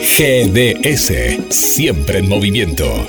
GDS, 0.00 1.12
siempre 1.50 2.18
en 2.18 2.28
movimiento. 2.28 3.06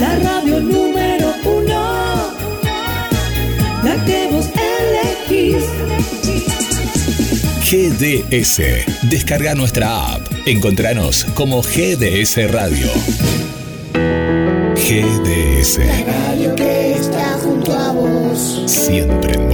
La 0.00 0.18
radio 0.18 0.60
número 0.60 1.34
uno, 1.44 2.32
la 3.84 4.04
que 4.04 4.28
vos 4.30 4.46
elegís. 5.28 5.64
GDS, 7.70 9.08
descarga 9.08 9.54
nuestra 9.54 10.14
app. 10.14 10.22
Encontranos 10.46 11.24
como 11.34 11.62
GDS 11.62 12.50
Radio. 12.50 12.88
GDS, 14.74 15.78
La 15.78 16.12
radio 16.12 16.54
que 16.56 16.92
está 16.92 17.38
junto 17.44 17.72
a 17.72 17.92
vos. 17.92 18.62
siempre 18.66 19.34
en 19.34 19.49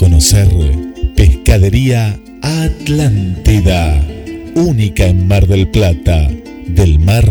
conocer 0.00 0.48
Pescadería 1.14 2.18
Atlántida, 2.40 4.02
única 4.54 5.06
en 5.06 5.28
Mar 5.28 5.46
del 5.46 5.68
Plata, 5.68 6.26
del 6.66 6.98
mar 6.98 7.28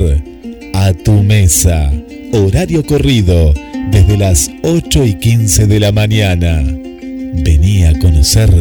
a 0.76 0.94
tu 0.94 1.24
mesa. 1.24 1.92
Horario 2.32 2.86
corrido 2.86 3.56
desde 3.90 4.18
las 4.18 4.52
8 4.62 5.04
y 5.04 5.16
15 5.16 5.66
de 5.66 5.80
la 5.80 5.92
mañana. 5.92 6.62
Vení 7.44 7.86
a 7.86 7.98
conocer 7.98 8.52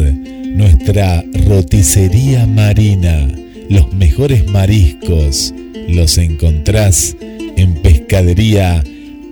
nuestra 0.55 1.23
roticería 1.45 2.47
marina. 2.47 3.27
Los 3.69 3.93
mejores 3.93 4.47
mariscos 4.47 5.53
los 5.87 6.17
encontrás 6.17 7.15
en 7.57 7.75
Pescadería 7.75 8.83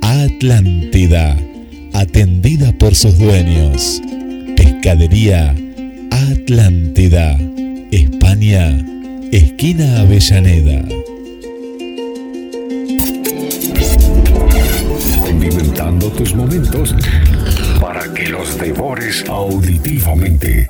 Atlántida, 0.04 1.36
atendida 1.94 2.72
por 2.74 2.94
sus 2.94 3.18
dueños. 3.18 4.04
Pescadería 4.88 5.54
Atlántida, 6.12 7.38
España, 7.92 8.80
esquina 9.34 10.00
Avellaneda. 10.00 10.82
condimentando 15.22 16.10
tus 16.12 16.34
momentos 16.34 16.96
para 17.82 18.14
que 18.14 18.30
los 18.30 18.58
devores 18.58 19.26
auditivamente. 19.28 20.66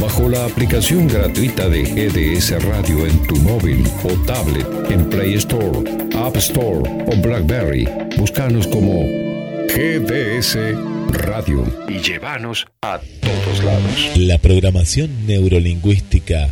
Bajo 0.00 0.28
la 0.28 0.44
aplicación 0.44 1.06
gratuita 1.06 1.68
de 1.68 1.84
GDS 1.84 2.60
Radio 2.64 3.06
en 3.06 3.22
tu 3.28 3.36
móvil 3.36 3.84
o 4.02 4.08
tablet 4.26 4.66
en 4.90 5.08
Play 5.08 5.34
Store, 5.34 5.78
App 6.16 6.36
Store 6.38 6.90
o 7.06 7.16
Blackberry, 7.22 7.88
búscanos 8.18 8.66
como 8.66 9.04
GDS 9.68 10.58
Radio 11.12 11.64
y 11.88 11.98
llévanos 11.98 12.66
a 12.82 13.00
todos 13.20 13.64
lados. 13.64 14.16
La 14.16 14.38
programación 14.38 15.26
neurolingüística 15.26 16.48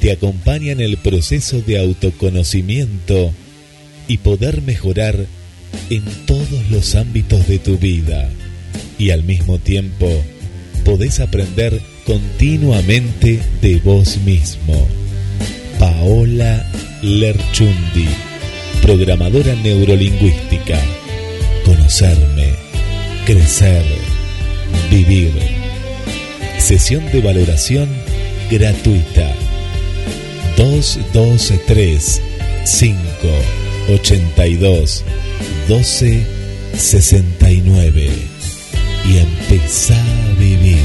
te 0.00 0.12
acompaña 0.12 0.72
en 0.72 0.80
el 0.80 0.98
proceso 0.98 1.60
de 1.62 1.78
autoconocimiento 1.78 3.32
y 4.06 4.18
poder 4.18 4.62
mejorar 4.62 5.26
en 5.90 6.04
todos 6.26 6.70
los 6.70 6.94
ámbitos 6.94 7.48
de 7.48 7.58
tu 7.58 7.78
vida. 7.78 8.28
Y 8.98 9.10
al 9.10 9.24
mismo 9.24 9.58
tiempo, 9.58 10.08
podés 10.84 11.20
aprender 11.20 11.80
continuamente 12.04 13.40
de 13.60 13.80
vos 13.80 14.18
mismo. 14.18 14.86
Paola 15.78 16.64
Lerchundi, 17.02 18.08
programadora 18.82 19.54
neurolingüística. 19.56 20.80
Conocerme, 21.64 22.65
crecer, 23.26 23.84
vivir. 24.88 25.32
Sesión 26.58 27.04
de 27.10 27.20
valoración 27.20 27.88
gratuita. 28.50 29.34
223 30.56 32.22
5 32.64 32.98
82 33.88 35.04
12 35.68 36.26
69 36.74 38.10
y 39.04 39.18
empezá 39.18 39.96
a 39.96 40.38
vivir. 40.38 40.78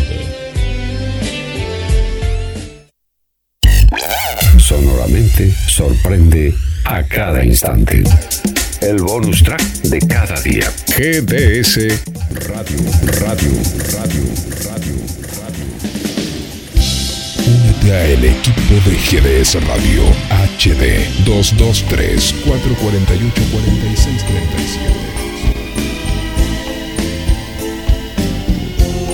Sonoramente 4.58 5.54
sorprende 5.68 6.54
a 6.86 7.04
cada 7.04 7.46
instante. 7.46 8.04
El 8.82 8.98
bonus 9.04 9.44
track 9.44 9.62
de 9.84 10.00
cada 10.00 10.42
día. 10.42 10.68
GDS 10.88 11.78
Radio, 12.48 12.80
Radio, 13.22 13.52
Radio, 13.94 14.24
Radio, 14.66 14.96
Radio. 15.38 15.66
Únete 17.46 17.94
a 17.94 18.08
el 18.08 18.26
equipo 18.26 18.74
de 18.86 18.96
GDS 19.06 19.54
Radio 19.68 20.04
HD 20.58 21.06
223 21.26 22.34
448 22.44 23.42
4637. 23.52 25.12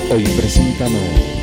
Hoy 0.10 0.24
presentamos 0.40 1.38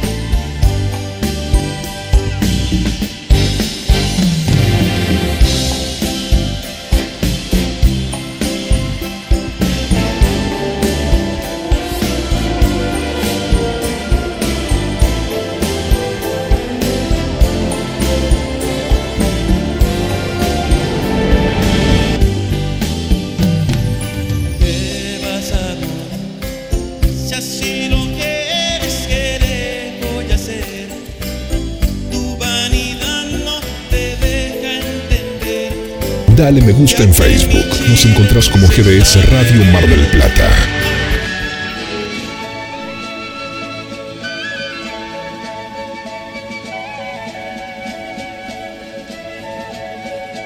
Dale 36.37 36.61
me 36.63 36.73
gusta 36.73 37.05
en 37.05 37.15
Facebook. 37.15 37.65
Nos 37.89 38.05
encontrás 38.07 38.49
como 38.49 38.67
GDS 38.67 39.25
Radio 39.31 39.65
Mar 39.67 39.89
del 39.89 40.05
Plata. 40.09 40.51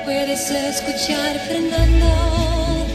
Puedes 0.05 0.51
escuchar 0.51 1.39
Fernando. 1.49 2.87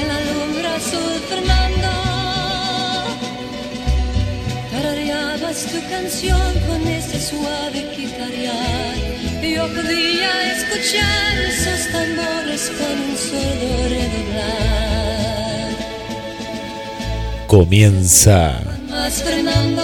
En 0.00 0.06
la 0.06 0.20
lumbre 0.20 0.68
azul, 0.68 1.20
Fernando. 1.28 2.07
Tu 5.08 5.80
canción 5.88 6.52
con 6.68 6.86
ese 6.86 7.18
suave 7.18 7.86
guitarrear. 7.96 8.94
Yo 9.42 9.66
podía 9.74 10.52
escuchar 10.52 11.38
esos 11.40 11.90
tambores 11.90 12.70
con 12.78 12.92
un 12.92 13.16
sordo 13.16 13.88
redoblar. 13.88 15.70
Comienza 17.46 18.60
Más 18.90 19.22
Fernando. 19.22 19.82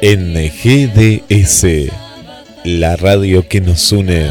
en 0.00 0.34
GDS, 0.34 1.92
la 2.64 2.96
radio 2.96 3.46
que 3.46 3.60
nos 3.60 3.92
une. 3.92 4.30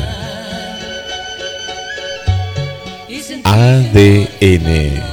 ADN. 3.43 5.03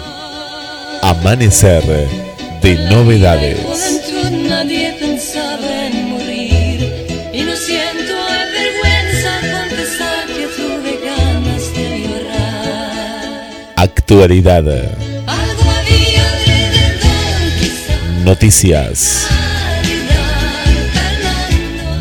Amanecer 1.03 2.26
de 2.67 2.75
novedades. 2.91 3.61
juventud 3.61 4.49
nadie 4.49 4.93
pensaba 4.99 5.87
en 5.87 6.11
morir 6.11 6.79
y 7.33 7.43
no 7.43 7.55
siento 7.55 8.15
vergüenza 8.59 9.31
confesar 9.55 10.27
que 10.27 10.47
tuve 10.57 10.93
ganas 11.07 11.65
de 11.77 11.87
llorar. 12.03 13.73
Actualidad. 13.77 14.65
Noticias. 18.25 19.29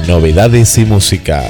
Novedades 0.07 0.77
y 0.79 0.85
música. 0.85 1.43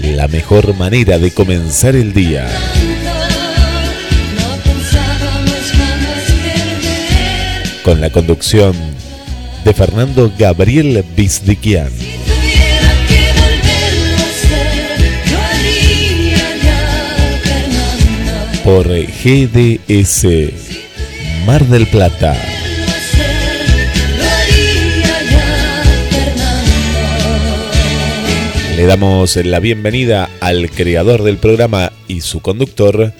La 0.00 0.28
mejor 0.28 0.76
manera 0.76 1.18
de 1.18 1.32
comenzar 1.32 1.96
el 1.96 2.12
día. 2.12 2.46
Con 7.88 8.02
la 8.02 8.10
conducción 8.10 8.76
de 9.64 9.72
Fernando 9.72 10.30
Gabriel 10.38 11.02
Fernando. 11.16 11.90
por 18.62 18.86
GDS 18.88 20.26
Mar 21.46 21.64
del 21.64 21.86
Plata. 21.86 22.36
Le 28.76 28.84
damos 28.84 29.36
la 29.36 29.60
bienvenida 29.60 30.28
al 30.40 30.68
creador 30.68 31.22
del 31.22 31.38
programa 31.38 31.90
y 32.06 32.20
su 32.20 32.40
conductor, 32.40 33.14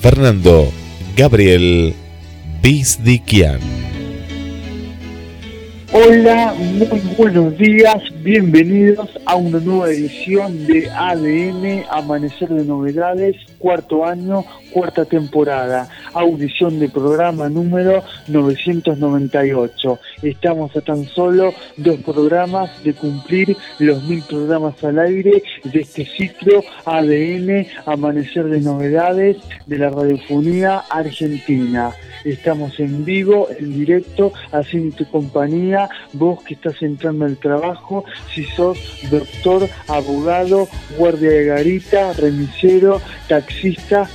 Fernando 0.00 0.70
Gabriel 1.16 1.96
Bizdiquian. 2.62 3.79
Hola, 5.92 6.54
muy 6.56 7.02
buenos 7.18 7.58
días, 7.58 7.96
bienvenidos 8.22 9.10
a 9.26 9.34
una 9.34 9.58
nueva 9.58 9.88
edición 9.90 10.64
de 10.68 10.88
ADN, 10.88 11.84
Amanecer 11.90 12.48
de 12.48 12.64
Novedades, 12.64 13.34
cuarto 13.60 14.04
año, 14.06 14.44
cuarta 14.72 15.04
temporada, 15.04 15.88
audición 16.14 16.80
de 16.80 16.88
programa 16.88 17.48
número 17.48 18.02
998. 18.26 20.00
Estamos 20.22 20.74
a 20.76 20.80
tan 20.80 21.04
solo 21.06 21.52
dos 21.76 22.00
programas 22.00 22.82
de 22.82 22.94
cumplir 22.94 23.56
los 23.78 24.02
mil 24.04 24.22
programas 24.22 24.82
al 24.82 24.98
aire 24.98 25.42
de 25.62 25.80
este 25.80 26.06
ciclo 26.06 26.64
ADN, 26.86 27.66
Amanecer 27.84 28.46
de 28.46 28.60
Novedades 28.60 29.36
de 29.66 29.78
la 29.78 29.90
radiofonía 29.90 30.78
argentina. 30.90 31.92
Estamos 32.24 32.78
en 32.80 33.04
vivo, 33.04 33.48
en 33.58 33.72
directo, 33.72 34.32
haciendo 34.52 34.96
tu 34.96 35.06
compañía, 35.06 35.88
vos 36.12 36.42
que 36.42 36.54
estás 36.54 36.82
entrando 36.82 37.24
al 37.24 37.36
trabajo, 37.38 38.04
si 38.34 38.44
sos 38.44 38.78
doctor, 39.10 39.68
abogado, 39.88 40.68
guardia 40.98 41.30
de 41.30 41.44
garita, 41.46 42.12
remisero, 42.12 43.00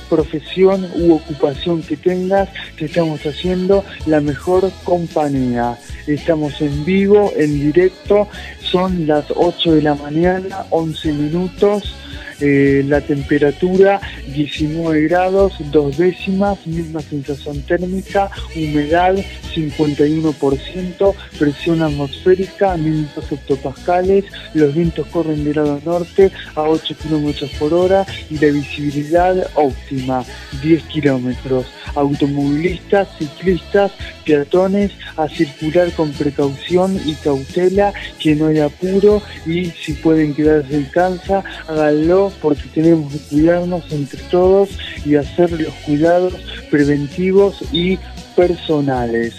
profesión 0.08 0.88
u 0.94 1.14
ocupación 1.14 1.82
que 1.82 1.96
tengas, 1.96 2.48
te 2.78 2.86
estamos 2.86 3.24
haciendo 3.24 3.84
la 4.06 4.20
mejor 4.20 4.70
compañía. 4.84 5.78
Estamos 6.06 6.60
en 6.60 6.84
vivo, 6.84 7.32
en 7.36 7.60
directo, 7.60 8.28
son 8.60 9.06
las 9.06 9.24
8 9.34 9.74
de 9.74 9.82
la 9.82 9.94
mañana, 9.94 10.66
11 10.70 11.12
minutos. 11.12 11.94
Eh, 12.40 12.84
la 12.86 13.00
temperatura 13.00 14.00
19 14.34 15.02
grados, 15.08 15.54
dos 15.72 15.96
décimas, 15.96 16.66
misma 16.66 17.00
sensación 17.00 17.62
térmica, 17.62 18.30
humedad 18.54 19.14
51%, 19.54 21.14
presión 21.38 21.82
atmosférica 21.82 22.76
1002 22.76 23.32
hectopascales, 23.32 24.24
los 24.52 24.74
vientos 24.74 25.06
corren 25.06 25.44
del 25.44 25.56
lado 25.56 25.80
norte 25.84 26.30
a 26.54 26.62
8 26.62 26.94
kilómetros 27.02 27.50
por 27.58 27.72
hora 27.72 28.04
y 28.28 28.38
la 28.38 28.52
visibilidad 28.52 29.50
óptima 29.54 30.24
10 30.62 30.82
kilómetros. 30.84 31.66
Automovilistas, 31.94 33.08
ciclistas, 33.18 33.92
peatones 34.26 34.90
a 35.16 35.28
circular 35.28 35.92
con 35.92 36.10
precaución 36.12 37.00
y 37.06 37.14
cautela, 37.14 37.94
que 38.18 38.34
no 38.34 38.48
hay 38.48 38.58
apuro 38.58 39.22
y 39.46 39.66
si 39.66 39.92
pueden 39.94 40.34
quedarse 40.34 40.76
en 40.76 40.86
casa, 40.86 41.44
háganlo 41.68 42.32
porque 42.42 42.64
tenemos 42.74 43.12
que 43.12 43.20
cuidarnos 43.30 43.84
entre 43.92 44.20
todos 44.24 44.70
y 45.04 45.14
hacer 45.14 45.52
los 45.52 45.72
cuidados 45.86 46.34
preventivos 46.70 47.62
y 47.72 48.00
personales. 48.34 49.34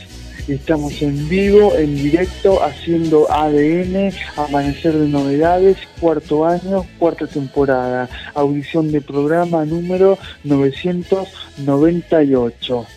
Estamos 0.47 1.01
en 1.01 1.27
vivo, 1.27 1.75
en 1.75 1.95
directo, 1.95 2.63
haciendo 2.63 3.29
ADN, 3.29 4.13
Amanecer 4.37 4.93
de 4.93 5.09
Novedades, 5.09 5.75
cuarto 5.99 6.45
año, 6.45 6.85
cuarta 6.97 7.27
temporada, 7.27 8.07
audición 8.33 8.93
de 8.93 9.01
programa 9.01 9.65
número 9.65 10.17
998 10.45 12.87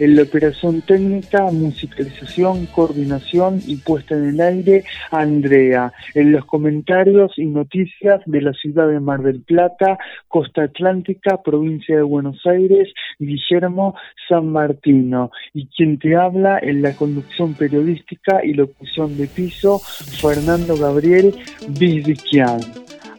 en 0.00 0.16
la 0.16 0.22
operación 0.22 0.80
técnica, 0.80 1.44
musicalización, 1.52 2.66
coordinación 2.66 3.60
y 3.66 3.76
puesta 3.76 4.16
en 4.16 4.30
el 4.30 4.40
aire, 4.40 4.84
Andrea. 5.10 5.92
En 6.14 6.32
los 6.32 6.46
comentarios 6.46 7.32
y 7.36 7.46
noticias 7.46 8.22
de 8.24 8.40
la 8.40 8.52
ciudad 8.54 8.88
de 8.88 8.98
Mar 8.98 9.22
del 9.22 9.42
Plata, 9.42 9.98
Costa 10.26 10.64
Atlántica, 10.64 11.42
provincia 11.42 11.96
de 11.96 12.02
Buenos 12.02 12.44
Aires, 12.46 12.88
Guillermo 13.18 13.94
San 14.28 14.50
Martino. 14.50 15.30
Y 15.52 15.66
quien 15.66 15.98
te 15.98 16.16
habla 16.16 16.58
en 16.60 16.80
la 16.82 16.96
conducción 16.96 17.54
periodística 17.54 18.44
y 18.44 18.54
locución 18.54 19.16
de 19.18 19.26
piso, 19.26 19.78
Fernando 19.78 20.76
Gabriel 20.76 21.34
Vizdiquian. 21.68 22.60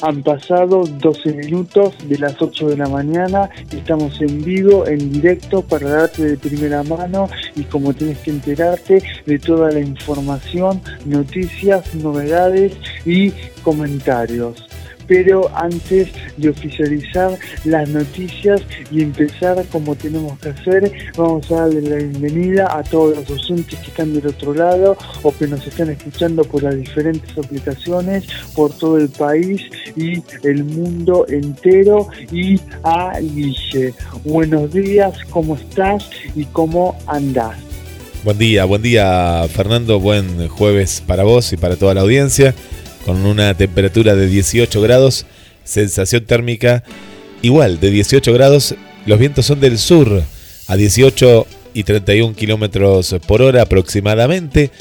Han 0.01 0.24
pasado 0.24 0.83
12 0.83 1.33
minutos 1.33 1.94
de 2.07 2.18
las 2.18 2.42
8 2.42 2.69
de 2.69 2.77
la 2.77 2.88
mañana, 2.88 3.50
estamos 3.71 4.19
en 4.21 4.44
vivo, 4.44 4.88
en 4.88 5.12
directo 5.12 5.62
para 5.62 5.89
darte 5.89 6.24
de 6.24 6.38
primera 6.38 6.81
mano 6.83 7.30
y 7.56 7.63
como 7.63 7.94
tienes 7.94 8.18
que 8.19 8.31
enterarte 8.31 9.03
de 9.25 9.39
toda 9.39 9.71
la 9.71 9.80
información, 9.80 10.81
noticias, 11.06 11.94
novedades 11.95 12.74
y 13.06 13.31
comentarios. 13.63 14.70
Pero 15.07 15.50
antes 15.56 16.09
de 16.38 16.50
oficializar 16.50 17.38
las 17.65 17.89
noticias 17.89 18.62
y 18.92 19.01
empezar 19.01 19.65
como 19.71 19.95
tenemos 19.95 20.38
que 20.39 20.50
hacer, 20.50 20.92
vamos 21.18 21.51
a 21.51 21.62
darle 21.62 21.81
la 21.81 21.95
bienvenida 21.98 22.68
a 22.77 22.83
todos 22.83 23.18
los 23.18 23.30
oyentes 23.30 23.80
que 23.80 23.88
están 23.88 24.13
del 24.13 24.27
otro 24.27 24.53
lado 24.53 24.98
o 25.24 25.36
que 25.36 25.48
nos 25.48 25.65
están 25.65 25.89
escuchando 25.89 26.44
por 26.44 26.63
las 26.63 26.75
diferentes 26.75 27.38
aplicaciones 27.38 28.25
por 28.56 28.75
todo 28.77 28.98
el 28.98 29.09
país 29.09 29.62
y 29.95 30.21
el 30.44 30.63
mundo 30.63 31.25
entero 31.30 32.07
y 32.31 32.59
a 32.83 33.19
Guille. 33.19 33.94
Buenos 34.24 34.71
días, 34.71 35.18
¿cómo 35.30 35.56
estás 35.56 36.09
y 36.36 36.45
cómo 36.45 36.98
andás? 37.07 37.57
Buen 38.24 38.38
día, 38.38 38.65
buen 38.65 38.83
día 38.83 39.48
Fernando, 39.51 40.00
buen 40.00 40.48
jueves 40.48 41.01
para 41.06 41.24
vos 41.24 41.53
y 41.53 41.57
para 41.57 41.75
toda 41.75 41.95
la 41.95 42.01
audiencia, 42.01 42.53
con 43.06 43.25
una 43.25 43.53
temperatura 43.56 44.15
de 44.15 44.27
18 44.27 44.81
grados, 44.81 45.25
sensación 45.63 46.25
térmica 46.25 46.83
igual 47.42 47.80
de 47.80 47.92
18 47.92 48.33
grados, 48.33 48.75
los 49.06 49.19
vientos 49.19 49.45
son 49.45 49.59
del 49.59 49.77
sur 49.77 50.24
a 50.67 50.75
18 50.75 51.48
y 51.74 51.84
31 51.84 52.36
kilómetros 52.36 53.15
por 53.27 53.41
hora 53.41 53.63
aproximadamente. 53.63 54.72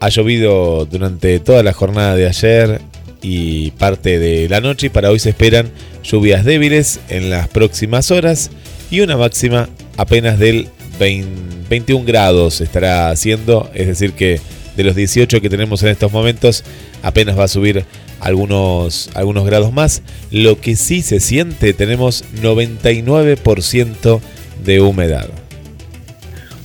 Ha 0.00 0.08
llovido 0.08 0.84
durante 0.86 1.38
toda 1.40 1.62
la 1.62 1.72
jornada 1.72 2.16
de 2.16 2.26
ayer 2.26 2.80
y 3.22 3.70
parte 3.72 4.18
de 4.18 4.48
la 4.48 4.60
noche 4.60 4.88
y 4.88 4.90
para 4.90 5.10
hoy 5.10 5.18
se 5.18 5.30
esperan 5.30 5.70
lluvias 6.02 6.44
débiles 6.44 7.00
en 7.08 7.30
las 7.30 7.48
próximas 7.48 8.10
horas 8.10 8.50
y 8.90 9.00
una 9.00 9.16
máxima 9.16 9.68
apenas 9.96 10.38
del 10.38 10.68
20 10.98 11.52
21 11.72 12.04
grados 12.04 12.60
estará 12.60 13.08
haciendo, 13.08 13.70
es 13.72 13.86
decir 13.86 14.12
que 14.12 14.42
de 14.76 14.84
los 14.84 14.94
18 14.94 15.40
que 15.40 15.50
tenemos 15.50 15.82
en 15.82 15.90
estos 15.90 16.12
momentos 16.12 16.64
apenas 17.02 17.38
va 17.38 17.44
a 17.44 17.48
subir 17.48 17.84
algunos, 18.20 19.10
algunos 19.14 19.44
grados 19.44 19.72
más. 19.72 20.02
Lo 20.30 20.60
que 20.60 20.76
sí 20.76 21.02
se 21.02 21.20
siente, 21.20 21.74
tenemos 21.74 22.24
99% 22.40 24.20
de 24.64 24.80
humedad. 24.80 25.28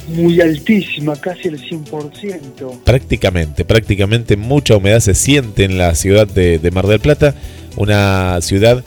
Muy 0.07 0.39
altísima, 0.39 1.15
casi 1.17 1.49
el 1.49 1.59
100%. 1.59 2.83
Prácticamente, 2.85 3.65
prácticamente 3.65 4.37
mucha 4.37 4.77
humedad 4.77 5.01
se 5.01 5.13
siente 5.13 5.65
en 5.65 5.77
la 5.77 5.95
ciudad 5.95 6.27
de, 6.27 6.59
de 6.59 6.71
Mar 6.71 6.87
del 6.87 7.01
Plata, 7.01 7.35
una 7.75 8.39
ciudad 8.41 8.85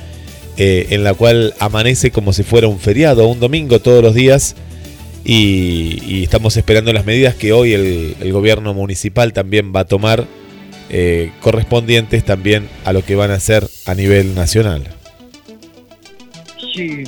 eh, 0.63 0.89
en 0.91 1.05
la 1.05 1.15
cual 1.15 1.55
amanece 1.59 2.11
como 2.11 2.35
si 2.35 2.43
fuera 2.43 2.69
un 2.69 2.79
feriado, 2.79 3.27
un 3.29 3.41
domingo 3.41 3.81
todos 3.81 4.03
los 4.03 4.15
días. 4.15 4.57
Y, 5.25 5.99
y 6.07 6.23
estamos 6.23 6.57
esperando 6.57 6.93
las 6.93 7.05
medidas 7.05 7.35
que 7.35 7.53
hoy 7.53 7.73
el, 7.75 8.17
el 8.21 8.33
gobierno 8.33 8.73
municipal 8.75 9.33
también 9.33 9.73
va 9.75 9.81
a 9.81 9.85
tomar, 9.85 10.25
eh, 10.89 11.31
correspondientes 11.41 12.25
también 12.25 12.69
a 12.85 12.93
lo 12.93 13.05
que 13.05 13.15
van 13.17 13.31
a 13.31 13.35
hacer 13.35 13.67
a 13.87 13.95
nivel 13.95 14.35
nacional. 14.35 14.83
Sí, 16.75 17.05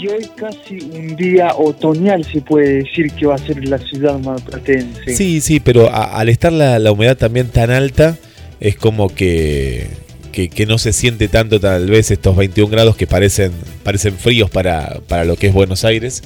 y 0.00 0.08
hoy 0.08 0.26
casi 0.36 0.78
un 0.92 1.14
día 1.16 1.54
otoñal 1.54 2.24
se 2.24 2.40
puede 2.40 2.82
decir 2.84 3.12
que 3.12 3.26
va 3.26 3.34
a 3.34 3.38
ser 3.38 3.66
la 3.68 3.78
ciudad 3.78 4.18
marplatense. 4.18 5.14
Sí, 5.16 5.40
sí, 5.40 5.60
pero 5.60 5.90
a- 5.90 6.18
al 6.18 6.28
estar 6.28 6.52
la, 6.52 6.78
la 6.78 6.92
humedad 6.92 7.16
también 7.16 7.48
tan 7.48 7.70
alta, 7.70 8.16
es 8.60 8.76
como 8.76 9.08
que, 9.14 9.88
que, 10.32 10.48
que 10.48 10.66
no 10.66 10.78
se 10.78 10.92
siente 10.92 11.28
tanto 11.28 11.60
tal 11.60 11.86
vez 11.90 12.10
estos 12.10 12.36
21 12.36 12.70
grados 12.70 12.96
que 12.96 13.06
parecen, 13.06 13.52
parecen 13.82 14.14
fríos 14.16 14.50
para, 14.50 15.00
para 15.08 15.24
lo 15.24 15.36
que 15.36 15.48
es 15.48 15.52
Buenos 15.52 15.84
Aires, 15.84 16.22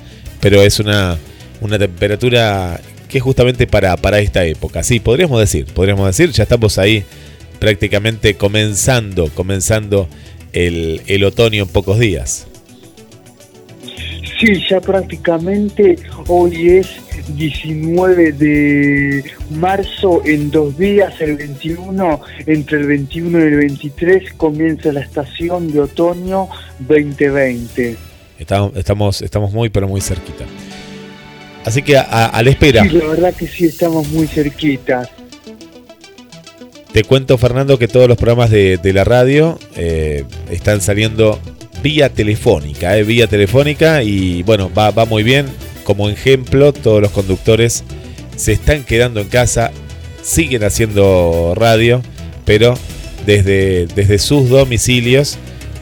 pero 0.46 0.62
es 0.62 0.78
una, 0.78 1.18
una 1.60 1.76
temperatura 1.76 2.80
que 3.08 3.18
es 3.18 3.24
justamente 3.24 3.66
para, 3.66 3.96
para 3.96 4.20
esta 4.20 4.44
época. 4.44 4.84
Sí, 4.84 5.00
podríamos 5.00 5.40
decir, 5.40 5.66
podríamos 5.74 6.06
decir, 6.06 6.30
ya 6.30 6.44
estamos 6.44 6.78
ahí 6.78 7.02
prácticamente 7.58 8.36
comenzando, 8.36 9.28
comenzando 9.34 10.08
el, 10.52 11.02
el 11.08 11.24
otoño 11.24 11.64
en 11.64 11.68
pocos 11.68 11.98
días. 11.98 12.46
Sí, 14.38 14.62
ya 14.70 14.80
prácticamente 14.80 15.96
hoy 16.28 16.68
es 16.68 16.90
19 17.36 18.30
de 18.30 19.24
marzo, 19.50 20.22
en 20.24 20.52
dos 20.52 20.78
días, 20.78 21.20
el 21.20 21.38
21, 21.38 22.20
entre 22.46 22.78
el 22.78 22.86
21 22.86 23.38
y 23.40 23.42
el 23.42 23.56
23, 23.56 24.32
comienza 24.34 24.92
la 24.92 25.00
estación 25.00 25.72
de 25.72 25.80
otoño 25.80 26.48
2020. 26.78 28.05
Estamos, 28.38 28.72
estamos, 28.76 29.22
estamos 29.22 29.52
muy, 29.52 29.68
pero 29.70 29.88
muy 29.88 30.00
cerquita. 30.00 30.44
Así 31.64 31.82
que 31.82 31.96
a, 31.96 32.26
a 32.26 32.42
la 32.42 32.50
espera. 32.50 32.82
Sí, 32.82 32.90
la 32.90 33.06
verdad 33.06 33.34
que 33.34 33.46
sí, 33.46 33.64
estamos 33.64 34.08
muy 34.08 34.26
cerquitas. 34.26 35.08
Te 36.92 37.04
cuento, 37.04 37.36
Fernando, 37.36 37.78
que 37.78 37.88
todos 37.88 38.08
los 38.08 38.16
programas 38.16 38.50
de, 38.50 38.78
de 38.78 38.92
la 38.92 39.04
radio 39.04 39.58
eh, 39.74 40.24
están 40.50 40.80
saliendo 40.80 41.38
vía 41.82 42.08
telefónica, 42.08 42.96
eh, 42.96 43.02
vía 43.02 43.26
telefónica 43.26 44.02
y 44.02 44.42
bueno, 44.44 44.70
va, 44.72 44.92
va 44.92 45.04
muy 45.04 45.22
bien. 45.22 45.46
Como 45.84 46.08
ejemplo, 46.08 46.72
todos 46.72 47.02
los 47.02 47.10
conductores 47.10 47.84
se 48.36 48.52
están 48.52 48.84
quedando 48.84 49.20
en 49.20 49.28
casa, 49.28 49.72
siguen 50.22 50.64
haciendo 50.64 51.52
radio, 51.54 52.00
pero 52.44 52.78
desde, 53.26 53.86
desde 53.88 54.18
sus 54.18 54.48
domicilios. 54.48 55.36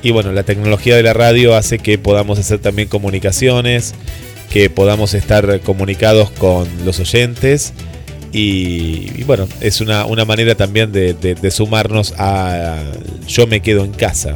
Y 0.05 0.13
bueno, 0.13 0.31
la 0.33 0.43
tecnología 0.45 0.95
de 0.97 1.03
la 1.03 1.15
radio 1.15 1.57
hace 1.57 1.79
que 1.79 1.99
podamos 1.99 2.39
hacer 2.39 2.59
también 2.61 2.89
comunicaciones, 2.89 3.95
que 4.51 4.69
podamos 4.71 5.15
estar 5.15 5.61
comunicados 5.61 6.31
con 6.31 6.69
los 6.85 7.01
oyentes. 7.01 7.73
Y, 8.31 9.11
y 9.17 9.25
bueno, 9.25 9.49
es 9.61 9.81
una, 9.81 10.05
una 10.07 10.25
manera 10.25 10.55
también 10.57 10.93
de, 10.93 11.15
de- 11.15 11.35
de 11.37 11.51
sumarnos 11.51 12.15
a 12.19 12.83
Yo 13.27 13.47
me 13.47 13.61
quedo 13.61 13.85
en 13.85 13.93
casa. 13.93 14.35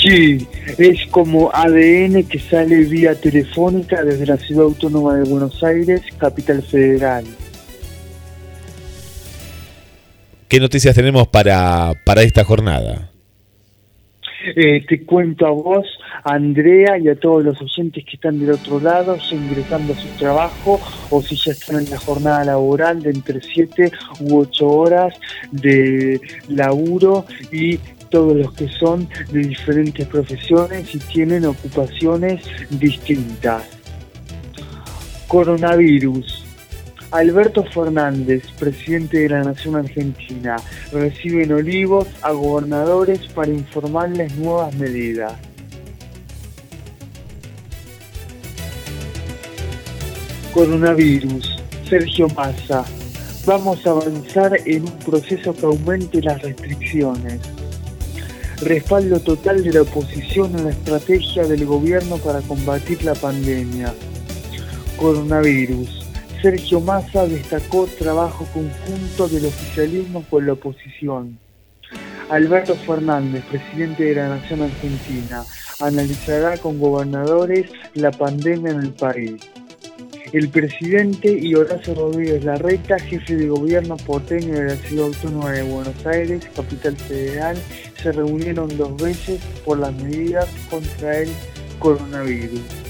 Sí, 0.00 0.46
es 0.78 0.98
como 1.10 1.50
ADN 1.52 2.22
que 2.24 2.38
sale 2.38 2.84
vía 2.84 3.14
telefónica 3.14 4.02
desde 4.04 4.26
la 4.26 4.36
Ciudad 4.36 4.64
Autónoma 4.64 5.16
de 5.16 5.24
Buenos 5.28 5.62
Aires, 5.64 6.02
capital 6.18 6.62
federal. 6.62 7.24
¿Qué 10.48 10.58
noticias 10.60 10.94
tenemos 10.94 11.28
para, 11.28 11.92
para 12.04 12.22
esta 12.22 12.44
jornada? 12.44 13.09
Te 14.54 15.04
cuento 15.04 15.46
a 15.46 15.50
vos, 15.50 15.86
a 16.24 16.34
Andrea 16.34 16.98
y 16.98 17.08
a 17.08 17.14
todos 17.14 17.44
los 17.44 17.60
oyentes 17.60 18.04
que 18.04 18.16
están 18.16 18.40
del 18.40 18.52
otro 18.52 18.80
lado, 18.80 19.16
ya 19.16 19.36
ingresando 19.36 19.92
a 19.92 19.96
su 19.96 20.08
trabajo 20.18 20.80
o 21.10 21.20
si 21.20 21.36
ya 21.36 21.52
están 21.52 21.84
en 21.84 21.90
la 21.90 21.98
jornada 21.98 22.44
laboral 22.44 23.02
de 23.02 23.10
entre 23.10 23.40
7 23.40 23.92
u 24.20 24.38
8 24.38 24.68
horas 24.68 25.14
de 25.52 26.20
laburo 26.48 27.26
y 27.52 27.78
todos 28.10 28.36
los 28.36 28.52
que 28.54 28.68
son 28.68 29.08
de 29.32 29.40
diferentes 29.40 30.06
profesiones 30.06 30.94
y 30.94 30.98
tienen 30.98 31.44
ocupaciones 31.46 32.42
distintas. 32.70 33.62
Coronavirus. 35.28 36.39
Alberto 37.10 37.64
Fernández, 37.64 38.44
presidente 38.56 39.18
de 39.18 39.30
la 39.30 39.42
Nación 39.42 39.74
Argentina, 39.74 40.56
recibe 40.92 41.42
en 41.42 41.52
Olivos 41.52 42.06
a 42.22 42.30
gobernadores 42.30 43.20
para 43.34 43.50
informarles 43.50 44.36
nuevas 44.36 44.72
medidas. 44.76 45.32
Coronavirus. 50.54 51.60
Sergio 51.88 52.28
Massa. 52.28 52.84
Vamos 53.44 53.84
a 53.84 53.90
avanzar 53.90 54.56
en 54.64 54.84
un 54.84 54.98
proceso 55.00 55.52
que 55.52 55.66
aumente 55.66 56.22
las 56.22 56.40
restricciones. 56.40 57.40
Respaldo 58.60 59.18
total 59.18 59.64
de 59.64 59.72
la 59.72 59.82
oposición 59.82 60.54
a 60.54 60.62
la 60.62 60.70
estrategia 60.70 61.44
del 61.44 61.66
gobierno 61.66 62.18
para 62.18 62.40
combatir 62.42 63.02
la 63.02 63.14
pandemia. 63.14 63.92
Coronavirus. 64.96 66.09
Sergio 66.42 66.80
Massa 66.80 67.26
destacó 67.26 67.86
trabajo 67.98 68.46
conjunto 68.54 69.28
del 69.28 69.44
oficialismo 69.44 70.24
con 70.30 70.46
la 70.46 70.54
oposición. 70.54 71.38
Alberto 72.30 72.74
Fernández, 72.76 73.44
presidente 73.50 74.04
de 74.04 74.14
la 74.14 74.28
Nación 74.30 74.62
Argentina, 74.62 75.42
analizará 75.80 76.56
con 76.56 76.78
gobernadores 76.78 77.70
la 77.94 78.10
pandemia 78.10 78.70
en 78.70 78.80
el 78.80 78.92
país. 78.92 79.34
El 80.32 80.48
presidente 80.48 81.30
y 81.30 81.54
Horacio 81.54 81.94
Rodríguez 81.94 82.44
Larreta, 82.44 82.98
jefe 82.98 83.36
de 83.36 83.48
gobierno 83.48 83.96
porteño 83.98 84.54
de 84.54 84.64
la 84.64 84.76
Ciudad 84.76 85.06
Autónoma 85.06 85.50
de 85.52 85.64
Buenos 85.64 86.06
Aires, 86.06 86.48
capital 86.54 86.96
federal, 86.96 87.58
se 88.00 88.12
reunieron 88.12 88.74
dos 88.78 88.96
veces 88.96 89.40
por 89.64 89.78
las 89.78 89.92
medidas 89.94 90.46
contra 90.70 91.18
el 91.18 91.28
coronavirus. 91.80 92.89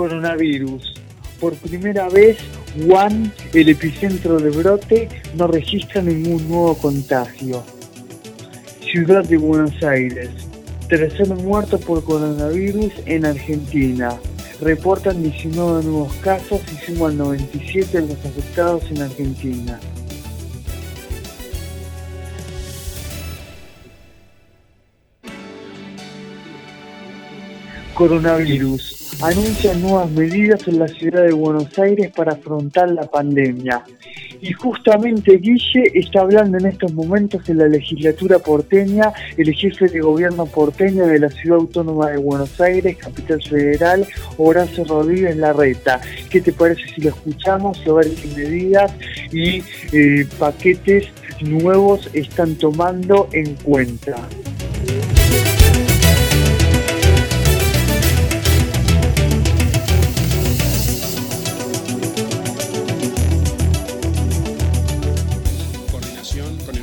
Coronavirus. 0.00 0.94
Por 1.38 1.54
primera 1.56 2.08
vez, 2.08 2.38
Wuhan, 2.78 3.30
el 3.52 3.68
epicentro 3.68 4.38
de 4.38 4.48
brote, 4.48 5.10
no 5.36 5.46
registra 5.46 6.00
ningún 6.00 6.48
nuevo 6.48 6.74
contagio. 6.78 7.62
Ciudad 8.80 9.22
de 9.24 9.36
Buenos 9.36 9.82
Aires. 9.82 10.30
Tercer 10.88 11.28
muerto 11.28 11.78
por 11.78 12.02
coronavirus 12.02 12.94
en 13.04 13.26
Argentina. 13.26 14.18
Reportan 14.62 15.22
19 15.22 15.84
nuevos 15.84 16.14
casos 16.22 16.62
y 16.72 16.86
suman 16.86 17.18
97 17.18 18.00
los 18.00 18.24
afectados 18.24 18.84
en 18.90 19.02
Argentina. 19.02 19.78
Coronavirus. 27.92 29.09
Anuncian 29.22 29.82
nuevas 29.82 30.10
medidas 30.12 30.66
en 30.66 30.78
la 30.78 30.88
ciudad 30.88 31.24
de 31.24 31.34
Buenos 31.34 31.78
Aires 31.78 32.10
para 32.10 32.32
afrontar 32.32 32.90
la 32.90 33.02
pandemia. 33.02 33.84
Y 34.40 34.50
justamente 34.52 35.36
Guille 35.36 35.90
está 35.92 36.22
hablando 36.22 36.56
en 36.56 36.64
estos 36.64 36.94
momentos 36.94 37.46
en 37.50 37.58
la 37.58 37.68
legislatura 37.68 38.38
porteña, 38.38 39.12
el 39.36 39.52
jefe 39.52 39.88
de 39.88 40.00
gobierno 40.00 40.46
porteño 40.46 41.06
de 41.06 41.18
la 41.18 41.28
ciudad 41.28 41.58
autónoma 41.58 42.08
de 42.08 42.16
Buenos 42.16 42.58
Aires, 42.62 42.96
capital 42.96 43.42
federal, 43.42 44.06
Horacio 44.38 44.84
Rodríguez 44.84 45.36
Larreta. 45.36 46.00
¿Qué 46.30 46.40
te 46.40 46.52
parece 46.52 46.88
si 46.94 47.02
lo 47.02 47.10
escuchamos 47.10 47.78
a 47.86 47.92
ver 47.92 48.06
qué 48.14 48.28
medidas 48.34 48.90
y 49.30 49.62
eh, 49.92 50.26
paquetes 50.38 51.08
nuevos 51.42 52.08
están 52.14 52.54
tomando 52.54 53.28
en 53.32 53.54
cuenta? 53.56 54.16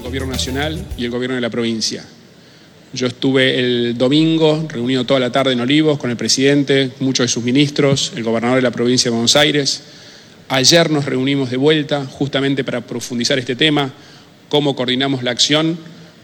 Gobierno 0.08 0.32
nacional 0.32 0.86
y 0.98 1.04
el 1.04 1.12
gobierno 1.12 1.36
de 1.36 1.42
la 1.42 1.50
provincia. 1.50 2.02
Yo 2.94 3.08
estuve 3.08 3.60
el 3.60 3.98
domingo 3.98 4.66
reunido 4.70 5.06
toda 5.06 5.20
la 5.20 5.34
tarde 5.34 5.52
en 5.52 5.60
Olivos 5.60 5.98
con 5.98 6.10
el 6.10 6.16
presidente, 6.16 6.92
muchos 7.02 7.26
de 7.26 7.28
sus 7.28 7.44
ministros, 7.44 8.14
el 8.16 8.24
gobernador 8.24 8.56
de 8.56 8.62
la 8.62 8.72
provincia 8.72 9.12
de 9.12 9.16
Buenos 9.16 9.36
Aires. 9.36 9.84
Ayer 10.48 10.90
nos 10.90 11.04
reunimos 11.04 11.52
de 11.52 11.58
vuelta 11.58 12.06
justamente 12.06 12.64
para 12.64 12.80
profundizar 12.80 13.38
este 13.38 13.58
tema, 13.58 13.92
cómo 14.48 14.78
coordinamos 14.78 15.24
la 15.24 15.32
acción, 15.32 15.78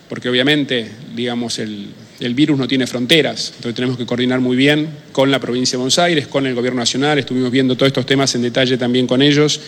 porque 0.08 0.30
obviamente, 0.30 0.90
digamos, 1.13 1.60
el, 1.60 1.88
el 2.22 2.34
virus 2.36 2.58
no 2.58 2.70
tiene 2.70 2.88
fronteras, 2.88 3.52
entonces 3.58 3.75
tenemos 3.75 3.98
que 3.98 4.06
coordinar 4.06 4.40
muy 4.40 4.56
bien 4.56 4.88
con 5.12 5.30
la 5.30 5.40
provincia 5.40 5.74
de 5.74 5.80
Buenos 5.80 6.00
Aires, 6.00 6.28
con 6.28 6.48
el 6.48 6.56
gobierno 6.56 6.80
nacional, 6.80 7.20
estuvimos 7.20 7.52
viendo 7.52 7.75
todos 7.75 7.88
estos 7.88 8.06
temas 8.06 8.34
en 8.36 8.44
detalle 8.44 8.78
también 8.78 9.08
con 9.08 9.22
ellos 9.22 9.60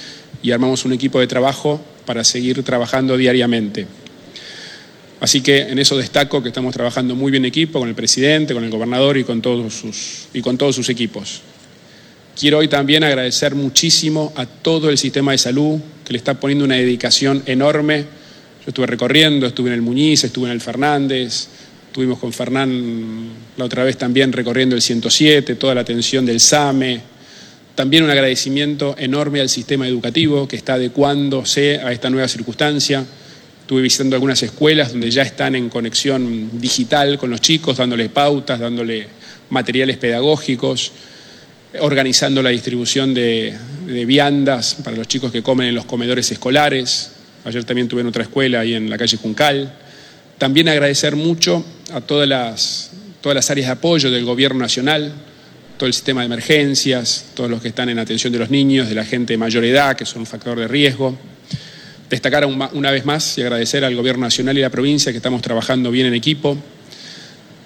y 0.41 0.51
armamos 0.51 0.85
un 0.85 0.93
equipo 0.93 1.19
de 1.19 1.27
trabajo 1.27 1.83
para 2.05 2.23
seguir 2.23 2.63
trabajando 2.63 3.17
diariamente. 3.17 3.87
Así 5.25 5.41
que 5.41 5.57
en 5.57 5.79
eso 5.79 5.97
destaco 5.97 6.43
que 6.43 6.49
estamos 6.49 6.71
trabajando 6.71 7.15
muy 7.15 7.31
bien 7.31 7.45
en 7.45 7.47
equipo 7.47 7.79
con 7.79 7.89
el 7.89 7.95
presidente, 7.95 8.53
con 8.53 8.63
el 8.63 8.69
gobernador 8.69 9.17
y 9.17 9.23
con 9.23 9.41
todos 9.41 9.73
sus, 9.73 10.27
y 10.35 10.41
con 10.43 10.55
todos 10.55 10.75
sus 10.75 10.87
equipos. 10.89 11.41
Quiero 12.39 12.59
hoy 12.59 12.67
también 12.67 13.03
agradecer 13.03 13.55
muchísimo 13.55 14.31
a 14.35 14.45
todo 14.45 14.91
el 14.91 14.99
sistema 14.99 15.31
de 15.31 15.39
salud 15.39 15.79
que 16.05 16.13
le 16.13 16.19
está 16.19 16.35
poniendo 16.35 16.63
una 16.63 16.75
dedicación 16.75 17.41
enorme. 17.47 18.01
Yo 18.01 18.67
estuve 18.67 18.85
recorriendo, 18.85 19.47
estuve 19.47 19.69
en 19.69 19.73
el 19.73 19.81
Muñiz, 19.81 20.23
estuve 20.25 20.45
en 20.45 20.51
el 20.51 20.61
Fernández, 20.61 21.47
estuvimos 21.87 22.19
con 22.19 22.31
Fernán 22.31 23.29
la 23.57 23.65
otra 23.65 23.83
vez 23.83 23.97
también 23.97 24.31
recorriendo 24.31 24.75
el 24.75 24.83
107, 24.83 25.55
toda 25.55 25.73
la 25.73 25.81
atención 25.81 26.23
del 26.23 26.39
SAME. 26.39 27.01
También 27.73 28.03
un 28.03 28.11
agradecimiento 28.11 28.93
enorme 28.95 29.41
al 29.41 29.49
sistema 29.49 29.87
educativo 29.87 30.47
que 30.47 30.55
está 30.55 30.75
adecuándose 30.75 31.79
a 31.79 31.91
esta 31.91 32.11
nueva 32.11 32.27
circunstancia. 32.27 33.03
Estuve 33.65 33.81
visitando 33.81 34.15
algunas 34.15 34.43
escuelas 34.43 34.91
donde 34.91 35.09
ya 35.09 35.23
están 35.23 35.55
en 35.55 35.69
conexión 35.69 36.61
digital 36.61 37.17
con 37.17 37.31
los 37.31 37.41
chicos, 37.41 37.77
dándoles 37.77 38.09
pautas, 38.09 38.59
dándole 38.59 39.07
materiales 39.49 39.97
pedagógicos, 39.97 40.91
organizando 41.79 42.43
la 42.43 42.51
distribución 42.51 43.15
de, 43.15 43.57
de 43.87 44.05
viandas 44.05 44.77
para 44.83 44.95
los 44.95 45.07
chicos 45.07 45.31
que 45.31 45.41
comen 45.41 45.69
en 45.69 45.73
los 45.73 45.85
comedores 45.85 46.31
escolares. 46.31 47.13
Ayer 47.43 47.63
también 47.63 47.87
tuve 47.87 48.01
en 48.01 48.07
otra 48.07 48.21
escuela 48.21 48.59
ahí 48.59 48.75
en 48.75 48.87
la 48.87 48.99
calle 48.99 49.17
Juncal. 49.17 49.73
También 50.37 50.69
agradecer 50.69 51.15
mucho 51.15 51.65
a 51.91 52.01
todas 52.01 52.29
las, 52.29 52.91
todas 53.19 53.35
las 53.35 53.49
áreas 53.49 53.65
de 53.65 53.73
apoyo 53.73 54.11
del 54.11 54.25
Gobierno 54.25 54.59
Nacional, 54.59 55.11
todo 55.79 55.87
el 55.87 55.93
sistema 55.95 56.21
de 56.21 56.27
emergencias, 56.27 57.29
todos 57.33 57.49
los 57.49 57.63
que 57.63 57.69
están 57.69 57.89
en 57.89 57.97
atención 57.97 58.31
de 58.31 58.37
los 58.37 58.51
niños, 58.51 58.87
de 58.89 58.93
la 58.93 59.05
gente 59.05 59.33
de 59.33 59.39
mayor 59.39 59.65
edad, 59.65 59.97
que 59.97 60.05
son 60.05 60.19
un 60.19 60.27
factor 60.27 60.59
de 60.59 60.67
riesgo. 60.67 61.17
Destacar 62.09 62.45
una, 62.45 62.91
vez 62.91 63.05
más 63.05 63.37
y 63.37 63.41
agradecer 63.41 63.83
al 63.83 63.95
Gobierno 63.95 64.25
Nacional 64.25 64.57
y 64.57 64.61
la 64.61 64.69
provincia 64.69 65.11
que 65.11 65.17
estamos 65.17 65.41
trabajando 65.41 65.89
bien 65.89 66.05
en 66.05 66.13
equipo. 66.13 66.57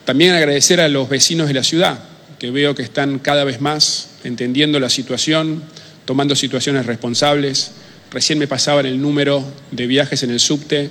También 0.05 0.33
agradecer 0.33 0.79
a 0.79 0.87
los 0.87 1.09
vecinos 1.09 1.47
de 1.47 1.53
la 1.53 1.63
ciudad, 1.63 1.99
que 2.39 2.49
veo 2.49 2.73
que 2.73 2.83
están 2.83 3.19
cada 3.19 3.43
vez 3.43 3.59
más 3.59 4.11
entendiendo 4.23 4.79
la 4.79 4.89
situación, 4.89 5.61
tomando 6.05 6.35
situaciones 6.35 6.85
responsables. 6.85 7.71
Recién 8.11 8.39
me 8.39 8.47
pasaban 8.47 8.85
el 8.85 9.01
número 9.01 9.43
de 9.71 9.87
viajes 9.87 10.23
en 10.23 10.31
el 10.31 10.39
subte, 10.39 10.89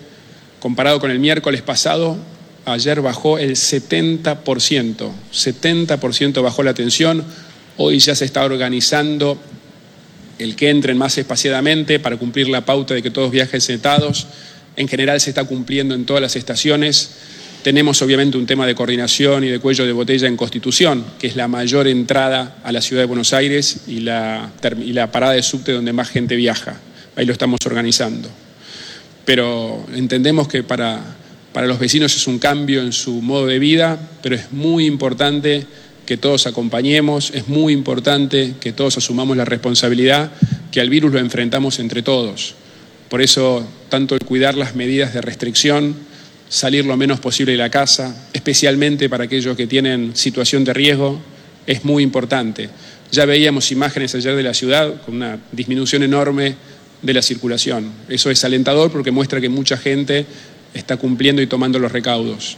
comparado 0.61 1.01
con 1.01 1.11
el 1.11 1.19
miércoles 1.19 1.63
pasado, 1.63 2.19
ayer 2.73 3.01
bajó 3.01 3.39
el 3.39 3.53
70%, 3.53 5.11
70% 5.33 6.43
bajó 6.43 6.63
la 6.63 6.75
tensión, 6.75 7.25
hoy 7.77 7.99
ya 7.99 8.15
se 8.15 8.25
está 8.25 8.45
organizando 8.45 9.39
el 10.39 10.57
que 10.57 10.71
entren 10.71 10.97
más 10.97 11.19
espaciadamente 11.19 11.99
para 11.99 12.17
cumplir 12.17 12.49
la 12.49 12.65
pauta 12.65 12.95
de 12.95 13.03
que 13.03 13.11
todos 13.11 13.31
viajen 13.31 13.61
sentados. 13.61 14.27
En 14.77 14.89
general 14.89 15.21
se 15.21 15.31
está 15.31 15.45
cumpliendo 15.45 15.95
en 15.95 16.05
todas 16.05 16.23
las 16.23 16.37
estaciones. 16.37 17.11
Tenemos 17.63 18.01
obviamente 18.03 18.39
un 18.39 18.47
tema 18.47 18.67
de 18.67 18.75
coordinación 18.75 19.43
y 19.43 19.49
de 19.49 19.59
cuello 19.59 19.85
de 19.85 19.93
botella 19.93 20.29
en 20.29 20.37
Constitución, 20.37 21.05
que 21.19 21.27
es 21.27 21.37
la 21.37 21.49
mayor 21.49 21.89
entrada 21.89 22.59
a 22.63 22.71
la 22.71 22.81
ciudad 22.81 23.03
de 23.03 23.07
Buenos 23.07 23.33
Aires 23.33 23.81
y 23.89 24.01
la, 24.01 24.53
parada 25.11 25.33
de 25.33 25.43
subte 25.43 25.73
donde 25.73 25.93
más 25.93 26.09
gente 26.09 26.37
viaja. 26.37 26.81
Ahí 27.17 27.27
lo 27.27 27.33
estamos 27.33 27.59
organizando. 27.67 28.29
Pero 29.25 29.85
entendemos 29.93 30.47
que 30.47 30.63
para, 30.63 31.03
para 31.53 31.67
los 31.67 31.81
vecinos 31.81 32.15
es 32.15 32.29
un 32.29 32.39
cambio 32.39 32.81
en 32.81 32.93
su 32.93 33.21
modo 33.21 33.47
de 33.47 33.59
vida, 33.59 33.99
pero 34.23 34.37
es 34.37 34.53
muy 34.53 34.87
importante 34.87 35.67
que 36.09 36.17
todos 36.17 36.47
acompañemos, 36.47 37.33
es 37.35 37.49
muy 37.49 37.75
importante 37.75 38.55
que 38.59 38.73
todos 38.73 38.97
asumamos 38.97 39.37
la 39.37 39.45
responsabilidad 39.45 40.33
que 40.73 40.81
al 40.81 40.89
virus 40.89 41.13
lo 41.13 41.19
enfrentamos 41.19 41.79
entre 41.81 42.01
todos. 42.01 42.55
Por 43.11 43.21
eso, 43.21 43.69
tanto 43.91 44.15
el 44.15 44.25
cuidar 44.25 44.57
las 44.57 44.75
medidas 44.75 45.13
de 45.13 45.21
restricción, 45.21 45.95
salir 46.49 46.87
lo 46.87 46.97
menos 46.97 47.21
posible 47.21 47.53
de 47.53 47.59
la 47.59 47.69
casa, 47.69 48.27
especialmente 48.33 49.11
para 49.11 49.25
aquellos 49.25 49.55
que 49.55 49.67
tienen 49.67 50.17
situación 50.17 50.65
de 50.65 50.73
riesgo, 50.73 51.21
es 51.67 51.85
muy 51.85 52.03
importante. 52.05 52.71
Ya 53.13 53.27
veíamos 53.27 53.71
imágenes 53.71 54.15
ayer 54.15 54.35
de 54.35 54.43
la 54.43 54.55
ciudad 54.55 55.03
con 55.03 55.17
una 55.17 55.39
disminución 55.53 56.03
enorme 56.05 56.55
de 57.03 57.13
la 57.13 57.21
circulación. 57.21 57.93
Eso 58.09 58.31
es 58.31 58.43
alentador 58.47 58.91
porque 58.91 59.11
muestra 59.11 59.43
que 59.43 59.51
mucha 59.51 59.77
gente 59.77 60.25
está 60.73 60.97
cumpliendo 60.97 61.43
y 61.43 61.47
tomando 61.47 61.79
los 61.79 61.93
recaudos. 61.93 62.57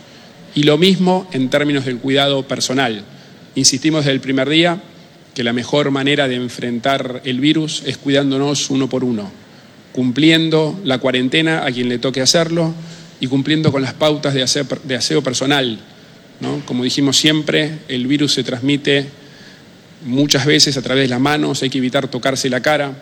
Y 0.55 0.63
lo 0.63 0.79
mismo 0.79 1.29
en 1.33 1.51
términos 1.51 1.85
del 1.85 1.99
cuidado 1.99 2.47
personal. 2.47 3.03
Insistimos 3.55 4.05
desde 4.05 4.13
el 4.13 4.21
primer 4.21 4.49
día 4.49 4.81
que 5.35 5.45
la 5.45 5.53
mejor 5.53 5.91
manera 5.91 6.29
de 6.29 6.37
enfrentar 6.37 7.23
el 7.25 7.41
virus 7.41 7.83
es 7.87 7.97
cuidándonos 7.97 8.71
uno 8.71 8.89
por 8.89 9.05
uno, 9.05 9.31
cumpliendo 9.93 10.81
la 10.85 10.99
cuarentena 10.99 11.65
a 11.65 11.73
quien 11.73 11.89
le 11.89 11.99
toque 11.99 12.21
hacerlo 12.21 12.75
y 13.21 13.27
cumpliendo 13.27 13.73
con 13.73 13.83
las 13.83 13.95
pautas 13.95 14.35
de 14.35 14.43
aseo, 14.43 14.67
de 14.85 14.97
aseo 14.97 15.23
personal. 15.23 15.79
Como 16.65 16.85
dijimos 16.85 17.17
siempre, 17.17 17.81
el 17.89 18.07
virus 18.07 18.35
se 18.35 18.45
transmite 18.45 19.07
muchas 20.07 20.47
veces 20.47 20.77
a 20.77 20.83
través 20.83 21.05
de 21.05 21.09
las 21.09 21.21
manos, 21.21 21.63
hay 21.63 21.71
que 21.71 21.79
evitar 21.79 22.09
tocarse 22.09 22.49
la 22.49 22.61
cara, 22.61 22.95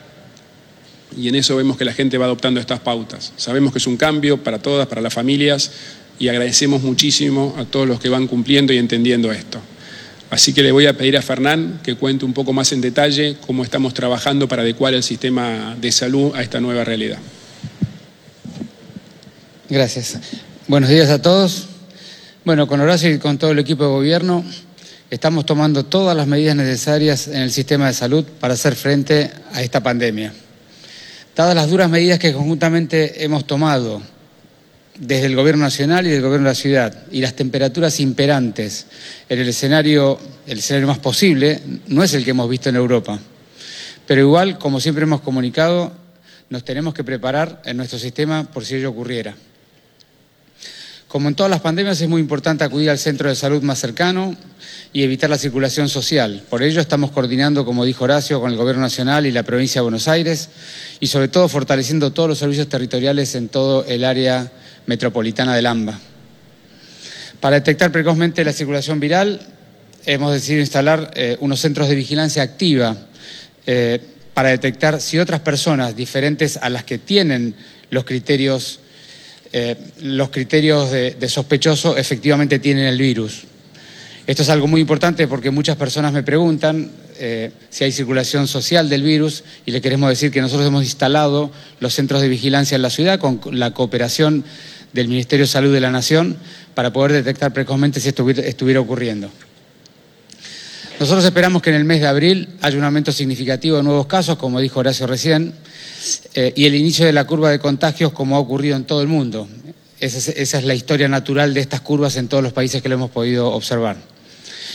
y 1.16 1.28
en 1.28 1.36
eso 1.36 1.56
vemos 1.56 1.76
que 1.76 1.84
la 1.84 1.92
gente 1.92 2.18
va 2.18 2.24
adoptando 2.24 2.60
estas 2.60 2.80
pautas. 2.80 3.32
Sabemos 3.36 3.72
que 3.72 3.78
es 3.78 3.86
un 3.86 3.96
cambio 3.96 4.42
para 4.42 4.58
todas, 4.58 4.86
para 4.88 5.00
las 5.00 5.14
familias, 5.14 5.70
y 6.18 6.28
agradecemos 6.28 6.82
muchísimo 6.82 7.54
a 7.56 7.64
todos 7.64 7.86
los 7.86 8.00
que 8.00 8.08
van 8.08 8.26
cumpliendo 8.26 8.72
y 8.72 8.78
entendiendo 8.78 9.30
esto. 9.30 9.60
Así 10.30 10.52
que 10.52 10.62
le 10.62 10.72
voy 10.72 10.86
a 10.86 10.92
pedir 10.92 11.16
a 11.16 11.22
Fernán 11.22 11.80
que 11.82 11.94
cuente 11.94 12.24
un 12.24 12.34
poco 12.34 12.52
más 12.52 12.72
en 12.72 12.82
detalle 12.82 13.36
cómo 13.46 13.64
estamos 13.64 13.94
trabajando 13.94 14.46
para 14.46 14.62
adecuar 14.62 14.92
el 14.92 15.02
sistema 15.02 15.74
de 15.80 15.90
salud 15.90 16.34
a 16.34 16.42
esta 16.42 16.60
nueva 16.60 16.84
realidad. 16.84 17.18
Gracias. 19.70 20.18
Buenos 20.66 20.90
días 20.90 21.08
a 21.08 21.22
todos. 21.22 21.66
Bueno, 22.44 22.66
con 22.66 22.80
Horacio 22.80 23.10
y 23.12 23.18
con 23.18 23.38
todo 23.38 23.52
el 23.52 23.58
equipo 23.58 23.84
de 23.84 23.90
gobierno 23.90 24.44
estamos 25.10 25.46
tomando 25.46 25.84
todas 25.84 26.14
las 26.14 26.26
medidas 26.26 26.56
necesarias 26.56 27.28
en 27.28 27.40
el 27.40 27.50
sistema 27.50 27.86
de 27.86 27.94
salud 27.94 28.24
para 28.38 28.54
hacer 28.54 28.74
frente 28.74 29.30
a 29.52 29.62
esta 29.62 29.82
pandemia. 29.82 30.34
Dadas 31.34 31.54
las 31.54 31.70
duras 31.70 31.88
medidas 31.88 32.18
que 32.18 32.34
conjuntamente 32.34 33.24
hemos 33.24 33.46
tomado 33.46 34.02
desde 34.98 35.26
el 35.26 35.36
Gobierno 35.36 35.62
Nacional 35.62 36.06
y 36.06 36.10
del 36.10 36.22
Gobierno 36.22 36.48
de 36.48 36.50
la 36.50 36.54
Ciudad 36.54 37.06
y 37.10 37.20
las 37.20 37.34
temperaturas 37.34 38.00
imperantes 38.00 38.86
en 39.28 39.38
el 39.38 39.48
escenario, 39.48 40.18
el 40.46 40.58
escenario 40.58 40.88
más 40.88 40.98
posible, 40.98 41.60
no 41.86 42.02
es 42.02 42.14
el 42.14 42.24
que 42.24 42.30
hemos 42.30 42.48
visto 42.48 42.68
en 42.68 42.76
Europa. 42.76 43.18
Pero 44.06 44.20
igual, 44.20 44.58
como 44.58 44.80
siempre 44.80 45.04
hemos 45.04 45.20
comunicado, 45.20 45.92
nos 46.50 46.64
tenemos 46.64 46.94
que 46.94 47.04
preparar 47.04 47.62
en 47.64 47.76
nuestro 47.76 47.98
sistema 47.98 48.44
por 48.50 48.64
si 48.64 48.76
ello 48.76 48.90
ocurriera. 48.90 49.34
Como 51.06 51.28
en 51.28 51.34
todas 51.34 51.48
las 51.48 51.60
pandemias, 51.60 52.00
es 52.00 52.08
muy 52.08 52.20
importante 52.20 52.64
acudir 52.64 52.90
al 52.90 52.98
centro 52.98 53.28
de 53.28 53.34
salud 53.34 53.62
más 53.62 53.78
cercano 53.78 54.36
y 54.92 55.02
evitar 55.02 55.30
la 55.30 55.38
circulación 55.38 55.88
social. 55.88 56.42
Por 56.50 56.62
ello, 56.62 56.80
estamos 56.80 57.12
coordinando, 57.12 57.64
como 57.64 57.84
dijo 57.84 58.04
Horacio, 58.04 58.40
con 58.40 58.50
el 58.50 58.58
Gobierno 58.58 58.82
Nacional 58.82 59.24
y 59.26 59.32
la 59.32 59.42
provincia 59.42 59.80
de 59.80 59.84
Buenos 59.84 60.08
Aires 60.08 60.50
y, 61.00 61.06
sobre 61.06 61.28
todo, 61.28 61.48
fortaleciendo 61.48 62.12
todos 62.12 62.28
los 62.28 62.38
servicios 62.38 62.68
territoriales 62.68 63.34
en 63.34 63.48
todo 63.48 63.86
el 63.86 64.04
área 64.04 64.52
metropolitana 64.88 65.54
del 65.54 65.66
AMBA. 65.66 65.98
Para 67.40 67.56
detectar 67.56 67.92
precozmente 67.92 68.44
la 68.44 68.52
circulación 68.52 68.98
viral, 68.98 69.40
hemos 70.06 70.32
decidido 70.32 70.62
instalar 70.62 71.12
eh, 71.14 71.36
unos 71.40 71.60
centros 71.60 71.88
de 71.88 71.94
vigilancia 71.94 72.42
activa 72.42 72.96
eh, 73.66 74.00
para 74.34 74.48
detectar 74.48 75.00
si 75.00 75.18
otras 75.18 75.40
personas 75.40 75.94
diferentes 75.94 76.56
a 76.56 76.70
las 76.70 76.84
que 76.84 76.98
tienen 76.98 77.54
los 77.90 78.04
criterios 78.04 78.80
eh, 79.52 79.76
los 80.00 80.28
criterios 80.28 80.90
de, 80.90 81.28
sospechoso 81.28 81.96
efectivamente 81.96 82.58
tienen 82.58 82.84
el 82.84 82.98
virus. 82.98 83.44
Esto 84.26 84.42
es 84.42 84.50
algo 84.50 84.66
muy 84.66 84.82
importante 84.82 85.26
porque 85.26 85.50
muchas 85.50 85.76
personas 85.76 86.12
me 86.12 86.22
preguntan 86.22 86.90
si 87.70 87.82
hay 87.82 87.90
circulación 87.90 88.46
social 88.46 88.88
del 88.88 89.02
virus 89.02 89.42
y 89.64 89.72
le 89.72 89.80
queremos 89.80 90.08
decir 90.10 90.30
que 90.30 90.42
nosotros 90.42 90.68
hemos 90.68 90.84
instalado 90.84 91.50
los 91.80 91.94
centros 91.94 92.20
de 92.20 92.28
vigilancia 92.28 92.76
en 92.76 92.82
la 92.82 92.90
ciudad 92.90 93.18
con 93.18 93.40
la 93.58 93.72
cooperación 93.72 94.44
del 94.92 95.08
Ministerio 95.08 95.44
de 95.44 95.50
Salud 95.50 95.72
de 95.72 95.80
la 95.80 95.90
Nación 95.90 96.36
para 96.74 96.92
poder 96.92 97.12
detectar 97.12 97.52
precozmente 97.52 98.00
si 98.00 98.08
estuviera 98.08 98.80
ocurriendo. 98.80 99.30
Nosotros 101.00 101.24
esperamos 101.24 101.62
que 101.62 101.70
en 101.70 101.76
el 101.76 101.84
mes 101.84 102.00
de 102.00 102.08
abril 102.08 102.48
haya 102.60 102.76
un 102.76 102.84
aumento 102.84 103.12
significativo 103.12 103.76
de 103.76 103.84
nuevos 103.84 104.06
casos, 104.06 104.36
como 104.36 104.58
dijo 104.58 104.80
Horacio 104.80 105.06
recién, 105.06 105.54
eh, 106.34 106.52
y 106.56 106.66
el 106.66 106.74
inicio 106.74 107.06
de 107.06 107.12
la 107.12 107.24
curva 107.24 107.50
de 107.50 107.60
contagios 107.60 108.12
como 108.12 108.34
ha 108.34 108.40
ocurrido 108.40 108.76
en 108.76 108.84
todo 108.84 109.00
el 109.00 109.08
mundo. 109.08 109.48
Esa 110.00 110.18
es, 110.18 110.28
esa 110.28 110.58
es 110.58 110.64
la 110.64 110.74
historia 110.74 111.08
natural 111.08 111.54
de 111.54 111.60
estas 111.60 111.82
curvas 111.82 112.16
en 112.16 112.26
todos 112.28 112.42
los 112.42 112.52
países 112.52 112.82
que 112.82 112.88
lo 112.88 112.96
hemos 112.96 113.10
podido 113.10 113.52
observar. 113.52 113.96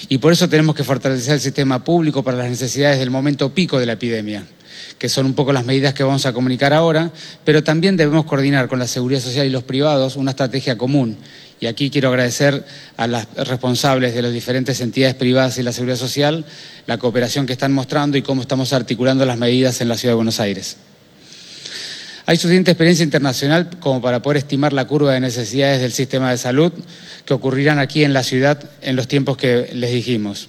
Y 0.10 0.17
por 0.17 0.34
eso 0.34 0.47
tenemos 0.47 0.76
que 0.76 0.84
fortalecer 0.84 1.36
el 1.36 1.39
sistema 1.39 1.84
público 1.84 2.23
para 2.23 2.38
las 2.38 2.49
necesidades 2.49 2.99
del 2.99 3.10
momento 3.10 3.54
pico 3.54 3.80
de 3.80 3.86
la 3.86 3.93
epidemia, 3.93 4.45
que 4.97 5.10
son 5.10 5.25
un 5.25 5.34
poco 5.34 5.53
las 5.53 5.65
medidas 5.65 5.93
que 5.93 6.03
vamos 6.03 6.25
a 6.25 6.34
comunicar 6.34 6.73
ahora, 6.73 7.12
pero 7.43 7.63
también 7.63 7.97
debemos 7.97 8.25
coordinar 8.25 8.67
con 8.67 8.79
la 8.79 8.88
seguridad 8.88 9.21
social 9.21 9.45
y 9.45 9.49
los 9.49 9.63
privados 9.63 10.15
una 10.15 10.32
estrategia 10.32 10.77
común. 10.77 11.17
Y 11.60 11.67
aquí 11.67 11.89
quiero 11.89 12.10
agradecer 12.10 12.65
a 12.97 13.08
las 13.08 13.27
responsables 13.36 14.13
de 14.13 14.21
las 14.21 14.34
diferentes 14.34 14.82
entidades 14.82 15.15
privadas 15.15 15.58
y 15.58 15.63
la 15.63 15.71
seguridad 15.71 15.97
social 15.97 16.45
la 16.88 16.97
cooperación 16.97 17.45
que 17.45 17.53
están 17.53 17.73
mostrando 17.73 18.17
y 18.17 18.21
cómo 18.21 18.41
estamos 18.41 18.73
articulando 18.73 19.25
las 19.25 19.38
medidas 19.38 19.79
en 19.82 19.88
la 19.88 19.97
Ciudad 19.97 20.12
de 20.12 20.17
Buenos 20.17 20.39
Aires. 20.39 20.77
Hay 22.25 22.38
suficiente 22.38 22.71
experiencia 22.71 23.03
internacional 23.03 23.69
como 23.79 24.01
para 24.01 24.21
poder 24.21 24.38
estimar 24.38 24.71
la 24.71 24.86
curva 24.86 25.13
de 25.13 25.19
necesidades 25.19 25.82
del 25.82 25.91
sistema 25.91 26.32
de 26.32 26.38
salud 26.38 26.71
que 27.25 27.34
ocurrirán 27.34 27.79
aquí 27.79 28.03
en 28.03 28.13
la 28.13 28.23
ciudad 28.23 28.63
en 28.82 28.95
los 28.95 29.08
tiempos 29.08 29.36
que 29.36 29.69
les 29.73 29.91
dijimos. 29.91 30.47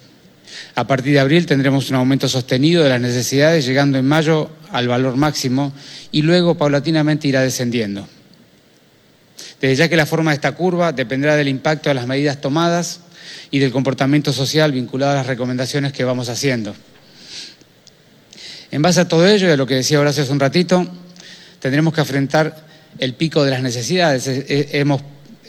A 0.74 0.86
partir 0.86 1.12
de 1.12 1.20
abril 1.20 1.46
tendremos 1.46 1.90
un 1.90 1.96
aumento 1.96 2.28
sostenido 2.28 2.82
de 2.82 2.88
las 2.88 3.00
necesidades, 3.00 3.64
llegando 3.64 3.98
en 3.98 4.06
mayo 4.06 4.50
al 4.70 4.88
valor 4.88 5.16
máximo 5.16 5.72
y 6.10 6.22
luego 6.22 6.56
paulatinamente 6.56 7.28
irá 7.28 7.42
descendiendo. 7.42 8.08
Desde 9.60 9.76
ya 9.76 9.88
que 9.88 9.96
la 9.96 10.06
forma 10.06 10.30
de 10.30 10.36
esta 10.36 10.52
curva 10.52 10.92
dependerá 10.92 11.36
del 11.36 11.48
impacto 11.48 11.88
de 11.88 11.94
las 11.94 12.06
medidas 12.06 12.40
tomadas 12.40 13.00
y 13.50 13.58
del 13.58 13.72
comportamiento 13.72 14.32
social 14.32 14.72
vinculado 14.72 15.12
a 15.12 15.16
las 15.16 15.26
recomendaciones 15.26 15.92
que 15.92 16.04
vamos 16.04 16.28
haciendo. 16.28 16.74
En 18.70 18.82
base 18.82 19.00
a 19.00 19.08
todo 19.08 19.26
ello 19.26 19.48
y 19.48 19.52
a 19.52 19.56
lo 19.56 19.66
que 19.66 19.74
decía 19.74 20.00
Horacio 20.00 20.24
hace 20.24 20.32
un 20.32 20.40
ratito, 20.40 20.86
tendremos 21.60 21.94
que 21.94 22.00
afrontar 22.00 22.64
el 22.98 23.14
pico 23.14 23.44
de 23.44 23.52
las 23.52 23.62
necesidades. 23.62 24.24
Hemos 24.26 25.00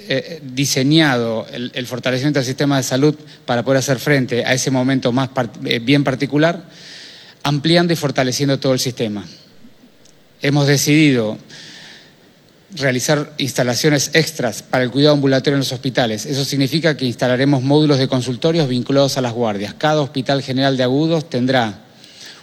eh, 0.07 0.41
diseñado 0.43 1.47
el, 1.51 1.87
fortalecimiento 1.87 2.39
del 2.39 2.45
sistema 2.45 2.77
de 2.77 2.83
salud 2.83 3.15
para 3.45 3.63
poder 3.63 3.79
hacer 3.79 3.99
frente 3.99 4.45
a 4.45 4.53
ese 4.53 4.71
momento 4.71 5.11
más 5.11 5.29
eh, 5.63 5.79
bien 5.79 6.03
particular, 6.03 6.63
ampliando 7.43 7.93
y 7.93 7.95
fortaleciendo 7.95 8.59
todo 8.59 8.73
el 8.73 8.79
sistema. 8.79 9.25
Hemos 10.41 10.67
decidido 10.67 11.37
realizar 12.75 13.33
instalaciones 13.37 14.11
extras 14.13 14.61
para 14.61 14.83
el 14.83 14.91
cuidado 14.91 15.15
ambulatorio 15.15 15.55
en 15.55 15.59
los 15.59 15.71
hospitales. 15.71 16.25
Eso 16.25 16.43
significa 16.45 16.97
que 16.97 17.05
instalaremos 17.05 17.63
módulos 17.63 17.97
de 17.97 18.07
consultorios 18.07 18.67
vinculados 18.67 19.17
a 19.17 19.21
las 19.21 19.33
guardias. 19.33 19.73
Cada 19.75 20.01
hospital 20.01 20.43
general 20.43 20.77
de 20.77 20.83
agudos 20.83 21.29
tendrá 21.29 21.84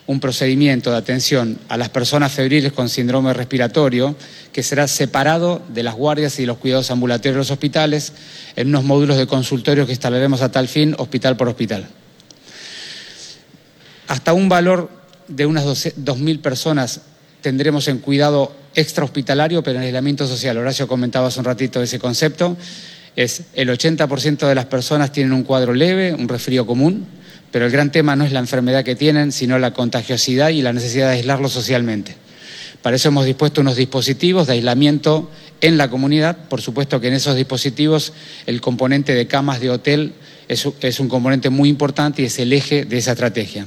un 0.07 0.21
procedimiento 0.21 0.91
de 0.91 0.97
atención 0.97 1.59
a 1.69 1.77
las 1.77 1.89
personas 1.89 2.33
febriles 2.33 2.73
con 2.73 2.89
síndrome 2.89 3.33
respiratorio 3.33 4.17
que 4.53 4.63
será 4.63 4.89
separado 4.89 5.63
de 5.73 5.83
las 5.83 5.95
guardias 5.95 6.39
y 6.41 6.47
los 6.47 6.59
cuidados 6.59 6.91
ambulatorios 6.91 7.35
de 7.35 7.39
los 7.39 7.51
hospitales 7.51 8.13
en 8.57 8.69
unos 8.69 8.85
módulos 8.85 9.17
de 9.17 9.27
consultorio 9.27 9.87
que 9.87 9.93
instalaremos 9.93 10.43
a 10.43 10.51
tal 10.51 10.69
fin 10.69 10.95
hospital 10.99 11.37
por 11.37 11.49
hospital. 11.49 11.87
Hasta 14.09 14.33
un 14.33 14.49
valor 14.49 14.91
de 15.29 15.47
unas 15.47 15.65
2.000 15.65 16.41
personas 16.41 17.03
tendremos 17.41 17.89
en 17.89 17.99
cuidado 17.99 18.55
extrahospitalario, 18.75 19.63
pero 19.63 19.79
en 19.79 19.85
aislamiento 19.85 20.27
social. 20.27 20.59
Horacio 20.59 20.89
comentaba 20.89 21.29
hace 21.29 21.39
un 21.39 21.45
ratito 21.45 21.83
ese 21.83 21.99
concepto. 21.99 22.57
Es 23.17 23.43
el 23.55 23.69
80% 23.69 24.49
de 24.49 24.55
las 24.55 24.67
personas 24.67 25.13
tienen 25.13 25.33
un 25.33 25.43
cuadro 25.43 25.75
leve, 25.75 26.15
un 26.15 26.29
resfrío 26.29 26.67
común, 26.67 27.07
pero 27.53 27.67
el 27.67 27.71
gran 27.71 27.93
tema 27.93 28.17
no 28.17 28.25
es 28.25 28.33
la 28.33 28.41
enfermedad 28.41 28.83
que 28.83 28.97
tienen, 28.97 29.31
sino 29.31 29.59
la 29.59 29.73
contagiosidad 29.73 30.49
y 30.49 30.63
la 30.63 30.73
necesidad 30.73 31.09
de 31.09 31.17
aislarlo 31.17 31.49
socialmente. 31.49 32.17
Para 32.81 32.97
eso 32.97 33.09
hemos 33.09 33.27
dispuesto 33.27 33.61
unos 33.61 33.77
dispositivos 33.77 34.49
de 34.49 34.55
aislamiento 34.55 35.31
en 35.61 35.77
la 35.77 35.89
comunidad. 35.89 36.49
Por 36.49 36.61
supuesto 36.61 37.01
que 37.01 37.09
en 37.09 37.15
esos 37.15 37.37
dispositivos 37.37 38.13
el 38.47 38.61
componente 38.61 39.15
de 39.15 39.29
camas 39.29 39.61
de 39.61 39.71
hotel 39.71 40.15
es, 40.49 40.65
un 41.01 41.09
componente 41.09 41.51
muy 41.51 41.69
importante 41.69 42.23
y 42.23 42.25
es 42.25 42.39
el 42.39 42.53
eje 42.53 42.85
de 42.85 42.99
esa 42.99 43.13
estrategia. 43.13 43.67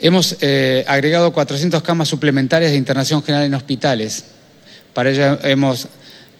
Hemos 0.00 0.36
eh, 0.42 0.84
agregado 0.86 1.32
400 1.32 1.82
camas 1.82 2.06
suplementarias 2.06 2.70
de 2.70 2.76
internación 2.76 3.22
general 3.24 3.46
en 3.46 3.54
hospitales. 3.54 4.24
Para 4.94 5.10
ello 5.10 5.38
hemos 5.42 5.88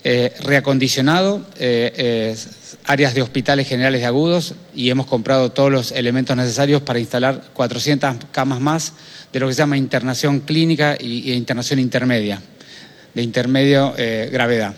eh, 0.04 0.32
reacondicionado 0.40 1.44
eh, 1.58 1.92
eh, 1.96 2.36
áreas 2.84 3.14
de 3.14 3.22
hospitales 3.22 3.66
generales 3.68 4.00
de 4.00 4.06
agudos 4.06 4.54
y 4.74 4.90
hemos 4.90 5.06
comprado 5.06 5.50
todos 5.50 5.72
los 5.72 5.92
elementos 5.92 6.36
necesarios 6.36 6.82
para 6.82 7.00
instalar 7.00 7.42
400 7.52 8.16
camas 8.30 8.60
más 8.60 8.92
de 9.32 9.40
lo 9.40 9.48
que 9.48 9.54
se 9.54 9.58
llama 9.58 9.76
internación 9.76 10.40
clínica 10.40 10.96
y, 10.98 11.32
internación 11.32 11.80
intermedia, 11.80 12.40
de 13.14 13.22
intermedio 13.22 13.94
eh, 13.98 14.28
gravedad. 14.32 14.74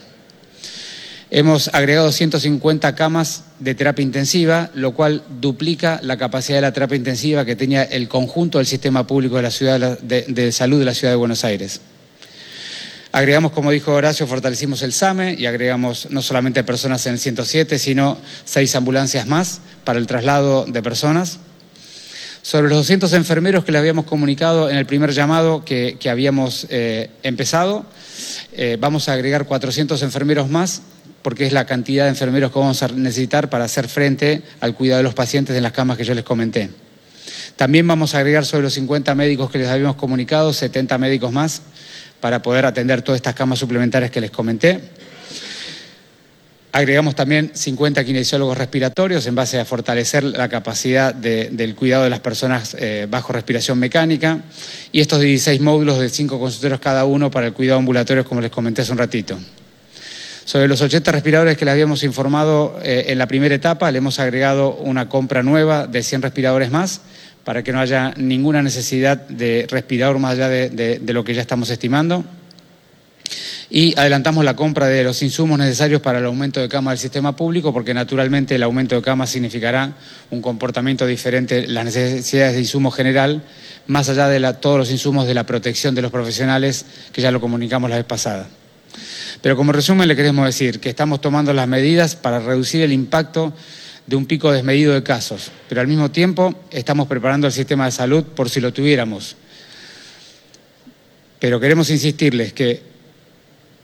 Hemos 1.32 1.68
agregado 1.68 2.10
150 2.10 2.94
camas 2.96 3.44
de 3.60 3.76
terapia 3.76 4.02
intensiva, 4.02 4.70
lo 4.74 4.94
cual 4.94 5.22
duplica 5.40 6.00
la 6.02 6.16
capacidad 6.16 6.56
de 6.56 6.62
la 6.62 6.72
terapia 6.72 6.96
intensiva 6.96 7.44
que 7.44 7.54
tenía 7.54 7.84
el 7.84 8.08
conjunto 8.08 8.58
del 8.58 8.66
sistema 8.66 9.06
público 9.06 9.36
de, 9.36 9.42
la 9.42 9.50
ciudad 9.50 9.98
de 10.00 10.52
salud 10.52 10.80
de 10.80 10.84
la 10.86 10.94
ciudad 10.94 11.12
de 11.12 11.16
Buenos 11.16 11.44
Aires. 11.44 11.80
Agregamos, 13.12 13.50
como 13.50 13.72
dijo 13.72 13.92
Horacio, 13.92 14.26
fortalecimos 14.28 14.82
el 14.82 14.92
SAME 14.92 15.34
y 15.36 15.46
agregamos 15.46 16.08
no 16.10 16.22
solamente 16.22 16.62
personas 16.62 17.04
en 17.06 17.14
el 17.14 17.18
107, 17.18 17.78
sino 17.80 18.16
seis 18.44 18.76
ambulancias 18.76 19.26
más 19.26 19.60
para 19.82 19.98
el 19.98 20.06
traslado 20.06 20.64
de 20.64 20.80
personas. 20.80 21.38
Sobre 22.42 22.68
los 22.68 22.78
200 22.78 23.12
enfermeros 23.14 23.64
que 23.64 23.72
le 23.72 23.78
habíamos 23.78 24.04
comunicado 24.04 24.70
en 24.70 24.76
el 24.76 24.86
primer 24.86 25.10
llamado 25.10 25.64
que, 25.64 25.96
que 25.98 26.08
habíamos 26.08 26.68
eh, 26.70 27.10
empezado, 27.24 27.84
eh, 28.52 28.78
vamos 28.80 29.08
a 29.08 29.14
agregar 29.14 29.44
400 29.44 30.02
enfermeros 30.02 30.48
más 30.48 30.82
porque 31.22 31.46
es 31.46 31.52
la 31.52 31.66
cantidad 31.66 32.04
de 32.04 32.10
enfermeros 32.10 32.52
que 32.52 32.58
vamos 32.60 32.82
a 32.82 32.88
necesitar 32.88 33.50
para 33.50 33.64
hacer 33.64 33.88
frente 33.88 34.42
al 34.60 34.74
cuidado 34.74 34.98
de 34.98 35.02
los 35.02 35.14
pacientes 35.14 35.56
en 35.56 35.62
las 35.64 35.72
camas 35.72 35.98
que 35.98 36.04
yo 36.04 36.14
les 36.14 36.24
comenté. 36.24 36.70
También 37.56 37.86
vamos 37.86 38.14
a 38.14 38.18
agregar 38.18 38.46
sobre 38.46 38.62
los 38.62 38.72
50 38.74 39.14
médicos 39.14 39.50
que 39.50 39.58
les 39.58 39.68
habíamos 39.68 39.96
comunicado, 39.96 40.52
70 40.52 40.96
médicos 40.96 41.30
más, 41.30 41.60
para 42.20 42.42
poder 42.42 42.66
atender 42.66 43.02
todas 43.02 43.18
estas 43.18 43.34
camas 43.34 43.58
suplementarias 43.58 44.10
que 44.10 44.20
les 44.20 44.30
comenté. 44.30 44.80
Agregamos 46.72 47.16
también 47.16 47.50
50 47.52 48.04
kinesiólogos 48.04 48.56
respiratorios 48.56 49.26
en 49.26 49.34
base 49.34 49.58
a 49.58 49.64
fortalecer 49.64 50.22
la 50.22 50.48
capacidad 50.48 51.12
de, 51.12 51.48
del 51.50 51.74
cuidado 51.74 52.04
de 52.04 52.10
las 52.10 52.20
personas 52.20 52.76
eh, 52.78 53.08
bajo 53.10 53.32
respiración 53.32 53.76
mecánica 53.76 54.38
y 54.92 55.00
estos 55.00 55.20
16 55.20 55.60
módulos 55.62 55.98
de 55.98 56.08
5 56.08 56.38
consultorios 56.38 56.78
cada 56.78 57.04
uno 57.06 57.28
para 57.28 57.48
el 57.48 57.54
cuidado 57.54 57.80
ambulatorio, 57.80 58.24
como 58.24 58.40
les 58.40 58.52
comenté 58.52 58.82
hace 58.82 58.92
un 58.92 58.98
ratito. 58.98 59.36
Sobre 60.44 60.68
los 60.68 60.80
80 60.80 61.10
respiradores 61.10 61.56
que 61.56 61.64
les 61.64 61.72
habíamos 61.72 62.04
informado 62.04 62.78
eh, 62.84 63.06
en 63.08 63.18
la 63.18 63.26
primera 63.26 63.54
etapa, 63.54 63.90
le 63.90 63.98
hemos 63.98 64.20
agregado 64.20 64.74
una 64.76 65.08
compra 65.08 65.42
nueva 65.42 65.88
de 65.88 66.04
100 66.04 66.22
respiradores 66.22 66.70
más 66.70 67.00
para 67.50 67.64
que 67.64 67.72
no 67.72 67.80
haya 67.80 68.14
ninguna 68.16 68.62
necesidad 68.62 69.16
de 69.26 69.66
respirador 69.68 70.20
más 70.20 70.34
allá 70.34 70.48
de, 70.48 71.00
lo 71.08 71.24
que 71.24 71.34
ya 71.34 71.40
estamos 71.40 71.68
estimando 71.68 72.24
y 73.68 73.92
adelantamos 73.98 74.44
la 74.44 74.54
compra 74.54 74.86
de 74.86 75.02
los 75.02 75.20
insumos 75.20 75.58
necesarios 75.58 76.00
para 76.00 76.20
el 76.20 76.26
aumento 76.26 76.60
de 76.60 76.68
camas 76.68 76.92
del 76.92 76.98
sistema 77.00 77.34
público, 77.34 77.72
porque 77.72 77.92
naturalmente 77.92 78.54
el 78.54 78.62
aumento 78.62 78.94
de 78.94 79.02
camas 79.02 79.30
significará 79.30 79.94
un 80.30 80.40
comportamiento 80.40 81.08
diferente, 81.08 81.66
las 81.66 81.84
necesidades 81.84 82.54
de 82.54 82.60
insumo 82.60 82.92
general, 82.92 83.42
más 83.88 84.08
allá 84.08 84.28
de 84.28 84.54
todos 84.54 84.78
los 84.78 84.92
insumos 84.92 85.26
de 85.26 85.34
la 85.34 85.44
protección 85.44 85.92
de 85.96 86.02
los 86.02 86.12
profesionales, 86.12 86.86
que 87.12 87.20
ya 87.20 87.32
lo 87.32 87.40
comunicamos 87.40 87.90
la 87.90 87.96
vez 87.96 88.06
pasada. 88.06 88.46
Pero 89.42 89.56
como 89.56 89.72
resumen 89.72 90.06
le 90.06 90.14
queremos 90.14 90.46
decir 90.46 90.78
que 90.78 90.88
estamos 90.88 91.20
tomando 91.20 91.52
las 91.52 91.66
medidas 91.66 92.14
para 92.14 92.38
reducir 92.38 92.82
el 92.82 92.92
impacto 92.92 93.52
de 94.06 94.16
un 94.16 94.26
pico 94.26 94.50
desmedido 94.50 94.92
de 94.92 95.02
casos, 95.02 95.50
pero 95.68 95.80
al 95.80 95.86
mismo 95.86 96.10
tiempo 96.10 96.54
estamos 96.70 97.06
preparando 97.06 97.46
el 97.46 97.52
sistema 97.52 97.84
de 97.84 97.92
salud 97.92 98.24
por 98.24 98.48
si 98.50 98.60
lo 98.60 98.72
tuviéramos. 98.72 99.36
Pero 101.38 101.60
queremos 101.60 101.90
insistirles 101.90 102.52
que 102.52 102.82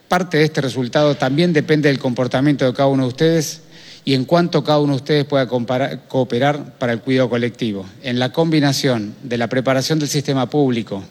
parte 0.09 0.39
de 0.39 0.45
este 0.45 0.61
resultado 0.61 1.15
también 1.15 1.53
depende 1.53 1.89
del 1.89 1.99
comportamiento 1.99 2.65
de 2.65 2.75
cada 2.75 2.89
uno 2.89 3.05
de 3.05 3.09
ustedes 3.09 3.63
y 4.05 4.15
en 4.15 4.25
cuánto 4.25 4.63
cada 4.63 4.79
uno 4.79 4.93
de 4.93 4.99
ustedes 4.99 5.25
pueda 5.25 5.49
comparar, 5.49 6.07
cooperar 6.07 6.79
para 6.79 6.93
el 6.93 7.01
cuidado 7.01 7.29
colectivo. 7.29 7.87
En 8.03 8.19
la 8.19 8.33
combinación 8.33 9.15
de 9.23 9.39
la 9.39 9.49
preparación 9.49 9.99
del 9.99 10.09
sistema 10.09 10.49
público 10.49 11.03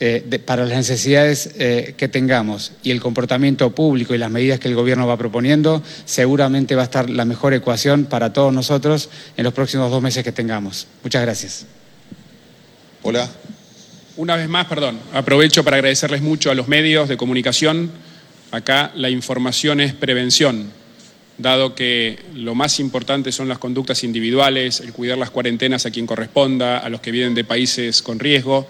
eh, 0.00 0.24
de, 0.26 0.38
para 0.38 0.64
las 0.64 0.76
necesidades 0.76 1.50
eh, 1.58 1.94
que 1.96 2.08
tengamos 2.08 2.72
y 2.82 2.90
el 2.90 3.00
comportamiento 3.00 3.74
público 3.74 4.14
y 4.14 4.18
las 4.18 4.30
medidas 4.30 4.60
que 4.60 4.68
el 4.68 4.74
gobierno 4.74 5.06
va 5.06 5.16
proponiendo, 5.16 5.82
seguramente 6.04 6.74
va 6.74 6.82
a 6.82 6.84
estar 6.84 7.10
la 7.10 7.24
mejor 7.24 7.54
ecuación 7.54 8.04
para 8.04 8.32
todos 8.32 8.52
nosotros 8.52 9.10
en 9.36 9.44
los 9.44 9.52
próximos 9.52 9.90
dos 9.90 10.02
meses 10.02 10.24
que 10.24 10.32
tengamos. 10.32 10.86
Muchas 11.02 11.22
gracias. 11.22 11.66
Hola. 13.02 13.28
Una 14.16 14.34
vez 14.34 14.48
más, 14.48 14.66
perdón, 14.66 14.98
aprovecho 15.12 15.62
para 15.62 15.76
agradecerles 15.76 16.22
mucho 16.22 16.50
a 16.50 16.54
los 16.56 16.66
medios 16.66 17.08
de 17.08 17.16
comunicación 17.16 17.92
Acá 18.50 18.92
la 18.94 19.10
información 19.10 19.78
es 19.80 19.92
prevención, 19.92 20.70
dado 21.36 21.74
que 21.74 22.18
lo 22.34 22.54
más 22.54 22.80
importante 22.80 23.30
son 23.30 23.46
las 23.46 23.58
conductas 23.58 24.04
individuales, 24.04 24.80
el 24.80 24.94
cuidar 24.94 25.18
las 25.18 25.30
cuarentenas 25.30 25.84
a 25.84 25.90
quien 25.90 26.06
corresponda, 26.06 26.78
a 26.78 26.88
los 26.88 27.02
que 27.02 27.10
vienen 27.10 27.34
de 27.34 27.44
países 27.44 28.00
con 28.00 28.18
riesgo, 28.18 28.66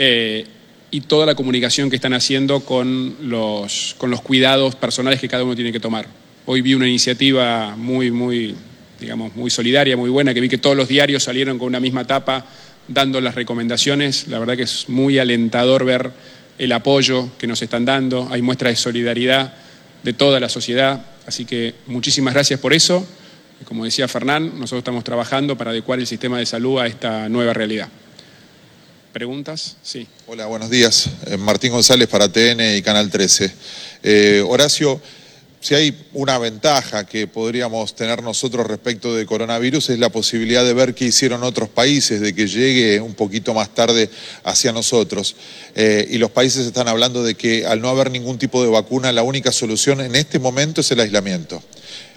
eh, 0.00 0.46
y 0.92 1.00
toda 1.00 1.26
la 1.26 1.34
comunicación 1.34 1.90
que 1.90 1.96
están 1.96 2.14
haciendo 2.14 2.60
con 2.60 3.16
los, 3.20 3.96
con 3.98 4.12
los 4.12 4.22
cuidados 4.22 4.76
personales 4.76 5.20
que 5.20 5.28
cada 5.28 5.42
uno 5.42 5.56
tiene 5.56 5.72
que 5.72 5.80
tomar. 5.80 6.06
Hoy 6.46 6.62
vi 6.62 6.74
una 6.74 6.86
iniciativa 6.86 7.74
muy, 7.76 8.12
muy, 8.12 8.54
digamos, 9.00 9.34
muy 9.34 9.50
solidaria, 9.50 9.96
muy 9.96 10.08
buena, 10.08 10.32
que 10.32 10.40
vi 10.40 10.48
que 10.48 10.56
todos 10.56 10.76
los 10.76 10.86
diarios 10.86 11.24
salieron 11.24 11.58
con 11.58 11.66
una 11.66 11.80
misma 11.80 12.06
tapa 12.06 12.46
dando 12.86 13.20
las 13.20 13.34
recomendaciones. 13.34 14.28
La 14.28 14.38
verdad 14.38 14.56
que 14.56 14.62
es 14.62 14.88
muy 14.88 15.18
alentador 15.18 15.84
ver 15.84 16.12
el 16.58 16.70
apoyo 16.70 17.30
que 17.36 17.48
nos 17.48 17.60
están 17.60 17.84
dando, 17.84 18.28
hay 18.30 18.40
muestras 18.40 18.72
de 18.72 18.76
solidaridad 18.76 19.52
de 20.04 20.12
toda 20.12 20.38
la 20.38 20.48
sociedad, 20.48 21.04
así 21.26 21.44
que 21.44 21.74
muchísimas 21.88 22.34
gracias 22.34 22.60
por 22.60 22.72
eso. 22.72 23.04
Como 23.64 23.84
decía 23.84 24.06
Fernán, 24.06 24.52
nosotros 24.54 24.78
estamos 24.78 25.02
trabajando 25.02 25.58
para 25.58 25.72
adecuar 25.72 25.98
el 25.98 26.06
sistema 26.06 26.38
de 26.38 26.46
salud 26.46 26.78
a 26.78 26.86
esta 26.86 27.28
nueva 27.28 27.52
realidad. 27.52 27.88
¿Preguntas? 29.12 29.76
Sí. 29.82 30.06
Hola, 30.26 30.46
buenos 30.46 30.68
días. 30.68 31.08
Eh, 31.26 31.38
Martín 31.38 31.72
González 31.72 32.08
para 32.08 32.30
TN 32.30 32.76
y 32.76 32.82
Canal 32.82 33.10
13. 33.10 33.50
Eh, 34.02 34.44
Horacio, 34.46 35.00
si 35.60 35.74
hay 35.74 36.06
una 36.12 36.38
ventaja 36.38 37.06
que 37.06 37.26
podríamos 37.26 37.96
tener 37.96 38.22
nosotros 38.22 38.66
respecto 38.66 39.14
de 39.14 39.24
coronavirus 39.24 39.90
es 39.90 39.98
la 39.98 40.10
posibilidad 40.10 40.62
de 40.62 40.74
ver 40.74 40.94
qué 40.94 41.06
hicieron 41.06 41.42
otros 41.42 41.70
países, 41.70 42.20
de 42.20 42.34
que 42.34 42.46
llegue 42.46 43.00
un 43.00 43.14
poquito 43.14 43.54
más 43.54 43.74
tarde 43.74 44.10
hacia 44.44 44.72
nosotros. 44.72 45.36
Eh, 45.74 46.06
y 46.10 46.18
los 46.18 46.30
países 46.30 46.66
están 46.66 46.86
hablando 46.86 47.24
de 47.24 47.34
que 47.34 47.66
al 47.66 47.80
no 47.80 47.88
haber 47.88 48.10
ningún 48.10 48.38
tipo 48.38 48.62
de 48.62 48.68
vacuna, 48.68 49.10
la 49.12 49.22
única 49.22 49.52
solución 49.52 50.02
en 50.02 50.16
este 50.16 50.38
momento 50.38 50.82
es 50.82 50.90
el 50.90 51.00
aislamiento. 51.00 51.62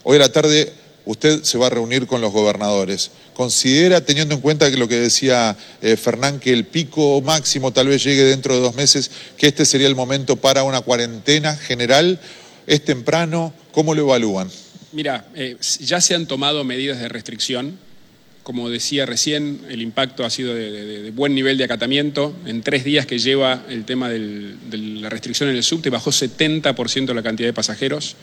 Hoy 0.04 0.17
a 0.17 0.19
la 0.19 0.32
tarde 0.32 0.73
usted 1.06 1.44
se 1.44 1.58
va 1.58 1.68
a 1.68 1.70
reunir 1.70 2.08
con 2.08 2.22
los 2.22 2.32
gobernadores. 2.32 3.12
¿Considera, 3.34 4.06
teniendo 4.06 4.36
en 4.36 4.42
cuenta 4.42 4.70
que 4.70 4.78
lo 4.78 4.88
que 4.88 5.00
decía 5.00 5.58
eh, 5.82 5.98
Fernán, 5.98 6.40
que 6.40 6.54
el 6.54 6.66
pico 6.66 7.22
máximo 7.22 7.72
tal 7.72 7.88
vez 7.88 8.04
llegue 8.04 8.24
dentro 8.24 8.56
de 8.56 8.62
dos 8.62 8.76
meses, 8.76 9.12
que 9.38 9.48
este 9.48 9.66
sería 9.66 9.88
el 9.88 9.96
momento 9.96 10.36
para 10.36 10.64
una 10.64 10.82
cuarentena 10.82 11.56
general? 11.56 12.20
¿Es 12.68 12.86
temprano? 12.86 13.54
¿Cómo 13.72 13.96
lo 13.96 14.02
evalúan? 14.04 14.50
Mira, 14.92 15.28
eh, 15.36 15.58
ya 15.80 16.02
se 16.02 16.16
han 16.16 16.28
tomado 16.28 16.64
medidas 16.64 17.00
de 17.00 17.10
restricción 17.10 17.78
como 18.44 18.70
decía 18.70 19.06
recién, 19.06 19.62
el 19.70 19.82
impacto 19.82 20.26
ha 20.26 20.30
sido 20.30 20.56
de, 20.56 21.12
buen 21.12 21.36
nivel 21.36 21.58
de 21.58 21.64
acatamiento. 21.64 22.36
En 22.46 22.62
tres 22.62 22.84
días 22.84 23.06
que 23.06 23.20
lleva 23.20 23.64
el 23.70 23.86
tema 23.86 24.10
de 24.10 24.48
la 24.72 25.10
restricción 25.10 25.50
en 25.50 25.56
el 25.56 25.64
subte, 25.64 25.90
bajó 25.90 26.12
70% 26.12 27.14
la 27.14 27.22
cantidad 27.22 27.48
de 27.48 27.54
pasajeros. 27.54 28.16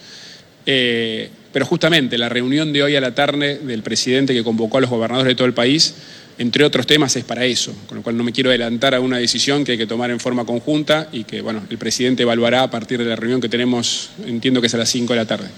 Eh, 0.70 1.30
pero 1.50 1.64
justamente 1.64 2.18
la 2.18 2.28
reunión 2.28 2.74
de 2.74 2.82
hoy 2.82 2.94
a 2.94 3.00
la 3.00 3.14
tarde 3.14 3.58
del 3.58 3.82
presidente 3.82 4.34
que 4.34 4.44
convocó 4.44 4.76
a 4.76 4.80
los 4.82 4.90
gobernadores 4.90 5.30
de 5.30 5.34
todo 5.34 5.46
el 5.46 5.54
país, 5.54 5.94
entre 6.36 6.62
otros 6.62 6.86
temas, 6.86 7.16
es 7.16 7.24
para 7.24 7.46
eso. 7.46 7.74
Con 7.86 7.96
lo 7.96 8.02
cual 8.02 8.18
no 8.18 8.22
me 8.22 8.32
quiero 8.32 8.50
adelantar 8.50 8.94
a 8.94 9.00
una 9.00 9.16
decisión 9.16 9.64
que 9.64 9.72
hay 9.72 9.78
que 9.78 9.86
tomar 9.86 10.10
en 10.10 10.20
forma 10.20 10.44
conjunta 10.44 11.08
y 11.10 11.24
que 11.24 11.40
bueno, 11.40 11.62
el 11.70 11.78
presidente 11.78 12.24
evaluará 12.24 12.64
a 12.64 12.70
partir 12.70 12.98
de 12.98 13.06
la 13.06 13.16
reunión 13.16 13.40
que 13.40 13.48
tenemos, 13.48 14.10
entiendo 14.26 14.60
que 14.60 14.66
es 14.66 14.74
a 14.74 14.76
las 14.76 14.90
5 14.90 15.14
de 15.14 15.18
la 15.18 15.24
tarde. 15.24 15.48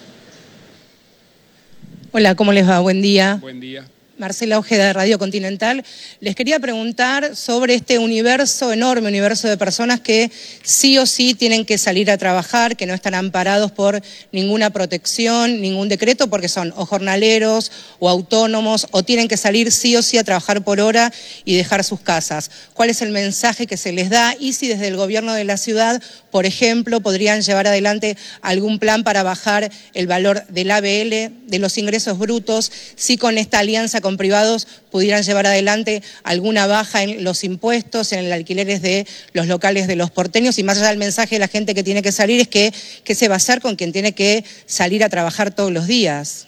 Hola, 2.13 2.37
¿cómo 2.37 2.53
les 2.53 2.69
va? 2.69 2.79
Buen 2.79 3.03
día. 3.03 3.39
Buen 3.41 3.59
día. 3.59 3.85
Marcela 4.21 4.59
Ojeda 4.59 4.85
de 4.85 4.93
Radio 4.93 5.19
Continental. 5.19 5.83
Les 6.21 6.37
quería 6.37 6.61
preguntar 6.61 7.35
sobre 7.35 7.75
este 7.75 7.99
universo, 7.99 8.71
enorme 8.71 9.09
universo 9.09 9.49
de 9.49 9.57
personas 9.57 10.01
que 10.01 10.31
sí 10.63 10.99
o 10.99 11.07
sí 11.07 11.33
tienen 11.33 11.65
que 11.65 11.79
salir 11.79 12.11
a 12.11 12.19
trabajar, 12.19 12.77
que 12.77 12.85
no 12.85 12.93
están 12.93 13.15
amparados 13.15 13.73
por 13.73 14.03
ninguna 14.31 14.69
protección, 14.69 15.63
ningún 15.63 15.89
decreto, 15.89 16.29
porque 16.29 16.51
son 16.51 16.75
o 16.77 16.85
jornaleros 16.85 17.73
o 17.99 18.11
autónomos 18.11 18.89
o 18.91 19.03
tienen 19.03 19.27
que 19.27 19.39
salir 19.39 19.73
sí 19.73 19.97
o 19.97 20.03
sí 20.03 20.19
a 20.19 20.25
trabajar 20.25 20.63
por 20.63 20.81
hora 20.81 21.11
y 21.47 21.57
dejar 21.57 21.83
sus 21.83 22.01
casas. 22.01 22.51
¿Cuál 22.75 22.91
es 22.91 23.01
el 23.01 23.13
mensaje 23.13 23.67
que 23.67 23.79
se 23.79 23.91
les 23.91 24.11
da? 24.11 24.37
Y 24.39 24.53
si 24.53 24.69
desde 24.69 24.89
el 24.89 24.97
gobierno 24.97 25.33
de 25.33 25.45
la 25.45 25.57
ciudad, 25.57 26.03
por 26.31 26.45
ejemplo, 26.45 27.01
podrían 27.01 27.41
llevar 27.41 27.69
adelante 27.69 28.19
algún 28.43 28.79
plan 28.79 29.03
para 29.03 29.23
bajar 29.23 29.73
el 29.95 30.07
valor 30.07 30.45
del 30.49 30.71
ABL, 30.71 31.33
de 31.47 31.59
los 31.59 31.79
ingresos 31.79 32.19
brutos, 32.19 32.71
si 32.97 33.17
con 33.17 33.39
esta 33.39 33.61
alianza 33.61 34.03
con 34.03 34.10
privados 34.17 34.67
pudieran 34.91 35.23
llevar 35.23 35.47
adelante 35.47 36.03
alguna 36.23 36.67
baja 36.67 37.03
en 37.03 37.25
los 37.25 37.45
impuestos, 37.45 38.13
en 38.13 38.21
el 38.21 38.33
alquileres 38.33 38.83
de 38.83 39.07
los 39.33 39.47
locales 39.47 39.87
de 39.87 39.97
los 39.97 40.11
porteños 40.11 40.59
y 40.59 40.63
más 40.63 40.79
allá 40.79 40.89
del 40.89 40.99
mensaje 40.99 41.37
de 41.37 41.41
la 41.41 41.49
gente 41.49 41.75
que 41.75 41.83
tiene 41.83 42.03
que 42.03 42.13
salir 42.13 42.41
es 42.41 42.49
que 42.49 42.73
qué 43.05 43.15
se 43.15 43.29
va 43.29 43.35
a 43.35 43.37
hacer 43.37 43.61
con 43.61 43.77
quien 43.77 43.93
tiene 43.93 44.13
que 44.13 44.45
salir 44.67 45.05
a 45.05 45.09
trabajar 45.09 45.55
todos 45.55 45.73
los 45.73 45.87
días. 45.87 46.47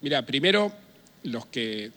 Mira, 0.00 0.24
primero, 0.24 0.72
los 1.24 1.46
que. 1.46 1.90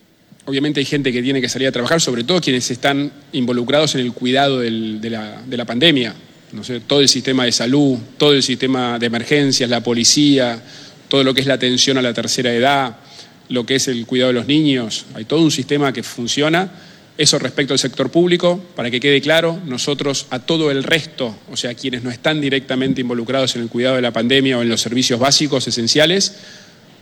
Obviamente 0.45 0.81
hay 0.81 0.85
gente 0.85 1.13
que 1.13 1.21
tiene 1.21 1.39
que 1.39 1.47
salir 1.47 1.69
a 1.69 1.71
trabajar, 1.71 2.01
sobre 2.01 2.25
todo 2.25 2.41
quienes 2.41 2.69
están 2.69 3.13
involucrados 3.31 3.95
en 3.95 4.01
el 4.01 4.11
cuidado 4.11 4.59
de, 4.59 4.69
la, 5.09 5.41
de 5.41 5.57
la 5.57 5.63
pandemia. 5.63 6.13
No 6.51 6.65
sé, 6.65 6.81
todo 6.81 6.99
el 6.99 7.07
sistema 7.07 7.45
de 7.45 7.53
salud, 7.53 7.97
todo 8.17 8.33
el 8.33 8.43
sistema 8.43 8.99
de 8.99 9.05
emergencias, 9.05 9.69
la 9.69 9.81
policía, 9.81 10.61
todo 11.07 11.23
lo 11.23 11.33
que 11.33 11.39
es 11.41 11.47
la 11.47 11.53
atención 11.53 11.97
a 11.97 12.01
la 12.01 12.13
tercera 12.13 12.53
edad, 12.53 12.97
lo 13.53 13.65
que 13.65 13.75
es 13.75 13.87
el 13.87 14.05
cuidado 14.07 14.29
de 14.29 14.33
los 14.33 14.47
niños. 14.47 15.05
Hay 15.13 15.25
todo 15.25 15.41
un 15.41 15.51
sistema 15.51 15.93
que 15.93 16.01
funciona. 16.01 16.71
Eso 17.15 17.37
respecto 17.37 17.73
al 17.73 17.79
sector 17.79 18.09
público, 18.09 18.59
para 18.75 18.89
que 18.89 18.99
quede 18.99 19.21
claro, 19.21 19.59
nosotros 19.67 20.25
a 20.31 20.39
todo 20.39 20.71
el 20.71 20.83
resto, 20.83 21.37
o 21.51 21.55
sea, 21.55 21.75
quienes 21.75 22.01
no 22.03 22.09
están 22.09 22.41
directamente 22.41 23.01
involucrados 23.01 23.55
en 23.55 23.61
el 23.61 23.69
cuidado 23.69 23.97
de 23.97 24.01
la 24.01 24.11
pandemia 24.11 24.57
o 24.57 24.63
en 24.63 24.69
los 24.69 24.81
servicios 24.81 25.19
básicos 25.19 25.67
esenciales, 25.67 26.33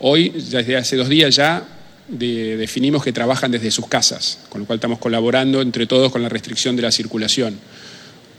Hoy, 0.04 0.30
desde 0.30 0.76
hace 0.78 0.96
dos 0.96 1.10
días 1.10 1.36
ya, 1.36 1.64
de- 2.08 2.58
definimos 2.58 3.04
que 3.04 3.14
trabajan 3.14 3.52
desde 3.52 3.70
sus 3.70 3.86
casas, 3.88 4.40
con 4.50 4.62
lo 4.62 4.66
cual 4.68 4.78
estamos 4.78 4.98
colaborando 4.98 5.62
entre 5.62 5.86
todos 5.86 6.12
con 6.12 6.24
la 6.24 6.28
restricción 6.28 6.76
de 6.76 6.82
la 6.82 6.92
circulación. 6.92 7.60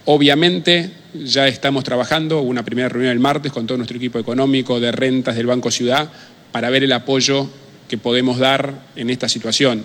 Obviamente, 0.05 0.91
ya 1.15 1.47
estamos 1.47 1.85
trabajando, 1.85 2.41
hubo 2.41 2.51
una 2.51 2.65
primera 2.65 2.89
reunión 2.89 3.13
el 3.13 3.21
martes 3.21 3.53
con 3.53 3.67
todo 3.69 3.79
nuestro 3.79 3.97
equipo 3.97 4.19
económico 4.19 4.81
de 4.81 4.91
rentas 4.91 5.37
del 5.37 5.47
Banco 5.47 5.71
Ciudad 5.71 6.11
para 6.51 6.69
ver 6.71 6.83
el 6.83 6.93
apoyo 6.93 7.49
que 7.89 7.99
podemos 7.99 8.39
dar 8.39 8.75
en 8.97 9.11
esta 9.11 9.29
situación. 9.29 9.83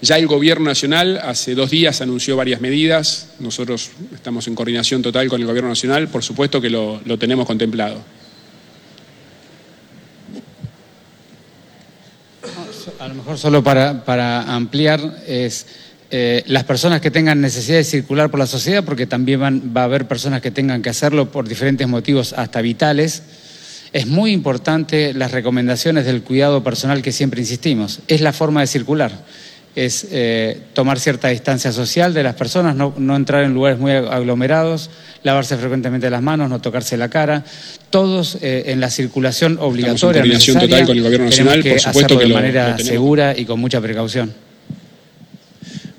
Ya 0.00 0.16
el 0.16 0.26
Gobierno 0.28 0.66
Nacional 0.66 1.18
hace 1.24 1.54
dos 1.54 1.70
días 1.70 2.00
anunció 2.00 2.36
varias 2.36 2.60
medidas, 2.60 3.30
nosotros 3.40 3.90
estamos 4.14 4.46
en 4.46 4.54
coordinación 4.54 5.02
total 5.02 5.28
con 5.28 5.40
el 5.40 5.46
Gobierno 5.46 5.70
Nacional, 5.70 6.06
por 6.08 6.22
supuesto 6.22 6.60
que 6.60 6.70
lo- 6.70 7.00
lo 7.04 7.18
tenemos 7.18 7.46
contemplado. 7.46 8.00
A 13.00 13.08
lo 13.08 13.14
mejor 13.14 13.38
solo 13.38 13.62
para, 13.62 14.04
para 14.04 14.42
ampliar 14.54 15.22
es 15.26 15.66
eh, 16.10 16.42
las 16.46 16.64
personas 16.64 17.00
que 17.00 17.10
tengan 17.10 17.40
necesidad 17.40 17.76
de 17.78 17.84
circular 17.84 18.30
por 18.30 18.40
la 18.40 18.46
sociedad, 18.46 18.84
porque 18.84 19.06
también 19.06 19.40
van- 19.40 19.72
va 19.76 19.82
a 19.82 19.84
haber 19.84 20.08
personas 20.08 20.40
que 20.40 20.50
tengan 20.50 20.80
que 20.80 20.88
hacerlo 20.90 21.30
por 21.30 21.46
diferentes 21.48 21.86
motivos 21.86 22.32
hasta 22.32 22.60
vitales. 22.62 23.22
Es 23.92 24.06
muy 24.06 24.32
importante 24.32 25.14
las 25.14 25.30
recomendaciones 25.32 26.04
del 26.04 26.22
cuidado 26.22 26.62
personal 26.62 27.00
que 27.02 27.12
siempre 27.12 27.40
insistimos. 27.40 28.00
Es 28.08 28.20
la 28.20 28.32
forma 28.32 28.60
de 28.60 28.66
circular. 28.66 29.12
Es 29.74 30.08
eh, 30.10 30.58
tomar 30.74 30.98
cierta 30.98 31.28
distancia 31.28 31.70
social 31.72 32.12
de 32.12 32.22
las 32.24 32.34
personas, 32.34 32.74
no, 32.74 32.92
no 32.98 33.14
entrar 33.14 33.44
en 33.44 33.54
lugares 33.54 33.78
muy 33.78 33.92
aglomerados, 33.92 34.90
lavarse 35.22 35.56
frecuentemente 35.56 36.10
las 36.10 36.20
manos, 36.20 36.50
no 36.50 36.60
tocarse 36.60 36.96
la 36.96 37.08
cara. 37.08 37.44
Todos 37.90 38.38
eh, 38.42 38.64
en 38.66 38.80
la 38.80 38.90
circulación 38.90 39.56
obligatoria. 39.60 40.20
coordinación 40.22 40.56
necesaria, 40.56 40.76
total 40.78 40.86
con 40.86 40.96
el 40.96 41.02
Gobierno 41.04 41.26
Nacional, 41.26 41.62
que 41.62 41.70
por 41.70 41.80
supuesto 41.80 42.18
que 42.18 42.24
de 42.24 42.28
lo- 42.28 42.34
manera 42.34 42.76
lo 42.76 42.84
segura 42.84 43.38
y 43.38 43.44
con 43.44 43.60
mucha 43.60 43.80
precaución. 43.80 44.32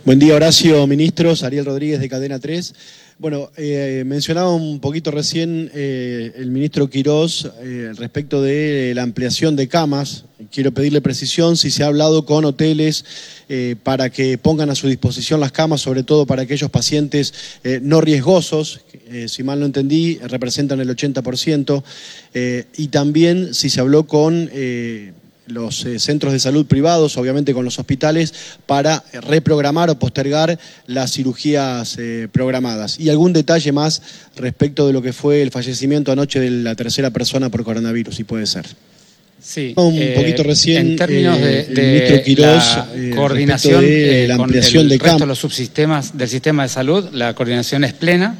Buen 0.05 0.19
día, 0.19 0.35
Horacio, 0.35 0.85
ministros. 0.87 1.43
Ariel 1.43 1.65
Rodríguez 1.65 1.99
de 1.99 2.09
Cadena 2.09 2.39
3. 2.39 2.73
Bueno, 3.19 3.51
eh, 3.57 4.03
mencionaba 4.05 4.49
un 4.55 4.79
poquito 4.79 5.11
recién 5.11 5.69
eh, 5.73 6.31
el 6.37 6.51
ministro 6.51 6.89
Quirós 6.89 7.51
eh, 7.61 7.91
respecto 7.97 8.41
de 8.41 8.93
la 8.95 9.03
ampliación 9.03 9.57
de 9.57 9.67
camas. 9.67 10.23
Quiero 10.53 10.71
pedirle 10.71 11.01
precisión 11.01 11.57
si 11.57 11.69
se 11.69 11.83
ha 11.83 11.87
hablado 11.87 12.23
con 12.23 12.45
hoteles 12.45 13.03
eh, 13.49 13.75
para 13.83 14.09
que 14.09 14.37
pongan 14.37 14.69
a 14.69 14.75
su 14.75 14.87
disposición 14.87 15.41
las 15.41 15.51
camas, 15.51 15.81
sobre 15.81 16.03
todo 16.03 16.25
para 16.25 16.43
aquellos 16.43 16.69
pacientes 16.69 17.33
no 17.81 17.99
riesgosos, 17.99 18.85
si 19.27 19.43
mal 19.43 19.59
no 19.59 19.65
entendí, 19.65 20.17
representan 20.19 20.79
el 20.79 20.89
80%, 20.89 21.83
eh, 22.33 22.67
y 22.77 22.87
también 22.87 23.53
si 23.53 23.69
se 23.69 23.81
habló 23.81 24.07
con 24.07 24.49
los 25.49 25.85
eh, 25.85 25.99
centros 25.99 26.33
de 26.33 26.39
salud 26.39 26.65
privados, 26.65 27.17
obviamente 27.17 27.53
con 27.53 27.65
los 27.65 27.79
hospitales, 27.79 28.33
para 28.65 29.03
reprogramar 29.13 29.89
o 29.89 29.99
postergar 29.99 30.57
las 30.87 31.11
cirugías 31.11 31.97
eh, 31.97 32.27
programadas. 32.31 32.99
Y 32.99 33.09
algún 33.09 33.33
detalle 33.33 33.71
más 33.71 34.01
respecto 34.35 34.87
de 34.87 34.93
lo 34.93 35.01
que 35.01 35.13
fue 35.13 35.41
el 35.41 35.51
fallecimiento 35.51 36.11
anoche 36.11 36.39
de 36.39 36.49
la 36.49 36.75
tercera 36.75 37.11
persona 37.11 37.49
por 37.49 37.63
coronavirus, 37.63 38.15
si 38.15 38.23
puede 38.23 38.45
ser. 38.45 38.65
Sí, 39.41 39.73
Un 39.77 39.95
eh, 39.97 40.13
poquito 40.17 40.43
recién 40.43 40.91
en 40.91 40.95
términos 40.97 41.39
de, 41.39 41.67
eh, 41.69 42.21
Quirós, 42.25 42.75
la 42.75 42.87
eh, 42.93 43.11
coordinación 43.15 43.81
de 43.81 44.25
eh, 44.25 44.27
la 44.27 44.35
con 44.35 44.45
ampliación 44.45 44.83
el 44.83 44.89
de 44.89 44.97
resto 44.97 45.19
de 45.19 45.25
los 45.27 45.39
subsistemas 45.39 46.17
del 46.17 46.27
sistema 46.27 46.63
de 46.63 46.69
salud, 46.69 47.07
la 47.13 47.33
coordinación 47.33 47.85
es 47.85 47.93
plena 47.93 48.35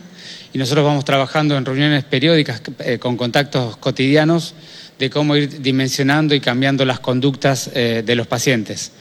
y 0.52 0.58
nosotros 0.58 0.84
vamos 0.84 1.06
trabajando 1.06 1.56
en 1.56 1.64
reuniones 1.64 2.04
periódicas 2.04 2.62
eh, 2.80 2.98
con 3.00 3.16
contactos 3.16 3.78
cotidianos 3.78 4.56
de 5.00 5.10
cómo 5.10 5.36
ir 5.38 5.62
dimensionando 5.62 6.36
y 6.36 6.42
cambiando 6.42 6.84
las 6.86 7.00
conductas 7.00 7.72
eh, 7.74 8.04
de 8.06 8.16
los 8.16 8.28
pacientes. 8.28 8.92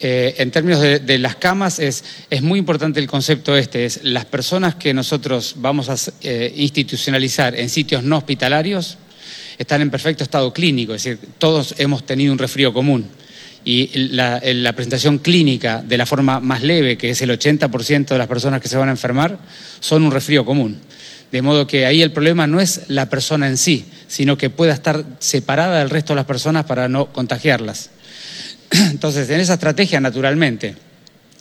Eh, 0.00 0.34
en 0.38 0.50
términos 0.50 0.80
de, 0.80 1.18
las 1.18 1.36
camas, 1.36 1.78
es, 1.78 2.02
es 2.30 2.42
muy 2.42 2.58
importante 2.58 3.00
el 3.00 3.06
concepto 3.06 3.56
este, 3.56 3.84
es 3.84 4.00
las 4.02 4.24
personas 4.24 4.74
que 4.74 4.92
nosotros 4.94 5.56
vamos 5.58 5.88
a 5.88 5.96
eh, 6.22 6.52
institucionalizar 6.56 7.54
en 7.54 7.68
sitios 7.68 8.02
no 8.02 8.16
hospitalarios 8.16 8.96
están 9.58 9.82
en 9.82 9.90
perfecto 9.90 10.24
estado 10.24 10.54
clínico, 10.54 10.94
es 10.94 11.04
decir, 11.04 11.18
todos 11.36 11.74
hemos 11.76 12.06
tenido 12.06 12.32
un 12.32 12.38
resfrío 12.38 12.72
común. 12.72 13.06
Y 13.62 13.90
la, 14.08 14.40
la 14.42 14.72
presentación 14.72 15.18
clínica 15.18 15.82
de 15.82 15.98
la 15.98 16.06
forma 16.06 16.40
más 16.40 16.62
leve, 16.62 16.96
que 16.96 17.10
es 17.10 17.20
el 17.20 17.28
80% 17.28 18.06
de 18.06 18.18
las 18.18 18.26
personas 18.26 18.62
que 18.62 18.68
se 18.68 18.78
van 18.78 18.88
a 18.88 18.92
enfermar, 18.92 19.38
son 19.80 20.02
un 20.02 20.10
resfrío 20.10 20.46
común. 20.46 20.78
De 21.30 21.42
modo 21.42 21.66
que 21.66 21.84
ahí 21.84 22.00
el 22.00 22.10
problema 22.10 22.46
no 22.46 22.58
es 22.58 22.84
la 22.88 23.10
persona 23.10 23.48
en 23.48 23.58
sí, 23.58 23.84
sino 24.10 24.36
que 24.36 24.50
pueda 24.50 24.72
estar 24.74 25.04
separada 25.20 25.78
del 25.78 25.88
resto 25.88 26.12
de 26.12 26.16
las 26.16 26.26
personas 26.26 26.64
para 26.64 26.88
no 26.88 27.06
contagiarlas. 27.12 27.90
Entonces, 28.70 29.30
en 29.30 29.38
esa 29.38 29.54
estrategia, 29.54 30.00
naturalmente, 30.00 30.74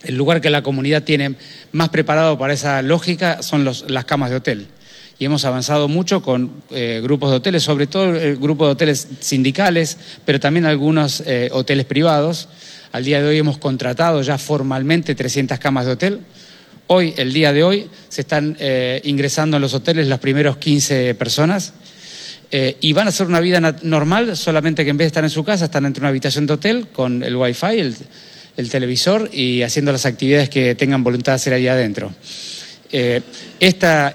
el 0.03 0.15
lugar 0.15 0.39
que 0.39 0.51
la 0.51 0.61
comunidad 0.61 1.01
tiene 1.01 1.33
más 1.71 1.89
preparado 1.89 2.37
para 2.37 2.53
esa 2.53 2.83
lógica 2.83 3.41
son 3.41 3.63
los- 3.65 3.89
las 3.89 4.05
camas 4.05 4.29
de 4.29 4.35
hotel. 4.35 4.67
Y 5.17 5.25
hemos 5.25 5.45
avanzado 5.45 5.87
mucho 5.87 6.21
con 6.21 6.61
eh, 6.69 6.99
grupos 7.03 7.31
de 7.31 7.37
hoteles, 7.37 7.63
sobre 7.63 7.87
todo 7.87 8.15
el 8.15 8.37
grupo 8.37 8.67
de 8.67 8.73
hoteles 8.73 9.07
sindicales, 9.19 9.97
pero 10.23 10.39
también 10.39 10.67
algunos 10.67 11.23
eh, 11.25 11.49
hoteles 11.51 11.85
privados. 11.85 12.49
Al 12.91 13.03
día 13.03 13.19
de 13.19 13.27
hoy 13.29 13.37
hemos 13.39 13.57
contratado 13.57 14.21
ya 14.21 14.37
formalmente 14.37 15.15
300 15.15 15.57
camas 15.57 15.87
de 15.87 15.91
hotel. 15.93 16.19
Hoy, 16.85 17.15
el 17.17 17.33
día 17.33 17.51
de 17.51 17.63
hoy, 17.63 17.89
se 18.09 18.21
están 18.21 18.55
eh, 18.59 19.01
ingresando 19.05 19.57
en 19.57 19.61
los 19.61 19.73
hoteles 19.73 20.07
las 20.07 20.19
primeros 20.19 20.57
15 20.57 21.15
personas. 21.15 21.73
Eh, 22.51 22.77
y 22.81 22.93
van 22.93 23.07
a 23.07 23.09
hacer 23.09 23.27
una 23.27 23.39
vida 23.39 23.59
normal, 23.83 24.35
solamente 24.35 24.83
que 24.83 24.89
en 24.89 24.97
vez 24.97 25.05
de 25.05 25.07
estar 25.07 25.23
en 25.23 25.29
su 25.29 25.43
casa, 25.43 25.65
están 25.65 25.85
entre 25.85 26.01
una 26.01 26.09
habitación 26.09 26.47
de 26.47 26.53
hotel 26.53 26.87
con 26.87 27.21
el 27.23 27.35
wifi, 27.35 27.79
el, 27.79 27.95
el 28.57 28.69
televisor 28.69 29.29
y 29.31 29.61
haciendo 29.61 29.91
las 29.91 30.05
actividades 30.05 30.49
que 30.49 30.75
tengan 30.75 31.03
voluntad 31.03 31.33
de 31.33 31.35
hacer 31.35 31.53
ahí 31.53 31.67
adentro. 31.67 32.11
Eh, 32.91 33.21
esta, 33.59 34.13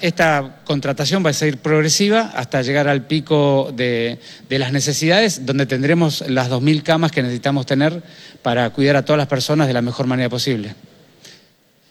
contratación 0.64 1.24
va 1.24 1.30
a 1.30 1.32
ser 1.32 1.58
progresiva 1.58 2.32
hasta 2.34 2.62
llegar 2.62 2.88
al 2.88 3.06
pico 3.06 3.72
de, 3.74 4.18
de 4.48 4.58
las 4.58 4.72
necesidades, 4.72 5.46
donde 5.46 5.66
tendremos 5.66 6.24
las 6.28 6.50
2.000 6.50 6.82
camas 6.82 7.12
que 7.12 7.22
necesitamos 7.22 7.66
tener 7.66 8.02
para 8.42 8.68
cuidar 8.70 8.96
a 8.96 9.04
todas 9.04 9.18
las 9.18 9.28
personas 9.28 9.68
de 9.68 9.74
la 9.74 9.82
mejor 9.82 10.06
manera 10.06 10.28
posible. 10.28 10.74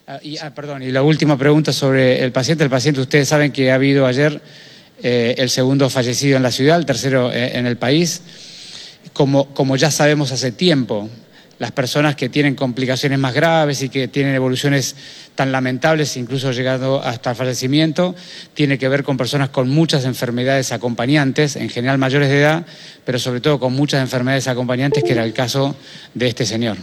Ah, 0.08 0.20
y, 0.22 0.38
ah, 0.38 0.54
perdón, 0.54 0.84
y 0.84 0.92
la 0.92 1.04
última 1.04 1.38
pregunta 1.38 1.72
sobre 1.72 2.22
el 2.22 2.34
paciente. 2.34 2.66
El 2.66 2.70
paciente, 2.70 3.00
ustedes 3.00 3.30
saben 3.30 3.54
que 3.54 3.72
ha 3.72 3.76
habido 3.76 4.06
ayer 4.06 4.42
eh, 5.04 5.36
el 5.38 5.50
segundo 5.50 5.90
fallecido 5.90 6.38
en 6.38 6.44
la 6.44 6.52
ciudad, 6.52 6.80
el 6.80 6.86
tercero 6.86 7.32
eh, 7.32 7.58
en 7.58 7.68
el 7.68 7.78
país. 7.78 8.22
Como, 9.12 9.54
como 9.54 9.76
ya 9.76 9.92
sabemos 9.92 10.32
hace 10.32 10.54
tiempo, 10.54 11.10
las 11.60 11.72
personas 11.72 12.16
que 12.16 12.30
tienen 12.30 12.56
complicaciones 12.56 13.20
más 13.20 13.34
graves 13.34 13.82
y 13.84 13.90
que 13.90 14.08
tienen 14.08 14.34
evoluciones 14.34 14.96
tan 15.36 15.52
lamentables, 15.52 16.16
incluso 16.18 16.52
llegando 16.52 17.02
hasta 17.04 17.32
el 17.32 17.36
fallecimiento, 17.36 18.16
tiene 18.54 18.78
que 18.78 18.88
ver 18.88 19.04
con 19.04 19.18
personas 19.18 19.50
con 19.50 19.70
muchas 19.70 20.06
enfermedades 20.06 20.72
acompañantes, 20.72 21.58
en 21.58 21.70
general 21.70 21.98
mayores 21.98 22.30
de 22.30 22.40
edad, 22.40 22.66
pero 23.06 23.20
sobre 23.20 23.42
todo 23.42 23.60
con 23.60 23.74
muchas 23.74 24.02
enfermedades 24.02 24.48
acompañantes, 24.48 25.04
que 25.04 25.12
era 25.12 25.24
el 25.24 25.34
caso 25.34 25.76
de 26.14 26.28
este 26.28 26.46
señor. 26.46 26.78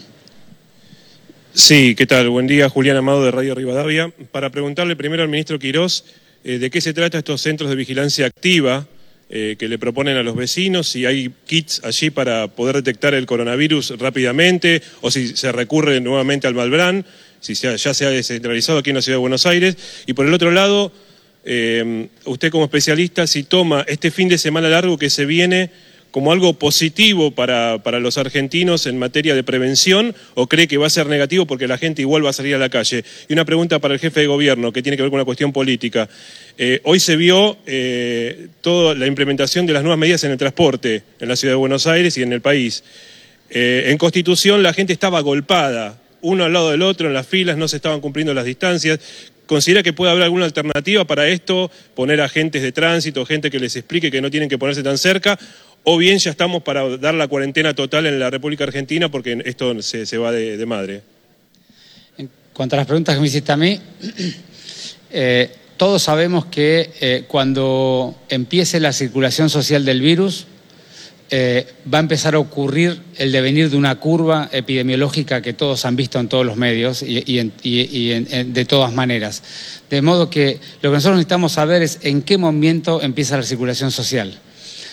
Sí, 1.52 1.94
¿qué 1.96 2.06
tal? 2.06 2.28
Buen 2.28 2.46
día, 2.46 2.68
Julián 2.68 2.96
Amado 2.96 3.24
de 3.24 3.32
Radio 3.32 3.54
Rivadavia. 3.54 4.12
Para 4.30 4.50
preguntarle 4.50 4.94
primero 4.94 5.22
al 5.22 5.28
ministro 5.28 5.58
Quirós 5.58 6.04
eh, 6.44 6.58
de 6.58 6.70
qué 6.70 6.80
se 6.80 6.92
trata 6.94 7.18
estos 7.18 7.40
centros 7.40 7.70
de 7.70 7.76
vigilancia 7.76 8.26
activa 8.26 8.86
eh, 9.28 9.56
que 9.58 9.68
le 9.68 9.78
proponen 9.78 10.16
a 10.16 10.22
los 10.22 10.34
vecinos, 10.34 10.88
si 10.88 11.06
hay 11.06 11.30
kits 11.46 11.82
allí 11.84 12.10
para 12.10 12.48
poder 12.48 12.76
detectar 12.76 13.14
el 13.14 13.26
coronavirus 13.26 13.98
rápidamente 13.98 14.82
o 15.02 15.10
si 15.10 15.36
se 15.36 15.52
recurre 15.52 16.00
nuevamente 16.00 16.46
al 16.48 16.54
Malbrán, 16.54 17.04
si 17.40 17.54
ha- 17.66 17.76
ya 17.76 17.94
se 17.94 18.06
ha 18.06 18.10
descentralizado 18.10 18.78
aquí 18.78 18.90
en 18.90 18.96
la 18.96 19.02
ciudad 19.02 19.16
de 19.16 19.20
Buenos 19.20 19.46
Aires. 19.46 19.76
Y 20.06 20.14
por 20.14 20.26
el 20.26 20.34
otro 20.34 20.50
lado, 20.50 20.92
eh, 21.44 22.08
usted 22.24 22.50
como 22.50 22.64
especialista, 22.64 23.26
si 23.26 23.44
toma 23.44 23.84
este 23.86 24.10
fin 24.10 24.28
de 24.28 24.36
semana 24.36 24.68
largo 24.68 24.98
que 24.98 25.10
se 25.10 25.24
viene 25.26 25.70
como 26.10 26.32
algo 26.32 26.54
positivo 26.54 27.30
para, 27.30 27.78
para 27.82 28.00
los 28.00 28.18
argentinos 28.18 28.86
en 28.86 28.98
materia 28.98 29.34
de 29.34 29.42
prevención 29.42 30.14
o 30.34 30.46
cree 30.46 30.66
que 30.68 30.76
va 30.76 30.86
a 30.86 30.90
ser 30.90 31.06
negativo 31.06 31.46
porque 31.46 31.68
la 31.68 31.78
gente 31.78 32.02
igual 32.02 32.24
va 32.24 32.30
a 32.30 32.32
salir 32.32 32.54
a 32.54 32.58
la 32.58 32.68
calle. 32.68 33.04
Y 33.28 33.32
una 33.32 33.44
pregunta 33.44 33.78
para 33.78 33.94
el 33.94 34.00
jefe 34.00 34.20
de 34.20 34.26
gobierno 34.26 34.72
que 34.72 34.82
tiene 34.82 34.96
que 34.96 35.02
ver 35.02 35.10
con 35.10 35.18
una 35.18 35.24
cuestión 35.24 35.52
política. 35.52 36.08
Eh, 36.58 36.80
hoy 36.84 37.00
se 37.00 37.16
vio 37.16 37.58
eh, 37.66 38.48
toda 38.60 38.94
la 38.94 39.06
implementación 39.06 39.66
de 39.66 39.72
las 39.72 39.82
nuevas 39.82 39.98
medidas 39.98 40.24
en 40.24 40.32
el 40.32 40.38
transporte 40.38 41.02
en 41.20 41.28
la 41.28 41.36
ciudad 41.36 41.52
de 41.52 41.58
Buenos 41.58 41.86
Aires 41.86 42.16
y 42.18 42.22
en 42.22 42.32
el 42.32 42.40
país. 42.40 42.82
Eh, 43.50 43.84
en 43.86 43.98
Constitución 43.98 44.62
la 44.62 44.72
gente 44.72 44.92
estaba 44.92 45.20
golpada, 45.20 46.00
uno 46.22 46.44
al 46.44 46.52
lado 46.52 46.70
del 46.70 46.82
otro, 46.82 47.08
en 47.08 47.14
las 47.14 47.26
filas, 47.26 47.56
no 47.56 47.68
se 47.68 47.76
estaban 47.76 48.00
cumpliendo 48.00 48.34
las 48.34 48.44
distancias. 48.44 49.00
¿Considera 49.46 49.82
que 49.82 49.92
puede 49.92 50.12
haber 50.12 50.22
alguna 50.22 50.44
alternativa 50.44 51.04
para 51.04 51.26
esto? 51.26 51.72
Poner 51.96 52.20
agentes 52.20 52.62
de 52.62 52.70
tránsito, 52.70 53.26
gente 53.26 53.50
que 53.50 53.58
les 53.58 53.74
explique 53.74 54.08
que 54.08 54.20
no 54.20 54.30
tienen 54.30 54.48
que 54.48 54.58
ponerse 54.58 54.84
tan 54.84 54.96
cerca, 54.96 55.36
o 55.84 55.96
bien 55.96 56.18
ya 56.18 56.30
estamos 56.30 56.62
para 56.62 56.96
dar 56.98 57.14
la 57.14 57.28
cuarentena 57.28 57.74
total 57.74 58.06
en 58.06 58.18
la 58.20 58.30
República 58.30 58.64
Argentina 58.64 59.10
porque 59.10 59.40
esto 59.44 59.80
se, 59.82 60.06
se 60.06 60.18
va 60.18 60.30
de, 60.32 60.64
madre. 60.66 61.02
cuanto 62.52 62.76
a 62.76 62.78
las 62.78 62.86
preguntas 62.86 63.14
que 63.14 63.20
me 63.20 63.26
hiciste 63.26 63.52
a 63.52 63.56
mí, 63.56 63.80
eh, 65.10 65.50
todos 65.76 66.02
sabemos 66.02 66.44
que 66.46 66.90
eh, 67.00 67.24
cuando 67.26 68.14
empiece 68.28 68.80
la 68.80 68.92
circulación 68.92 69.48
social 69.48 69.84
del 69.84 70.00
virus, 70.02 70.46
eh, 71.32 71.64
va 71.92 71.98
a 71.98 72.00
empezar 72.00 72.34
a 72.34 72.40
ocurrir 72.40 73.00
el 73.16 73.30
devenir 73.32 73.70
de 73.70 73.76
una 73.76 73.94
curva 74.00 74.48
epidemiológica 74.52 75.40
que 75.40 75.52
todos 75.52 75.84
han 75.84 75.94
visto 75.94 76.18
en 76.18 76.28
todos 76.28 76.44
los 76.44 76.56
medios 76.56 77.02
y, 77.02 77.38
en- 77.38 77.52
en- 77.62 78.26
en- 78.30 78.52
de 78.52 78.64
todas 78.64 78.92
maneras. 78.92 79.42
De 79.88 80.02
modo 80.02 80.28
que 80.28 80.58
lo 80.82 80.90
que 80.90 80.94
nosotros 80.96 81.16
necesitamos 81.16 81.52
saber 81.52 81.82
es 81.82 82.00
en 82.02 82.22
qué 82.22 82.36
momento 82.36 83.00
empieza 83.00 83.36
la 83.36 83.44
circulación 83.44 83.90
social. 83.92 84.36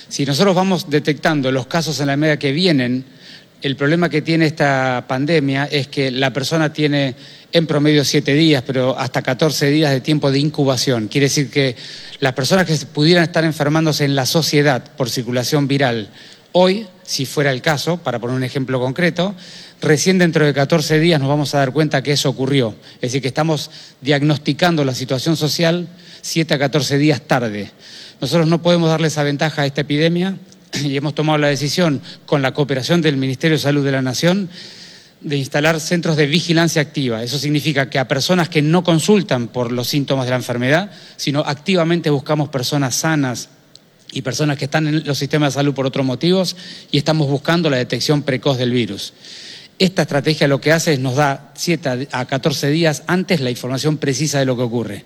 Si 0.10 0.26
nosotros 0.26 0.56
vamos 0.56 0.90
detectando 0.90 1.52
los 1.52 1.68
casos 1.68 2.00
en 2.00 2.08
la 2.08 2.18
medida 2.18 2.40
que 2.40 2.52
vienen, 2.52 3.04
el 3.62 3.76
problema 3.76 4.10
que 4.10 4.22
tiene 4.22 4.46
esta 4.46 5.06
pandemia 5.08 5.66
es 5.66 5.88
que 5.88 6.12
la 6.12 6.32
persona 6.32 6.72
tiene 6.72 7.16
en 7.52 7.68
promedio 7.68 8.06
siete 8.06 8.34
días, 8.34 8.64
pero 8.66 8.98
hasta 8.98 9.22
14 9.22 9.68
días 9.68 9.92
de 9.92 10.00
tiempo 10.00 10.32
de 10.32 10.40
incubación. 10.40 11.08
Quiere 11.08 11.26
decir 11.26 11.50
que 11.50 11.76
las 12.20 12.34
personas 12.34 12.66
que 12.66 12.78
pudieran 12.86 13.24
estar 13.24 13.44
enfermándose 13.44 14.06
en 14.06 14.16
la 14.16 14.26
sociedad 14.26 14.84
por 14.96 15.10
circulación 15.10 15.68
viral 15.68 16.10
hoy, 16.52 16.88
si 17.04 17.26
fuera 17.26 17.52
el 17.52 17.62
caso, 17.62 17.98
para 17.98 18.20
poner 18.20 18.36
un 18.36 18.44
ejemplo 18.44 18.80
concreto, 18.80 19.36
recién 19.82 20.18
dentro 20.18 20.46
de 20.46 20.54
14 20.54 21.00
días 21.00 21.20
nos 21.20 21.30
vamos 21.30 21.54
a 21.54 21.60
dar 21.60 21.74
cuenta 21.74 22.02
que 22.02 22.14
eso 22.14 22.30
ocurrió. 22.30 22.76
Es 22.96 23.02
decir, 23.02 23.22
que 23.22 23.28
estamos 23.28 23.72
diagnosticando 24.02 24.86
la 24.86 24.94
situación 24.94 25.36
social 25.36 25.88
7 26.22 26.54
a 26.54 26.60
14 26.60 26.98
días 26.98 27.22
tarde. 27.22 27.72
Nosotros 28.20 28.48
no 28.48 28.62
podemos 28.62 28.90
darle 28.90 29.08
esa 29.08 29.24
ventaja 29.24 29.62
a 29.62 29.66
esta 29.66 29.82
epidemia 29.82 30.38
y 30.84 30.96
hemos 30.98 31.14
tomado 31.16 31.38
la 31.38 31.48
decisión, 31.48 32.02
con 32.26 32.42
la 32.42 32.54
cooperación 32.54 33.02
del 33.02 33.18
Ministerio 33.18 33.58
de 33.58 33.64
Salud 33.64 33.86
de 33.86 33.92
la 33.92 34.02
Nación, 34.02 34.50
de 35.22 35.38
instalar 35.38 35.80
centros 35.80 36.16
de 36.16 36.28
vigilancia 36.28 36.82
activa. 36.82 37.24
Eso 37.24 37.40
significa 37.40 37.90
que 37.90 38.00
a 38.00 38.08
personas 38.08 38.50
que 38.50 38.62
no 38.62 38.84
consultan 38.84 39.48
por 39.48 39.72
los 39.72 39.88
síntomas 39.88 40.26
de 40.26 40.32
la 40.32 40.38
enfermedad, 40.38 40.92
sino 41.16 41.42
activamente 41.42 42.10
buscamos 42.10 42.50
personas 42.50 42.96
sanas 42.96 43.50
y 44.12 44.22
personas 44.22 44.58
que 44.58 44.66
están 44.66 44.88
en 44.88 45.04
los 45.06 45.18
sistemas 45.18 45.54
de 45.54 45.60
salud 45.60 45.74
por 45.74 45.86
otros 45.86 46.06
motivos 46.06 46.56
y 46.92 46.98
estamos 46.98 47.28
buscando 47.28 47.70
la 47.70 47.78
detección 47.78 48.22
precoz 48.24 48.58
del 48.58 48.72
virus. 48.72 49.14
Esta 49.80 50.04
estrategia 50.04 50.48
lo 50.48 50.62
que 50.62 50.72
hace 50.72 50.94
es 50.94 51.00
nos 51.00 51.16
da 51.16 51.52
7 51.56 52.08
a 52.12 52.26
14 52.26 52.70
días 52.70 53.04
antes 53.06 53.42
la 53.42 53.52
información 53.52 53.98
precisa 53.98 54.40
de 54.40 54.46
lo 54.46 54.56
que 54.56 54.64
ocurre. 54.64 55.06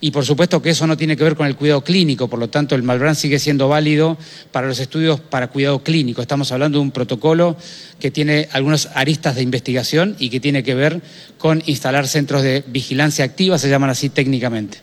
Y 0.00 0.12
por 0.12 0.24
supuesto 0.24 0.62
que 0.62 0.70
eso 0.70 0.86
no 0.86 0.96
tiene 0.96 1.16
que 1.16 1.24
ver 1.24 1.34
con 1.34 1.48
el 1.48 1.56
cuidado 1.56 1.82
clínico, 1.82 2.28
por 2.28 2.38
lo 2.38 2.48
tanto 2.48 2.76
el 2.76 2.84
Malbrán 2.84 3.16
sigue 3.16 3.40
siendo 3.40 3.66
válido 3.68 4.16
para 4.52 4.68
los 4.68 4.78
estudios 4.78 5.18
para 5.18 5.48
cuidado 5.48 5.82
clínico. 5.82 6.22
Estamos 6.22 6.52
hablando 6.52 6.78
de 6.78 6.82
un 6.82 6.92
protocolo 6.92 7.56
que 7.98 8.12
tiene 8.12 8.48
algunas 8.52 8.90
aristas 8.94 9.34
de 9.34 9.42
investigación 9.42 10.14
y 10.20 10.30
que 10.30 10.38
tiene 10.38 10.62
que 10.62 10.76
ver 10.76 11.02
con 11.36 11.64
instalar 11.66 12.06
centros 12.06 12.42
de 12.42 12.62
vigilancia 12.68 13.24
activa, 13.24 13.58
se 13.58 13.68
llaman 13.68 13.90
así 13.90 14.08
técnicamente. 14.08 14.78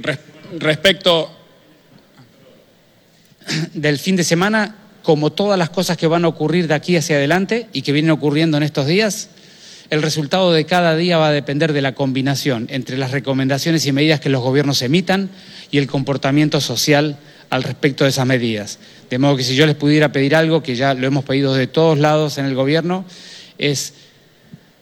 Res- 0.00 0.20
respecto, 0.58 1.30
del 3.74 3.98
fin 3.98 4.16
de 4.16 4.24
semana, 4.24 4.76
como 5.02 5.30
todas 5.32 5.58
las 5.58 5.68
cosas 5.68 5.98
que 5.98 6.06
van 6.06 6.24
a 6.24 6.28
ocurrir 6.28 6.68
de 6.68 6.74
aquí 6.74 6.96
hacia 6.96 7.16
adelante 7.16 7.68
y 7.74 7.82
que 7.82 7.92
vienen 7.92 8.12
ocurriendo 8.12 8.56
en 8.56 8.62
estos 8.62 8.86
días, 8.86 9.28
el 9.90 10.02
resultado 10.02 10.52
de 10.52 10.66
cada 10.66 10.96
día 10.96 11.16
va 11.16 11.28
a 11.28 11.32
depender 11.32 11.72
de 11.72 11.82
la 11.82 11.94
combinación 11.94 12.66
entre 12.70 12.98
las 12.98 13.10
recomendaciones 13.10 13.86
y 13.86 13.92
medidas 13.92 14.20
que 14.20 14.28
los 14.28 14.42
gobiernos 14.42 14.82
emitan 14.82 15.30
y 15.70 15.78
el 15.78 15.86
comportamiento 15.86 16.60
social 16.60 17.16
al 17.50 17.62
respecto 17.62 18.04
de 18.04 18.10
esas 18.10 18.26
medidas. 18.26 18.78
De 19.08 19.18
modo 19.18 19.36
que 19.36 19.44
si 19.44 19.56
yo 19.56 19.66
les 19.66 19.76
pudiera 19.76 20.12
pedir 20.12 20.34
algo, 20.34 20.62
que 20.62 20.76
ya 20.76 20.92
lo 20.92 21.06
hemos 21.06 21.24
pedido 21.24 21.54
de 21.54 21.66
todos 21.66 21.98
lados 21.98 22.36
en 22.36 22.44
el 22.44 22.54
gobierno, 22.54 23.06
es 23.56 23.94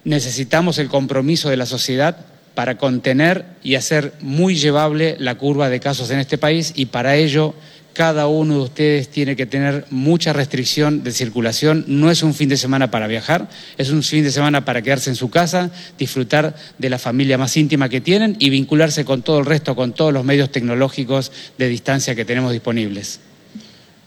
necesitamos 0.02 0.78
el 0.78 0.88
compromiso 0.88 1.50
de 1.50 1.56
la 1.56 1.66
sociedad 1.66 2.16
para 2.54 2.78
contener 2.78 3.44
y 3.62 3.74
hacer 3.74 4.14
muy 4.20 4.56
llevable 4.56 5.16
la 5.18 5.36
curva 5.36 5.68
de 5.68 5.78
casos 5.78 6.10
en 6.10 6.18
este 6.18 6.38
país 6.38 6.72
y 6.74 6.86
para 6.86 7.16
ello 7.16 7.54
cada 7.96 8.26
uno 8.26 8.56
de 8.56 8.60
ustedes 8.60 9.08
tiene 9.08 9.36
que 9.36 9.46
tener 9.46 9.86
mucha 9.88 10.34
restricción 10.34 11.02
de 11.02 11.12
circulación. 11.12 11.82
No 11.88 12.10
es 12.10 12.22
un 12.22 12.34
fin 12.34 12.50
de 12.50 12.58
semana 12.58 12.90
para 12.90 13.06
viajar, 13.06 13.48
es 13.78 13.88
un 13.88 14.02
fin 14.02 14.22
de 14.22 14.30
semana 14.30 14.66
para 14.66 14.82
quedarse 14.82 15.08
en 15.08 15.16
su 15.16 15.30
casa, 15.30 15.70
disfrutar 15.98 16.54
de 16.76 16.90
la 16.90 16.98
familia 16.98 17.38
más 17.38 17.56
íntima 17.56 17.88
que 17.88 18.02
tienen 18.02 18.36
y 18.38 18.50
vincularse 18.50 19.06
con 19.06 19.22
todo 19.22 19.38
el 19.38 19.46
resto, 19.46 19.74
con 19.74 19.94
todos 19.94 20.12
los 20.12 20.26
medios 20.26 20.52
tecnológicos 20.52 21.32
de 21.56 21.68
distancia 21.68 22.14
que 22.14 22.26
tenemos 22.26 22.52
disponibles. 22.52 23.18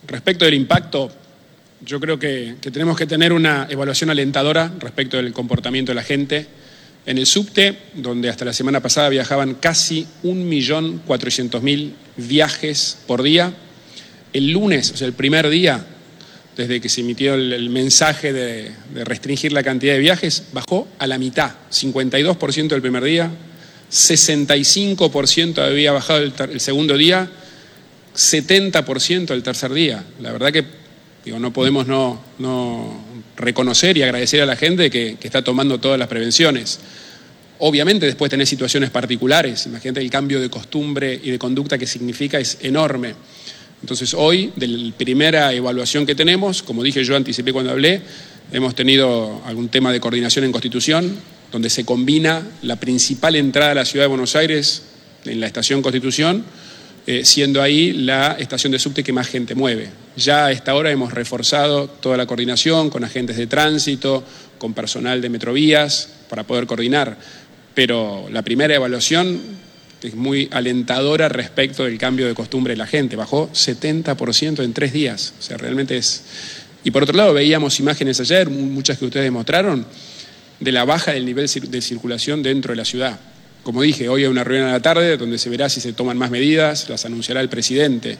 respecto 0.06 0.44
del 0.44 0.54
impacto, 0.54 1.10
yo 1.84 1.98
creo 1.98 2.16
que, 2.16 2.54
que 2.60 2.70
tenemos 2.70 2.96
que 2.96 3.06
tener 3.06 3.32
una 3.32 3.66
evaluación 3.68 4.10
alentadora 4.10 4.72
respecto 4.78 5.16
del 5.16 5.32
comportamiento 5.32 5.90
de 5.90 5.96
la 5.96 6.04
gente. 6.04 6.46
En 7.06 7.18
el 7.18 7.26
subte, 7.26 7.76
donde 7.94 8.28
hasta 8.28 8.44
la 8.44 8.52
semana 8.52 8.78
pasada 8.78 9.08
viajaban 9.08 9.54
casi 9.54 10.06
1.400.000 10.22 11.92
viajes 12.16 12.98
por 13.08 13.22
día, 13.24 13.52
el 14.32 14.50
lunes, 14.50 14.92
o 14.92 14.96
sea, 14.96 15.06
el 15.06 15.12
primer 15.12 15.48
día, 15.48 15.84
desde 16.56 16.80
que 16.80 16.88
se 16.88 17.00
emitió 17.00 17.34
el, 17.34 17.52
el 17.52 17.70
mensaje 17.70 18.32
de, 18.32 18.72
restringir 19.04 19.52
la 19.52 19.62
cantidad 19.62 19.94
de 19.94 20.00
viajes, 20.00 20.44
bajó 20.52 20.88
a 20.98 21.06
la 21.06 21.18
mitad, 21.18 21.52
52% 21.70 22.68
del 22.68 22.82
primer 22.82 23.02
día, 23.02 23.30
65% 23.90 25.58
había 25.58 25.92
bajado 25.92 26.20
el, 26.20 26.32
el 26.52 26.60
segundo 26.60 26.96
día, 26.96 27.30
70% 28.14 29.30
el 29.30 29.42
tercer 29.42 29.72
día. 29.72 30.04
La 30.20 30.32
verdad 30.32 30.52
que 30.52 30.64
digo, 31.24 31.38
no 31.38 31.52
podemos 31.52 31.86
no, 31.86 32.20
no 32.38 33.04
reconocer 33.36 33.96
y 33.96 34.02
agradecer 34.02 34.40
a 34.40 34.46
la 34.46 34.56
gente 34.56 34.90
que, 34.90 35.16
que 35.18 35.28
está 35.28 35.42
tomando 35.42 35.78
todas 35.78 35.98
las 35.98 36.08
prevenciones. 36.08 36.78
Obviamente 37.58 38.06
después 38.06 38.30
tenés 38.30 38.48
situaciones 38.48 38.90
particulares, 38.90 39.66
imagínate 39.66 40.00
el 40.00 40.10
cambio 40.10 40.40
de 40.40 40.48
costumbre 40.48 41.20
y 41.22 41.30
de 41.30 41.38
conducta 41.38 41.76
que 41.76 41.86
significa 41.86 42.38
es 42.38 42.58
enorme. 42.62 43.14
Entonces 43.82 44.14
hoy, 44.14 44.52
de 44.56 44.68
la 44.68 44.92
primera 44.94 45.52
evaluación 45.52 46.06
que 46.06 46.14
tenemos, 46.14 46.62
como 46.62 46.82
dije 46.82 47.02
yo, 47.02 47.16
anticipé 47.16 47.52
cuando 47.52 47.70
hablé, 47.70 48.02
hemos 48.52 48.74
tenido 48.74 49.40
algún 49.46 49.68
tema 49.68 49.92
de 49.92 50.00
coordinación 50.00 50.44
en 50.44 50.52
Constitución, 50.52 51.16
donde 51.50 51.70
se 51.70 51.84
combina 51.84 52.46
la 52.62 52.76
principal 52.76 53.36
entrada 53.36 53.72
a 53.72 53.74
la 53.74 53.84
ciudad 53.84 54.04
de 54.04 54.08
Buenos 54.08 54.36
Aires, 54.36 54.82
en 55.24 55.40
la 55.40 55.46
estación 55.46 55.82
Constitución, 55.82 56.44
eh, 57.06 57.24
siendo 57.24 57.62
ahí 57.62 57.92
la 57.92 58.36
estación 58.38 58.72
de 58.72 58.78
subte 58.78 59.02
que 59.02 59.12
más 59.12 59.26
gente 59.26 59.54
mueve. 59.54 59.88
Ya 60.16 60.46
a 60.46 60.52
esta 60.52 60.74
hora 60.74 60.90
hemos 60.90 61.12
reforzado 61.12 61.88
toda 61.88 62.16
la 62.16 62.26
coordinación 62.26 62.90
con 62.90 63.04
agentes 63.04 63.36
de 63.36 63.46
tránsito, 63.46 64.22
con 64.58 64.74
personal 64.74 65.22
de 65.22 65.30
Metrovías, 65.30 66.10
para 66.28 66.44
poder 66.44 66.66
coordinar. 66.66 67.16
Pero 67.74 68.28
la 68.30 68.42
primera 68.42 68.74
evaluación 68.74 69.40
es 70.02 70.14
muy 70.14 70.48
alentadora 70.50 71.28
respecto 71.28 71.84
del 71.84 71.98
cambio 71.98 72.26
de 72.26 72.34
costumbre 72.34 72.72
de 72.72 72.78
la 72.78 72.86
gente. 72.86 73.16
Bajó 73.16 73.50
70% 73.52 74.62
en 74.62 74.72
tres 74.72 74.92
días. 74.92 75.34
O 75.38 75.42
sea, 75.42 75.56
realmente 75.56 75.96
es... 75.96 76.22
Y 76.82 76.90
por 76.90 77.02
otro 77.02 77.16
lado, 77.16 77.34
veíamos 77.34 77.78
imágenes 77.80 78.20
ayer, 78.20 78.48
muchas 78.48 78.98
que 78.98 79.04
ustedes 79.04 79.30
mostraron, 79.30 79.86
de 80.58 80.72
la 80.72 80.84
baja 80.84 81.12
del 81.12 81.26
nivel 81.26 81.46
de 81.46 81.80
circulación 81.82 82.42
dentro 82.42 82.72
de 82.72 82.76
la 82.76 82.84
ciudad. 82.84 83.20
Como 83.62 83.82
dije, 83.82 84.08
hoy 84.08 84.22
hay 84.22 84.28
una 84.28 84.44
reunión 84.44 84.68
a 84.68 84.72
la 84.72 84.80
tarde 84.80 85.18
donde 85.18 85.36
se 85.36 85.50
verá 85.50 85.68
si 85.68 85.80
se 85.80 85.92
toman 85.92 86.16
más 86.16 86.30
medidas, 86.30 86.88
las 86.88 87.04
anunciará 87.04 87.42
el 87.42 87.50
presidente. 87.50 88.16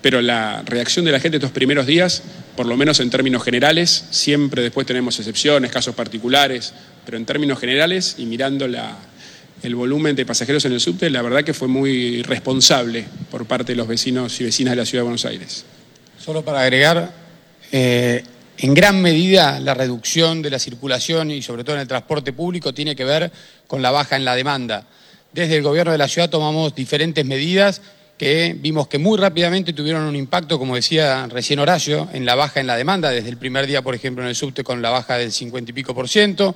Pero 0.00 0.20
la 0.20 0.62
reacción 0.66 1.04
de 1.04 1.12
la 1.12 1.20
gente 1.20 1.36
estos 1.36 1.52
primeros 1.52 1.86
días, 1.86 2.24
por 2.56 2.66
lo 2.66 2.76
menos 2.76 2.98
en 2.98 3.08
términos 3.08 3.44
generales, 3.44 4.06
siempre 4.10 4.62
después 4.62 4.84
tenemos 4.84 5.16
excepciones, 5.20 5.70
casos 5.70 5.94
particulares, 5.94 6.74
pero 7.04 7.16
en 7.16 7.24
términos 7.24 7.60
generales 7.60 8.16
y 8.18 8.26
mirando 8.26 8.66
la, 8.66 8.98
el 9.62 9.74
volumen 9.74 10.16
de 10.16 10.26
pasajeros 10.26 10.64
en 10.64 10.72
el 10.72 10.80
subte, 10.80 11.08
la 11.10 11.22
verdad 11.22 11.44
que 11.44 11.54
fue 11.54 11.68
muy 11.68 12.22
responsable 12.22 13.04
por 13.30 13.46
parte 13.46 13.72
de 13.72 13.76
los 13.76 13.86
vecinos 13.86 14.40
y 14.40 14.44
vecinas 14.44 14.72
de 14.72 14.76
la 14.76 14.86
Ciudad 14.86 15.02
de 15.02 15.04
Buenos 15.04 15.24
Aires. 15.24 15.64
Solo 16.18 16.44
para 16.44 16.62
agregar, 16.62 17.12
eh, 17.70 18.24
en 18.58 18.74
gran 18.74 19.00
medida 19.00 19.60
la 19.60 19.74
reducción 19.74 20.42
de 20.42 20.50
la 20.50 20.58
circulación 20.58 21.30
y 21.30 21.42
sobre 21.42 21.64
todo 21.64 21.76
en 21.76 21.82
el 21.82 21.88
transporte 21.88 22.32
público 22.32 22.74
tiene 22.74 22.96
que 22.96 23.04
ver 23.04 23.30
con 23.66 23.82
la 23.82 23.90
baja 23.90 24.16
en 24.16 24.24
la 24.24 24.34
demanda. 24.34 24.86
Desde 25.32 25.56
el 25.56 25.62
gobierno 25.62 25.92
de 25.92 25.98
la 25.98 26.08
ciudad 26.08 26.28
tomamos 26.28 26.74
diferentes 26.74 27.24
medidas 27.24 27.80
que 28.18 28.54
vimos 28.56 28.86
que 28.88 28.98
muy 28.98 29.18
rápidamente 29.18 29.72
tuvieron 29.72 30.02
un 30.04 30.14
impacto, 30.14 30.58
como 30.58 30.76
decía 30.76 31.26
recién 31.28 31.58
Horacio, 31.58 32.08
en 32.12 32.24
la 32.24 32.34
baja 32.34 32.60
en 32.60 32.66
la 32.66 32.76
demanda, 32.76 33.10
desde 33.10 33.28
el 33.28 33.36
primer 33.36 33.66
día, 33.66 33.82
por 33.82 33.94
ejemplo, 33.94 34.22
en 34.22 34.28
el 34.28 34.36
subte 34.36 34.62
con 34.62 34.82
la 34.82 34.90
baja 34.90 35.18
del 35.18 35.32
50 35.32 35.70
y 35.70 35.74
pico 35.74 35.94
por 35.94 36.08
ciento, 36.08 36.54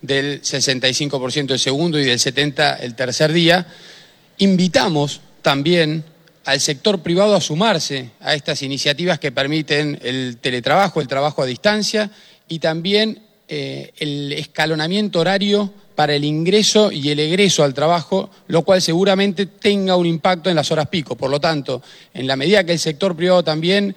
del 0.00 0.40
65 0.42 1.18
por 1.18 1.32
ciento 1.32 1.54
el 1.54 1.60
segundo 1.60 1.98
y 1.98 2.04
del 2.04 2.18
70 2.18 2.76
el 2.76 2.94
tercer 2.94 3.32
día. 3.32 3.66
Invitamos 4.38 5.20
también 5.42 6.04
al 6.44 6.60
sector 6.60 7.02
privado 7.02 7.34
a 7.34 7.40
sumarse 7.40 8.10
a 8.20 8.34
estas 8.34 8.62
iniciativas 8.62 9.18
que 9.18 9.32
permiten 9.32 9.98
el 10.02 10.38
teletrabajo, 10.40 11.00
el 11.00 11.08
trabajo 11.08 11.42
a 11.42 11.46
distancia 11.46 12.10
y 12.48 12.58
también 12.58 13.20
eh, 13.48 13.92
el 13.98 14.32
escalonamiento 14.32 15.20
horario 15.20 15.72
para 15.94 16.14
el 16.14 16.24
ingreso 16.24 16.92
y 16.92 17.10
el 17.10 17.18
egreso 17.18 17.64
al 17.64 17.74
trabajo, 17.74 18.30
lo 18.46 18.62
cual 18.62 18.80
seguramente 18.80 19.46
tenga 19.46 19.96
un 19.96 20.06
impacto 20.06 20.48
en 20.48 20.56
las 20.56 20.70
horas 20.70 20.88
pico. 20.88 21.16
Por 21.16 21.30
lo 21.30 21.40
tanto, 21.40 21.82
en 22.14 22.26
la 22.26 22.36
medida 22.36 22.62
que 22.62 22.72
el 22.72 22.78
sector 22.78 23.16
privado 23.16 23.42
también 23.42 23.96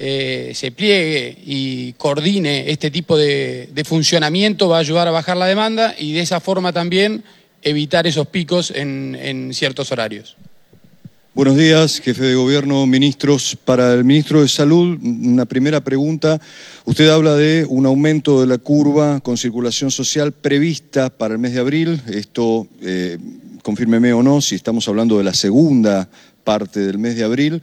eh, 0.00 0.52
se 0.54 0.70
pliegue 0.70 1.36
y 1.44 1.92
coordine 1.94 2.70
este 2.70 2.88
tipo 2.88 3.18
de, 3.18 3.68
funcionamiento, 3.84 4.68
va 4.68 4.76
a 4.76 4.80
ayudar 4.80 5.08
a 5.08 5.10
bajar 5.10 5.36
la 5.36 5.46
demanda 5.46 5.92
y 5.98 6.12
de 6.12 6.20
esa 6.20 6.38
forma 6.38 6.72
también 6.72 7.24
evitar 7.62 8.06
esos 8.06 8.28
picos 8.28 8.70
en, 8.70 9.18
en 9.20 9.52
ciertos 9.52 9.90
horarios. 9.90 10.36
Buenos 11.34 11.56
días, 11.56 12.00
jefe 12.00 12.22
de 12.22 12.36
gobierno, 12.36 12.86
ministros. 12.86 13.58
Para 13.64 13.92
el 13.94 14.04
ministro 14.04 14.40
de 14.40 14.46
Salud, 14.46 14.98
una 15.02 15.46
primera 15.46 15.82
pregunta. 15.82 16.40
Usted 16.84 17.08
habla 17.08 17.34
de 17.34 17.66
un 17.68 17.84
aumento 17.84 18.40
de 18.40 18.46
la 18.46 18.58
curva 18.58 19.18
con 19.18 19.36
circulación 19.36 19.90
social 19.90 20.30
prevista 20.30 21.10
para 21.10 21.34
el 21.34 21.40
mes 21.40 21.54
de 21.54 21.60
abril. 21.60 22.00
Esto, 22.06 22.68
eh, 22.82 23.18
confírmeme 23.62 24.12
o 24.12 24.22
no, 24.22 24.40
si 24.40 24.54
estamos 24.54 24.86
hablando 24.86 25.18
de 25.18 25.24
la 25.24 25.34
segunda 25.34 26.08
parte 26.44 26.78
del 26.78 26.98
mes 26.98 27.16
de 27.16 27.24
abril. 27.24 27.62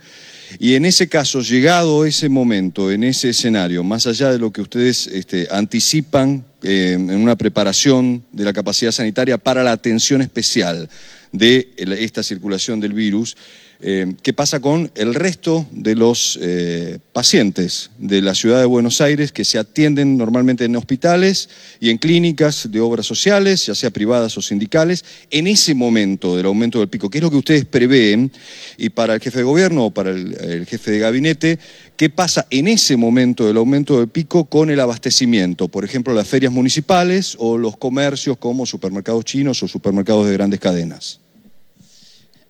Y 0.59 0.75
en 0.75 0.85
ese 0.85 1.07
caso, 1.07 1.41
llegado 1.41 2.05
ese 2.05 2.29
momento, 2.29 2.91
en 2.91 3.03
ese 3.03 3.29
escenario, 3.29 3.83
más 3.83 4.07
allá 4.07 4.31
de 4.31 4.39
lo 4.39 4.51
que 4.51 4.61
ustedes 4.61 5.07
este, 5.07 5.47
anticipan 5.51 6.45
eh, 6.63 6.93
en 6.93 7.15
una 7.15 7.35
preparación 7.35 8.23
de 8.31 8.45
la 8.45 8.53
capacidad 8.53 8.91
sanitaria 8.91 9.37
para 9.37 9.63
la 9.63 9.71
atención 9.71 10.21
especial 10.21 10.89
de 11.31 11.73
esta 11.77 12.23
circulación 12.23 12.79
del 12.79 12.93
virus, 12.93 13.35
eh, 13.81 14.13
¿Qué 14.23 14.33
pasa 14.33 14.61
con 14.61 14.89
el 14.95 15.13
resto 15.13 15.67
de 15.71 15.95
los 15.95 16.39
eh, 16.41 16.99
pacientes 17.11 17.91
de 17.97 18.21
la 18.21 18.33
ciudad 18.33 18.59
de 18.59 18.65
Buenos 18.65 19.01
Aires 19.01 19.31
que 19.31 19.43
se 19.43 19.59
atienden 19.59 20.17
normalmente 20.17 20.65
en 20.65 20.75
hospitales 20.75 21.49
y 21.79 21.89
en 21.89 21.97
clínicas 21.97 22.71
de 22.71 22.79
obras 22.79 23.05
sociales, 23.05 23.65
ya 23.65 23.75
sea 23.75 23.89
privadas 23.89 24.37
o 24.37 24.41
sindicales, 24.41 25.03
en 25.29 25.47
ese 25.47 25.75
momento 25.75 26.37
del 26.37 26.45
aumento 26.45 26.79
del 26.79 26.87
pico? 26.87 27.09
¿Qué 27.09 27.17
es 27.17 27.23
lo 27.23 27.29
que 27.29 27.37
ustedes 27.37 27.65
prevén? 27.65 28.31
Y 28.77 28.89
para 28.89 29.15
el 29.15 29.19
jefe 29.19 29.39
de 29.39 29.43
gobierno 29.43 29.85
o 29.85 29.91
para 29.91 30.11
el, 30.11 30.33
el 30.41 30.65
jefe 30.65 30.91
de 30.91 30.99
gabinete, 30.99 31.59
¿qué 31.97 32.09
pasa 32.09 32.47
en 32.49 32.69
ese 32.69 32.95
momento 32.95 33.45
del 33.45 33.57
aumento 33.57 33.99
del 33.99 34.07
pico 34.07 34.45
con 34.45 34.69
el 34.69 34.79
abastecimiento? 34.79 35.67
Por 35.67 35.83
ejemplo, 35.83 36.13
las 36.13 36.27
ferias 36.27 36.53
municipales 36.53 37.35
o 37.39 37.57
los 37.57 37.75
comercios 37.75 38.37
como 38.37 38.65
supermercados 38.65 39.25
chinos 39.25 39.61
o 39.63 39.67
supermercados 39.67 40.27
de 40.27 40.33
grandes 40.33 40.59
cadenas. 40.61 41.24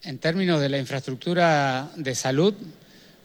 En 0.06 0.20
términos 0.20 0.62
de 0.62 0.70
la 0.70 0.78
infraestructura 0.78 1.89
de 1.95 2.14
salud, 2.14 2.53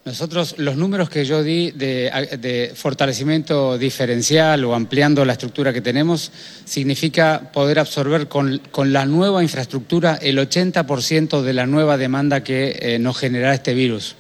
nosotros 0.07 0.55
los 0.57 0.76
números 0.76 1.11
que 1.11 1.26
yo 1.26 1.43
di 1.43 1.72
de, 1.72 2.72
fortalecimiento 2.74 3.76
diferencial 3.76 4.64
o 4.64 4.74
ampliando 4.74 5.26
la 5.26 5.35
estructura 5.35 5.74
que 5.74 5.83
tenemos 5.83 6.33
significa 6.64 7.51
poder 7.53 7.81
absorber 7.81 8.28
con, 8.28 8.62
con 8.70 8.95
la 8.95 9.05
nueva 9.05 9.43
infraestructura 9.43 10.18
el 10.22 10.39
80% 10.39 11.43
de 11.43 11.53
la 11.53 11.66
nueva 11.66 11.99
demanda 11.99 12.43
que 12.43 12.78
eh, 12.81 12.99
nos 12.99 13.18
generará 13.18 13.53
este 13.53 13.74
virus. 13.74 14.16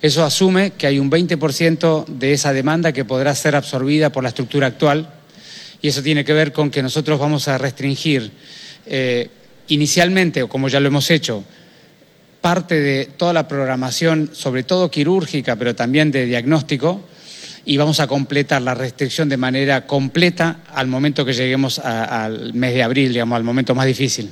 Eso 0.00 0.24
asume 0.24 0.70
que 0.70 0.86
hay 0.86 0.98
un 0.98 1.10
20% 1.10 2.06
de 2.06 2.32
esa 2.32 2.54
demanda 2.54 2.92
que 2.92 3.04
podrá 3.04 3.34
ser 3.34 3.54
absorbida 3.56 4.10
por 4.10 4.22
la 4.22 4.30
estructura 4.30 4.68
actual 4.68 5.12
y 5.82 5.88
eso 5.88 6.02
tiene 6.02 6.24
que 6.24 6.32
ver 6.32 6.54
con 6.54 6.70
que 6.70 6.82
nosotros 6.82 7.18
vamos 7.18 7.46
a 7.46 7.58
restringir 7.58 8.30
eh, 8.86 9.28
inicialmente, 9.68 10.42
o 10.42 10.48
como 10.48 10.68
ya 10.68 10.80
lo 10.80 10.88
hemos 10.88 11.10
hecho, 11.10 11.44
parte 12.40 12.80
de 12.80 13.06
toda 13.06 13.32
la 13.32 13.46
programación, 13.48 14.30
sobre 14.32 14.62
todo 14.62 14.90
quirúrgica, 14.90 15.56
pero 15.56 15.74
también 15.74 16.10
de 16.10 16.26
diagnóstico, 16.26 17.02
y 17.64 17.76
vamos 17.76 18.00
a 18.00 18.06
completar 18.06 18.62
la 18.62 18.74
restricción 18.74 19.28
de 19.28 19.36
manera 19.36 19.86
completa 19.86 20.60
al 20.74 20.86
momento 20.86 21.24
que 21.24 21.34
lleguemos 21.34 21.78
al 21.78 22.54
mes 22.54 22.74
de 22.74 22.82
abril, 22.82 23.12
digamos, 23.12 23.36
al 23.36 23.44
momento 23.44 23.74
más 23.74 23.86
difícil. 23.86 24.30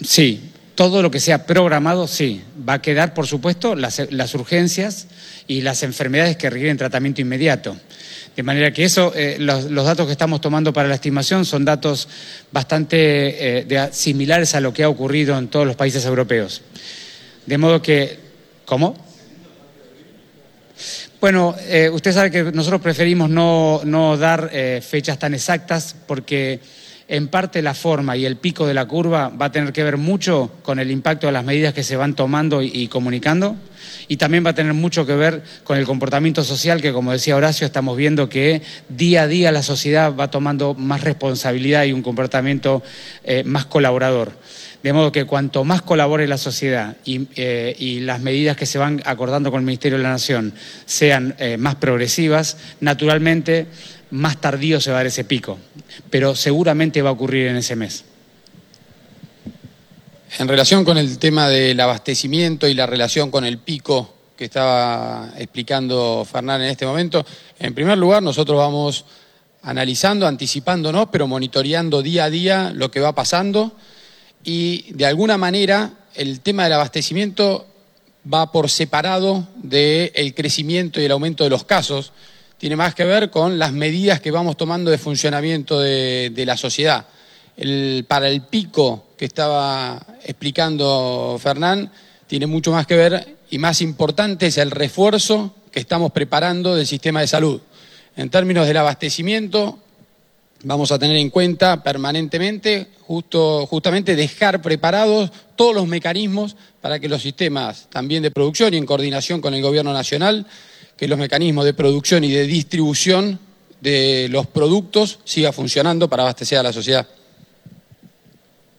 Sí, 0.00 0.40
todo 0.74 1.02
lo 1.02 1.10
que 1.10 1.20
sea 1.20 1.46
programado, 1.46 2.06
sí. 2.06 2.42
Va 2.68 2.74
a 2.74 2.82
quedar, 2.82 3.14
por 3.14 3.26
supuesto, 3.26 3.74
las, 3.74 4.02
las 4.10 4.34
urgencias 4.34 5.06
y 5.46 5.60
las 5.60 5.82
enfermedades 5.82 6.36
que 6.36 6.50
requieren 6.50 6.76
tratamiento 6.76 7.20
inmediato. 7.20 7.76
De 8.36 8.42
manera 8.42 8.72
que 8.72 8.84
eso, 8.84 9.12
eh, 9.14 9.36
los, 9.38 9.64
los, 9.64 9.84
datos 9.84 10.06
que 10.06 10.12
estamos 10.12 10.40
tomando 10.40 10.72
para 10.72 10.88
la 10.88 10.96
estimación 10.96 11.44
son 11.44 11.64
datos 11.64 12.08
bastante 12.50 13.60
eh, 13.60 13.88
similares 13.92 14.54
a 14.56 14.60
lo 14.60 14.74
que 14.74 14.82
ha 14.82 14.88
ocurrido 14.88 15.38
en 15.38 15.48
todos 15.48 15.66
los 15.66 15.76
países 15.76 16.04
europeos. 16.04 16.62
De 17.46 17.58
modo 17.58 17.80
que, 17.80 18.18
¿cómo? 18.64 18.96
Bueno, 21.20 21.54
eh, 21.60 21.88
usted 21.88 22.12
sabe 22.12 22.30
que 22.30 22.42
nosotros 22.42 22.80
preferimos 22.80 23.30
no, 23.30 23.80
no 23.84 24.16
dar 24.16 24.50
fechas 24.82 25.18
tan 25.18 25.32
exactas 25.32 25.94
porque 26.06 26.60
en 27.08 27.28
parte 27.28 27.60
la 27.62 27.74
forma 27.74 28.16
y 28.16 28.24
el 28.24 28.36
pico 28.36 28.66
de 28.66 28.74
la 28.74 28.86
curva 28.86 29.28
va 29.28 29.46
a 29.46 29.52
tener 29.52 29.72
que 29.72 29.84
ver 29.84 29.98
mucho 29.98 30.50
con 30.62 30.78
el 30.78 30.90
impacto 30.90 31.26
de 31.26 31.32
las 31.32 31.44
medidas 31.44 31.74
que 31.74 31.82
se 31.82 31.96
van 31.96 32.14
tomando 32.14 32.62
y, 32.62 32.88
comunicando 32.88 33.56
y 34.08 34.16
también 34.16 34.44
va 34.44 34.50
a 34.50 34.54
tener 34.54 34.72
mucho 34.72 35.04
que 35.04 35.14
ver 35.14 35.42
con 35.64 35.76
el 35.76 35.84
comportamiento 35.84 36.42
social 36.44 36.80
que, 36.80 36.92
como 36.92 37.12
decía 37.12 37.36
Horacio, 37.36 37.66
estamos 37.66 37.96
viendo 37.96 38.28
que 38.28 38.62
día 38.88 39.22
a 39.22 39.26
día 39.26 39.52
la 39.52 39.62
sociedad 39.62 40.14
va 40.14 40.30
tomando 40.30 40.74
más 40.74 41.02
responsabilidad 41.02 41.84
y 41.84 41.92
un 41.92 42.02
comportamiento 42.02 42.82
eh, 43.22 43.44
más 43.44 43.66
colaborador. 43.66 44.32
De 44.82 44.92
modo 44.92 45.12
que 45.12 45.24
cuanto 45.24 45.64
más 45.64 45.80
colabore 45.80 46.28
la 46.28 46.36
sociedad 46.36 46.96
y, 47.06 47.26
eh, 47.36 47.74
y, 47.78 48.00
las 48.00 48.20
medidas 48.20 48.54
que 48.54 48.66
se 48.66 48.76
van 48.76 49.00
acordando 49.06 49.50
con 49.50 49.60
el 49.60 49.64
Ministerio 49.64 49.96
de 49.96 50.04
la 50.04 50.10
Nación 50.10 50.52
sean 50.84 51.34
eh, 51.38 51.56
más 51.56 51.76
progresivas, 51.76 52.58
naturalmente 52.80 53.66
más 54.14 54.40
tardío 54.40 54.80
se 54.80 54.90
va 54.90 54.98
a 54.98 55.00
dar 55.00 55.06
ese 55.06 55.24
pico, 55.24 55.58
pero 56.08 56.36
seguramente 56.36 57.02
va 57.02 57.10
a 57.10 57.12
ocurrir 57.12 57.48
en 57.48 57.56
ese 57.56 57.74
mes. 57.74 58.04
En 60.38 60.46
relación 60.46 60.84
con 60.84 60.98
el 60.98 61.18
tema 61.18 61.48
del 61.48 61.78
abastecimiento 61.80 62.68
y 62.68 62.74
la 62.74 62.86
relación 62.86 63.32
con 63.32 63.44
el 63.44 63.58
pico 63.58 64.14
que 64.36 64.44
estaba 64.44 65.32
explicando 65.36 66.24
Fernán 66.30 66.62
en 66.62 66.68
este 66.68 66.86
momento, 66.86 67.26
en 67.58 67.74
primer 67.74 67.98
lugar 67.98 68.22
nosotros 68.22 68.56
vamos 68.56 69.04
analizando, 69.62 70.28
anticipándonos, 70.28 71.08
pero 71.10 71.26
monitoreando 71.26 72.00
día 72.00 72.24
a 72.24 72.30
día 72.30 72.72
lo 72.72 72.92
que 72.92 73.00
va 73.00 73.16
pasando 73.16 73.72
y 74.44 74.92
de 74.92 75.06
alguna 75.06 75.38
manera 75.38 75.90
el 76.14 76.40
tema 76.40 76.64
del 76.64 76.74
abastecimiento 76.74 77.66
va 78.32 78.52
por 78.52 78.70
separado 78.70 79.48
del 79.56 80.34
crecimiento 80.34 81.00
y 81.00 81.04
el 81.04 81.12
aumento 81.12 81.42
de 81.42 81.50
los 81.50 81.64
casos. 81.64 82.12
Tiene 82.58 82.76
más 82.76 82.94
que 82.94 83.04
ver 83.04 83.30
con 83.30 83.58
las 83.58 83.72
medidas 83.72 84.20
que 84.20 84.30
vamos 84.30 84.56
tomando 84.56 84.90
de 84.90 84.98
funcionamiento 84.98 85.80
de, 85.80 86.32
la 86.46 86.56
sociedad. 86.56 87.06
el- 87.56 88.04
para 88.08 88.28
el 88.28 88.42
pico 88.42 89.08
que 89.16 89.26
estaba 89.26 90.04
explicando 90.24 91.38
Fernán, 91.40 91.88
tiene 92.26 92.46
mucho 92.46 92.72
más 92.72 92.84
que 92.84 92.96
ver 92.96 93.36
y 93.50 93.58
más 93.58 93.80
importante 93.80 94.46
es 94.48 94.58
el 94.58 94.72
refuerzo 94.72 95.54
que 95.70 95.78
estamos 95.78 96.10
preparando 96.10 96.74
del 96.74 96.84
sistema 96.86 97.20
de 97.20 97.28
salud. 97.28 97.60
En 98.16 98.28
términos 98.30 98.66
del 98.66 98.76
abastecimiento, 98.78 99.78
vamos 100.64 100.90
a 100.90 100.98
tener 100.98 101.16
en 101.16 101.30
cuenta 101.30 101.80
permanentemente 101.84 102.88
justo, 103.02 103.66
justamente 103.66 104.16
dejar 104.16 104.60
preparados 104.60 105.30
todos 105.54 105.74
los 105.76 105.86
mecanismos 105.86 106.56
para 106.80 106.98
que 106.98 107.08
los 107.08 107.22
sistemas 107.22 107.86
también 107.90 108.22
de 108.24 108.30
producción 108.32 108.74
y 108.74 108.78
en 108.78 108.86
coordinación 108.86 109.40
con 109.40 109.54
el 109.54 109.62
Gobierno 109.62 109.92
Nacional, 109.92 110.44
que 110.96 111.08
los 111.08 111.18
mecanismos 111.18 111.64
de 111.64 111.74
producción 111.74 112.24
y 112.24 112.30
de 112.30 112.46
distribución 112.46 113.38
de 113.80 114.28
los 114.30 114.46
productos 114.46 115.18
siga 115.24 115.52
funcionando 115.52 116.08
para 116.08 116.22
abastecer 116.22 116.58
a 116.58 116.62
la 116.62 116.72
sociedad. 116.72 117.06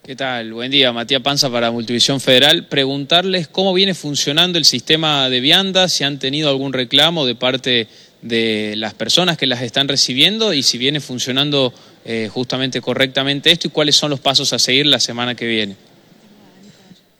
¿Qué 0.03 0.16
tal? 0.16 0.53
Buen 0.53 0.70
día, 0.70 0.93
Matías 0.93 1.22
Panza 1.22 1.49
para 1.49 1.72
Multivisión 1.72 2.22
Federal. 2.22 2.68
Preguntarles 2.68 3.47
cómo 3.47 3.74
viene 3.74 3.95
funcionando 3.95 4.59
el 4.59 4.66
sistema 4.66 5.30
de 5.30 5.39
viandas, 5.39 5.93
si 5.93 6.03
han 6.03 6.20
tenido 6.20 6.49
algún 6.49 6.74
reclamo 6.74 7.26
de 7.26 7.34
parte 7.34 7.88
de 8.22 8.76
las 8.78 8.93
personas 8.93 9.38
que 9.38 9.47
las 9.47 9.61
están 9.61 9.88
recibiendo 9.88 10.53
y 10.53 10.63
si 10.63 10.78
viene 10.78 10.99
funcionando 10.99 11.74
eh, 12.05 12.30
justamente 12.32 12.82
correctamente 12.82 13.51
esto 13.51 13.68
y 13.68 13.72
cuáles 13.72 13.95
son 13.95 14.11
los 14.11 14.20
pasos 14.20 14.53
a 14.53 14.59
seguir 14.59 14.86
la 14.86 14.99
semana 14.99 15.34
que 15.34 15.47
viene. 15.47 15.76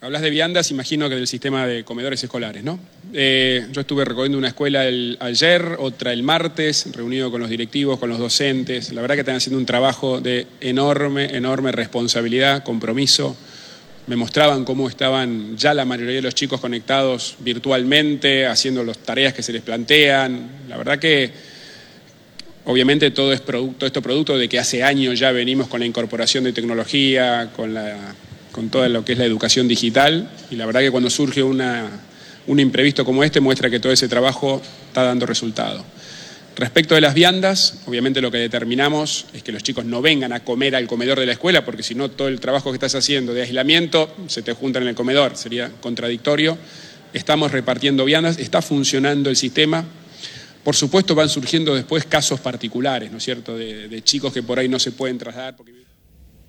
Hablas 0.06 0.22
de 0.22 0.30
viandas, 0.30 0.70
imagino 0.70 1.10
que 1.10 1.16
del 1.16 1.26
sistema 1.26 1.66
de 1.66 1.84
comedores 1.84 2.24
escolares, 2.24 2.64
¿no? 2.64 2.78
Eh, 3.12 3.66
yo 3.72 3.82
estuve 3.82 4.06
recorriendo 4.06 4.38
una 4.38 4.49
escuela 4.49 4.86
el- 4.88 5.18
ayer, 5.20 5.78
otra 5.80 6.14
el 6.14 6.22
martes, 6.22 6.86
reunido 6.91 7.32
con 7.32 7.41
los 7.41 7.49
directivos, 7.49 7.97
con 7.97 8.10
los 8.12 8.20
docentes. 8.20 8.93
La 8.93 9.01
verdad 9.01 9.16
que 9.16 9.22
están 9.22 9.38
haciendo 9.38 9.58
un 9.58 9.66
trabajo 9.66 10.22
de 10.22 10.45
enorme, 10.62 11.36
enorme 11.36 11.72
responsabilidad, 11.72 12.62
compromiso. 12.64 13.36
Me 14.06 14.16
mostraban 14.16 14.64
cómo 14.64 14.88
estaban 14.89 15.58
ya 15.58 15.74
la 15.74 15.86
mayoría 15.86 16.18
de 16.18 16.22
los 16.22 16.36
chicos 16.36 16.62
conectados 16.62 17.38
virtualmente, 17.39 18.45
haciendo 18.45 18.84
las 18.84 18.99
tareas 18.99 19.34
que 19.34 19.41
se 19.41 19.53
les 19.53 19.64
plantean. 19.64 20.68
La 20.70 20.78
verdad 20.78 20.99
que 20.99 21.32
obviamente 22.66 23.10
todo 23.10 23.34
es 23.34 23.41
producto, 23.41 23.88
esto 23.88 24.03
producto 24.03 24.38
de 24.38 24.47
que 24.47 24.60
hace 24.60 24.84
años 24.84 25.18
ya 25.18 25.32
venimos 25.32 25.68
con 25.68 25.80
la 25.80 25.88
incorporación 25.88 26.43
de 26.43 26.53
tecnología, 26.53 27.49
con, 27.56 27.74
la, 27.74 28.14
con 28.56 28.70
todo 28.70 28.88
lo 28.88 29.03
que 29.03 29.12
es 29.12 29.18
la 29.18 29.26
educación 29.26 29.68
digital, 29.68 30.30
y 30.49 30.56
la 30.56 30.66
verdad 30.66 30.80
que 30.80 30.89
cuando 30.89 31.10
surge 31.10 31.43
una, 31.43 31.89
un 32.47 32.58
imprevisto 32.62 33.03
como 33.03 33.22
este 33.22 33.41
muestra 33.41 33.70
que 33.70 33.82
todo 33.82 33.91
ese 33.91 34.08
trabajo 34.08 34.62
está 34.88 35.03
dando 35.03 35.26
resultado. 35.26 35.84
Respecto 36.56 36.95
de 36.95 37.01
las 37.01 37.14
viandas, 37.14 37.80
obviamente 37.86 38.22
lo 38.22 38.32
que 38.32 38.38
determinamos 38.38 39.26
es 39.34 39.43
que 39.43 39.51
los 39.51 39.62
chicos 39.62 39.84
no 39.84 40.01
vengan 40.01 40.32
a 40.32 40.39
comer 40.39 40.74
al 40.74 40.88
comedor 40.88 41.20
de 41.20 41.26
la 41.26 41.34
escuela, 41.34 41.66
porque 41.66 41.84
si 41.84 41.95
no 41.95 42.10
todo 42.10 42.30
el 42.30 42.39
trabajo 42.39 42.72
que 42.72 42.78
estás 42.78 42.95
haciendo 42.95 43.34
de 43.34 43.41
aislamiento 43.41 44.10
se 44.28 44.41
te 44.41 44.53
junta 44.53 44.80
en 44.80 44.88
el 44.88 44.95
comedor, 44.95 45.36
sería 45.36 45.70
contradictorio. 45.82 46.58
Estamos 47.12 47.51
repartiendo 47.51 48.06
viandas, 48.06 48.39
está 48.39 48.62
funcionando 48.62 49.30
el 49.30 49.36
sistema. 49.36 49.84
Por 50.64 50.78
supuesto 50.78 51.14
van 51.14 51.28
surgiendo 51.28 51.76
después 51.76 52.06
casos 52.06 52.39
particulares, 52.39 53.12
¿no 53.12 53.18
es 53.18 53.24
cierto?, 53.26 53.58
de, 53.58 53.89
de 53.89 54.01
chicos 54.01 54.32
que 54.32 54.43
por 54.43 54.60
ahí 54.60 54.70
no 54.70 54.80
se 54.80 54.93
pueden 54.93 55.18
trasladar. 55.18 55.58
porque- 55.58 55.74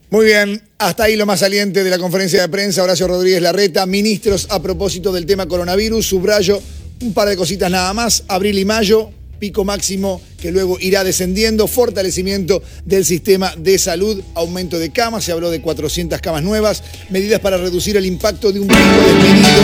Muy 0.09 0.27
bien, 0.27 0.63
hasta 0.79 1.05
ahí 1.05 1.17
lo 1.17 1.27
más 1.27 1.41
saliente 1.41 1.83
de 1.83 1.91
la 1.91 1.99
conferencia 1.99 2.41
de 2.41 2.49
prensa. 2.49 2.81
Horacio 2.85 3.09
Rodríguez 3.09 3.43
Larreta, 3.43 3.85
ministros 3.87 4.47
a 4.51 4.63
propósito 4.63 5.13
del 5.13 5.27
tema 5.27 5.47
coronavirus. 5.47 6.07
Subrayo 6.07 6.63
un 7.03 7.13
par 7.13 7.29
de 7.29 7.37
cositas 7.37 7.69
nada 7.69 7.93
más. 7.93 8.23
Abril 8.29 8.57
y 8.57 8.65
mayo, 8.65 9.11
pico 9.41 9.65
máximo 9.65 10.23
que 10.41 10.53
luego 10.53 10.79
irá 10.81 11.03
descendiendo. 11.03 11.67
Fortalecimiento 11.67 12.63
del 12.85 13.05
sistema 13.05 13.53
de 13.57 13.79
salud, 13.79 14.23
aumento 14.35 14.79
de 14.79 14.91
camas. 14.91 15.25
Se 15.25 15.33
habló 15.33 15.51
de 15.51 15.61
400 15.61 16.21
camas 16.21 16.45
nuevas. 16.45 16.85
Medidas 17.11 17.41
para 17.41 17.57
reducir 17.57 17.97
el 17.97 18.07
impacto 18.07 18.53
de 18.53 18.61
un 18.61 18.69
pico 18.69 18.81
despedido 18.81 19.63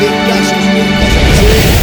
de 0.00 0.06
casos. 0.26 0.64
de 0.74 0.82
Más, 0.90 1.75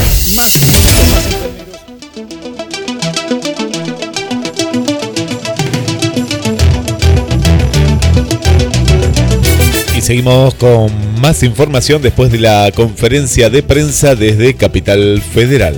seguimos 10.13 10.53
con 10.53 10.91
más 11.21 11.41
información 11.41 11.99
después 11.99 12.31
de 12.31 12.37
la 12.37 12.69
conferencia 12.75 13.49
de 13.49 13.63
prensa 13.63 14.15
desde 14.15 14.53
Capital 14.53 15.19
Federal. 15.19 15.73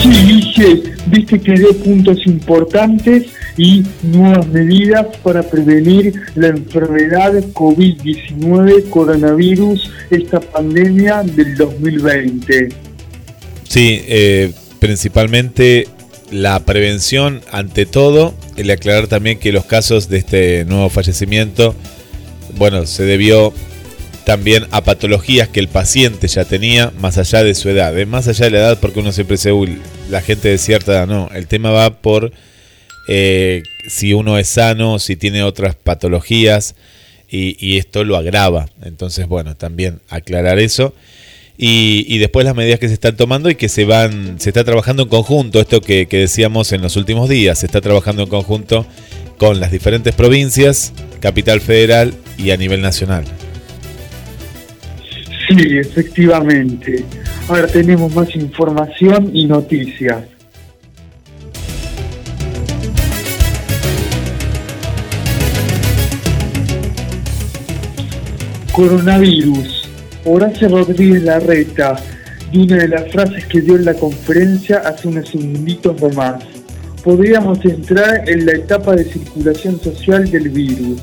Sí, 0.00 0.08
Guille, 0.08 0.82
viste 1.04 1.38
que 1.38 1.52
dio 1.52 1.76
puntos 1.76 2.26
importantes 2.26 3.24
y 3.58 3.82
nuevas 4.02 4.46
medidas 4.48 5.06
para 5.22 5.42
prevenir 5.42 6.14
la 6.34 6.46
enfermedad 6.48 7.34
COVID-19, 7.52 8.88
coronavirus, 8.88 9.92
esta 10.08 10.40
pandemia 10.40 11.24
del 11.24 11.54
2020. 11.56 12.70
Sí, 13.68 14.02
eh, 14.08 14.50
principalmente 14.78 15.88
la 16.30 16.58
prevención 16.60 17.42
ante 17.52 17.84
todo, 17.84 18.32
el 18.56 18.70
aclarar 18.70 19.08
también 19.08 19.38
que 19.38 19.52
los 19.52 19.66
casos 19.66 20.08
de 20.08 20.16
este 20.16 20.64
nuevo 20.64 20.88
fallecimiento, 20.88 21.74
bueno, 22.56 22.86
se 22.86 23.04
debió 23.04 23.52
también 24.24 24.66
a 24.70 24.82
patologías 24.82 25.48
que 25.48 25.60
el 25.60 25.68
paciente 25.68 26.28
ya 26.28 26.44
tenía, 26.44 26.92
más 26.98 27.18
allá 27.18 27.44
de 27.44 27.54
su 27.54 27.68
edad, 27.68 27.96
¿eh? 27.98 28.06
más 28.06 28.26
allá 28.26 28.46
de 28.46 28.50
la 28.52 28.58
edad, 28.58 28.78
porque 28.80 29.00
uno 29.00 29.12
siempre 29.12 29.36
dice, 29.36 29.52
"Uy, 29.52 29.78
la 30.10 30.22
gente 30.22 30.48
de 30.48 30.58
cierta 30.58 30.92
edad, 30.92 31.06
no, 31.06 31.30
el 31.34 31.46
tema 31.46 31.70
va 31.70 32.00
por 32.00 32.32
eh, 33.06 33.62
si 33.86 34.14
uno 34.14 34.38
es 34.38 34.48
sano, 34.48 34.98
si 34.98 35.16
tiene 35.16 35.42
otras 35.42 35.74
patologías, 35.74 36.74
y, 37.28 37.56
y 37.58 37.78
esto 37.78 38.04
lo 38.04 38.16
agrava. 38.16 38.68
Entonces, 38.82 39.26
bueno, 39.26 39.56
también 39.56 40.00
aclarar 40.08 40.58
eso. 40.58 40.94
Y, 41.58 42.06
y 42.08 42.18
después 42.18 42.44
las 42.46 42.54
medidas 42.54 42.80
que 42.80 42.88
se 42.88 42.94
están 42.94 43.16
tomando 43.16 43.50
y 43.50 43.56
que 43.56 43.68
se 43.68 43.84
van, 43.84 44.40
se 44.40 44.50
está 44.50 44.64
trabajando 44.64 45.04
en 45.04 45.08
conjunto, 45.08 45.60
esto 45.60 45.80
que 45.80 46.06
decíamos 46.10 46.72
en 46.72 46.80
los 46.82 46.96
últimos 46.96 47.28
días, 47.28 47.58
se 47.58 47.66
está 47.66 47.80
trabajando 47.80 48.22
en 48.22 48.28
conjunto 48.28 48.86
con 49.38 49.60
las 49.60 49.70
diferentes 49.70 50.14
provincias, 50.14 50.92
capital 51.20 51.60
federal 51.60 52.14
y 52.38 52.50
a 52.50 52.56
nivel 52.56 52.82
nacional. 52.82 53.24
Sí, 55.48 55.78
efectivamente. 55.78 57.04
Ahora 57.48 57.66
tenemos 57.66 58.14
más 58.14 58.34
información 58.34 59.30
y 59.34 59.46
noticias. 59.46 60.22
Coronavirus. 68.72 69.88
Horacio 70.24 70.68
Rodríguez 70.68 71.22
Larreta, 71.22 71.96
y 72.50 72.58
una 72.58 72.76
de 72.76 72.88
las 72.88 73.12
frases 73.12 73.44
que 73.46 73.60
dio 73.60 73.76
en 73.76 73.84
la 73.84 73.94
conferencia 73.94 74.78
hace 74.78 75.08
unos 75.08 75.28
segunditos 75.28 76.00
nomás. 76.00 76.42
Podríamos 77.04 77.62
entrar 77.66 78.26
en 78.26 78.46
la 78.46 78.52
etapa 78.52 78.96
de 78.96 79.04
circulación 79.04 79.78
social 79.78 80.30
del 80.30 80.48
virus. 80.48 81.02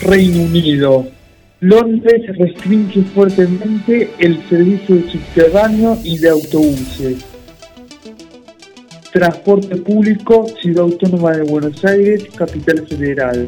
Reino 0.00 0.42
Unido. 0.42 1.06
Londres 1.60 2.22
restringe 2.36 3.02
fuertemente 3.14 4.10
el 4.18 4.42
servicio 4.48 4.96
de 4.96 5.08
subterráneo 5.08 5.96
y 6.02 6.18
de 6.18 6.30
autobuses. 6.30 7.24
Transporte 9.12 9.76
público, 9.76 10.46
Ciudad 10.60 10.82
Autónoma 10.82 11.30
de 11.36 11.42
Buenos 11.42 11.84
Aires, 11.84 12.24
Capital 12.34 12.84
Federal. 12.88 13.46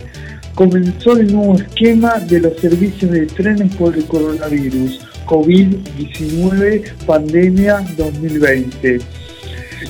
Comenzó 0.55 1.16
el 1.16 1.32
nuevo 1.32 1.57
esquema 1.57 2.20
de 2.20 2.40
los 2.40 2.57
servicios 2.59 3.11
de 3.11 3.26
trenes 3.26 3.74
por 3.76 3.96
el 3.96 4.05
coronavirus, 4.05 5.00
COVID-19, 5.26 6.82
pandemia 7.07 7.84
2020. 7.96 9.00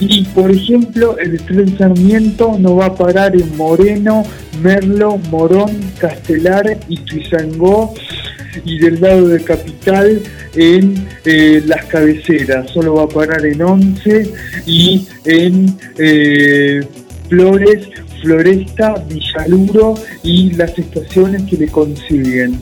Y 0.01 0.25
por 0.25 0.51
ejemplo, 0.51 1.19
el 1.19 1.41
tren 1.45 1.77
Sarmiento 1.79 2.57
no 2.59 2.77
va 2.77 2.87
a 2.87 2.95
parar 2.95 3.35
en 3.37 3.57
Moreno, 3.57 4.25
Merlo, 4.63 5.19
Morón, 5.31 5.79
Castelar 5.99 6.79
y 6.89 6.97
Tuizangó 6.99 7.95
y 8.65 8.79
del 8.79 9.01
lado 9.01 9.29
de 9.29 9.43
Capital 9.43 10.21
en 10.55 11.07
eh, 11.25 11.63
las 11.67 11.85
cabeceras. 11.87 12.71
Solo 12.71 12.95
va 12.95 13.05
a 13.05 13.09
parar 13.09 13.45
en 13.45 13.63
Once 13.63 14.31
y 14.67 15.07
en 15.25 15.77
eh, 15.99 16.83
Flores, 17.29 17.89
Floresta, 18.25 18.95
Villaluro 19.07 19.95
y 20.23 20.53
las 20.55 20.79
estaciones 20.79 21.43
que 21.43 21.59
le 21.59 21.69
consiguen. 21.69 22.59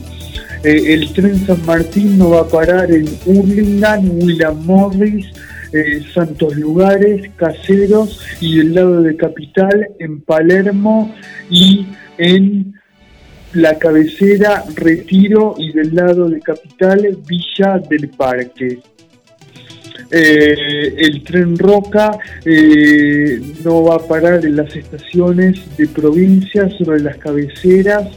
Eh, 0.63 0.93
el 0.93 1.13
tren 1.13 1.45
San 1.45 1.65
Martín 1.65 2.17
no 2.17 2.31
va 2.31 2.41
a 2.41 2.47
parar 2.47 2.91
en 2.91 3.05
Hurlingham, 3.25 4.09
William 4.21 4.65
Morris, 4.65 5.25
eh, 5.71 6.03
Santos 6.13 6.55
Lugares, 6.55 7.31
Caseros 7.37 8.21
y 8.41 8.57
del 8.57 8.75
lado 8.75 9.01
de 9.01 9.15
Capital 9.15 9.87
en 9.99 10.21
Palermo 10.21 11.13
y 11.49 11.87
en 12.17 12.73
la 13.53 13.77
cabecera 13.77 14.63
Retiro 14.75 15.55
y 15.57 15.71
del 15.71 15.95
lado 15.95 16.29
de 16.29 16.39
Capital 16.41 17.17
Villa 17.27 17.79
del 17.89 18.09
Parque. 18.09 18.79
Eh, 20.15 20.93
el 20.99 21.23
tren 21.23 21.57
Roca 21.57 22.11
eh, 22.45 23.41
no 23.63 23.83
va 23.83 23.95
a 23.95 24.07
parar 24.07 24.45
en 24.45 24.55
las 24.57 24.75
estaciones 24.75 25.59
de 25.75 25.87
provincia 25.87 26.69
sobre 26.77 26.99
las 26.99 27.17
cabeceras. 27.17 28.07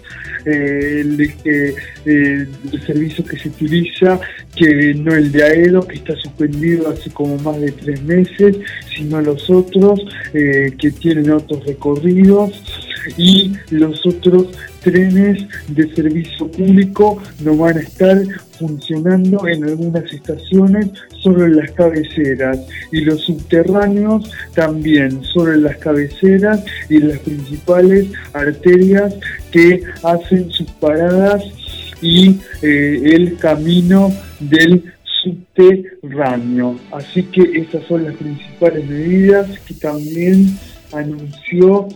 eh, 0.44 1.00
el, 1.00 1.20
eh, 1.44 1.74
el 2.04 2.82
servicio 2.86 3.24
que 3.24 3.36
se 3.36 3.48
utiliza, 3.48 4.20
que 4.54 4.94
no 4.94 5.12
el 5.14 5.32
de 5.32 5.42
Aedo, 5.42 5.80
que 5.80 5.96
está 5.96 6.14
suspendido 6.16 6.88
hace 6.88 7.10
como 7.10 7.36
más 7.38 7.60
de 7.60 7.72
tres 7.72 8.00
meses, 8.02 8.56
sino 8.94 9.20
los 9.20 9.50
otros 9.50 10.00
que 10.32 10.90
tienen 11.00 11.30
otros 11.30 11.64
recorridos 11.66 12.62
y 13.16 13.52
los 13.70 14.04
otros 14.06 14.48
trenes 14.86 15.44
de 15.66 15.92
servicio 15.96 16.48
público 16.48 17.20
no 17.40 17.56
van 17.56 17.78
a 17.78 17.80
estar 17.80 18.22
funcionando 18.56 19.48
en 19.48 19.64
algunas 19.64 20.04
estaciones 20.12 20.90
solo 21.22 21.44
en 21.44 21.56
las 21.56 21.72
cabeceras 21.72 22.60
y 22.92 23.00
los 23.00 23.20
subterráneos 23.22 24.30
también 24.54 25.24
solo 25.24 25.54
en 25.54 25.64
las 25.64 25.76
cabeceras 25.78 26.64
y 26.88 27.00
las 27.00 27.18
principales 27.18 28.06
arterias 28.32 29.16
que 29.50 29.82
hacen 30.04 30.50
sus 30.52 30.70
paradas 30.72 31.42
y 32.00 32.38
eh, 32.62 33.00
el 33.12 33.36
camino 33.38 34.12
del 34.38 34.84
subterráneo. 35.20 36.78
Así 36.92 37.24
que 37.24 37.42
esas 37.58 37.84
son 37.88 38.04
las 38.04 38.14
principales 38.14 38.88
medidas 38.88 39.48
que 39.66 39.74
también 39.74 40.56
anunció 40.92 41.88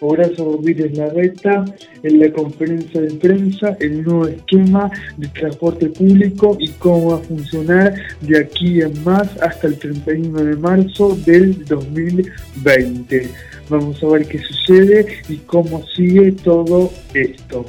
Horacio 0.00 0.44
Rodríguez 0.44 0.96
Larreta 0.96 1.64
en 2.02 2.20
la 2.20 2.32
conferencia 2.32 3.00
de 3.00 3.14
prensa 3.14 3.76
el 3.80 4.02
nuevo 4.02 4.26
esquema 4.26 4.90
de 5.16 5.28
transporte 5.28 5.88
público 5.88 6.56
y 6.60 6.68
cómo 6.72 7.12
va 7.12 7.16
a 7.16 7.20
funcionar 7.20 7.94
de 8.20 8.38
aquí 8.38 8.80
en 8.80 9.02
más 9.04 9.28
hasta 9.42 9.66
el 9.66 9.78
31 9.78 10.44
de 10.44 10.56
marzo 10.56 11.16
del 11.26 11.64
2020. 11.64 13.30
Vamos 13.68 14.02
a 14.02 14.06
ver 14.06 14.26
qué 14.26 14.38
sucede 14.38 15.06
y 15.28 15.36
cómo 15.38 15.84
sigue 15.94 16.32
todo 16.32 16.90
esto. 17.14 17.66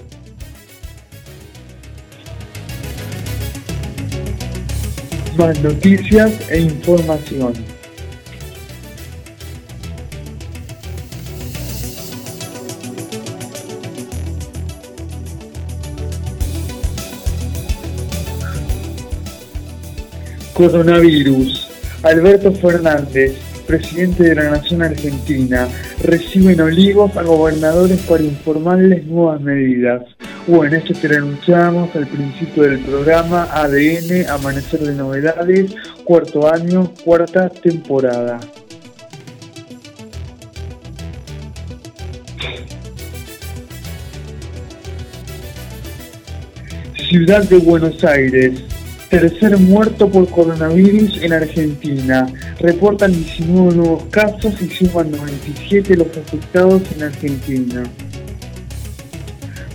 Más 5.38 5.62
noticias 5.64 6.50
e 6.52 6.60
información. 6.60 7.79
Coronavirus. 20.60 21.70
Alberto 22.04 22.52
Fernández, 22.52 23.32
presidente 23.66 24.24
de 24.24 24.36
la 24.36 24.50
Nación 24.50 24.82
Argentina, 24.82 25.70
recibe 26.04 26.52
en 26.52 26.60
Olivos 26.60 27.16
a 27.16 27.24
gobernadores 27.24 28.02
para 28.02 28.24
informarles 28.24 29.06
nuevas 29.06 29.40
medidas. 29.40 30.02
Bueno, 30.48 30.76
esto 30.76 30.94
te 31.00 31.08
lo 31.08 31.16
anunciamos 31.16 31.96
al 31.96 32.08
principio 32.08 32.64
del 32.64 32.80
programa 32.80 33.48
ADN, 33.54 34.28
Amanecer 34.30 34.82
de 34.82 34.96
Novedades, 34.96 35.74
cuarto 36.04 36.54
año, 36.54 36.92
cuarta 37.06 37.48
temporada. 37.48 38.42
Ciudad 47.10 47.46
de 47.46 47.58
Buenos 47.60 48.04
Aires. 48.04 48.69
Tercer 49.10 49.58
muerto 49.58 50.08
por 50.08 50.30
coronavirus 50.30 51.24
en 51.24 51.34
Argentina. 51.34 52.28
Reportan 52.60 53.12
19 53.12 53.76
nuevos 53.76 54.04
casos 54.12 54.54
y 54.62 54.70
suman 54.70 55.10
97 55.10 55.98
los 55.98 56.16
afectados 56.16 56.84
en 56.96 57.04
Argentina. 57.04 57.84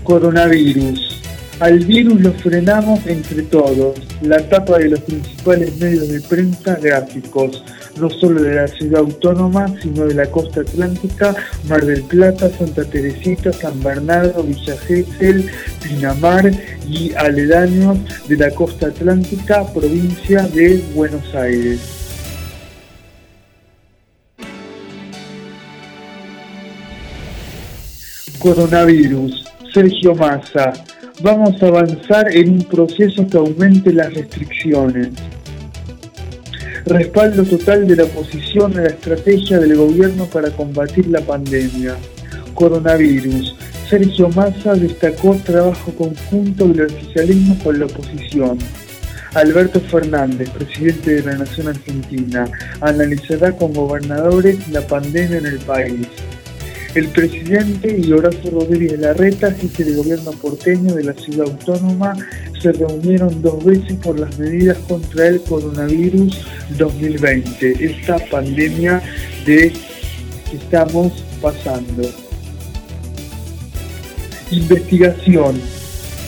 Coronavirus. 0.04 1.22
Al 1.58 1.80
virus 1.80 2.20
lo 2.20 2.32
frenamos 2.34 3.04
entre 3.06 3.42
todos. 3.42 4.00
La 4.22 4.38
tapa 4.48 4.78
de 4.78 4.90
los 4.90 5.00
principales 5.00 5.76
medios 5.78 6.08
de 6.08 6.20
prensa 6.20 6.76
gráficos, 6.76 7.64
no 7.96 8.10
solo 8.10 8.42
de 8.42 8.54
la 8.54 8.68
ciudad 8.68 9.00
autónoma, 9.00 9.66
sino 9.80 10.06
de 10.06 10.14
la 10.14 10.26
costa 10.26 10.60
atlántica, 10.60 11.34
Mar 11.68 11.84
del 11.84 12.02
Plata, 12.02 12.48
Santa 12.50 12.84
Teresita, 12.84 13.52
San 13.52 13.82
Bernardo, 13.82 14.42
Villa 14.42 14.76
Gesell, 14.78 15.50
Pinamar 15.82 16.50
y 16.88 17.12
aledaños 17.14 17.98
de 18.28 18.36
la 18.36 18.50
costa 18.50 18.88
atlántica, 18.88 19.64
provincia 19.72 20.42
de 20.48 20.82
Buenos 20.94 21.34
Aires. 21.34 21.80
Coronavirus. 28.38 29.44
Sergio 29.72 30.14
Massa. 30.14 30.72
Vamos 31.22 31.60
a 31.62 31.66
avanzar 31.66 32.30
en 32.30 32.50
un 32.50 32.62
proceso 32.64 33.26
que 33.26 33.36
aumente 33.36 33.92
las 33.92 34.12
restricciones. 34.14 35.08
Respaldo 36.86 37.44
total 37.44 37.86
de 37.86 37.96
la 37.96 38.04
oposición 38.04 38.76
a 38.76 38.82
la 38.82 38.88
estrategia 38.88 39.58
del 39.58 39.74
gobierno 39.74 40.26
para 40.26 40.50
combatir 40.50 41.06
la 41.06 41.22
pandemia. 41.22 41.96
Coronavirus. 42.52 43.56
Sergio 43.88 44.28
Massa 44.28 44.74
destacó 44.74 45.34
trabajo 45.44 45.92
conjunto 45.92 46.68
del 46.68 46.86
oficialismo 46.86 47.58
con 47.64 47.78
la 47.78 47.86
oposición. 47.86 48.58
Alberto 49.32 49.80
Fernández, 49.80 50.50
presidente 50.50 51.14
de 51.14 51.22
la 51.22 51.38
Nación 51.38 51.68
Argentina, 51.68 52.46
analizará 52.82 53.52
con 53.52 53.72
gobernadores 53.72 54.68
la 54.68 54.82
pandemia 54.82 55.38
en 55.38 55.46
el 55.46 55.58
país. 55.60 56.06
El 56.94 57.08
presidente 57.08 57.98
y 57.98 58.12
Horacio 58.12 58.52
Rodríguez 58.52 59.00
Larreta, 59.00 59.50
jefe 59.50 59.82
de 59.82 59.96
gobierno 59.96 60.30
porteño 60.30 60.94
de 60.94 61.02
la 61.02 61.12
ciudad 61.14 61.48
autónoma, 61.48 62.14
se 62.62 62.70
reunieron 62.70 63.42
dos 63.42 63.64
veces 63.64 63.94
por 63.94 64.16
las 64.16 64.38
medidas 64.38 64.78
contra 64.86 65.26
el 65.26 65.40
coronavirus 65.42 66.46
2020, 66.78 67.84
esta 67.84 68.18
pandemia 68.30 69.02
de 69.44 69.72
que 70.48 70.56
estamos 70.56 71.24
pasando. 71.42 72.08
Investigación. 74.52 75.60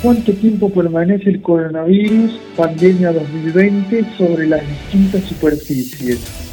¿Cuánto 0.03 0.33
tiempo 0.33 0.69
permanece 0.69 1.31
el 1.31 1.43
coronavirus 1.43 2.41
pandemia 2.57 3.13
2020 3.13 4.05
sobre 4.19 4.49
las 4.49 4.63
distintas 4.69 5.23
superficies? 5.29 6.46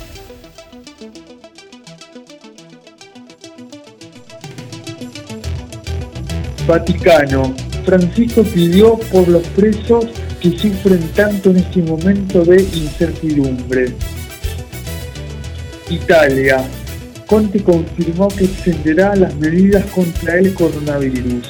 Vaticano. 6.67 7.53
Francisco 7.85 8.43
pidió 8.43 8.97
por 9.11 9.27
los 9.27 9.45
presos 9.49 10.05
que 10.39 10.57
sufren 10.57 11.01
tanto 11.15 11.49
en 11.49 11.57
este 11.57 11.81
momento 11.81 12.43
de 12.45 12.61
incertidumbre. 12.61 13.93
Italia. 15.89 16.63
Conte 17.27 17.61
confirmó 17.63 18.27
que 18.29 18.45
extenderá 18.45 19.15
las 19.15 19.35
medidas 19.35 19.85
contra 19.87 20.37
el 20.37 20.53
coronavirus. 20.53 21.43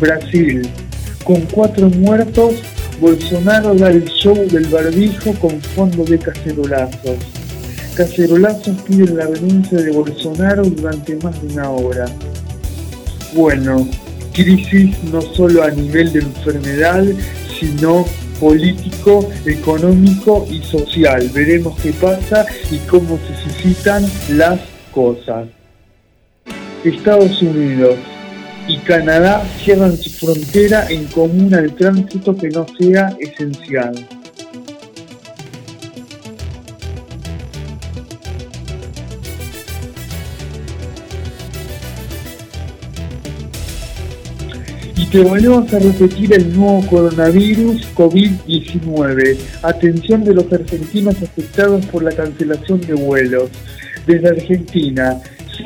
Brasil. 0.00 0.68
Con 1.24 1.40
cuatro 1.42 1.88
muertos, 1.90 2.54
Bolsonaro 3.00 3.74
da 3.74 3.90
el 3.90 4.04
show 4.04 4.34
del 4.34 4.66
barbijo 4.66 5.32
con 5.34 5.60
fondo 5.60 6.04
de 6.04 6.18
cacerolazos. 6.18 7.18
Cacerolazos 7.94 8.76
piden 8.82 9.16
la 9.16 9.26
renuncia 9.26 9.78
de 9.78 9.92
Bolsonaro 9.92 10.64
durante 10.64 11.16
más 11.16 11.40
de 11.40 11.54
una 11.54 11.70
hora. 11.70 12.06
Bueno, 13.34 13.88
crisis 14.32 14.96
no 15.04 15.20
solo 15.20 15.64
a 15.64 15.70
nivel 15.70 16.12
de 16.12 16.20
enfermedad, 16.20 17.04
sino 17.58 18.04
político, 18.38 19.28
económico 19.44 20.46
y 20.48 20.62
social. 20.62 21.28
Veremos 21.34 21.76
qué 21.80 21.92
pasa 21.92 22.46
y 22.70 22.78
cómo 22.88 23.18
se 23.18 23.42
suscitan 23.42 24.04
las 24.30 24.60
cosas. 24.92 25.48
Estados 26.84 27.42
Unidos 27.42 27.96
y 28.68 28.78
Canadá 28.78 29.44
cierran 29.64 29.96
su 29.96 30.10
frontera 30.10 30.86
en 30.88 31.06
común 31.06 31.52
al 31.54 31.74
tránsito 31.74 32.36
que 32.36 32.50
no 32.50 32.66
sea 32.78 33.16
esencial. 33.18 33.94
Y 45.04 45.06
te 45.08 45.22
volvemos 45.22 45.70
a 45.74 45.78
repetir 45.78 46.32
el 46.32 46.56
nuevo 46.56 46.86
coronavirus 46.86 47.94
COVID-19. 47.94 49.36
Atención 49.62 50.24
de 50.24 50.32
los 50.32 50.50
argentinos 50.50 51.14
afectados 51.16 51.84
por 51.86 52.04
la 52.04 52.12
cancelación 52.12 52.80
de 52.80 52.94
vuelos. 52.94 53.50
Desde 54.06 54.28
Argentina, 54.28 55.20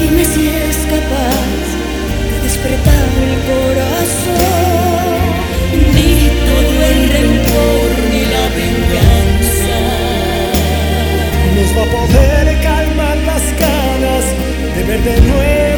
Dime 0.00 0.24
si 0.24 0.48
es 0.48 0.76
capaz 0.94 1.64
de 2.30 2.36
despertar 2.46 3.08
el 3.26 3.34
corazón. 3.52 4.78
Ni 5.94 6.12
todo 6.48 6.78
el 6.92 7.00
rencor 7.16 7.88
ni 8.10 8.22
la 8.34 8.44
venganza 8.58 9.78
nos 11.56 11.70
va 11.76 11.82
a 11.82 11.90
poder 11.96 12.44
calmar 12.62 13.16
las 13.30 13.44
ganas 13.64 14.24
de 14.76 14.84
ver 14.84 15.00
de 15.02 15.20
nuevo 15.20 15.77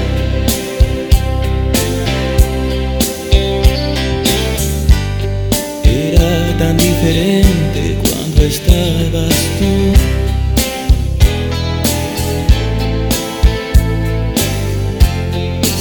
tan 6.61 6.77
diferente 6.77 7.97
cuando 8.03 8.43
estabas 8.43 9.35
tú. 9.57 9.73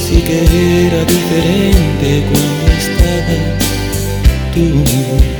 Sí 0.04 0.22
que 0.26 0.38
era 0.86 1.04
diferente 1.04 2.24
cuando 2.30 2.66
estabas 2.84 3.58
tú. 4.54 5.39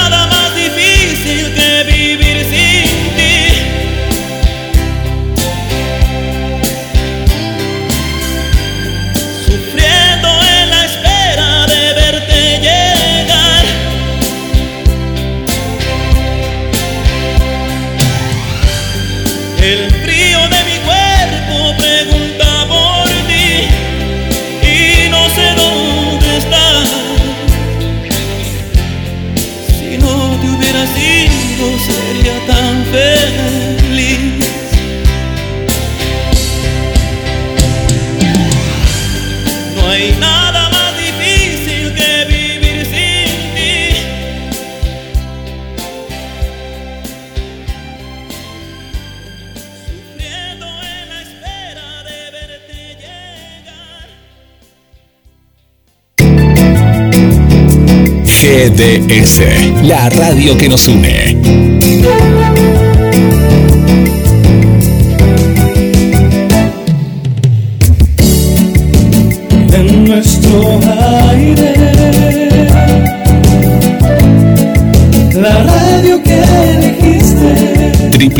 GDS, 58.69 59.41
la 59.81 60.07
radio 60.09 60.55
que 60.55 60.67
nos 60.67 60.87
une. 60.87 62.50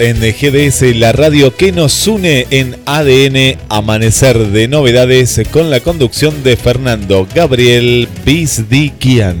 En 0.00 0.20
GDS, 0.20 0.96
la 0.96 1.12
radio 1.12 1.54
que 1.54 1.72
nos 1.72 2.06
une 2.06 2.46
en 2.50 2.76
ADN 2.86 3.58
Amanecer 3.68 4.38
de 4.38 4.66
Novedades 4.66 5.42
con 5.50 5.68
la 5.68 5.80
conducción 5.80 6.42
de 6.42 6.56
Fernando 6.56 7.26
Gabriel 7.34 8.08
Bizdiquian. 8.24 9.36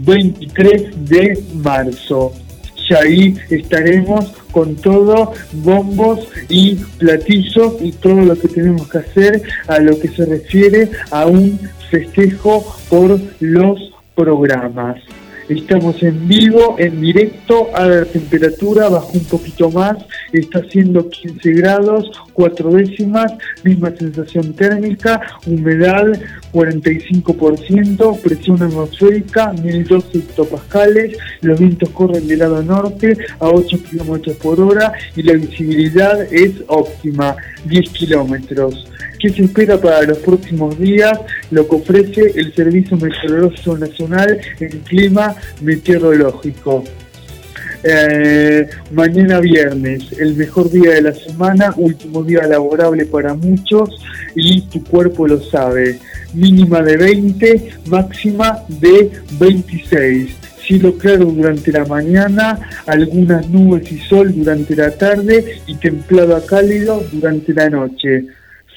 23 0.00 1.08
de 1.08 1.42
marzo. 1.54 2.32
Ya 2.88 3.00
ahí 3.00 3.36
estaremos 3.50 4.32
con 4.50 4.74
todo, 4.76 5.32
bombos 5.52 6.26
y 6.48 6.76
platillos 6.98 7.74
y 7.80 7.92
todo 7.92 8.22
lo 8.22 8.38
que 8.38 8.48
tenemos 8.48 8.88
que 8.88 8.98
hacer 8.98 9.42
a 9.66 9.78
lo 9.78 9.98
que 9.98 10.08
se 10.08 10.24
refiere 10.24 10.90
a 11.10 11.26
un 11.26 11.58
festejo 11.90 12.64
por 12.88 13.20
los 13.40 13.92
programas. 14.14 14.96
Estamos 15.48 16.02
en 16.02 16.28
vivo, 16.28 16.76
en 16.78 17.00
directo, 17.00 17.74
a 17.74 17.86
la 17.86 18.04
temperatura 18.04 18.90
bajó 18.90 19.12
un 19.14 19.24
poquito 19.24 19.70
más, 19.70 19.96
está 20.30 20.58
haciendo 20.58 21.08
15 21.08 21.52
grados, 21.52 22.10
4 22.34 22.70
décimas, 22.70 23.32
misma 23.64 23.90
sensación 23.96 24.52
térmica, 24.52 25.20
humedad 25.46 26.04
45%, 26.52 28.20
presión 28.20 28.62
atmosférica 28.62 29.54
1012 29.54 30.18
hectopascales, 30.18 31.16
los 31.40 31.58
vientos 31.58 31.88
corren 31.90 32.28
del 32.28 32.40
lado 32.40 32.62
norte 32.62 33.16
a 33.40 33.48
8 33.48 33.78
kilómetros 33.90 34.36
por 34.36 34.60
hora 34.60 34.92
y 35.16 35.22
la 35.22 35.32
visibilidad 35.32 36.20
es 36.30 36.52
óptima, 36.66 37.34
10 37.64 37.88
kilómetros. 37.90 38.86
¿Qué 39.18 39.30
se 39.30 39.42
espera 39.42 39.80
para 39.80 40.02
los 40.02 40.18
próximos 40.18 40.78
días? 40.78 41.18
Lo 41.50 41.68
que 41.68 41.76
ofrece 41.76 42.32
el 42.36 42.54
Servicio 42.54 42.96
Meteorológico 42.96 43.76
Nacional 43.76 44.38
en 44.60 44.78
clima 44.80 45.34
meteorológico. 45.60 46.84
Eh, 47.82 48.68
mañana 48.92 49.40
viernes, 49.40 50.12
el 50.18 50.36
mejor 50.36 50.70
día 50.70 50.94
de 50.94 51.02
la 51.02 51.14
semana, 51.14 51.74
último 51.76 52.22
día 52.22 52.46
laborable 52.46 53.06
para 53.06 53.34
muchos 53.34 53.90
y 54.36 54.62
tu 54.62 54.84
cuerpo 54.84 55.26
lo 55.26 55.40
sabe. 55.40 55.98
Mínima 56.34 56.82
de 56.82 56.96
20, 56.96 57.70
máxima 57.86 58.62
de 58.68 59.10
26 59.38 60.36
cielo 60.68 60.98
claro 60.98 61.24
durante 61.24 61.72
la 61.72 61.86
mañana, 61.86 62.60
algunas 62.84 63.48
nubes 63.48 63.90
y 63.90 64.00
sol 64.00 64.34
durante 64.34 64.76
la 64.76 64.90
tarde 64.90 65.62
y 65.66 65.74
templado 65.76 66.36
a 66.36 66.44
cálido 66.44 67.02
durante 67.10 67.54
la 67.54 67.70
noche 67.70 68.26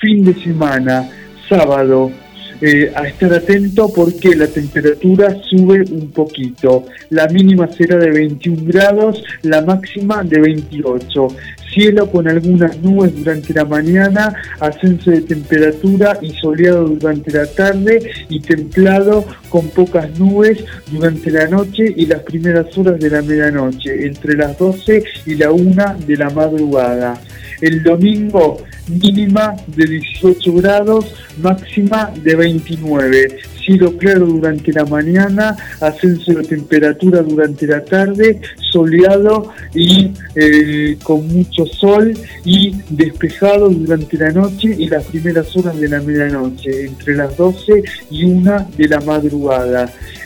fin 0.02 0.26
de 0.26 0.34
semana, 0.44 1.08
sábado, 1.48 2.12
eh, 2.60 2.92
a 2.96 3.08
estar 3.08 3.34
atento 3.34 3.92
porque 3.94 4.36
la 4.36 4.48
temperatura 4.48 5.36
sube 5.50 5.84
un 5.92 6.12
poquito. 6.12 6.86
La 7.10 7.28
mínima 7.28 7.68
será 7.68 7.98
de 7.98 8.12
21 8.12 8.64
grados, 8.66 9.24
la 9.44 9.62
máxima 9.62 10.24
de 10.24 10.42
28. 10.42 11.28
Cielo 11.74 12.12
con 12.12 12.28
algunas 12.28 12.78
nubes 12.80 13.16
durante 13.16 13.54
la 13.54 13.66
mañana, 13.66 14.34
ascenso 14.60 15.10
de 15.10 15.22
temperatura 15.22 16.20
y 16.22 16.32
soleado 16.32 16.86
durante 16.90 17.32
la 17.32 17.46
tarde 17.46 18.12
y 18.30 18.42
templado 18.42 19.26
con 19.52 19.68
pocas 19.70 20.18
nubes 20.18 20.64
durante 20.90 21.30
la 21.30 21.48
noche 21.48 21.94
y 21.96 22.06
las 22.08 22.22
primeras 22.22 22.76
horas 22.78 23.00
de 23.00 23.10
la 23.10 23.22
medianoche, 23.22 24.08
entre 24.08 24.36
las 24.36 24.58
12 24.58 25.04
y 25.26 25.36
la 25.36 25.52
1 25.52 25.98
de 26.08 26.18
la 26.18 26.30
madrugada. 26.32 27.22
El 27.60 27.84
domingo 27.84 28.58
mínima 28.88 29.56
de 29.68 29.86
18 29.86 30.54
grados, 30.54 31.14
máxima 31.42 32.12
de 32.24 32.36
29. 32.36 33.38
Cielo 33.64 33.96
claro 33.98 34.26
durante 34.26 34.74
la 34.74 34.86
mañana, 34.86 35.56
ascenso 35.80 36.34
de 36.34 36.44
temperatura 36.44 37.22
durante 37.22 37.68
la 37.68 37.84
tarde, 37.86 38.42
soleado 38.72 39.52
y 39.76 40.12
eh, 40.36 40.98
con 41.04 41.28
mucho 41.28 41.68
sol 41.68 42.12
y 42.44 42.76
despejado 42.90 43.70
durante 43.70 44.18
la 44.18 44.32
noche 44.32 44.76
y 44.76 44.88
las 44.88 45.06
primeras 45.06 45.56
horas 45.56 45.80
de 45.80 45.90
la 45.90 46.02
medianoche, 46.02 46.88
entre 46.88 47.16
las 47.16 47.38
12 47.38 47.84
y 48.10 48.26
1 48.26 48.70
de 48.76 48.88
la 48.88 49.00
madrugada. 49.02 49.41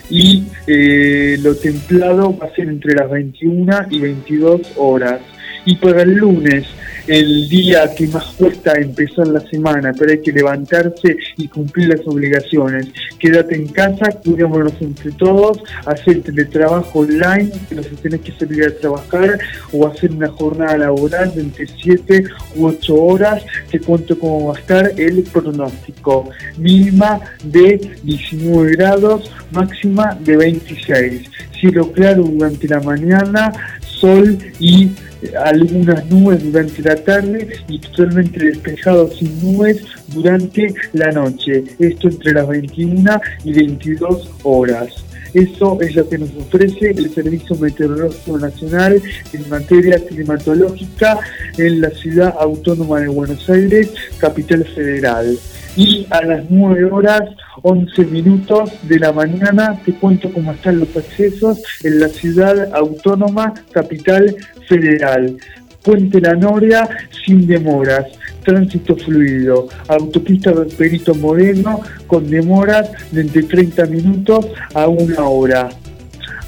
Y 0.10 0.44
eh, 0.68 1.38
lo 1.42 1.56
templado 1.56 2.38
va 2.38 2.48
a 2.48 2.56
ser 2.56 2.70
entre 2.70 2.94
las 2.94 3.10
21 3.10 3.88
y 3.90 4.00
22 4.00 4.62
horas. 4.76 5.22
Y 5.66 5.76
para 5.78 6.04
el 6.04 6.14
lunes, 6.14 6.66
el 7.08 7.48
día 7.50 7.94
que 7.96 8.08
más 8.08 8.26
cuesta 8.38 8.74
empezar 8.74 9.28
la 9.28 9.40
semana, 9.42 9.94
pero 9.98 10.12
hay 10.12 10.22
que 10.22 10.32
levantarse 10.32 11.18
y 11.38 11.48
cumplir 11.48 11.90
las 11.90 12.08
obligaciones. 12.08 12.88
Quédate 13.20 13.56
en 13.56 13.68
casa, 13.68 14.12
cuidémonos 14.24 14.74
entre 14.82 15.12
todos, 15.12 15.60
hacer 15.86 16.24
teletrabajo 16.24 17.00
online, 17.00 17.52
no 17.72 17.84
se 17.84 17.96
tenés 17.96 18.22
que 18.22 18.32
salir 18.32 18.66
a 18.66 18.76
trabajar 18.76 19.38
o 19.72 19.88
hacer 19.88 20.12
una 20.12 20.30
jornada 20.30 20.78
laboral 20.78 21.34
de 21.36 21.42
entre 21.42 21.68
7 21.68 22.24
u 22.56 22.68
8 22.68 22.96
horas. 22.96 23.44
Te 23.70 23.80
cuento 23.80 24.18
cómo 24.18 24.48
va 24.48 24.58
a 24.58 24.60
estar 24.60 24.92
el 24.98 25.24
pronóstico. 25.24 26.30
Mínima 26.58 27.20
de 27.44 27.98
19 28.04 28.72
grados, 28.74 29.32
máxima 29.52 30.18
de 30.22 30.38
26. 30.38 31.30
Cielo 31.60 31.92
claro 31.92 32.24
durante 32.24 32.68
la 32.68 32.80
mañana, 32.82 33.52
sol 33.82 34.38
y 34.60 34.92
algunas 35.38 36.06
nubes 36.08 36.44
durante 36.44 36.82
la 36.82 36.96
tarde 36.96 37.48
y 37.68 37.80
totalmente 37.80 38.46
despejado 38.46 39.12
sin 39.12 39.42
nubes 39.42 39.84
durante 40.08 40.74
la 40.94 41.12
noche. 41.12 41.64
Esto 41.80 42.10
entre 42.10 42.34
las 42.34 42.48
21 42.48 43.22
y 43.44 43.54
22 43.54 44.30
horas. 44.44 45.06
Eso 45.36 45.78
es 45.82 45.94
lo 45.96 46.08
que 46.08 46.18
nos 46.18 46.30
ofrece 46.38 46.92
el 46.92 47.14
Servicio 47.14 47.58
Meteorológico 47.58 48.38
Nacional 48.38 49.02
en 49.34 49.50
materia 49.50 50.00
climatológica 50.06 51.20
en 51.58 51.82
la 51.82 51.90
ciudad 51.90 52.34
autónoma 52.40 53.02
de 53.02 53.10
Buenos 53.10 53.50
Aires, 53.50 53.92
capital 54.18 54.64
federal. 54.64 55.38
Y 55.76 56.08
a 56.10 56.24
las 56.24 56.46
9 56.50 56.86
horas 56.86 57.22
11 57.62 58.06
minutos 58.06 58.72
de 58.84 59.00
la 59.00 59.12
mañana 59.12 59.80
te 59.84 59.94
cuento 59.94 60.32
cómo 60.32 60.54
están 60.54 60.80
los 60.80 60.96
accesos 60.96 61.62
en 61.84 62.00
la 62.00 62.08
ciudad 62.08 62.74
autónoma 62.74 63.54
capital 63.72 64.36
federal. 64.68 65.38
Puente 65.84 66.20
La 66.20 66.34
Noria 66.34 66.88
sin 67.26 67.46
demoras, 67.46 68.08
tránsito 68.44 68.96
fluido, 68.96 69.68
autopista 69.88 70.52
Perito 70.78 71.14
Moreno 71.14 71.82
con 72.08 72.28
demoras 72.30 72.90
de 73.12 73.22
entre 73.22 73.44
30 73.44 73.86
minutos 73.86 74.48
a 74.74 74.88
una 74.88 75.26
hora. 75.26 75.70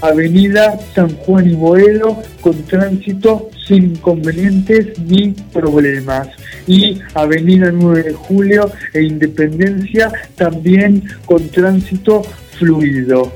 Avenida 0.00 0.78
San 0.94 1.10
Juan 1.18 1.50
y 1.50 1.54
Boedo 1.54 2.22
con 2.40 2.54
tránsito 2.64 3.50
sin 3.66 3.90
inconvenientes 3.90 4.98
ni 4.98 5.30
problemas. 5.52 6.28
Y 6.66 7.00
Avenida 7.14 7.70
9 7.72 8.02
de 8.02 8.12
Julio 8.12 8.70
e 8.94 9.02
Independencia 9.02 10.12
también 10.36 11.02
con 11.26 11.48
tránsito 11.48 12.22
fluido. 12.58 13.32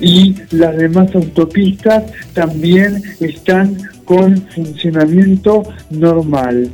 Y 0.00 0.34
las 0.50 0.76
demás 0.76 1.14
autopistas 1.14 2.04
también 2.34 3.02
están 3.20 3.76
con 4.04 4.42
funcionamiento 4.48 5.62
normal. 5.90 6.70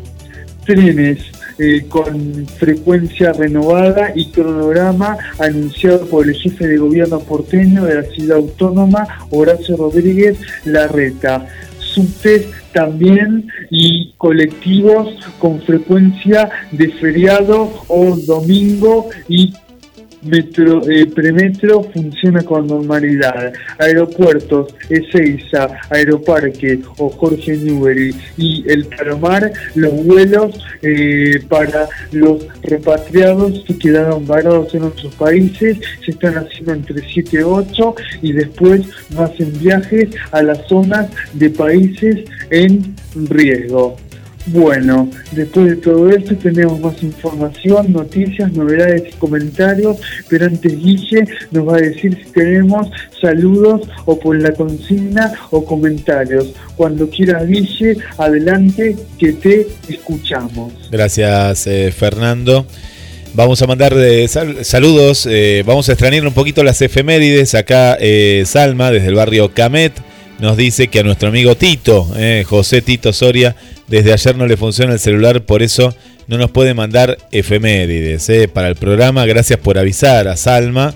Trenes 0.64 1.20
eh, 1.58 1.86
con 1.88 2.46
frecuencia 2.46 3.32
renovada 3.32 4.12
y 4.14 4.30
cronograma 4.30 5.16
anunciado 5.38 6.06
por 6.06 6.28
el 6.28 6.34
jefe 6.34 6.66
de 6.66 6.76
gobierno 6.76 7.20
porteño 7.20 7.84
de 7.84 7.96
la 7.96 8.02
ciudad 8.04 8.38
autónoma, 8.38 9.26
Horacio 9.30 9.76
Rodríguez 9.76 10.38
Larreta. 10.64 11.46
Subtes 11.78 12.46
también 12.72 13.48
y 13.70 14.12
colectivos 14.18 15.16
con 15.38 15.60
frecuencia 15.62 16.50
de 16.70 16.92
feriado 16.92 17.72
o 17.88 18.16
domingo 18.16 19.08
y 19.28 19.52
Metro, 20.22 20.88
eh, 20.88 21.06
Premetro 21.06 21.82
funciona 21.84 22.42
con 22.42 22.66
normalidad. 22.66 23.52
Aeropuertos, 23.78 24.74
Ezeiza, 24.88 25.68
Aeroparque 25.90 26.80
o 26.98 27.08
Jorge 27.08 27.56
Newbery 27.56 28.14
y 28.36 28.64
el 28.68 28.86
Palomar, 28.86 29.52
los 29.74 29.92
vuelos 30.04 30.58
eh, 30.82 31.42
para 31.48 31.88
los 32.12 32.46
repatriados 32.62 33.64
que 33.66 33.78
quedaron 33.78 34.26
varados 34.26 34.74
en 34.74 34.84
otros 34.84 35.14
países 35.14 35.78
se 36.04 36.10
están 36.10 36.34
haciendo 36.34 36.72
entre 36.72 37.02
7 37.08 37.30
y 37.32 37.42
8 37.42 37.94
y 38.22 38.32
después 38.32 38.82
no 39.10 39.22
hacen 39.22 39.52
viajes 39.58 40.08
a 40.30 40.42
las 40.42 40.66
zonas 40.68 41.08
de 41.34 41.50
países 41.50 42.24
en 42.50 42.94
riesgo. 43.28 43.96
Bueno, 44.50 45.10
después 45.32 45.66
de 45.66 45.76
todo 45.76 46.08
esto 46.10 46.34
tenemos 46.36 46.80
más 46.80 47.02
información, 47.02 47.92
noticias, 47.92 48.50
novedades 48.52 49.02
y 49.10 49.16
comentarios, 49.18 49.98
pero 50.28 50.46
antes 50.46 50.72
Guille 50.82 51.24
nos 51.50 51.68
va 51.68 51.76
a 51.76 51.80
decir 51.80 52.16
si 52.24 52.30
tenemos 52.32 52.88
saludos 53.20 53.82
o 54.06 54.18
por 54.18 54.40
la 54.40 54.52
consigna 54.52 55.32
o 55.50 55.64
comentarios. 55.64 56.52
Cuando 56.76 57.10
quieras 57.10 57.46
Guille, 57.46 57.98
adelante 58.16 58.96
que 59.18 59.32
te 59.34 59.66
escuchamos. 59.88 60.72
Gracias, 60.90 61.66
eh, 61.66 61.92
Fernando. 61.96 62.64
Vamos 63.34 63.60
a 63.60 63.66
mandar 63.66 63.92
eh, 63.96 64.26
sal- 64.28 64.64
saludos, 64.64 65.28
eh, 65.30 65.62
vamos 65.66 65.88
a 65.90 65.92
extrañar 65.92 66.26
un 66.26 66.32
poquito 66.32 66.62
las 66.64 66.80
efemérides. 66.80 67.54
Acá 67.54 67.98
Salma, 68.46 68.90
desde 68.90 69.08
el 69.08 69.14
barrio 69.14 69.52
Camet, 69.52 69.92
nos 70.38 70.56
dice 70.56 70.88
que 70.88 71.00
a 71.00 71.02
nuestro 71.02 71.28
amigo 71.28 71.56
Tito, 71.56 72.08
eh, 72.16 72.44
José 72.46 72.80
Tito 72.82 73.12
Soria, 73.12 73.56
desde 73.88 74.12
ayer 74.12 74.36
no 74.36 74.46
le 74.46 74.56
funciona 74.56 74.92
el 74.92 74.98
celular, 75.00 75.42
por 75.42 75.62
eso 75.62 75.94
no 76.26 76.38
nos 76.38 76.50
puede 76.50 76.74
mandar 76.74 77.18
efemérides 77.32 78.28
eh, 78.28 78.48
para 78.48 78.68
el 78.68 78.76
programa. 78.76 79.26
Gracias 79.26 79.58
por 79.58 79.78
avisar 79.78 80.28
a 80.28 80.36
Salma. 80.36 80.94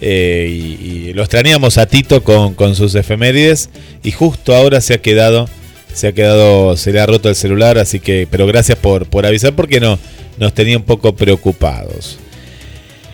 eh, 0.00 0.48
y, 0.50 1.08
y 1.08 1.12
lo 1.14 1.22
extrañamos 1.22 1.78
a 1.78 1.86
Tito 1.86 2.22
con, 2.22 2.54
con 2.54 2.74
sus 2.76 2.94
efemérides. 2.94 3.70
Y 4.02 4.10
justo 4.12 4.54
ahora 4.54 4.80
se 4.80 4.94
ha 4.94 4.98
quedado, 4.98 5.48
se 5.92 6.08
ha 6.08 6.12
quedado, 6.12 6.76
se 6.76 6.92
le 6.92 7.00
ha 7.00 7.06
roto 7.06 7.28
el 7.30 7.34
celular, 7.36 7.78
así 7.78 8.00
que, 8.00 8.28
pero 8.30 8.46
gracias 8.46 8.78
por, 8.78 9.06
por 9.06 9.24
avisar 9.26 9.54
porque 9.54 9.80
no, 9.80 9.98
nos 10.38 10.52
tenía 10.52 10.76
un 10.76 10.82
poco 10.84 11.16
preocupados. 11.16 12.18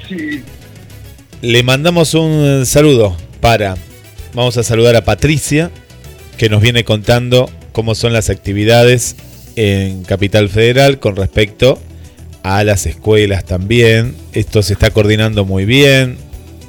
Sí, 0.08 0.42
Le 1.42 1.62
mandamos 1.62 2.14
un 2.14 2.66
saludo 2.66 3.16
para, 3.40 3.76
vamos 4.34 4.56
a 4.56 4.62
saludar 4.62 4.96
a 4.96 5.04
Patricia, 5.04 5.70
que 6.36 6.48
nos 6.48 6.62
viene 6.62 6.84
contando 6.84 7.50
cómo 7.72 7.94
son 7.94 8.12
las 8.12 8.30
actividades 8.30 9.16
en 9.56 10.04
Capital 10.04 10.48
Federal 10.48 10.98
con 10.98 11.16
respecto 11.16 11.78
a 12.42 12.64
las 12.64 12.86
escuelas 12.86 13.44
también. 13.44 14.14
Esto 14.32 14.62
se 14.62 14.72
está 14.72 14.90
coordinando 14.90 15.44
muy 15.44 15.64
bien 15.64 16.16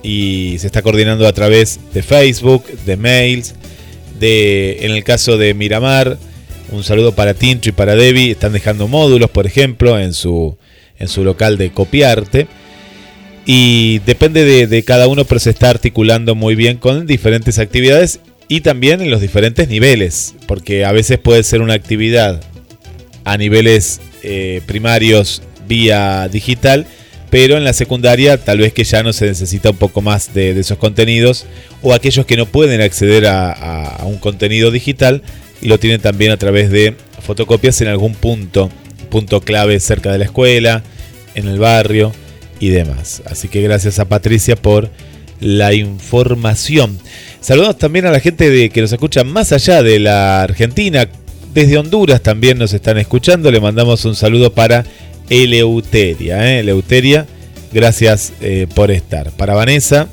y 0.04 0.58
se 0.60 0.68
está 0.68 0.82
coordinando 0.82 1.28
a 1.28 1.34
través 1.34 1.80
de 1.94 2.04
Facebook, 2.04 2.66
de 2.86 2.98
mails, 2.98 3.56
de, 4.20 4.86
en 4.86 4.92
el 4.92 5.04
caso 5.04 5.38
de 5.38 5.54
Miramar, 5.54 6.18
un 6.72 6.84
saludo 6.84 7.14
para 7.14 7.34
Tincho 7.34 7.70
y 7.70 7.74
para 7.74 7.96
Debbie, 7.96 8.32
están 8.32 8.54
dejando 8.54 8.88
módulos, 8.88 9.30
por 9.30 9.46
ejemplo, 9.46 10.00
en 10.00 10.14
su, 10.14 10.58
en 11.00 11.08
su 11.08 11.24
local 11.24 11.58
de 11.58 11.72
copiarte. 11.72 12.48
Y 13.46 14.00
depende 14.00 14.46
de, 14.46 14.68
de 14.68 14.84
cada 14.84 15.08
uno, 15.08 15.26
pero 15.26 15.40
se 15.40 15.50
está 15.50 15.70
articulando 15.70 16.36
muy 16.36 16.56
bien 16.56 16.78
con 16.78 17.08
diferentes 17.08 17.58
actividades 17.60 18.20
y 18.48 18.62
también 18.62 19.02
en 19.02 19.10
los 19.10 19.22
diferentes 19.22 19.68
niveles, 19.68 20.36
porque 20.46 20.86
a 20.86 20.92
veces 20.92 21.18
puede 21.18 21.44
ser 21.44 21.62
una 21.62 21.74
actividad 21.74 22.42
a 23.24 23.38
niveles 23.38 24.02
eh, 24.24 24.62
primarios 24.66 25.42
vía 25.68 26.28
digital, 26.32 26.86
pero 27.30 27.56
en 27.58 27.64
la 27.64 27.74
secundaria 27.74 28.38
tal 28.38 28.60
vez 28.60 28.74
que 28.74 28.84
ya 28.84 29.04
no 29.04 29.14
se 29.14 29.26
necesita 29.26 29.70
un 29.72 29.78
poco 29.78 30.02
más 30.02 30.34
de, 30.34 30.52
esos 30.60 30.78
contenidos, 30.78 31.46
o 31.82 31.94
aquellos 31.94 32.26
que 32.26 32.36
no 32.38 32.46
pueden 32.46 32.82
acceder 32.82 33.26
a, 33.26 33.52
a- 33.52 33.96
a 33.96 34.06
un 34.06 34.18
contenido 34.18 34.70
digital 34.70 35.24
lo 35.62 35.80
tienen 35.80 36.02
también 36.02 36.32
a 36.32 36.38
través 36.38 36.70
de 36.72 36.96
fotocopias 37.22 37.80
en 37.82 37.88
algún 37.88 38.16
punto, 38.16 38.70
punto 39.10 39.42
clave 39.42 39.80
cerca 39.80 40.12
de 40.12 40.18
la 40.18 40.26
escuela, 40.26 40.84
en 41.36 41.48
el 41.48 41.58
barrio 41.60 42.12
y 42.62 42.70
demás. 42.70 43.22
Así 43.26 43.50
que 43.50 43.62
gracias 43.62 44.00
a 44.00 44.06
Patricia 44.06 44.56
por 44.56 44.90
la 45.42 45.74
información. 45.74 46.98
Saludos 47.42 47.78
también 47.78 48.06
a 48.06 48.12
la 48.12 48.22
gente 48.22 48.50
de, 48.50 48.70
que 48.70 48.82
nos 48.82 48.94
escucha 48.94 49.26
más 49.26 49.52
allá 49.52 49.84
de 49.84 50.00
la 50.00 50.44
Argentina. 50.44 51.10
Desde 51.54 51.78
Honduras 51.78 52.22
también 52.22 52.60
nos 52.60 52.72
están 52.74 52.98
escuchando. 53.00 53.52
Le 53.52 53.60
mandamos 53.60 54.06
un 54.06 54.16
saludo 54.16 54.54
para 54.54 54.86
Eleuteria. 55.30 56.48
¿eh? 56.48 56.60
Eleuteria, 56.60 57.26
gracias 57.74 58.32
eh, 58.42 58.68
por 58.74 58.92
estar. 58.92 59.32
Para 59.32 59.56
Vanessa, 59.56 60.08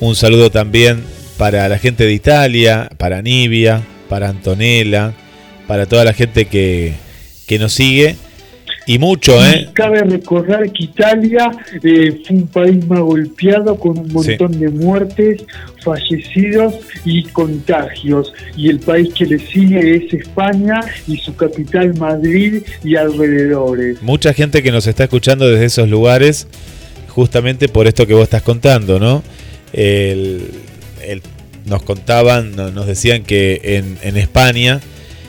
un 0.00 0.16
saludo 0.16 0.50
también 0.50 1.04
para 1.36 1.68
la 1.68 1.78
gente 1.78 2.06
de 2.06 2.14
Italia, 2.14 2.88
para 2.96 3.20
Nibia, 3.20 3.82
para 4.08 4.30
Antonella, 4.30 5.12
para 5.66 5.84
toda 5.84 6.04
la 6.06 6.14
gente 6.14 6.46
que, 6.46 6.94
que 7.46 7.58
nos 7.58 7.74
sigue. 7.74 8.16
Y 8.88 8.98
mucho, 9.00 9.32
¿eh? 9.44 9.68
Cabe 9.72 10.00
recordar 10.02 10.70
que 10.70 10.84
Italia 10.84 11.50
eh, 11.82 12.20
fue 12.24 12.36
un 12.36 12.46
país 12.46 12.86
más 12.86 13.00
golpeado 13.00 13.76
con 13.76 13.98
un 13.98 14.12
montón 14.12 14.58
de 14.60 14.68
muertes, 14.68 15.42
fallecidos 15.82 16.74
y 17.04 17.24
contagios. 17.24 18.32
Y 18.56 18.68
el 18.70 18.78
país 18.78 19.12
que 19.14 19.26
le 19.26 19.38
sigue 19.38 19.96
es 19.96 20.12
España 20.14 20.80
y 21.08 21.16
su 21.16 21.34
capital 21.34 21.94
Madrid 21.96 22.62
y 22.84 22.96
alrededores. 22.96 24.00
Mucha 24.02 24.32
gente 24.32 24.62
que 24.62 24.70
nos 24.70 24.86
está 24.86 25.04
escuchando 25.04 25.48
desde 25.48 25.64
esos 25.64 25.88
lugares, 25.88 26.46
justamente 27.08 27.68
por 27.68 27.86
esto 27.86 28.06
que 28.06 28.14
vos 28.14 28.24
estás 28.24 28.42
contando, 28.42 29.00
¿no? 29.00 29.22
El- 29.72 30.42
el- 31.06 31.22
nos 31.66 31.82
contaban, 31.82 32.54
no- 32.54 32.70
nos 32.70 32.86
decían 32.86 33.24
que 33.24 33.60
en, 33.64 33.98
en 34.02 34.16
España, 34.16 34.80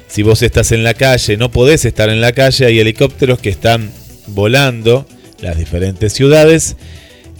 si 0.07 0.23
vos 0.23 0.41
estás 0.41 0.71
en 0.71 0.83
la 0.83 0.93
calle, 0.93 1.37
no 1.37 1.51
podés 1.51 1.85
estar 1.85 2.09
en 2.09 2.21
la 2.21 2.31
calle, 2.31 2.65
hay 2.65 2.79
helicópteros 2.79 3.39
que 3.39 3.49
están 3.49 3.89
volando 4.27 5.05
las 5.41 5.57
diferentes 5.57 6.13
ciudades 6.13 6.75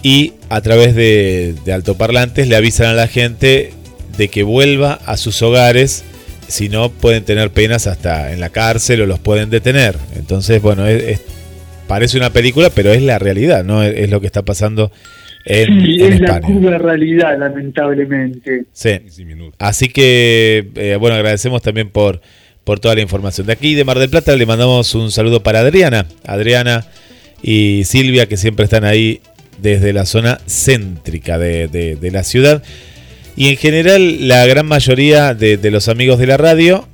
y 0.02 0.34
a 0.48 0.60
través 0.60 0.94
de, 0.94 1.54
de 1.64 1.72
altoparlantes 1.72 2.46
le 2.48 2.56
avisan 2.56 2.86
a 2.86 2.94
la 2.94 3.08
gente 3.08 3.72
de 4.16 4.28
que 4.28 4.42
vuelva 4.42 4.94
a 5.06 5.16
sus 5.16 5.42
hogares, 5.42 6.04
si 6.46 6.68
no 6.68 6.90
pueden 6.90 7.24
tener 7.24 7.50
penas 7.50 7.86
hasta 7.86 8.32
en 8.32 8.40
la 8.40 8.50
cárcel 8.50 9.02
o 9.02 9.06
los 9.06 9.18
pueden 9.18 9.50
detener. 9.50 9.96
Entonces, 10.16 10.62
bueno, 10.62 10.86
es- 10.86 11.02
es- 11.02 11.20
parece 11.86 12.16
una 12.16 12.30
película, 12.30 12.70
pero 12.70 12.92
es 12.92 13.02
la 13.02 13.18
realidad, 13.18 13.64
¿no? 13.64 13.82
Es, 13.82 13.94
es 13.96 14.10
lo 14.10 14.20
que 14.20 14.26
está 14.26 14.42
pasando 14.42 14.92
en, 15.44 15.80
Sí, 15.84 15.96
en 16.02 16.12
es 16.12 16.20
la 16.20 16.26
España. 16.36 16.46
cruda 16.46 16.78
realidad, 16.78 17.38
lamentablemente. 17.38 18.64
Sí. 18.72 18.90
Así 19.58 19.88
que, 19.88 20.68
eh, 20.76 20.96
bueno, 21.00 21.16
agradecemos 21.16 21.62
también 21.62 21.90
por, 21.90 22.20
por 22.68 22.80
toda 22.80 22.94
la 22.96 23.00
información. 23.00 23.46
De 23.46 23.54
aquí, 23.54 23.74
de 23.74 23.82
Mar 23.82 23.98
del 23.98 24.10
Plata, 24.10 24.36
le 24.36 24.44
mandamos 24.44 24.94
un 24.94 25.10
saludo 25.10 25.42
para 25.42 25.60
Adriana. 25.60 26.04
Adriana 26.26 26.84
y 27.42 27.84
Silvia, 27.86 28.28
que 28.28 28.36
siempre 28.36 28.64
están 28.64 28.84
ahí 28.84 29.22
desde 29.56 29.94
la 29.94 30.04
zona 30.04 30.38
céntrica 30.46 31.38
de, 31.38 31.96
la 32.12 32.22
ciudad. 32.24 32.62
Y 33.36 33.48
en 33.48 33.56
general, 33.56 34.28
la 34.28 34.44
gran 34.44 34.66
mayoría 34.66 35.32
de, 35.32 35.56
de 35.56 35.70
los 35.70 35.88
amigos 35.88 36.18
de 36.18 36.26
la 36.26 36.36
radio 36.36 36.86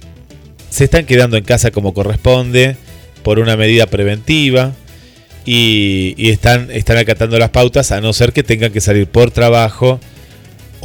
se 0.71 0.85
están 0.85 1.07
quedando 1.07 1.37
en 1.37 1.43
casa 1.43 1.73
como 1.73 1.93
corresponde, 1.93 2.77
por 3.25 3.41
una 3.41 3.57
medida 3.57 3.89
preventiva. 3.89 4.75
Y, 5.45 6.15
y 6.17 6.31
están, 6.31 6.71
están 6.71 6.99
acatando 6.99 7.37
las 7.37 7.51
pautas, 7.51 7.91
a 7.91 8.01
no 8.01 8.13
ser 8.13 8.33
que 8.33 8.45
tengan 8.45 8.73
que 8.73 8.81
salir 8.81 9.09
por 9.09 9.33
trabajo 9.33 9.99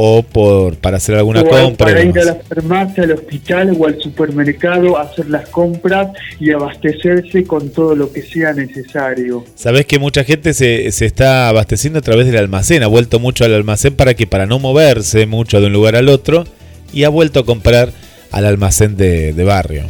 o 0.01 0.23
por 0.23 0.77
para 0.77 0.95
hacer 0.95 1.15
alguna 1.15 1.41
O 1.41 1.49
compra. 1.49 1.87
para 1.87 2.01
ir 2.01 2.17
a 2.17 2.23
la 2.23 2.35
farmacia, 2.35 3.03
al 3.03 3.11
hospital 3.11 3.75
o 3.77 3.85
al 3.85 3.99
supermercado, 4.01 4.97
a 4.97 5.01
hacer 5.01 5.29
las 5.29 5.49
compras 5.49 6.07
y 6.39 6.51
abastecerse 6.51 7.43
con 7.43 7.69
todo 7.71 7.95
lo 7.97 8.09
que 8.09 8.21
sea 8.21 8.53
necesario. 8.53 9.43
Sabés 9.55 9.85
que 9.87 9.99
mucha 9.99 10.23
gente 10.23 10.53
se, 10.53 10.89
se 10.93 11.05
está 11.05 11.49
abasteciendo 11.49 11.99
a 11.99 12.01
través 12.01 12.27
del 12.27 12.37
almacén, 12.37 12.81
ha 12.83 12.87
vuelto 12.87 13.19
mucho 13.19 13.43
al 13.43 13.53
almacén 13.53 13.93
para 13.93 14.13
que 14.13 14.25
para 14.25 14.45
no 14.45 14.57
moverse 14.57 15.25
mucho 15.25 15.59
de 15.59 15.67
un 15.67 15.73
lugar 15.73 15.97
al 15.97 16.07
otro 16.07 16.45
y 16.93 17.03
ha 17.03 17.09
vuelto 17.09 17.41
a 17.41 17.45
comprar 17.45 17.91
al 18.31 18.45
almacén 18.45 18.95
de, 18.95 19.33
de 19.33 19.43
barrio. 19.43 19.83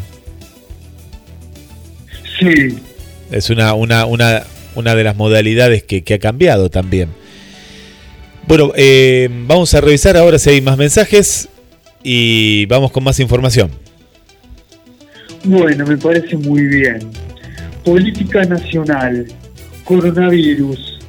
Sí. 2.39 2.79
Es 3.29 3.51
una, 3.51 3.75
una, 3.75 4.07
una, 4.07 4.41
una 4.73 4.95
de 4.95 5.03
las 5.03 5.15
modalidades 5.15 5.83
que, 5.83 6.01
que 6.01 6.15
ha 6.15 6.19
cambiado 6.19 6.71
también. 6.71 7.09
Bueno, 8.49 8.71
eh, 8.75 9.29
vamos 9.45 9.75
a 9.75 9.79
revisar 9.79 10.17
ahora 10.17 10.39
si 10.39 10.49
hay 10.49 10.59
más 10.59 10.75
mensajes 10.75 11.47
y 12.01 12.65
vamos 12.65 12.89
con 12.89 13.03
más 13.03 13.19
información. 13.19 13.69
Bueno, 15.43 15.85
me 15.85 15.95
parece 15.95 16.35
muy 16.35 16.65
bien. 16.65 17.11
Política 17.85 18.43
nacional. 18.45 19.27
Coronavirus. 19.83 20.99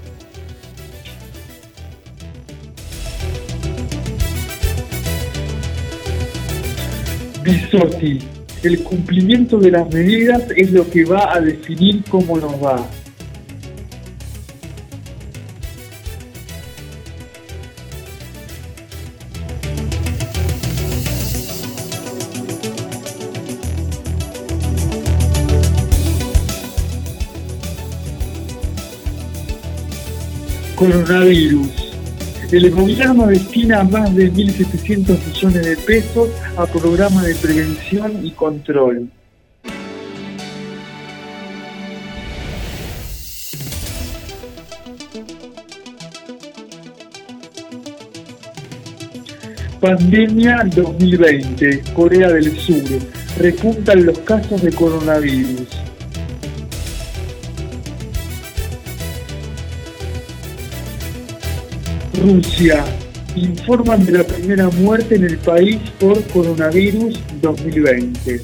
Bisotti. 7.43 8.19
El 8.63 8.83
cumplimiento 8.83 9.57
de 9.57 9.71
las 9.71 9.91
medidas 9.91 10.43
es 10.55 10.73
lo 10.73 10.91
que 10.91 11.07
va 11.07 11.35
a 11.35 11.41
definir 11.41 12.05
cómo 12.11 12.37
nos 12.37 12.63
va. 12.63 12.87
Coronavirus. 31.11 31.67
El 32.53 32.71
gobierno 32.71 33.27
destina 33.27 33.83
más 33.83 34.15
de 34.15 34.33
1.700 34.33 35.19
millones 35.27 35.67
de 35.67 35.77
pesos 35.79 36.29
a 36.57 36.67
programas 36.67 37.27
de 37.27 37.35
prevención 37.35 38.25
y 38.25 38.31
control. 38.31 39.11
Pandemia 49.81 50.63
2020, 50.77 51.83
Corea 51.93 52.29
del 52.29 52.57
Sur. 52.57 52.85
Repuntan 53.37 54.07
los 54.07 54.17
casos 54.21 54.63
de 54.63 54.73
coronavirus. 54.73 55.90
Rusia. 62.21 62.85
Informan 63.35 64.05
de 64.05 64.13
la 64.13 64.25
primera 64.25 64.69
muerte 64.69 65.15
en 65.15 65.25
el 65.25 65.39
país 65.39 65.79
por 65.99 66.23
coronavirus 66.25 67.19
2020. 67.41 68.41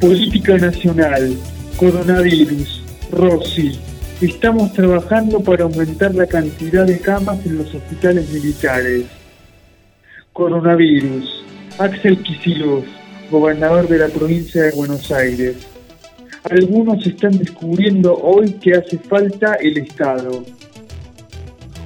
Política 0.00 0.58
nacional, 0.58 1.36
coronavirus, 1.76 2.84
Rossi. 3.10 3.80
Estamos 4.20 4.72
trabajando 4.74 5.40
para 5.40 5.64
aumentar 5.64 6.14
la 6.14 6.26
cantidad 6.26 6.86
de 6.86 7.00
camas 7.00 7.44
en 7.44 7.58
los 7.58 7.74
hospitales 7.74 8.30
militares. 8.30 9.19
Coronavirus. 10.40 11.44
Axel 11.78 12.16
Kicillof, 12.22 12.86
gobernador 13.30 13.86
de 13.86 13.98
la 13.98 14.08
provincia 14.08 14.62
de 14.62 14.70
Buenos 14.70 15.12
Aires. 15.12 15.56
Algunos 16.50 17.06
están 17.06 17.36
descubriendo 17.36 18.16
hoy 18.16 18.52
que 18.52 18.72
hace 18.72 18.96
falta 18.96 19.56
el 19.56 19.76
Estado. 19.76 20.42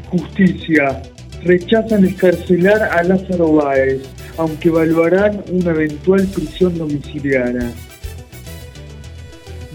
Justicia. 0.09 1.03
Rechazan 1.43 2.05
escarcelar 2.05 2.81
a 2.81 3.03
Lázaro 3.03 3.55
Báez, 3.55 4.03
aunque 4.37 4.69
evaluarán 4.69 5.43
una 5.51 5.73
eventual 5.73 6.25
prisión 6.33 6.79
domiciliaria. 6.79 7.73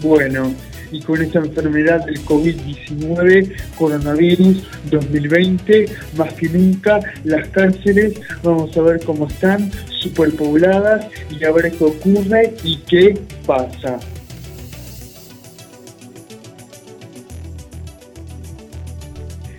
Bueno, 0.00 0.54
y 0.92 1.00
con 1.00 1.22
esta 1.22 1.38
enfermedad 1.38 2.04
del 2.04 2.20
COVID-19, 2.24 3.52
coronavirus 3.76 4.62
2020, 4.90 5.86
más 6.16 6.32
que 6.34 6.48
nunca 6.48 7.00
las 7.24 7.48
cárceles, 7.48 8.20
vamos 8.42 8.76
a 8.76 8.82
ver 8.82 9.04
cómo 9.04 9.26
están, 9.26 9.70
superpobladas 9.88 11.06
y 11.30 11.44
a 11.44 11.52
ver 11.52 11.72
qué 11.72 11.84
ocurre 11.84 12.54
y 12.64 12.76
qué 12.88 13.18
pasa. 13.46 13.98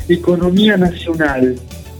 Economía 0.09 0.75
nacional, 0.75 1.55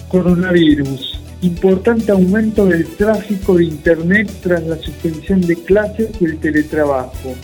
coronavirus, 0.10 1.22
importante 1.42 2.12
aumento 2.12 2.66
del 2.66 2.86
tráfico 2.96 3.56
de 3.56 3.66
Internet 3.66 4.30
tras 4.44 4.64
la 4.64 4.76
suspensión 4.78 5.40
de 5.42 5.56
clases 5.56 6.10
y 6.20 6.26
el 6.26 6.38
teletrabajo 6.40 7.36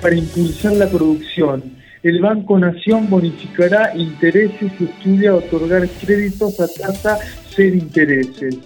para 0.00 0.14
impulsar 0.14 0.72
la 0.72 0.88
producción. 0.88 1.62
El 2.02 2.20
Banco 2.20 2.58
Nación 2.58 3.10
bonificará 3.10 3.96
intereses 3.96 4.70
y 4.78 4.84
estudia 4.84 5.34
otorgar 5.34 5.88
créditos 5.88 6.60
a 6.60 6.68
tasa 6.68 7.18
cero 7.54 7.74
intereses. 7.74 8.56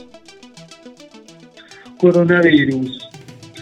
Coronavirus. 1.98 3.09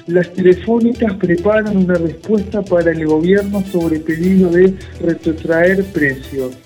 Las 0.07 0.33
telefónicas 0.33 1.15
preparan 1.15 1.77
una 1.77 1.95
respuesta 1.95 2.63
para 2.63 2.91
el 2.91 3.07
gobierno 3.07 3.63
sobre 3.71 4.01
pedido 4.01 4.51
de 4.51 4.75
retrotraer 5.01 5.85
precios. 5.85 6.57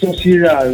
Sociedad. 0.00 0.72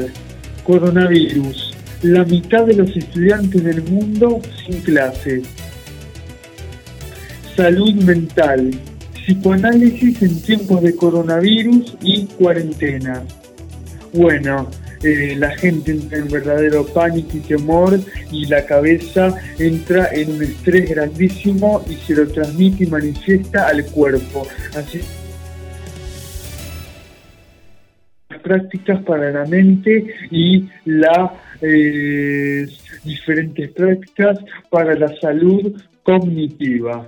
Coronavirus 0.65 1.70
la 2.03 2.25
mitad 2.25 2.65
de 2.67 2.75
los 2.75 2.97
estudiantes 2.97 3.63
del 3.63 3.83
mundo 3.83 4.41
sin 4.65 4.81
clases. 4.81 5.43
Salud 7.57 7.95
mental, 7.95 8.71
psicoanálisis 9.15 10.23
en 10.23 10.41
tiempos 10.43 10.83
de 10.83 10.97
coronavirus 10.97 11.97
y 12.03 12.27
cuarentena. 12.27 13.23
Bueno, 14.15 14.69
eh, 15.03 15.35
la 15.37 15.51
gente 15.57 15.93
entra 15.93 16.19
en 16.19 16.29
verdadero 16.29 16.87
pánico 16.87 17.37
y 17.37 17.41
temor 17.41 18.01
y 18.31 18.47
la 18.47 18.65
cabeza 18.65 19.35
entra 19.59 20.09
en 20.13 20.33
un 20.33 20.43
estrés 20.43 20.91
grandísimo 20.91 21.85
y 21.89 21.95
se 21.95 22.15
lo 22.15 22.29
transmite 22.29 22.85
y 22.85 22.87
manifiesta 22.87 23.69
al 23.69 23.85
cuerpo. 23.87 24.47
Así 24.75 25.01
prácticas 28.51 29.03
para 29.03 29.31
la 29.31 29.45
mente 29.45 30.07
y 30.31 30.69
las 30.85 31.31
eh, 31.61 32.67
diferentes 33.05 33.71
prácticas 33.73 34.39
para 34.71 34.95
la 34.95 35.15
salud 35.21 35.81
cognitiva. 36.03 37.07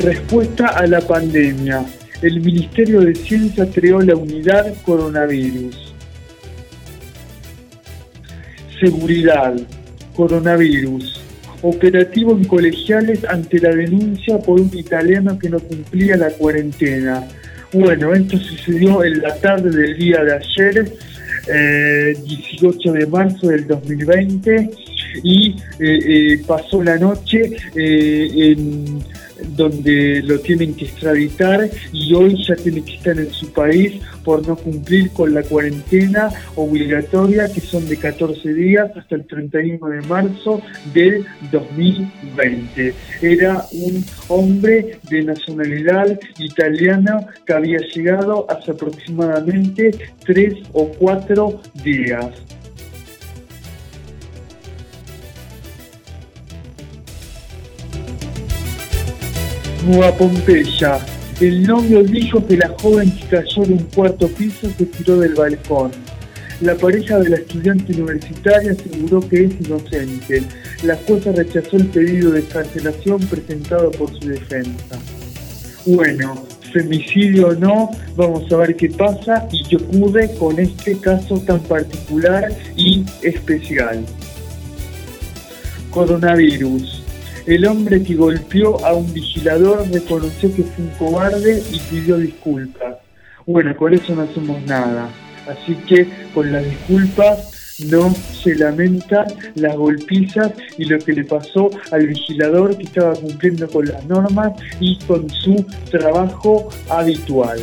Respuesta 0.00 0.68
a 0.68 0.86
la 0.86 1.00
pandemia. 1.00 1.84
El 2.22 2.40
Ministerio 2.40 3.00
de 3.00 3.14
Ciencia 3.14 3.66
creó 3.72 4.00
la 4.00 4.14
unidad 4.14 4.72
coronavirus. 4.84 5.94
Seguridad. 8.80 9.54
Coronavirus 10.14 11.26
operativo 11.62 12.32
en 12.32 12.44
colegiales 12.44 13.24
ante 13.24 13.58
la 13.58 13.70
denuncia 13.70 14.38
por 14.38 14.60
un 14.60 14.70
italiano 14.74 15.38
que 15.38 15.48
no 15.48 15.58
cumplía 15.58 16.16
la 16.16 16.30
cuarentena. 16.30 17.26
Bueno, 17.78 18.14
esto 18.14 18.38
sucedió 18.38 19.04
en 19.04 19.20
la 19.20 19.34
tarde 19.36 19.68
del 19.70 19.98
día 19.98 20.24
de 20.24 20.32
ayer, 20.32 20.92
18 22.24 22.94
eh, 22.94 22.98
de 23.00 23.06
marzo 23.06 23.48
del 23.48 23.66
2020, 23.66 24.70
y 25.22 25.50
eh, 25.50 25.54
eh, 25.80 26.42
pasó 26.46 26.82
la 26.82 26.96
noche 26.96 27.50
en 27.74 29.04
donde 29.56 30.22
lo 30.22 30.38
tienen 30.40 30.74
que 30.74 30.86
extraditar 30.86 31.68
y 31.92 32.14
hoy 32.14 32.42
ya 32.44 32.56
tiene 32.56 32.82
que 32.82 32.94
estar 32.94 33.18
en 33.18 33.30
su 33.30 33.52
país 33.52 34.00
por 34.24 34.46
no 34.46 34.56
cumplir 34.56 35.10
con 35.12 35.32
la 35.34 35.42
cuarentena 35.42 36.30
obligatoria 36.56 37.48
que 37.52 37.60
son 37.60 37.88
de 37.88 37.96
14 37.96 38.54
días 38.54 38.90
hasta 38.96 39.14
el 39.14 39.26
31 39.26 39.86
de 39.88 40.00
marzo 40.02 40.60
del 40.92 41.24
2020. 41.52 42.94
Era 43.22 43.64
un 43.72 44.04
hombre 44.28 44.98
de 45.08 45.22
nacionalidad 45.22 46.18
italiana 46.38 47.26
que 47.46 47.52
había 47.52 47.78
llegado 47.78 48.46
hace 48.50 48.72
aproximadamente 48.72 49.92
3 50.24 50.54
o 50.72 50.88
4 50.98 51.60
días. 51.84 52.55
Nueva 59.86 60.12
Pompeya. 60.16 60.98
El 61.40 61.62
novio 61.62 62.02
dijo 62.02 62.44
que 62.44 62.56
la 62.56 62.68
joven 62.80 63.08
que 63.12 63.26
cayó 63.26 63.62
de 63.62 63.74
un 63.74 63.84
cuarto 63.94 64.26
piso 64.26 64.68
se 64.76 64.84
tiró 64.86 65.20
del 65.20 65.34
balcón. 65.34 65.92
La 66.60 66.74
pareja 66.74 67.18
de 67.20 67.28
la 67.28 67.36
estudiante 67.36 67.92
universitaria 67.92 68.72
aseguró 68.72 69.20
que 69.20 69.44
es 69.44 69.52
inocente. 69.60 70.42
La 70.82 70.96
jueza 70.96 71.30
rechazó 71.30 71.76
el 71.76 71.86
pedido 71.86 72.32
de 72.32 72.42
cancelación 72.42 73.20
presentado 73.26 73.92
por 73.92 74.10
su 74.18 74.28
defensa. 74.28 74.98
Bueno, 75.84 76.34
femicidio 76.72 77.48
o 77.48 77.54
no, 77.54 77.90
vamos 78.16 78.50
a 78.50 78.56
ver 78.56 78.74
qué 78.74 78.88
pasa 78.88 79.46
y 79.52 79.62
qué 79.68 79.76
ocurre 79.76 80.34
con 80.34 80.58
este 80.58 80.98
caso 80.98 81.38
tan 81.46 81.60
particular 81.60 82.48
y 82.74 83.04
especial. 83.22 84.04
Coronavirus. 85.90 87.05
El 87.46 87.64
hombre 87.64 88.02
que 88.02 88.16
golpeó 88.16 88.84
a 88.84 88.92
un 88.92 89.12
vigilador 89.14 89.88
reconoció 89.92 90.52
que 90.52 90.64
fue 90.64 90.84
un 90.84 90.90
cobarde 90.98 91.62
y 91.70 91.78
pidió 91.78 92.16
disculpas. 92.16 92.96
Bueno, 93.46 93.76
con 93.76 93.94
eso 93.94 94.16
no 94.16 94.22
hacemos 94.22 94.60
nada. 94.62 95.08
Así 95.46 95.76
que 95.86 96.08
con 96.34 96.50
las 96.50 96.64
disculpas 96.64 97.78
no 97.88 98.12
se 98.12 98.56
lamentan 98.56 99.26
las 99.54 99.76
golpizas 99.76 100.54
y 100.76 100.86
lo 100.86 100.98
que 100.98 101.12
le 101.12 101.22
pasó 101.22 101.70
al 101.92 102.08
vigilador 102.08 102.76
que 102.76 102.82
estaba 102.82 103.14
cumpliendo 103.14 103.68
con 103.68 103.86
las 103.86 104.04
normas 104.06 104.52
y 104.80 104.98
con 105.06 105.30
su 105.30 105.64
trabajo 105.88 106.68
habitual. 106.88 107.60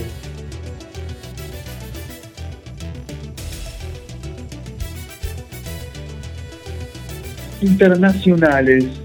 Internacionales. 7.60 9.03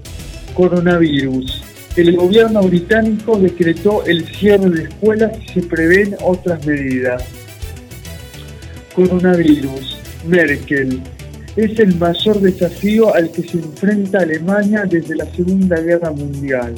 Coronavirus. 0.59 1.63
El 1.95 2.17
gobierno 2.17 2.61
británico 2.63 3.39
decretó 3.39 4.03
el 4.03 4.25
cierre 4.25 4.69
de 4.69 4.83
escuelas 4.83 5.31
y 5.41 5.53
se 5.53 5.61
prevén 5.61 6.17
otras 6.21 6.65
medidas. 6.65 7.23
Coronavirus. 8.93 9.97
Merkel. 10.27 11.01
Es 11.55 11.79
el 11.79 11.95
mayor 11.95 12.41
desafío 12.41 13.15
al 13.15 13.31
que 13.31 13.43
se 13.43 13.57
enfrenta 13.59 14.19
Alemania 14.19 14.83
desde 14.83 15.15
la 15.15 15.25
Segunda 15.33 15.79
Guerra 15.79 16.11
Mundial. 16.11 16.75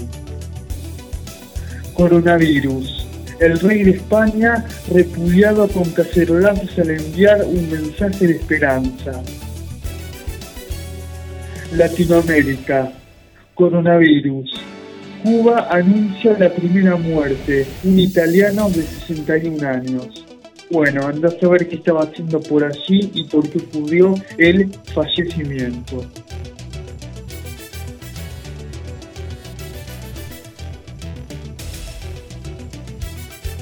Coronavirus. 1.96 3.08
El 3.40 3.60
rey 3.62 3.82
de 3.82 3.92
España 3.94 4.64
repudiado 4.92 5.68
con 5.68 5.86
cacerolazos 5.86 6.78
al 6.78 6.92
enviar 6.92 7.44
un 7.46 7.72
mensaje 7.72 8.28
de 8.28 8.34
esperanza. 8.36 9.24
Latinoamérica. 11.76 13.01
Coronavirus. 13.62 14.52
Cuba 15.24 15.68
anuncia 15.70 16.36
la 16.40 16.50
primera 16.50 16.96
muerte, 16.96 17.68
un 17.84 18.00
italiano 18.00 18.68
de 18.72 18.82
61 18.82 19.68
años. 19.68 20.26
Bueno, 20.72 21.06
anda 21.06 21.28
a 21.28 21.40
saber 21.40 21.70
qué 21.70 21.76
estaba 21.76 22.02
haciendo 22.02 22.40
por 22.42 22.64
allí 22.64 23.12
y 23.14 23.26
por 23.26 23.48
qué 23.48 23.60
ocurrió 23.60 24.16
el 24.40 24.72
fallecimiento. 24.96 26.04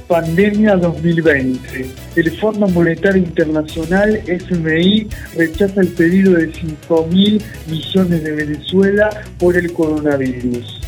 Pandemia 0.10 0.76
2020. 0.76 1.86
El 2.15 2.31
Fondo 2.40 2.68
Monetario 2.68 3.22
Internacional, 3.22 4.19
FMI, 4.26 5.07
rechaza 5.36 5.81
el 5.81 5.90
pedido 5.90 6.34
de 6.34 6.52
5 6.52 7.07
mil 7.11 7.40
millones 7.68 8.23
de 8.23 8.31
Venezuela 8.31 9.11
por 9.38 9.56
el 9.56 9.72
coronavirus. 9.72 10.81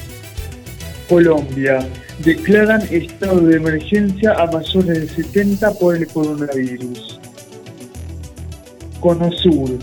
Colombia. 1.07 1.87
Declaran 2.25 2.81
estado 2.89 3.41
de 3.41 3.57
emergencia 3.57 4.33
a 4.33 4.47
mayores 4.47 5.15
de 5.15 5.23
70 5.23 5.71
por 5.75 5.95
el 5.95 6.07
coronavirus. 6.07 7.19
Conosur. 8.99 9.77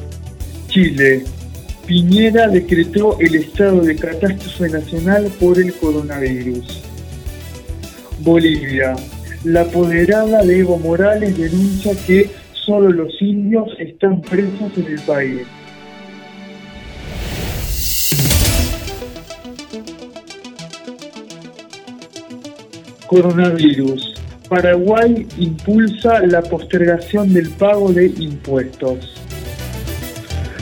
Chile. 0.67 1.23
Piñera 1.87 2.49
decretó 2.49 3.17
el 3.21 3.37
estado 3.37 3.83
de 3.83 3.95
catástrofe 3.95 4.69
nacional 4.69 5.31
por 5.39 5.61
el 5.61 5.73
coronavirus. 5.75 6.83
Bolivia. 8.19 8.97
La 9.45 9.61
apoderada 9.61 10.43
de 10.43 10.59
Evo 10.59 10.79
Morales 10.79 11.39
denuncia 11.39 11.93
que 12.07 12.29
solo 12.67 12.91
los 12.91 13.23
indios 13.23 13.69
están 13.79 14.21
presos 14.21 14.77
en 14.77 14.87
el 14.87 15.01
país. 15.03 15.47
Coronavirus. 23.07 24.15
Paraguay 24.49 25.27
impulsa 25.39 26.21
la 26.27 26.43
postergación 26.43 27.33
del 27.33 27.49
pago 27.51 27.93
de 27.93 28.07
impuestos. 28.07 29.18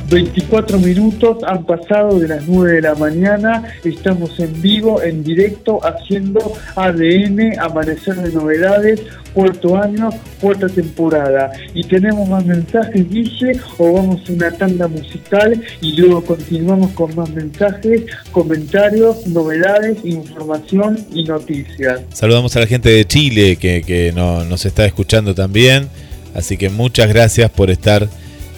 24 0.08 0.78
minutos 0.78 1.38
han 1.46 1.64
pasado 1.64 2.18
de 2.20 2.28
las 2.28 2.46
9 2.46 2.74
de 2.74 2.82
la 2.82 2.94
mañana, 2.94 3.64
estamos 3.84 4.38
en 4.38 4.60
vivo, 4.62 5.02
en 5.02 5.24
directo, 5.24 5.80
haciendo 5.82 6.52
ADN, 6.76 7.58
Amanecer 7.58 8.14
de 8.16 8.32
Novedades, 8.32 9.00
cuarto 9.34 9.76
año, 9.76 10.10
cuarta 10.40 10.68
temporada. 10.68 11.50
Y 11.74 11.82
tenemos 11.84 12.28
más 12.28 12.44
mensajes, 12.46 13.08
Guille, 13.10 13.58
o 13.78 13.92
vamos 13.92 14.20
a 14.28 14.32
una 14.32 14.50
tanda 14.52 14.86
musical 14.86 15.60
y 15.80 15.92
luego 15.96 16.24
continuamos 16.24 16.92
con 16.92 17.14
más 17.16 17.28
mensajes, 17.30 18.02
comentarios, 18.30 19.26
novedades, 19.26 19.98
información 20.04 20.98
y 21.12 21.24
noticias. 21.24 22.00
Saludamos 22.12 22.54
a 22.56 22.60
la 22.60 22.66
gente 22.66 22.90
de 22.90 23.04
Chile 23.06 23.56
que, 23.56 23.82
que 23.82 24.12
no- 24.14 24.44
nos 24.44 24.64
está 24.66 24.86
escuchando 24.86 25.34
también. 25.34 25.88
Así 26.34 26.56
que 26.56 26.68
muchas 26.68 27.08
gracias 27.08 27.50
por 27.50 27.70
estar 27.70 28.08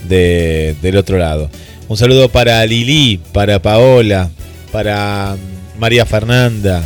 de- 0.09 0.75
del 0.83 0.97
otro 0.97 1.19
lado. 1.19 1.51
Un 1.89 1.97
saludo 1.97 2.29
para 2.29 2.65
Lili, 2.67 3.19
para 3.33 3.61
Paola, 3.63 4.31
para 4.71 5.37
María 5.79 6.05
Fernanda. 6.05 6.85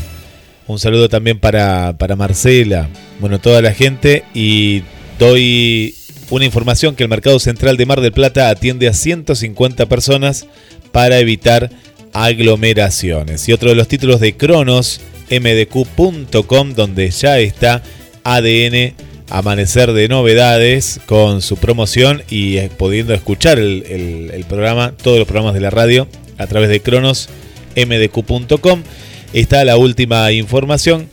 Un 0.68 0.78
saludo 0.78 1.08
también 1.08 1.38
para, 1.40 1.94
para 1.98 2.14
Marcela. 2.16 2.88
Bueno, 3.18 3.40
toda 3.40 3.60
la 3.62 3.74
gente. 3.74 4.24
Y 4.32 4.82
doy 5.18 5.94
una 6.30 6.44
información 6.44 6.94
que 6.94 7.02
el 7.02 7.08
Mercado 7.08 7.38
Central 7.40 7.76
de 7.76 7.84
Mar 7.86 8.00
del 8.00 8.12
Plata 8.12 8.48
atiende 8.48 8.88
a 8.88 8.94
150 8.94 9.86
personas 9.86 10.46
para 10.92 11.18
evitar 11.18 11.70
aglomeraciones. 12.12 13.48
Y 13.48 13.52
otro 13.52 13.70
de 13.70 13.74
los 13.76 13.88
títulos 13.88 14.20
de 14.20 14.36
Cronos, 14.36 15.00
mdq.com, 15.30 16.74
donde 16.74 17.10
ya 17.10 17.38
está 17.38 17.82
ADN 18.24 18.94
Amanecer 19.30 19.92
de 19.92 20.08
Novedades 20.08 21.00
con 21.06 21.42
su 21.42 21.56
promoción 21.56 22.22
y 22.28 22.58
eh, 22.58 22.70
pudiendo 22.76 23.14
escuchar 23.14 23.58
el, 23.58 24.44
programa, 24.48 24.92
todos 24.92 25.18
los 25.18 25.26
programas 25.26 25.54
de 25.54 25.60
la 25.60 25.70
radio 25.70 26.06
a 26.38 26.46
través 26.46 26.68
de 26.68 26.80
cronosmdq.com. 26.80 28.82
Está 29.32 29.64
la 29.64 29.76
última 29.76 30.30
información 30.32 31.08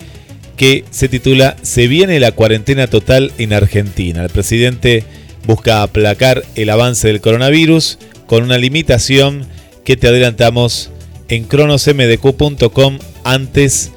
que 0.57 0.83
se 0.91 1.07
titula 1.07 1.55
Se 1.61 1.87
viene 1.87 2.19
la 2.19 2.33
cuarentena 2.33 2.87
total 2.87 3.31
en 3.37 3.53
Argentina. 3.53 4.23
El 4.23 4.29
presidente 4.29 5.05
busca 5.47 5.83
aplacar 5.83 6.43
el 6.55 6.69
avance 6.69 7.07
del 7.07 7.21
coronavirus 7.21 7.97
con 8.27 8.43
una 8.43 8.57
limitación 8.57 9.45
que 9.85 9.97
te 9.97 10.07
adelantamos 10.07 10.91
en 11.29 11.45
cronosmdq.com 11.45 12.99
antes 13.23 13.91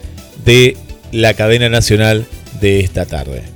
de 0.44 0.76
la 1.10 1.34
cadena 1.34 1.68
nacional 1.68 2.26
de 2.60 2.80
esta 2.80 3.06
tarde. 3.06 3.51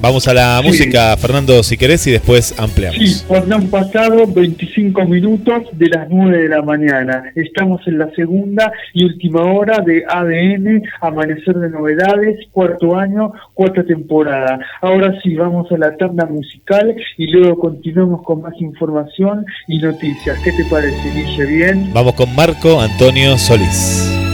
Vamos 0.00 0.28
a 0.28 0.34
la 0.34 0.60
Sí. 0.60 0.66
música, 0.68 1.16
Fernando, 1.16 1.62
si 1.62 1.76
querés, 1.76 2.06
y 2.06 2.12
después 2.12 2.54
ampliamos. 2.58 2.98
Sí, 2.98 3.24
porque 3.26 3.52
han 3.54 3.66
pasado 3.68 4.26
25 4.26 5.04
minutos 5.06 5.62
de 5.72 5.88
las 5.88 6.08
9 6.10 6.42
de 6.42 6.48
la 6.48 6.62
mañana. 6.62 7.24
Estamos 7.34 7.80
en 7.86 7.98
la 7.98 8.10
segunda 8.14 8.70
y 8.92 9.04
última 9.04 9.42
hora 9.42 9.78
de 9.84 10.04
ADN, 10.08 10.82
Amanecer 11.00 11.54
de 11.56 11.70
Novedades, 11.70 12.38
cuarto 12.52 12.96
año, 12.96 13.32
cuarta 13.54 13.82
temporada. 13.84 14.58
Ahora 14.82 15.14
sí, 15.22 15.34
vamos 15.34 15.70
a 15.72 15.78
la 15.78 15.96
tanda 15.96 16.26
musical 16.26 16.94
y 17.16 17.26
luego 17.28 17.58
continuamos 17.58 18.22
con 18.22 18.42
más 18.42 18.54
información 18.60 19.44
y 19.68 19.78
noticias. 19.78 20.38
¿Qué 20.44 20.52
te 20.52 20.64
parece, 20.70 21.10
Guille? 21.14 21.46
¿Bien? 21.46 21.90
Vamos 21.92 22.14
con 22.14 22.34
Marco 22.34 22.80
Antonio 22.80 23.36
Solís. 23.38 24.25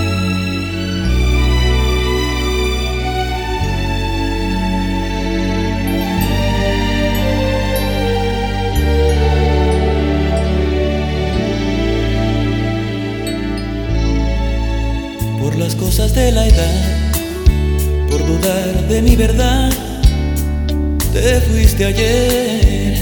Cosas 15.92 16.14
de 16.14 16.32
la 16.32 16.46
edad, 16.46 17.10
por 18.08 18.26
dudar 18.26 18.88
de 18.88 19.02
mi 19.02 19.14
verdad, 19.14 19.70
te 21.12 21.38
fuiste 21.42 21.84
ayer. 21.84 22.96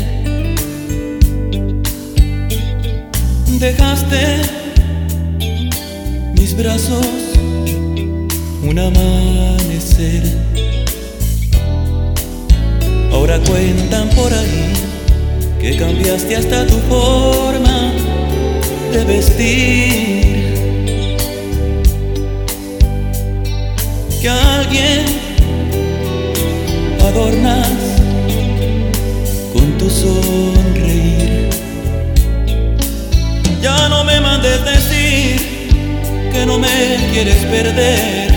Dejaste 3.61 4.41
mis 6.35 6.57
brazos 6.57 7.07
un 8.65 8.77
amanecer. 8.77 10.25
Ahora 13.13 13.39
cuentan 13.39 14.09
por 14.17 14.35
ahí 14.35 14.73
que 15.61 15.77
cambiaste 15.77 16.35
hasta 16.35 16.67
tu 16.67 16.75
forma 16.89 17.93
de 18.93 19.05
vestir. 19.05 20.30
Que 24.21 24.29
alguien 24.29 25.07
adornas 27.09 27.69
con 29.53 29.79
tu 29.79 29.89
sonreír. 29.89 31.49
Ya 33.63 33.89
no 33.89 34.05
me 34.05 34.21
mandes 34.21 34.63
decir 34.65 35.69
que 36.33 36.45
no 36.45 36.59
me 36.59 37.09
quieres 37.13 37.43
perder. 37.47 38.31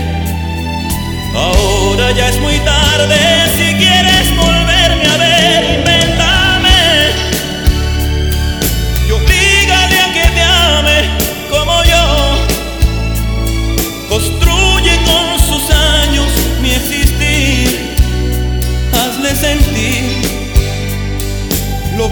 Ahora 1.34 2.12
ya 2.12 2.30
es 2.30 2.40
muy 2.40 2.56
tarde 2.60 3.18
si 3.56 3.74
quieres 3.74 4.36
volverme 4.36 4.73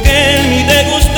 que 0.02 0.48
mí 0.48 0.64
te 0.64 0.84
gustó, 0.90 1.11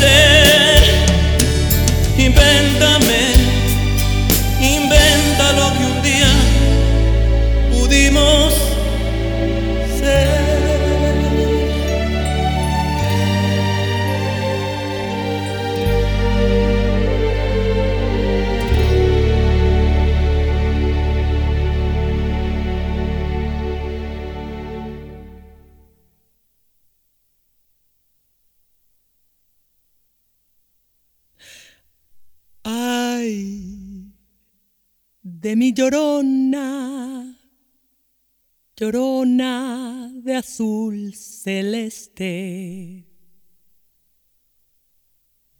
ser. 0.00 0.39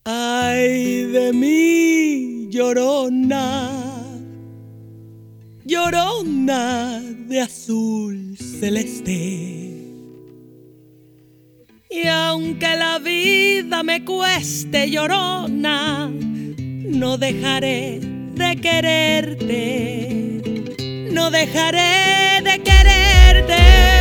Ay, 0.05 1.05
de 1.05 1.32
mi 1.32 2.48
llorona, 2.51 3.70
llorona 5.64 7.01
de 7.28 7.40
azul 7.40 8.36
celeste. 8.36 9.60
Y 11.90 12.06
aunque 12.06 12.77
la 12.77 12.98
vida 12.98 13.82
me 13.82 14.05
cueste 14.05 14.90
llorona, 14.90 16.10
no 16.10 17.18
dejaré 17.18 18.01
de 18.01 18.56
quererte, 18.56 19.62
no 21.12 21.31
dejaré 21.31 22.43
de 22.43 22.62
quererte. 22.62 23.99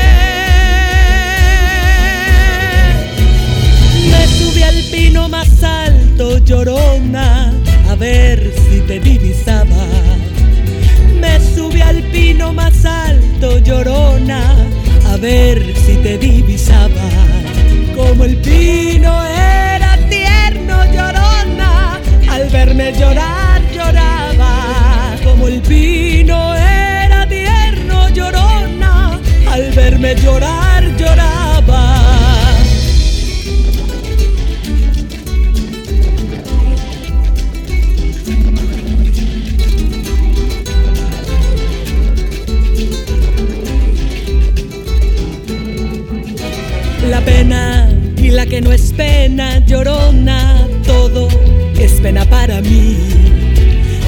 Ver 15.19 15.75
si 15.75 15.95
te 15.97 16.17
divisaba. 16.17 17.09
Como 17.95 18.23
el 18.23 18.37
pino 18.37 19.25
era 19.25 19.97
tierno, 20.09 20.85
llorona, 20.93 21.99
al 22.29 22.49
verme 22.49 22.93
llorar 22.93 23.61
lloraba. 23.73 25.15
Como 25.23 25.47
el 25.47 25.61
pino 25.61 26.55
era 26.55 27.27
tierno, 27.27 28.09
llorona, 28.09 29.19
al 29.51 29.71
verme 29.71 30.15
llorar 30.15 30.78
no 48.61 48.71
es 48.71 48.91
pena, 48.93 49.59
llorona, 49.65 50.67
todo 50.85 51.27
es 51.77 51.93
pena 52.01 52.25
para 52.25 52.61
mí. 52.61 52.97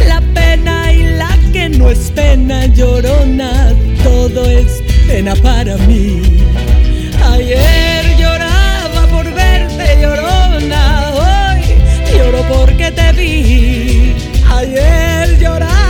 La 0.07 0.21
pena 0.33 0.91
y 0.91 1.03
la 1.03 1.37
que 1.53 1.69
no 1.69 1.89
es 1.89 2.11
pena, 2.11 2.65
llorona, 2.65 3.73
todo 4.03 4.49
es 4.49 4.81
pena 5.07 5.35
para 5.35 5.77
mí. 5.77 6.21
Ayer 7.31 8.17
lloraba 8.17 9.07
por 9.11 9.31
verte, 9.33 10.01
llorona, 10.01 11.11
hoy 11.13 11.61
lloro 12.13 12.43
porque 12.49 12.91
te 12.91 13.11
vi. 13.13 14.15
Ayer 14.49 15.39
lloraba 15.39 15.80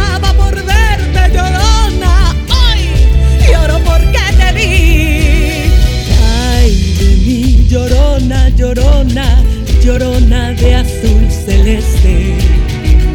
llorona, 8.11 8.49
llorona, 8.49 9.43
llorona 9.83 10.51
de 10.53 10.75
azul 10.75 11.29
celeste. 11.29 12.35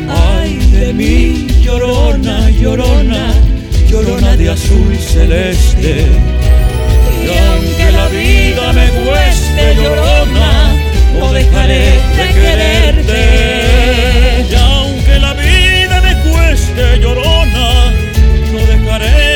Ay 0.08 0.56
de 0.72 0.92
mí, 0.92 1.46
llorona, 1.62 2.50
llorona, 2.50 3.34
llorona 3.88 4.36
de 4.36 4.50
azul 4.50 4.96
celeste. 4.98 6.06
Y 7.22 7.28
aunque 7.28 7.92
la 7.92 8.08
vida 8.08 8.72
me 8.72 8.88
cueste, 9.04 9.74
llorona, 9.82 10.74
no 11.18 11.32
dejaré 11.32 12.00
de 12.16 12.26
quererte. 12.40 13.22
Y 14.50 14.54
aunque 14.54 15.18
la 15.18 15.34
vida 15.34 16.00
me 16.00 16.14
cueste, 16.30 16.98
llorona, 17.00 17.92
no 18.52 18.58
dejaré 18.66 19.35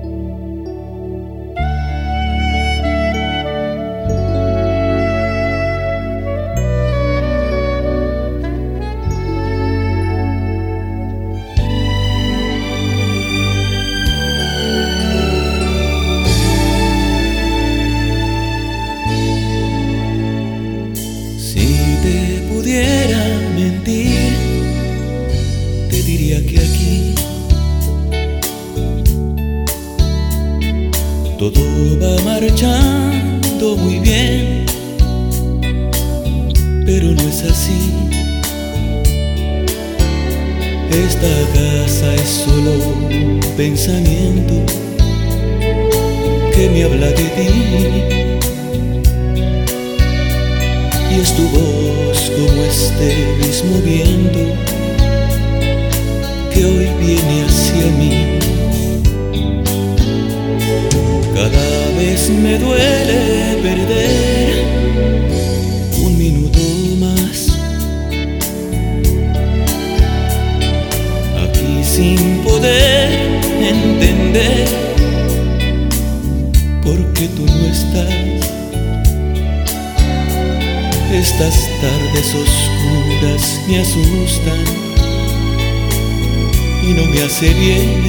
Me 87.13 87.21
hace 87.23 87.49
bien 87.53 88.01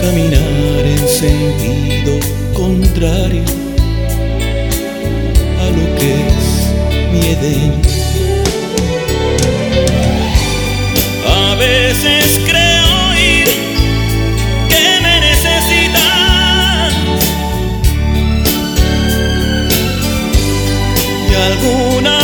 caminar 0.00 0.84
en 0.84 1.08
sentido 1.08 2.18
contrario 2.54 3.44
a 5.60 5.66
lo 5.70 5.84
que 5.98 6.12
es 6.28 6.46
mi 7.12 7.20
Edén. 7.32 7.72
A 11.26 11.54
veces 11.56 12.40
creo 12.46 12.86
oír 13.10 13.48
que 14.70 15.00
me 15.02 15.20
necesitas. 15.20 16.92
Y 21.30 21.34
alguna 21.34 22.21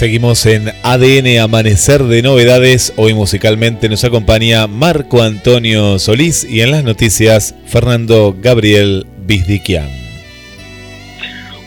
Seguimos 0.00 0.46
en 0.46 0.70
ADN 0.82 1.40
Amanecer 1.42 2.04
de 2.04 2.22
Novedades. 2.22 2.94
Hoy 2.96 3.12
musicalmente 3.12 3.86
nos 3.90 4.02
acompaña 4.02 4.66
Marco 4.66 5.22
Antonio 5.22 5.98
Solís 5.98 6.42
y 6.42 6.62
en 6.62 6.70
las 6.70 6.84
noticias 6.84 7.54
Fernando 7.66 8.34
Gabriel 8.40 9.06
Bizdiquian. 9.26 9.90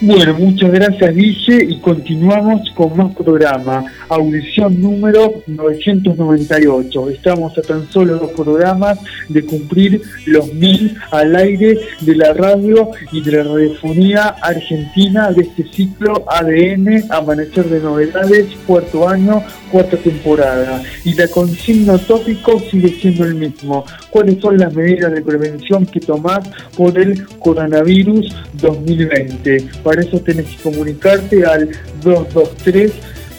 Bueno, 0.01 0.33
muchas 0.33 0.71
gracias 0.71 1.15
Guille 1.15 1.63
y 1.69 1.79
continuamos 1.79 2.67
con 2.71 2.97
más 2.97 3.15
programa. 3.15 3.85
Audición 4.09 4.81
número 4.81 5.43
998. 5.47 7.09
Estamos 7.09 7.57
a 7.57 7.61
tan 7.61 7.89
solo 7.89 8.17
dos 8.17 8.31
programas 8.31 8.99
de 9.29 9.45
cumplir 9.45 10.01
los 10.25 10.53
mil 10.53 10.95
al 11.11 11.35
aire 11.35 11.79
de 12.01 12.15
la 12.15 12.33
radio 12.33 12.91
y 13.11 13.21
de 13.21 13.31
la 13.31 13.43
radiofonía 13.43 14.35
argentina 14.41 15.31
de 15.31 15.43
este 15.43 15.63
ciclo 15.71 16.23
ADN, 16.27 17.05
Amanecer 17.09 17.65
de 17.69 17.79
Novedades, 17.79 18.47
cuarto 18.65 19.07
año, 19.07 19.43
cuarta 19.71 19.97
temporada. 19.97 20.81
Y 21.05 21.13
la 21.13 21.27
consigna 21.27 21.97
tópico 21.97 22.59
sigue 22.71 22.89
siendo 22.99 23.25
el 23.25 23.35
mismo. 23.35 23.85
¿Cuáles 24.09 24.39
son 24.41 24.57
las 24.57 24.73
medidas 24.73 25.11
de 25.11 25.21
prevención 25.21 25.85
que 25.85 25.99
tomás 25.99 26.47
por 26.77 26.97
el 26.97 27.25
coronavirus 27.39 28.33
2020? 28.53 29.65
Para 29.83 30.01
eso 30.01 30.19
tenés 30.19 30.47
que 30.47 30.63
comunicarte 30.63 31.45
al 31.45 31.69
223 32.03 32.91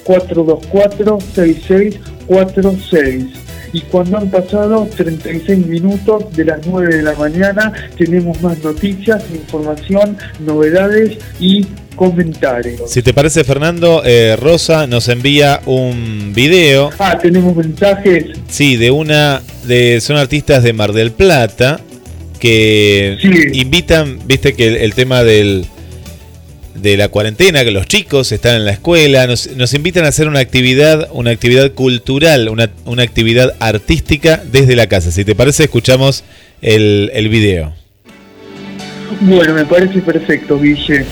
424 0.05 1.21
6646 1.21 3.45
y 3.75 3.81
cuando 3.81 4.19
han 4.19 4.31
pasado 4.31 4.89
36 4.97 5.67
minutos 5.67 6.33
de 6.37 6.45
las 6.45 6.65
9 6.65 6.97
de 6.97 7.03
la 7.03 7.13
mañana 7.15 7.73
tenemos 7.99 8.41
más 8.41 8.63
noticias, 8.63 9.25
información, 9.35 10.17
novedades 10.39 11.19
y 11.41 11.67
comentarios. 11.97 12.89
Si 12.89 13.03
te 13.03 13.13
parece, 13.13 13.43
Fernando, 13.43 14.03
eh, 14.05 14.37
Rosa 14.37 14.87
nos 14.87 15.09
envía 15.09 15.61
un 15.67 16.33
video. 16.33 16.91
Ah, 17.01 17.19
tenemos 17.21 17.57
mensajes. 17.57 18.27
Sí, 18.49 18.77
de 18.77 18.93
una. 18.93 19.43
de 19.65 20.01
Son 20.01 20.17
artistas 20.17 20.63
de 20.63 20.73
Mar 20.73 20.93
del 20.93 21.11
Plata 21.11 21.81
que 22.39 23.19
invitan, 23.55 24.21
viste 24.27 24.55
que 24.55 24.69
el, 24.69 24.77
el 24.77 24.95
tema 24.95 25.25
del 25.25 25.67
de 26.75 26.97
la 26.97 27.09
cuarentena, 27.09 27.65
que 27.65 27.71
los 27.71 27.87
chicos 27.87 28.33
están 28.33 28.57
en 28.57 28.65
la 28.65 28.73
escuela, 28.73 29.27
nos, 29.27 29.49
nos 29.57 29.73
invitan 29.75 30.05
a 30.05 30.09
hacer 30.09 30.29
una 30.29 30.41
actividad, 30.41 31.09
una 31.13 31.31
actividad 31.31 31.73
cultural, 31.73 32.49
una, 32.49 32.71
una 32.85 33.03
actividad 33.03 33.55
artística 33.61 34.43
desde 34.51 34.77
la 34.77 34.87
casa. 34.89 35.11
Si 35.11 35.25
te 35.25 35.35
parece, 35.35 35.65
escuchamos 35.65 36.25
el, 36.63 37.11
el 37.15 37.29
video. 37.29 37.75
Bueno, 39.21 39.55
me 39.55 39.65
parece 39.65 40.01
perfecto, 40.01 40.59
Guille. 40.59 41.05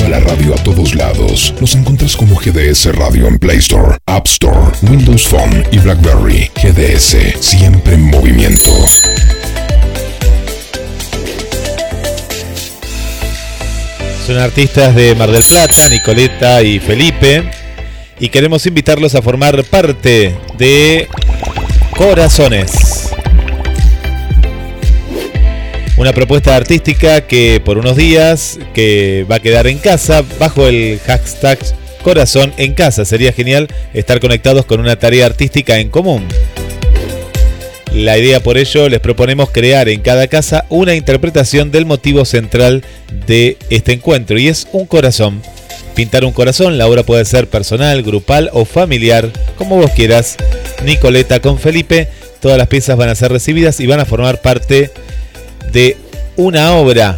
Lleva 0.00 0.18
la 0.18 0.20
radio 0.20 0.54
a 0.54 0.56
todos 0.62 0.94
lados. 0.94 1.52
Nos 1.60 1.74
encuentras 1.74 2.16
como 2.16 2.34
GDS 2.36 2.86
Radio 2.96 3.26
en 3.26 3.38
Play 3.38 3.58
Store, 3.58 3.98
App 4.06 4.26
Store, 4.26 4.72
Windows 4.82 5.28
Phone 5.28 5.62
y 5.72 5.78
BlackBerry. 5.78 6.50
GDS, 6.54 7.16
siempre 7.38 7.94
en 7.94 8.04
movimiento. 8.04 8.70
Son 14.26 14.38
artistas 14.38 14.94
de 14.94 15.14
Mar 15.16 15.30
del 15.30 15.42
Plata, 15.44 15.88
Nicoleta 15.90 16.62
y 16.62 16.78
Felipe. 16.78 17.50
y 18.18 18.30
queremos 18.30 18.64
invitarlos 18.66 19.14
a 19.14 19.20
formar 19.20 19.62
parte 19.64 20.34
de 20.56 21.08
Corazones. 21.94 22.72
Una 26.00 26.14
propuesta 26.14 26.56
artística 26.56 27.20
que 27.20 27.60
por 27.62 27.76
unos 27.76 27.94
días 27.94 28.58
que 28.72 29.26
va 29.30 29.34
a 29.34 29.40
quedar 29.40 29.66
en 29.66 29.76
casa 29.76 30.24
bajo 30.38 30.66
el 30.66 30.98
hashtag 31.04 31.58
Corazón 32.02 32.54
en 32.56 32.72
casa. 32.72 33.04
Sería 33.04 33.34
genial 33.34 33.68
estar 33.92 34.18
conectados 34.18 34.64
con 34.64 34.80
una 34.80 34.98
tarea 34.98 35.26
artística 35.26 35.78
en 35.78 35.90
común. 35.90 36.26
La 37.92 38.16
idea 38.16 38.42
por 38.42 38.56
ello 38.56 38.88
les 38.88 39.00
proponemos 39.00 39.50
crear 39.50 39.90
en 39.90 40.00
cada 40.00 40.26
casa 40.26 40.64
una 40.70 40.94
interpretación 40.94 41.70
del 41.70 41.84
motivo 41.84 42.24
central 42.24 42.82
de 43.26 43.58
este 43.68 43.92
encuentro 43.92 44.38
y 44.38 44.48
es 44.48 44.68
un 44.72 44.86
corazón. 44.86 45.42
Pintar 45.94 46.24
un 46.24 46.32
corazón, 46.32 46.78
la 46.78 46.86
obra 46.86 47.02
puede 47.02 47.26
ser 47.26 47.46
personal, 47.46 48.02
grupal 48.02 48.48
o 48.54 48.64
familiar, 48.64 49.28
como 49.58 49.76
vos 49.76 49.90
quieras. 49.90 50.38
Nicoleta 50.82 51.40
con 51.40 51.58
Felipe, 51.58 52.08
todas 52.40 52.56
las 52.56 52.68
piezas 52.68 52.96
van 52.96 53.10
a 53.10 53.14
ser 53.14 53.30
recibidas 53.30 53.80
y 53.80 53.86
van 53.86 54.00
a 54.00 54.06
formar 54.06 54.40
parte 54.40 54.74
de 54.74 55.09
una 56.36 56.74
obra 56.74 57.16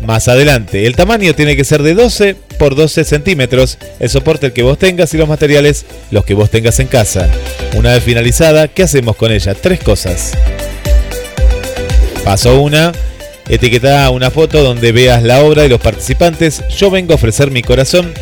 más 0.00 0.28
adelante. 0.28 0.86
El 0.86 0.96
tamaño 0.96 1.34
tiene 1.34 1.56
que 1.56 1.64
ser 1.64 1.82
de 1.82 1.94
12 1.94 2.36
por 2.58 2.74
12 2.74 3.04
centímetros, 3.04 3.78
el 3.98 4.10
soporte 4.10 4.46
el 4.46 4.52
que 4.52 4.62
vos 4.62 4.78
tengas 4.78 5.12
y 5.14 5.18
los 5.18 5.28
materiales 5.28 5.86
los 6.10 6.24
que 6.24 6.34
vos 6.34 6.50
tengas 6.50 6.78
en 6.80 6.86
casa. 6.86 7.28
Una 7.76 7.92
vez 7.92 8.02
finalizada, 8.02 8.68
¿qué 8.68 8.82
hacemos 8.82 9.16
con 9.16 9.32
ella? 9.32 9.54
Tres 9.54 9.80
cosas. 9.80 10.32
Paso 12.24 12.60
1. 12.60 12.92
Etiqueta 13.48 14.08
una 14.10 14.30
foto 14.30 14.62
donde 14.62 14.92
veas 14.92 15.22
la 15.22 15.42
obra 15.42 15.64
y 15.64 15.68
los 15.68 15.80
participantes. 15.80 16.62
Yo 16.68 16.90
vengo 16.90 17.12
a 17.12 17.16
ofrecer 17.16 17.50
mi 17.50 17.62
corazón 17.62 18.12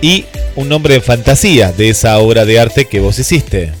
y 0.00 0.24
un 0.56 0.68
nombre 0.68 0.94
de 0.94 1.00
fantasía 1.00 1.72
de 1.72 1.90
esa 1.90 2.18
obra 2.18 2.44
de 2.44 2.58
arte 2.58 2.86
que 2.86 3.00
vos 3.00 3.18
hiciste. 3.18 3.72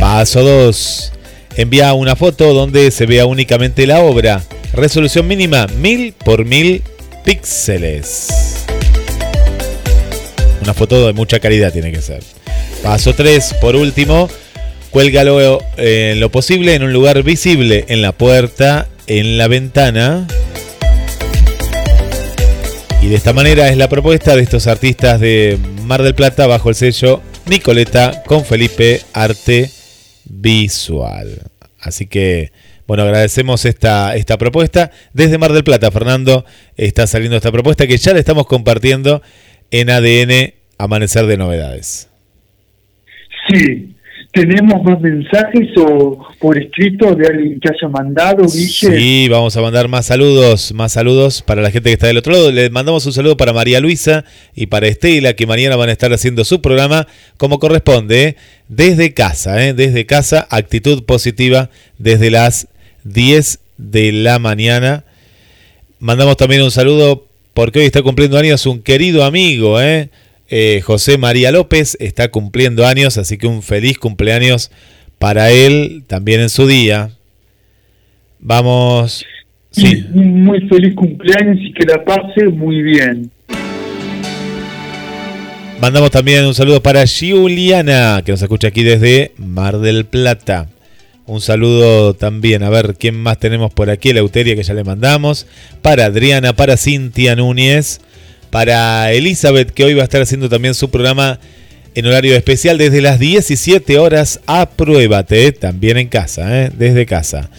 Paso 0.00 0.42
2. 0.42 1.12
Envía 1.56 1.94
una 1.94 2.16
foto 2.16 2.52
donde 2.52 2.90
se 2.90 3.06
vea 3.06 3.24
únicamente 3.24 3.86
la 3.86 4.00
obra. 4.00 4.42
Resolución 4.74 5.26
mínima 5.26 5.66
1000 5.66 6.12
por 6.12 6.44
1000 6.44 6.82
píxeles. 7.24 8.28
Una 10.62 10.74
foto 10.74 11.06
de 11.06 11.14
mucha 11.14 11.40
calidad 11.40 11.72
tiene 11.72 11.92
que 11.92 12.02
ser. 12.02 12.22
Paso 12.82 13.14
3, 13.14 13.54
por 13.60 13.74
último, 13.74 14.28
cuélgalo 14.90 15.62
eh, 15.78 16.10
en 16.12 16.20
lo 16.20 16.30
posible 16.30 16.74
en 16.74 16.82
un 16.82 16.92
lugar 16.92 17.22
visible, 17.22 17.86
en 17.88 18.02
la 18.02 18.12
puerta, 18.12 18.88
en 19.06 19.38
la 19.38 19.48
ventana. 19.48 20.26
Y 23.00 23.06
de 23.06 23.14
esta 23.14 23.32
manera 23.32 23.70
es 23.70 23.78
la 23.78 23.88
propuesta 23.88 24.36
de 24.36 24.42
estos 24.42 24.66
artistas 24.66 25.20
de 25.20 25.58
Mar 25.84 26.02
del 26.02 26.14
Plata 26.14 26.46
bajo 26.46 26.68
el 26.68 26.74
sello 26.74 27.22
Nicoleta 27.46 28.22
con 28.26 28.44
Felipe 28.44 29.00
Arte 29.14 29.70
visual. 30.28 31.42
Así 31.80 32.06
que, 32.06 32.52
bueno, 32.86 33.02
agradecemos 33.02 33.64
esta, 33.64 34.16
esta 34.16 34.38
propuesta. 34.38 34.90
Desde 35.12 35.38
Mar 35.38 35.52
del 35.52 35.64
Plata, 35.64 35.90
Fernando, 35.90 36.44
está 36.76 37.06
saliendo 37.06 37.36
esta 37.36 37.52
propuesta 37.52 37.86
que 37.86 37.96
ya 37.96 38.12
la 38.12 38.20
estamos 38.20 38.46
compartiendo 38.46 39.22
en 39.70 39.90
ADN 39.90 40.54
Amanecer 40.78 41.26
de 41.26 41.36
Novedades. 41.36 42.08
Sí, 43.48 43.95
¿tenemos 44.36 44.82
más 44.84 45.00
mensajes 45.00 45.70
o 45.78 46.18
por 46.38 46.58
escrito 46.58 47.14
de 47.14 47.26
alguien 47.26 47.58
que 47.58 47.70
haya 47.70 47.88
mandado, 47.88 48.44
Guille? 48.44 48.68
Sí, 48.98 49.28
vamos 49.30 49.56
a 49.56 49.62
mandar 49.62 49.88
más 49.88 50.04
saludos, 50.04 50.74
más 50.74 50.92
saludos 50.92 51.40
para 51.40 51.62
la 51.62 51.70
gente 51.70 51.88
que 51.88 51.94
está 51.94 52.08
del 52.08 52.18
otro 52.18 52.34
lado. 52.34 52.52
Le 52.52 52.68
mandamos 52.68 53.06
un 53.06 53.14
saludo 53.14 53.38
para 53.38 53.54
María 53.54 53.80
Luisa 53.80 54.26
y 54.54 54.66
para 54.66 54.88
Estela, 54.88 55.32
que 55.32 55.46
mañana 55.46 55.76
van 55.76 55.88
a 55.88 55.92
estar 55.92 56.12
haciendo 56.12 56.44
su 56.44 56.60
programa 56.60 57.06
como 57.38 57.58
corresponde, 57.58 58.36
desde 58.68 59.14
casa, 59.14 59.64
¿eh? 59.64 59.72
desde 59.72 60.04
casa, 60.04 60.46
actitud 60.50 61.04
positiva 61.04 61.70
desde 61.96 62.30
las 62.30 62.68
10 63.04 63.58
de 63.78 64.12
la 64.12 64.38
mañana. 64.38 65.04
Mandamos 65.98 66.36
también 66.36 66.60
un 66.62 66.70
saludo 66.70 67.24
porque 67.54 67.78
hoy 67.78 67.86
está 67.86 68.02
cumpliendo 68.02 68.36
años 68.36 68.66
un 68.66 68.82
querido 68.82 69.24
amigo, 69.24 69.80
¿eh? 69.80 70.10
Eh, 70.48 70.80
José 70.84 71.18
María 71.18 71.50
López 71.50 71.96
está 72.00 72.28
cumpliendo 72.28 72.86
años, 72.86 73.18
así 73.18 73.36
que 73.36 73.46
un 73.46 73.62
feliz 73.62 73.98
cumpleaños 73.98 74.70
para 75.18 75.50
él 75.50 76.04
también 76.06 76.40
en 76.40 76.50
su 76.50 76.66
día. 76.66 77.10
Vamos. 78.38 79.24
Sí. 79.70 80.04
Muy 80.12 80.60
feliz 80.68 80.94
cumpleaños 80.94 81.58
y 81.60 81.72
que 81.72 81.84
la 81.86 82.04
pase 82.04 82.46
muy 82.46 82.82
bien. 82.82 83.30
Mandamos 85.80 86.10
también 86.10 86.46
un 86.46 86.54
saludo 86.54 86.82
para 86.82 87.04
Juliana, 87.06 88.22
que 88.24 88.32
nos 88.32 88.40
escucha 88.40 88.68
aquí 88.68 88.82
desde 88.82 89.32
Mar 89.36 89.78
del 89.78 90.06
Plata. 90.06 90.68
Un 91.26 91.40
saludo 91.40 92.14
también, 92.14 92.62
a 92.62 92.70
ver 92.70 92.94
quién 92.98 93.16
más 93.16 93.38
tenemos 93.38 93.74
por 93.74 93.90
aquí, 93.90 94.12
la 94.12 94.20
Euteria 94.20 94.54
que 94.54 94.62
ya 94.62 94.72
le 94.72 94.84
mandamos. 94.84 95.46
Para 95.82 96.06
Adriana, 96.06 96.54
para 96.54 96.76
Cintia 96.76 97.36
Núñez, 97.36 98.00
para 98.56 99.12
Elizabeth, 99.12 99.70
que 99.70 99.84
hoy 99.84 99.92
va 99.92 100.00
a 100.00 100.04
estar 100.04 100.22
haciendo 100.22 100.48
también 100.48 100.72
su 100.72 100.90
programa 100.90 101.38
en 101.94 102.06
horario 102.06 102.34
especial 102.34 102.78
desde 102.78 103.02
las 103.02 103.18
17 103.18 103.98
horas. 103.98 104.40
Apruébate, 104.46 105.52
también 105.52 105.98
en 105.98 106.08
casa, 106.08 106.62
¿eh? 106.62 106.70
desde 106.74 107.04
casa. 107.04 107.50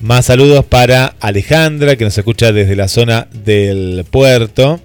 Más 0.00 0.24
saludos 0.24 0.64
para 0.64 1.16
Alejandra, 1.20 1.96
que 1.96 2.04
nos 2.04 2.16
escucha 2.16 2.50
desde 2.50 2.76
la 2.76 2.88
zona 2.88 3.28
del 3.44 4.06
puerto. 4.10 4.80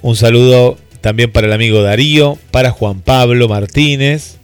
Un 0.00 0.14
saludo 0.14 0.78
también 1.00 1.32
para 1.32 1.48
el 1.48 1.54
amigo 1.54 1.82
Darío, 1.82 2.38
para 2.52 2.70
Juan 2.70 3.00
Pablo 3.00 3.48
Martínez, 3.48 4.36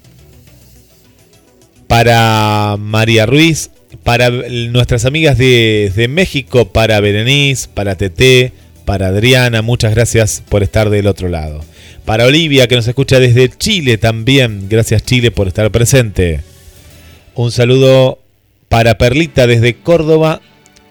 para 1.87 2.75
María 2.77 3.25
Ruiz, 3.25 3.71
para 4.03 4.31
nuestras 4.31 5.05
amigas 5.05 5.39
de, 5.39 5.93
de 5.95 6.09
México, 6.09 6.73
para 6.73 6.99
Berenice, 6.99 7.69
para 7.73 7.95
Tete, 7.95 8.53
para 8.89 9.09
Adriana, 9.09 9.61
muchas 9.61 9.95
gracias 9.95 10.43
por 10.49 10.63
estar 10.63 10.89
del 10.89 11.09
otro 11.09 11.29
lado. 11.29 11.63
Para 12.07 12.25
Olivia, 12.25 12.69
que 12.69 12.75
nos 12.75 12.89
escucha 12.89 13.21
desde 13.21 13.51
Chile 13.51 13.99
también, 13.99 14.67
gracias 14.71 15.03
Chile 15.03 15.31
por 15.31 15.47
estar 15.47 15.71
presente. 15.71 16.41
Un 17.35 17.53
saludo 17.53 18.19
para 18.71 18.97
Perlita 18.97 19.47
desde 19.47 19.75
Córdoba, 19.75 20.41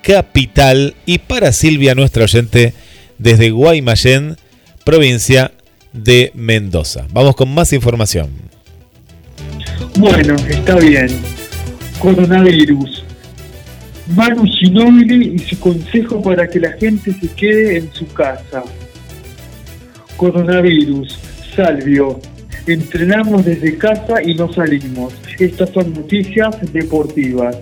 capital, 0.03 0.93
y 1.07 1.17
para 1.17 1.51
Silvia, 1.51 1.95
nuestra 1.95 2.25
oyente, 2.25 2.75
desde 3.17 3.49
Guaymallén, 3.49 4.37
provincia 4.83 5.51
de 5.91 6.29
Mendoza. 6.35 7.07
Vamos 7.09 7.35
con 7.35 7.51
más 7.51 7.73
información. 7.73 8.29
Bueno, 9.95 10.35
está 10.47 10.75
bien. 10.75 11.07
Coronavirus. 11.97 13.06
Manu 14.15 14.45
Ginóbili 14.45 15.35
y 15.35 15.39
su 15.39 15.59
consejo 15.59 16.21
para 16.21 16.47
que 16.47 16.59
la 16.59 16.71
gente 16.73 17.11
se 17.13 17.27
quede 17.34 17.77
en 17.77 17.93
su 17.93 18.07
casa. 18.07 18.63
Coronavirus, 20.15 21.19
Salvio. 21.55 22.19
Entrenamos 22.65 23.45
desde 23.45 23.77
casa 23.77 24.21
y 24.23 24.34
no 24.35 24.51
salimos. 24.51 25.13
Estas 25.39 25.69
son 25.71 25.93
noticias 25.93 26.55
deportivas. 26.73 27.57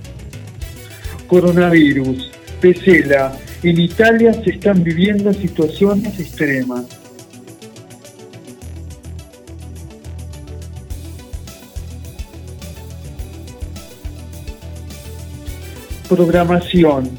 Coronavirus, 1.27 2.31
Pesela. 2.61 3.37
En 3.63 3.79
Italia 3.79 4.33
se 4.43 4.51
están 4.51 4.83
viviendo 4.83 5.33
situaciones 5.33 6.19
extremas. 6.19 7.04
Programación. 16.09 17.09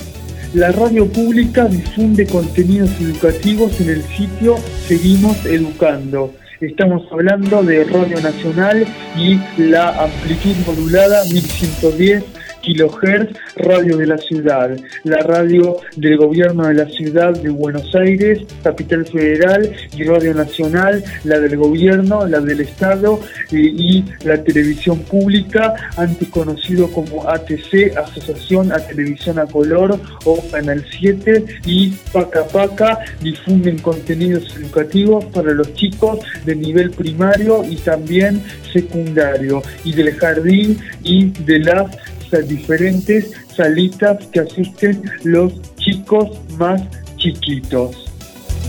La 0.55 0.71
radio 0.73 1.07
pública 1.07 1.67
difunde 1.67 2.27
contenidos 2.27 2.91
educativos 3.01 3.81
en 3.81 3.91
el 3.91 4.03
sitio 4.03 4.57
Seguimos 4.87 5.45
Educando. 5.45 6.35
Estamos 6.61 7.03
hablando 7.11 7.63
de 7.63 7.85
Radio 7.85 8.21
Nacional 8.21 8.87
y 9.17 9.39
la 9.61 10.05
amplitud 10.05 10.55
modulada 10.67 11.25
1110 11.25 12.25
kilohertz, 12.67 13.39
Radio 13.57 13.97
de 13.97 14.07
la 14.07 14.19
Ciudad, 14.19 14.77
la 15.05 15.19
radio 15.19 15.77
del 15.97 16.17
gobierno 16.17 16.67
de 16.67 16.75
la 16.75 16.87
ciudad 16.87 17.33
de 17.33 17.49
Buenos 17.49 17.95
Aires, 17.95 18.41
Capital 18.65 19.07
Federal 19.07 19.71
y 19.97 20.03
Radio 20.03 20.35
Nacional, 20.35 21.03
la 21.23 21.39
del 21.39 21.57
gobierno, 21.57 22.27
la 22.27 22.41
del 22.41 22.61
Estado 22.61 23.21
eh, 23.53 23.57
y 23.57 24.05
la 24.25 24.43
televisión 24.43 24.99
pública, 25.01 25.75
antes 25.97 26.29
conocido 26.29 26.91
como 26.91 27.29
ATC, 27.29 27.97
Asociación 27.97 28.73
a 28.73 28.79
Televisión 28.79 29.39
a 29.39 29.47
Color 29.47 30.01
o 30.25 30.45
Canal 30.51 30.85
7 30.99 31.45
y 31.67 31.91
Paca 32.13 32.47
Paca 32.49 32.99
difunden 33.21 33.79
contenidos 33.79 34.57
educativos 34.57 35.25
para 35.27 35.53
los 35.53 35.73
chicos 35.75 36.19
de 36.45 36.57
nivel 36.57 36.91
primario 36.91 37.63
y 37.65 37.77
también 37.77 38.43
secundario 38.73 39.63
y 39.85 39.93
del 39.93 40.13
jardín 40.17 40.79
y 41.05 41.31
de 41.31 41.61
las 41.61 41.97
diferentes 42.31 43.33
salitas 43.55 44.27
que 44.27 44.41
asisten 44.41 45.03
los 45.25 45.53
chicos 45.77 46.31
más 46.59 46.83
chiquitos. 47.17 48.03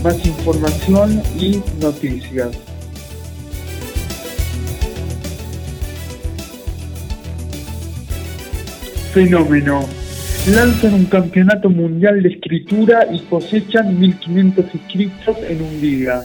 más 0.02 0.24
información 0.24 1.20
y 1.38 1.60
noticias. 1.80 2.50
Fenómeno. 9.12 9.84
Lanzan 10.54 10.94
un 10.94 11.06
campeonato 11.06 11.68
mundial 11.68 12.22
de 12.22 12.28
escritura 12.28 13.06
y 13.12 13.20
cosechan 13.22 14.00
1.500 14.00 14.74
inscritos 14.74 15.36
en 15.48 15.62
un 15.62 15.80
día. 15.80 16.22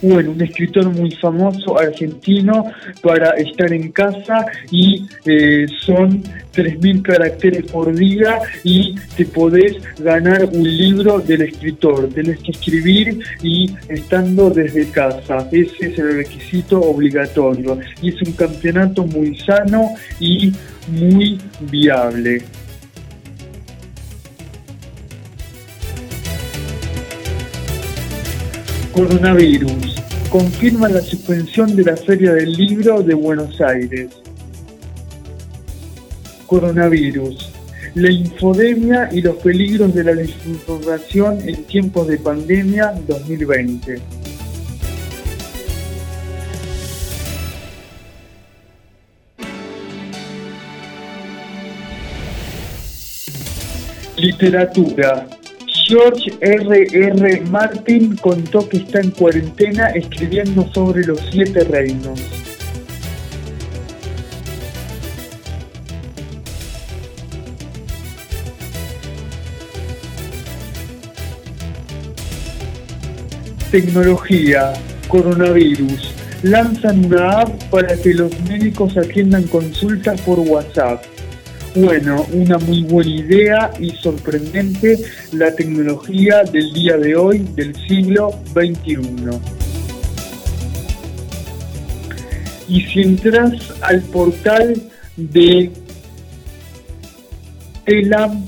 Bueno, 0.00 0.30
un 0.30 0.40
escritor 0.40 0.88
muy 0.90 1.10
famoso 1.12 1.78
argentino 1.78 2.70
para 3.02 3.30
estar 3.30 3.72
en 3.72 3.90
casa 3.90 4.46
y 4.70 5.06
eh, 5.26 5.66
son 5.84 6.22
3.000 6.54 7.02
caracteres 7.02 7.64
por 7.70 7.92
día 7.94 8.38
y 8.62 8.94
te 9.16 9.24
podés 9.24 9.76
ganar 9.98 10.44
un 10.44 10.62
libro 10.62 11.18
del 11.18 11.42
escritor. 11.42 12.08
Tenés 12.10 12.38
que 12.40 12.52
escribir 12.52 13.18
y 13.42 13.74
estando 13.88 14.50
desde 14.50 14.88
casa. 14.90 15.48
Ese 15.50 15.86
es 15.86 15.98
el 15.98 16.16
requisito 16.16 16.80
obligatorio. 16.80 17.78
Y 18.00 18.10
es 18.10 18.22
un 18.22 18.32
campeonato 18.34 19.04
muy 19.04 19.36
sano 19.38 19.94
y 20.20 20.52
muy 20.88 21.38
viable. 21.70 22.42
Coronavirus. 28.98 29.94
Confirma 30.28 30.88
la 30.88 31.00
suspensión 31.00 31.76
de 31.76 31.84
la 31.84 31.96
Feria 31.96 32.32
del 32.32 32.52
Libro 32.52 33.00
de 33.00 33.14
Buenos 33.14 33.60
Aires. 33.60 34.10
Coronavirus. 36.48 37.48
La 37.94 38.10
infodemia 38.10 39.08
y 39.12 39.20
los 39.20 39.36
peligros 39.36 39.94
de 39.94 40.02
la 40.02 40.14
desinformación 40.14 41.48
en 41.48 41.62
tiempos 41.62 42.08
de 42.08 42.18
pandemia 42.18 42.92
2020. 43.06 44.00
Literatura. 54.16 55.28
George 55.88 56.30
R. 56.42 56.86
R. 56.92 57.40
Martin 57.50 58.14
contó 58.16 58.68
que 58.68 58.76
está 58.76 59.00
en 59.00 59.10
cuarentena 59.10 59.86
escribiendo 59.86 60.70
sobre 60.74 61.02
los 61.02 61.18
siete 61.30 61.64
reinos. 61.64 62.20
Tecnología, 73.70 74.74
coronavirus. 75.08 76.14
Lanzan 76.42 77.06
una 77.06 77.40
app 77.40 77.62
para 77.70 77.96
que 77.96 78.12
los 78.12 78.38
médicos 78.42 78.94
atiendan 78.98 79.44
consultas 79.44 80.20
por 80.20 80.38
WhatsApp. 80.40 81.02
Bueno, 81.74 82.26
una 82.32 82.58
muy 82.58 82.82
buena 82.82 83.10
idea 83.10 83.70
y 83.78 83.90
sorprendente 83.90 84.98
la 85.32 85.54
tecnología 85.54 86.42
del 86.44 86.72
día 86.72 86.96
de 86.96 87.14
hoy, 87.14 87.46
del 87.54 87.74
siglo 87.86 88.30
XXI. 88.52 88.98
Y 92.68 92.80
si 92.82 93.02
entras 93.02 93.52
al 93.82 94.00
portal 94.02 94.74
de 95.16 95.70
telam.com.ar 97.84 98.42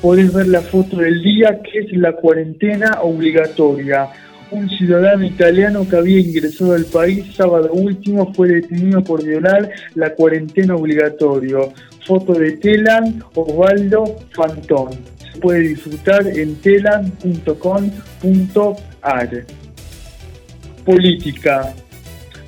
podés 0.00 0.32
ver 0.32 0.48
la 0.48 0.60
foto 0.62 0.96
del 0.98 1.22
día 1.22 1.60
que 1.62 1.78
es 1.80 1.92
la 1.92 2.12
cuarentena 2.12 3.00
obligatoria 3.02 4.08
un 4.50 4.68
ciudadano 4.68 5.24
italiano 5.24 5.86
que 5.88 5.96
había 5.96 6.20
ingresado 6.20 6.74
al 6.74 6.84
país 6.84 7.34
sábado 7.34 7.72
último 7.72 8.32
fue 8.34 8.48
detenido 8.48 9.02
por 9.02 9.24
violar 9.24 9.70
la 9.94 10.14
cuarentena 10.14 10.74
obligatoria. 10.76 11.58
Foto 12.06 12.34
de 12.34 12.52
Telan 12.52 13.22
Osvaldo 13.34 14.16
Fantón. 14.32 14.90
Se 15.32 15.40
puede 15.40 15.60
disfrutar 15.60 16.26
en 16.26 16.54
telan.com.ar. 16.56 17.56
Política. 20.84 21.74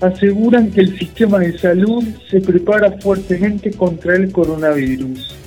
Aseguran 0.00 0.70
que 0.70 0.82
el 0.82 0.96
sistema 0.96 1.40
de 1.40 1.58
salud 1.58 2.04
se 2.30 2.40
prepara 2.40 2.92
fuertemente 3.00 3.72
contra 3.72 4.14
el 4.14 4.30
coronavirus 4.30 5.37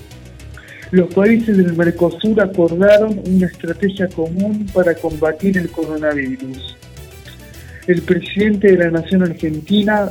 los 0.91 1.13
países 1.13 1.57
del 1.57 1.73
Mercosur 1.73 2.41
acordaron 2.41 3.21
una 3.25 3.47
estrategia 3.47 4.07
común 4.09 4.67
para 4.73 4.93
combatir 4.93 5.57
el 5.57 5.69
coronavirus. 5.69 6.77
El 7.87 8.01
presidente 8.01 8.71
de 8.71 8.77
la 8.77 8.91
Nación 8.91 9.23
Argentina, 9.23 10.09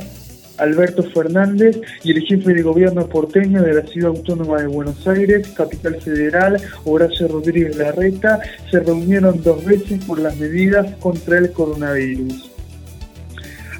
Alberto 0.57 1.03
Fernández, 1.03 1.79
y 2.03 2.11
el 2.11 2.21
jefe 2.23 2.53
de 2.53 2.61
gobierno 2.63 3.07
porteño 3.07 3.61
de 3.61 3.75
la 3.75 3.87
Ciudad 3.87 4.09
Autónoma 4.09 4.59
de 4.59 4.67
Buenos 4.67 5.07
Aires, 5.07 5.47
capital 5.49 6.01
federal, 6.01 6.61
Horacio 6.83 7.27
Rodríguez 7.27 7.75
Larreta, 7.77 8.39
se 8.69 8.79
reunieron 8.79 9.41
dos 9.43 9.63
veces 9.63 10.03
por 10.05 10.19
las 10.19 10.35
medidas 10.37 10.95
contra 10.97 11.37
el 11.37 11.51
coronavirus. 11.51 12.50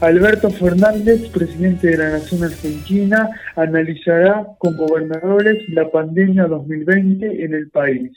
Alberto 0.02 0.49
Fernández, 0.49 1.30
presidente 1.30 1.90
de 1.90 1.98
la 1.98 2.10
Nación 2.10 2.44
Argentina, 2.44 3.30
analizará 3.56 4.48
con 4.57 4.76
gobernadores 4.76 5.69
la 5.69 5.91
pandemia 5.91 6.48
2020 6.48 7.45
en 7.45 7.53
el 7.53 7.69
país. 7.69 8.11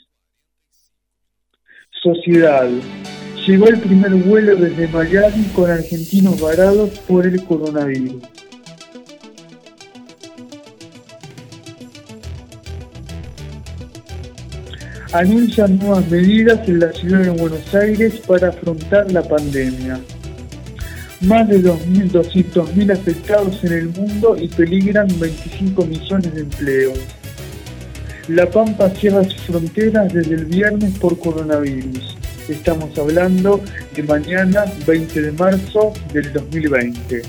Sociedad. 2.01 2.67
Llegó 3.45 3.67
el 3.67 3.79
primer 3.79 4.15
vuelo 4.15 4.55
desde 4.55 4.87
Miami 4.87 5.43
con 5.53 5.69
argentinos 5.69 6.41
varados 6.41 6.89
por 7.07 7.27
el 7.27 7.43
coronavirus. 7.43 8.23
Anuncian 15.13 15.77
nuevas 15.77 16.09
medidas 16.09 16.67
en 16.67 16.79
la 16.79 16.91
ciudad 16.93 17.19
de 17.19 17.29
Buenos 17.29 17.75
Aires 17.75 18.19
para 18.27 18.49
afrontar 18.49 19.11
la 19.11 19.21
pandemia 19.21 19.99
más 21.21 21.47
de 21.47 21.63
2.200.000 21.63 22.91
afectados 22.91 23.63
en 23.63 23.73
el 23.73 23.89
mundo 23.89 24.35
y 24.39 24.47
peligran 24.47 25.07
25 25.19 25.85
millones 25.85 26.33
de 26.33 26.41
empleos. 26.41 26.99
La 28.27 28.49
Pampa 28.49 28.89
cierra 28.89 29.23
sus 29.23 29.41
fronteras 29.41 30.11
desde 30.13 30.35
el 30.35 30.45
viernes 30.45 30.97
por 30.97 31.17
coronavirus. 31.19 32.17
Estamos 32.49 32.97
hablando 32.97 33.61
de 33.95 34.03
mañana 34.03 34.65
20 34.85 35.21
de 35.21 35.31
marzo 35.31 35.93
del 36.11 36.33
2020. 36.33 37.21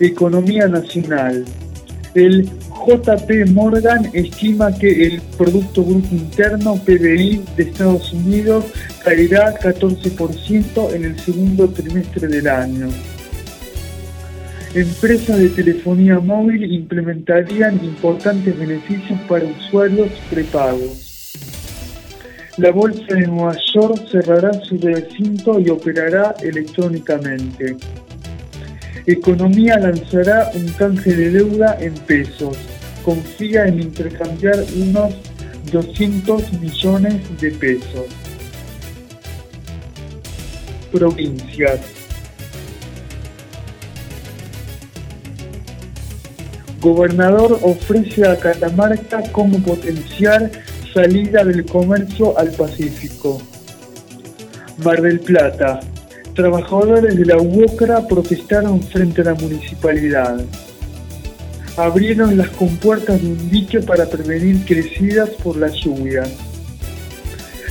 Economía 0.00 0.68
nacional. 0.68 1.44
El 2.14 2.48
JP 2.86 3.50
Morgan 3.52 4.10
estima 4.12 4.72
que 4.72 5.06
el 5.06 5.20
Producto 5.36 5.82
Bruto 5.82 6.14
Interno, 6.14 6.76
PBI, 6.76 7.44
de 7.56 7.62
Estados 7.62 8.12
Unidos 8.12 8.64
caerá 9.08 9.54
14% 9.54 10.92
en 10.92 11.04
el 11.06 11.18
segundo 11.18 11.66
trimestre 11.70 12.28
del 12.28 12.46
año. 12.46 12.88
Empresas 14.74 15.38
de 15.38 15.48
telefonía 15.48 16.18
móvil 16.20 16.70
implementarían 16.70 17.82
importantes 17.82 18.58
beneficios 18.58 19.18
para 19.26 19.46
usuarios 19.46 20.10
prepagos. 20.28 21.32
La 22.58 22.70
Bolsa 22.70 23.14
de 23.14 23.26
Nueva 23.26 23.56
York 23.72 24.08
cerrará 24.10 24.52
su 24.64 24.76
recinto 24.76 25.58
y 25.58 25.70
operará 25.70 26.34
electrónicamente. 26.42 27.76
Economía 29.06 29.78
lanzará 29.78 30.50
un 30.54 30.68
canje 30.72 31.14
de 31.14 31.30
deuda 31.30 31.78
en 31.80 31.94
pesos. 31.94 32.58
Confía 33.02 33.68
en 33.68 33.80
intercambiar 33.80 34.62
unos 34.76 35.14
200 35.72 36.52
millones 36.60 37.40
de 37.40 37.50
pesos. 37.52 38.27
Provincias. 40.92 41.80
Gobernador 46.80 47.58
ofrece 47.62 48.26
a 48.26 48.36
Catamarca 48.36 49.22
como 49.32 49.58
potenciar 49.60 50.50
salida 50.94 51.44
del 51.44 51.66
comercio 51.66 52.38
al 52.38 52.50
Pacífico. 52.52 53.42
Mar 54.84 55.02
del 55.02 55.20
Plata. 55.20 55.80
Trabajadores 56.34 57.16
de 57.16 57.24
la 57.26 57.36
UOCRA 57.36 58.06
protestaron 58.06 58.80
frente 58.80 59.22
a 59.22 59.24
la 59.24 59.34
municipalidad. 59.34 60.40
Abrieron 61.76 62.38
las 62.38 62.48
compuertas 62.50 63.20
de 63.20 63.26
un 63.28 63.50
dique 63.50 63.80
para 63.80 64.06
prevenir 64.06 64.64
crecidas 64.64 65.30
por 65.42 65.56
la 65.56 65.68
lluvia. 65.68 66.22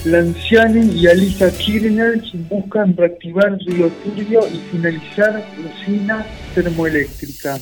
Lanciani 0.06 0.92
y 0.96 1.08
Alisa 1.08 1.52
Kirchner 1.52 2.22
buscan 2.50 2.96
reactivar 2.96 3.58
Río 3.66 3.90
Turbio 4.04 4.48
y 4.48 4.58
finalizar 4.72 5.34
la 5.34 5.82
usina 5.82 6.26
termoeléctrica. 6.56 7.58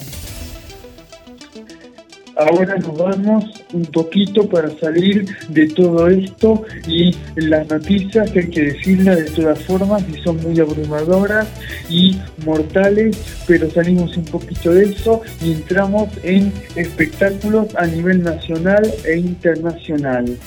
ahora 2.38 2.76
nos 2.78 2.98
vamos 2.98 3.45
un 3.74 3.86
poquito 3.86 4.48
para 4.49 4.70
salir 4.80 5.26
de 5.49 5.68
todo 5.70 6.07
esto 6.07 6.64
y 6.88 7.16
las 7.36 7.68
noticias 7.70 8.30
que 8.32 8.40
hay 8.40 8.49
que 8.49 8.62
decirlas 8.62 9.18
de 9.18 9.32
todas 9.32 9.60
formas 9.64 10.03
y 10.10 10.22
son 10.22 10.41
muy 10.41 10.60
abrumadoras 10.60 11.48
y 11.90 12.18
mortales, 12.45 13.18
pero 13.48 13.70
salimos 13.72 14.16
un 14.18 14.26
poquito 14.26 14.74
de 14.74 14.86
eso 14.86 15.22
y 15.41 15.53
entramos 15.53 16.10
en 16.24 16.52
espectáculos 16.76 17.74
a 17.76 17.88
nivel 17.88 18.24
nacional 18.24 18.84
e 19.06 19.18
internacional. 19.18 20.38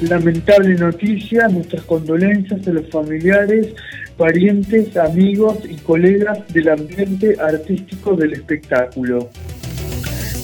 Lamentable 0.00 0.74
noticia, 0.76 1.46
nuestras 1.48 1.82
condolencias 1.82 2.66
a 2.66 2.70
los 2.70 2.88
familiares, 2.88 3.74
parientes, 4.16 4.96
amigos 4.96 5.58
y 5.68 5.76
colegas 5.76 6.38
del 6.54 6.70
ambiente 6.70 7.36
artístico 7.38 8.16
del 8.16 8.32
espectáculo. 8.32 9.28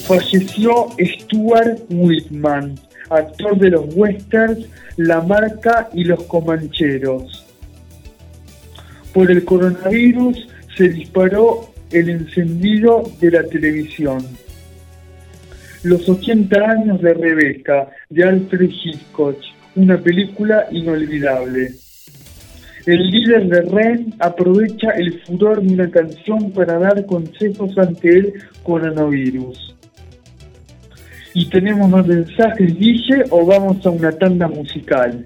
Falleció 0.06 0.88
Stuart 1.00 1.80
Whitman, 1.88 2.74
actor 3.08 3.58
de 3.58 3.70
los 3.70 3.86
westerns 3.96 4.66
La 4.96 5.22
Marca 5.22 5.88
y 5.94 6.04
Los 6.04 6.22
Comancheros. 6.24 7.46
Por 9.14 9.30
el 9.30 9.44
coronavirus 9.44 10.48
se 10.76 10.90
disparó 10.90 11.70
el 11.90 12.10
encendido 12.10 13.10
de 13.20 13.30
la 13.30 13.42
televisión. 13.44 14.18
Los 15.82 16.08
80 16.08 16.58
años 16.58 17.00
de 17.00 17.14
Rebeca, 17.14 17.88
de 18.08 18.24
Alfred 18.24 18.70
Hitchcock, 18.70 19.36
una 19.76 19.98
película 19.98 20.66
inolvidable. 20.70 21.72
El 22.86 23.10
líder 23.10 23.48
de 23.48 23.62
REN 23.62 24.14
aprovecha 24.20 24.90
el 24.90 25.20
furor 25.22 25.60
de 25.60 25.74
una 25.74 25.90
canción 25.90 26.52
para 26.52 26.78
dar 26.78 27.04
consejos 27.04 27.76
ante 27.76 28.08
el 28.08 28.34
coronavirus. 28.62 29.74
Y 31.34 31.46
tenemos 31.46 31.90
más 31.90 32.06
mensajes, 32.06 32.78
Guille, 32.78 33.24
o 33.30 33.44
vamos 33.44 33.84
a 33.84 33.90
una 33.90 34.12
tanda 34.12 34.48
musical. 34.48 35.24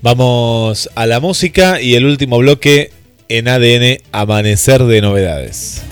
Vamos 0.00 0.88
a 0.94 1.06
la 1.06 1.20
música 1.20 1.80
y 1.80 1.94
el 1.94 2.06
último 2.06 2.38
bloque 2.38 2.90
en 3.28 3.48
ADN 3.48 3.98
Amanecer 4.12 4.82
de 4.84 5.00
Novedades. 5.00 5.84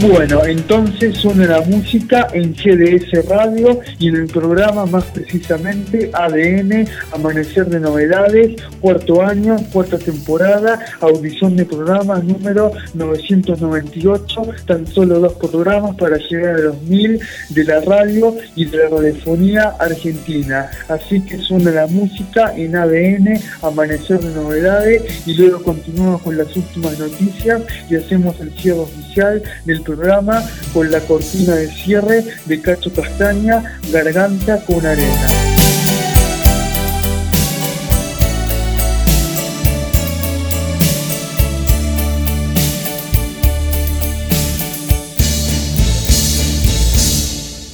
Bueno, 0.00 0.42
entonces 0.46 1.18
suena 1.18 1.46
la 1.46 1.60
música 1.60 2.26
en 2.32 2.54
GDS 2.54 3.28
Radio 3.28 3.78
y 3.98 4.08
en 4.08 4.16
el 4.16 4.26
programa 4.26 4.86
más 4.86 5.04
precisamente 5.04 6.10
ADN, 6.14 6.88
Amanecer 7.12 7.66
de 7.66 7.78
Novedades, 7.78 8.56
cuarto 8.80 9.20
año, 9.20 9.56
cuarta 9.70 9.98
temporada, 9.98 10.80
audición 11.00 11.56
de 11.56 11.66
programa 11.66 12.18
número 12.20 12.72
998, 12.94 14.42
tan 14.66 14.86
solo 14.86 15.20
dos 15.20 15.34
programas 15.34 15.94
para 15.96 16.16
llegar 16.16 16.54
a 16.54 16.58
los 16.58 16.82
mil 16.84 17.20
de 17.50 17.64
la 17.64 17.80
radio 17.80 18.34
y 18.56 18.64
de 18.64 18.78
la 18.78 18.88
radiofonía 18.88 19.74
argentina. 19.78 20.70
Así 20.88 21.20
que 21.20 21.36
suena 21.38 21.70
la 21.70 21.86
música 21.86 22.54
en 22.56 22.76
ADN, 22.76 23.38
Amanecer 23.60 24.20
de 24.20 24.34
Novedades 24.34 25.26
y 25.26 25.34
luego 25.34 25.62
continuamos 25.62 26.22
con 26.22 26.38
las 26.38 26.56
últimas 26.56 26.98
noticias 26.98 27.62
y 27.90 27.96
hacemos 27.96 28.40
el 28.40 28.50
cierre 28.52 28.80
oficial 28.80 29.42
del 29.66 29.81
programa 29.82 30.42
con 30.72 30.90
la 30.90 31.00
cortina 31.00 31.54
de 31.54 31.70
cierre 31.70 32.24
de 32.46 32.60
Cacho 32.60 32.92
Castaña, 32.92 33.80
Garganta 33.90 34.64
con 34.64 34.84
Arena. 34.84 35.26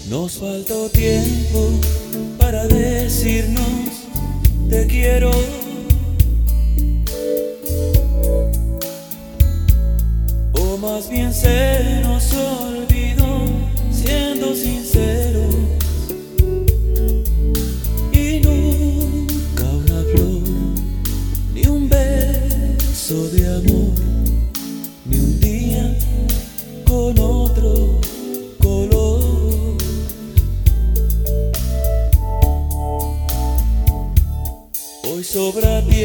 Nos 0.08 0.38
faltó 0.38 0.88
tiempo 0.88 1.70
para 2.38 2.66
decirnos 2.66 4.08
te 4.68 4.86
quiero. 4.86 5.57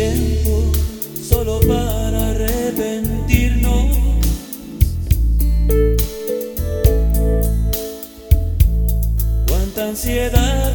Tiempo 0.03 0.71
solo 1.29 1.59
para 1.61 2.31
arrepentirnos. 2.31 3.97
Cuánta 9.47 9.89
ansiedad 9.89 10.72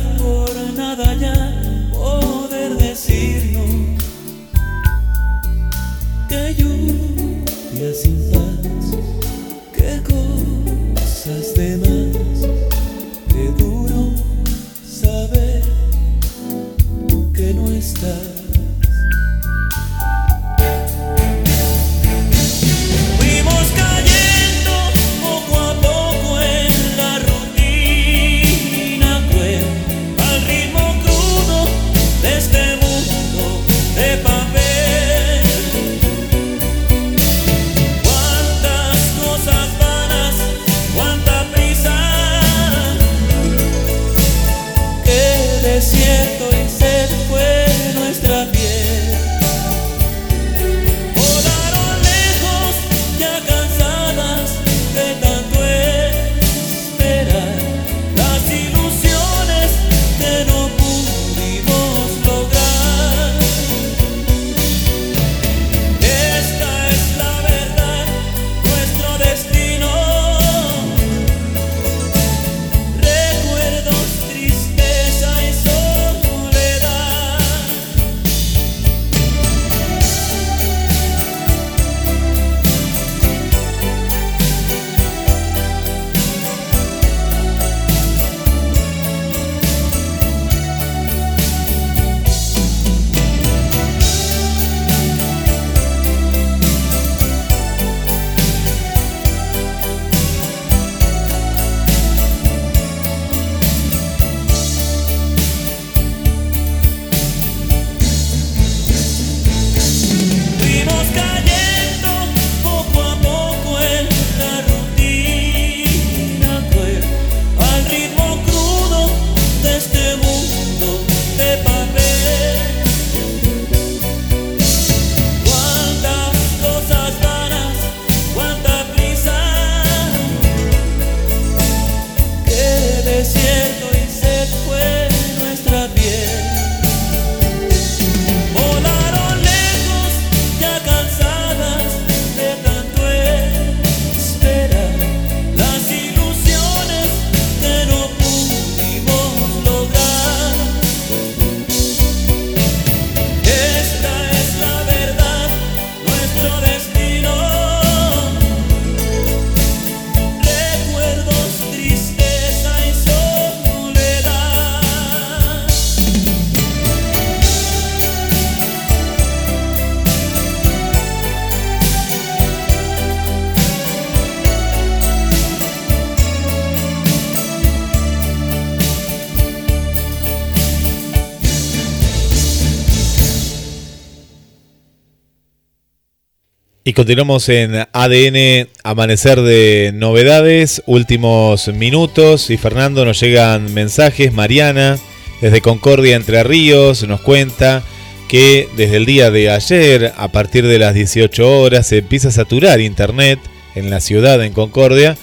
continuamos 186.99 187.49
en 187.49 187.87
ADN 187.93 188.69
Amanecer 188.83 189.41
de 189.43 189.93
Novedades, 189.95 190.83
últimos 190.85 191.69
minutos. 191.69 192.51
Y 192.51 192.57
Fernando, 192.57 193.05
nos 193.05 193.21
llegan 193.21 193.73
mensajes. 193.73 194.33
Mariana, 194.33 194.99
desde 195.41 195.61
Concordia, 195.61 196.17
Entre 196.17 196.43
Ríos, 196.43 197.07
nos 197.07 197.21
cuenta 197.21 197.85
que 198.27 198.69
desde 198.77 198.97
el 198.97 199.07
día 199.07 199.31
de 199.31 199.49
ayer, 199.49 200.13
a 200.17 200.27
partir 200.27 200.67
de 200.67 200.81
las 200.81 200.93
18 200.93 201.61
horas, 201.61 201.87
se 201.87 201.99
empieza 201.99 202.29
a 202.29 202.33
saturar 202.33 202.81
internet 202.81 203.39
en 203.77 203.91
la 203.91 204.01
ciudad, 204.01 204.43
en 204.43 204.53
Concordia. 204.53 205.17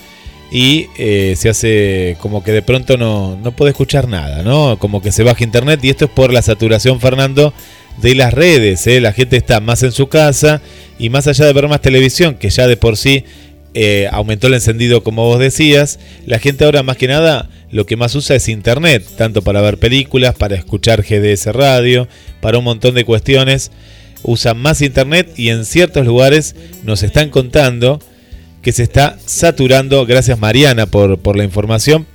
Y 0.51 0.87
eh, 0.97 1.33
se 1.35 1.49
hace 1.49 2.15
como 2.21 2.41
que 2.41 2.53
de 2.53 2.61
pronto 2.61 2.95
no, 2.95 3.35
no 3.35 3.51
puede 3.51 3.71
escuchar 3.71 4.07
nada, 4.07 4.43
¿no? 4.43 4.79
Como 4.79 5.01
que 5.01 5.11
se 5.11 5.23
baja 5.23 5.43
internet. 5.43 5.83
Y 5.83 5.89
esto 5.89 6.05
es 6.05 6.11
por 6.11 6.31
la 6.31 6.41
saturación, 6.41 7.01
Fernando, 7.01 7.53
de 8.01 8.15
las 8.15 8.33
redes. 8.33 8.85
¿eh? 8.87 9.01
La 9.01 9.13
gente 9.13 9.37
está 9.37 9.59
más 9.59 9.83
en 9.83 9.91
su 9.91 10.07
casa 10.07 10.61
y 10.99 11.09
más 11.09 11.27
allá 11.27 11.45
de 11.45 11.53
ver 11.53 11.67
más 11.67 11.81
televisión, 11.81 12.35
que 12.35 12.49
ya 12.49 12.67
de 12.67 12.77
por 12.77 12.97
sí 12.97 13.23
eh, 13.73 14.07
aumentó 14.11 14.47
el 14.47 14.53
encendido 14.53 15.03
como 15.03 15.25
vos 15.25 15.39
decías, 15.39 15.99
la 16.25 16.39
gente 16.39 16.63
ahora 16.63 16.81
más 16.81 16.97
que 16.97 17.07
nada 17.07 17.49
lo 17.71 17.85
que 17.85 17.97
más 17.97 18.15
usa 18.15 18.37
es 18.37 18.47
internet, 18.47 19.05
tanto 19.17 19.41
para 19.41 19.59
ver 19.59 19.77
películas, 19.77 20.33
para 20.35 20.55
escuchar 20.55 21.03
GDS 21.03 21.47
radio, 21.47 22.07
para 22.39 22.57
un 22.57 22.63
montón 22.63 22.95
de 22.95 23.03
cuestiones. 23.03 23.71
Usan 24.23 24.57
más 24.57 24.81
internet 24.81 25.33
y 25.35 25.49
en 25.49 25.65
ciertos 25.65 26.05
lugares 26.05 26.55
nos 26.83 27.03
están 27.03 27.29
contando 27.29 27.99
que 28.61 28.71
se 28.71 28.83
está 28.83 29.17
saturando, 29.25 30.05
gracias 30.05 30.39
Mariana 30.39 30.85
por, 30.85 31.19
por 31.19 31.35
la 31.35 31.43
información, 31.43 32.07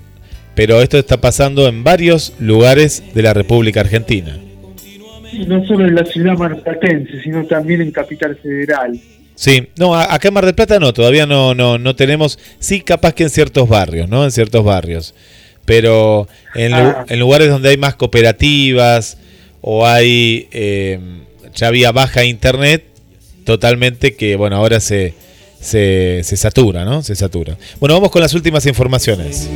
pero 0.55 0.81
esto 0.81 0.99
está 0.99 1.21
pasando 1.21 1.69
en 1.69 1.85
varios 1.85 2.33
lugares 2.39 3.03
de 3.15 3.23
la 3.23 3.35
República 3.35 3.81
Argentina. 3.81 4.41
No 5.47 5.65
solo 5.67 5.87
en 5.87 5.95
la 5.95 6.05
ciudad 6.05 6.37
marplatense, 6.37 7.23
sino 7.23 7.45
también 7.47 7.81
en 7.81 7.91
Capital 7.91 8.37
Federal. 8.43 8.99
Sí, 9.35 9.69
no, 9.77 9.95
a- 9.95 10.13
acá 10.15 10.29
en 10.29 10.35
Mar 10.35 10.45
del 10.45 10.55
Plata 10.55 10.79
no, 10.79 10.93
todavía 10.93 11.25
no, 11.27 11.55
no, 11.55 11.79
no 11.79 11.97
tenemos, 11.97 12.39
sí 12.59 12.81
capaz 12.81 13.15
que 13.15 13.23
en 13.25 13.31
ciertos 13.31 13.69
barrios, 13.69 14.09
¿no? 14.09 14.25
En 14.25 14.31
ciertos 14.33 14.65
barrios. 14.65 15.15
Pero 15.65 16.29
en, 16.55 16.75
Ah. 16.75 17.05
en 17.09 17.19
lugares 17.21 17.49
donde 17.49 17.69
hay 17.71 17.77
más 17.77 17.95
cooperativas 17.95 19.19
o 19.61 19.87
hay, 19.87 20.49
eh, 20.53 20.99
ya 21.55 21.69
había 21.69 21.93
baja 21.93 22.25
internet, 22.25 22.85
totalmente 23.45 24.15
que, 24.15 24.37
bueno, 24.37 24.57
ahora 24.57 24.81
se, 24.81 25.15
se, 25.61 26.21
se 26.23 26.37
satura, 26.37 26.85
¿no? 26.85 27.03
Se 27.03 27.15
satura. 27.15 27.57
Bueno, 27.79 27.95
vamos 27.95 28.11
con 28.11 28.21
las 28.23 28.35
últimas 28.35 28.67
informaciones. 28.67 29.49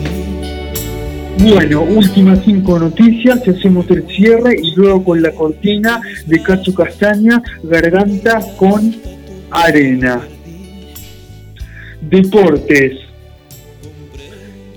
Bueno, 1.39 1.82
últimas 1.82 2.40
cinco 2.44 2.78
noticias, 2.78 3.47
hacemos 3.47 3.90
el 3.90 4.06
cierre 4.06 4.56
y 4.62 4.74
luego 4.77 5.05
con 5.05 5.20
la 5.20 5.32
cortina 5.32 6.01
de 6.27 6.43
Cacho 6.43 6.73
Castaña, 6.73 7.43
Garganta 7.65 8.40
con 8.56 8.94
Arena. 9.51 10.23
Deportes. 12.01 13.01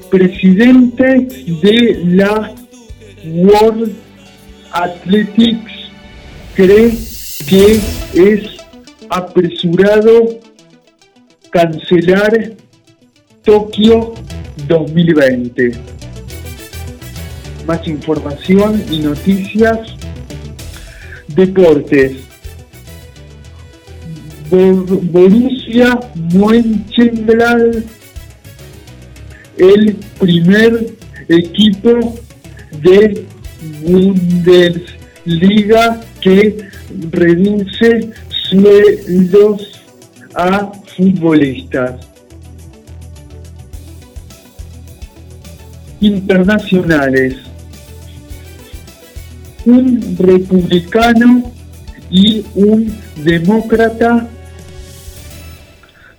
Presidente 0.10 1.28
de 1.62 2.02
la 2.06 2.54
World 3.26 3.94
Athletics 4.72 5.72
cree 6.56 6.98
que 7.48 7.80
es 8.14 8.58
apresurado 9.10 10.40
cancelar 11.52 12.52
Tokio 13.44 14.14
2020 14.68 15.97
más 17.68 17.88
información 17.88 18.84
y 18.90 19.00
noticias. 19.00 19.80
Deportes. 21.28 22.14
Bor- 24.50 25.02
Borussia 25.12 26.00
Mönchengladbach, 26.34 27.84
el 29.58 29.96
primer 30.20 30.88
equipo 31.28 32.16
de 32.82 33.26
Bundesliga 33.84 36.00
que 36.22 36.58
reduce 37.12 38.12
sueldos 38.50 39.82
a 40.34 40.72
futbolistas. 40.96 42.08
Internacionales 46.00 47.36
un 49.68 50.18
republicano 50.18 51.52
y 52.10 52.46
un 52.56 52.98
demócrata, 53.24 54.30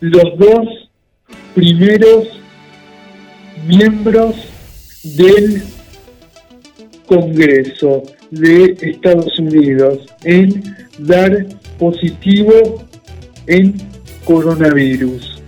los 0.01 0.39
dos 0.39 0.91
primeros 1.55 2.29
miembros 3.67 4.37
del 5.03 5.63
Congreso 7.07 8.03
de 8.31 8.77
Estados 8.83 9.39
Unidos 9.39 10.01
en 10.25 10.63
dar 10.99 11.47
positivo 11.79 12.85
en 13.47 13.75
coronavirus. 14.27 15.43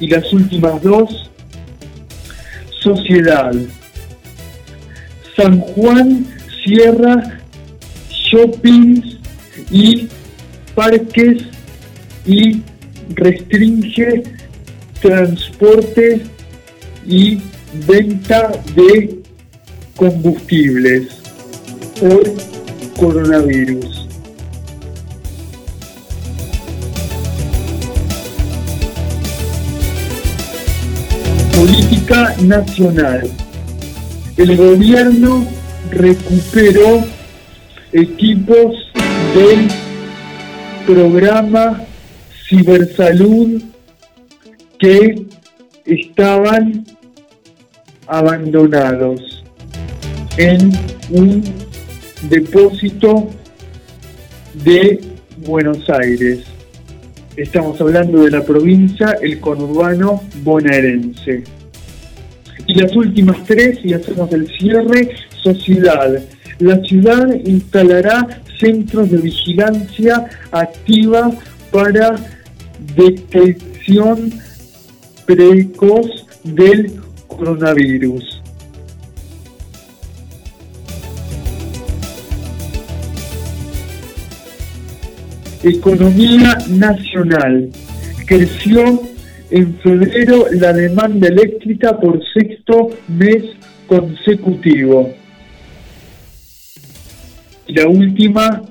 Y 0.00 0.08
las 0.08 0.32
últimas 0.32 0.82
dos, 0.82 1.30
sociedad. 2.80 3.52
San 5.36 5.60
Juan 5.60 6.26
cierra 6.64 7.40
shoppings 8.10 9.18
y 9.70 10.08
parques 10.74 11.42
y 12.26 12.62
restringe 13.14 14.22
transporte 15.00 16.22
y 17.06 17.40
venta 17.86 18.52
de 18.74 19.22
combustibles 19.96 21.08
por 22.00 22.22
coronavirus. 22.96 24.08
Política 31.54 32.34
nacional. 32.40 33.30
El 34.36 34.56
gobierno 34.56 35.46
recuperó 35.92 37.04
equipos 37.92 38.74
del 39.34 39.68
programa 40.86 41.84
Cibersalud 42.48 43.62
que 44.78 45.26
estaban 45.84 46.86
abandonados 48.06 49.44
en 50.38 50.72
un 51.10 51.42
depósito 52.28 53.28
de 54.64 54.98
Buenos 55.46 55.88
Aires. 55.90 56.40
Estamos 57.36 57.80
hablando 57.80 58.24
de 58.24 58.30
la 58.30 58.42
provincia, 58.42 59.16
el 59.20 59.40
conurbano 59.40 60.22
bonaerense. 60.42 61.44
Y 62.66 62.74
las 62.80 62.94
últimas 62.96 63.44
tres, 63.44 63.78
y 63.84 63.92
hacemos 63.92 64.32
el 64.32 64.46
cierre, 64.58 65.10
sociedad. 65.42 66.22
La 66.58 66.76
ciudad 66.84 67.28
instalará 67.44 68.42
centros 68.58 69.10
de 69.10 69.18
vigilancia 69.18 70.28
activa 70.50 71.30
para 71.70 72.16
detección 72.96 74.32
precoz 75.26 76.26
del 76.44 77.00
coronavirus. 77.26 78.42
Economía 85.64 86.58
nacional. 86.68 87.70
Creció 88.26 89.00
en 89.50 89.74
febrero 89.78 90.46
la 90.52 90.72
demanda 90.72 91.28
eléctrica 91.28 91.98
por 92.00 92.20
sexto 92.32 92.90
mes 93.06 93.44
consecutivo. 93.86 95.21
La 97.74 97.88
última, 97.88 98.62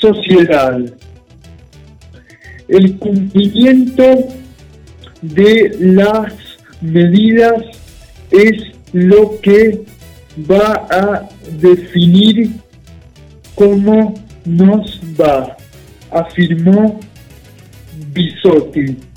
sociedad. 0.00 0.78
El 2.68 2.96
cumplimiento 2.98 4.28
de 5.22 5.76
las 5.80 6.34
medidas 6.80 7.64
es 8.30 8.62
lo 8.92 9.40
que 9.40 9.84
va 10.48 10.86
a 10.88 11.28
definir 11.60 12.52
cómo 13.56 14.14
nos 14.44 15.00
va, 15.20 15.56
afirmó 16.12 17.00
Bisotti. 18.14 19.09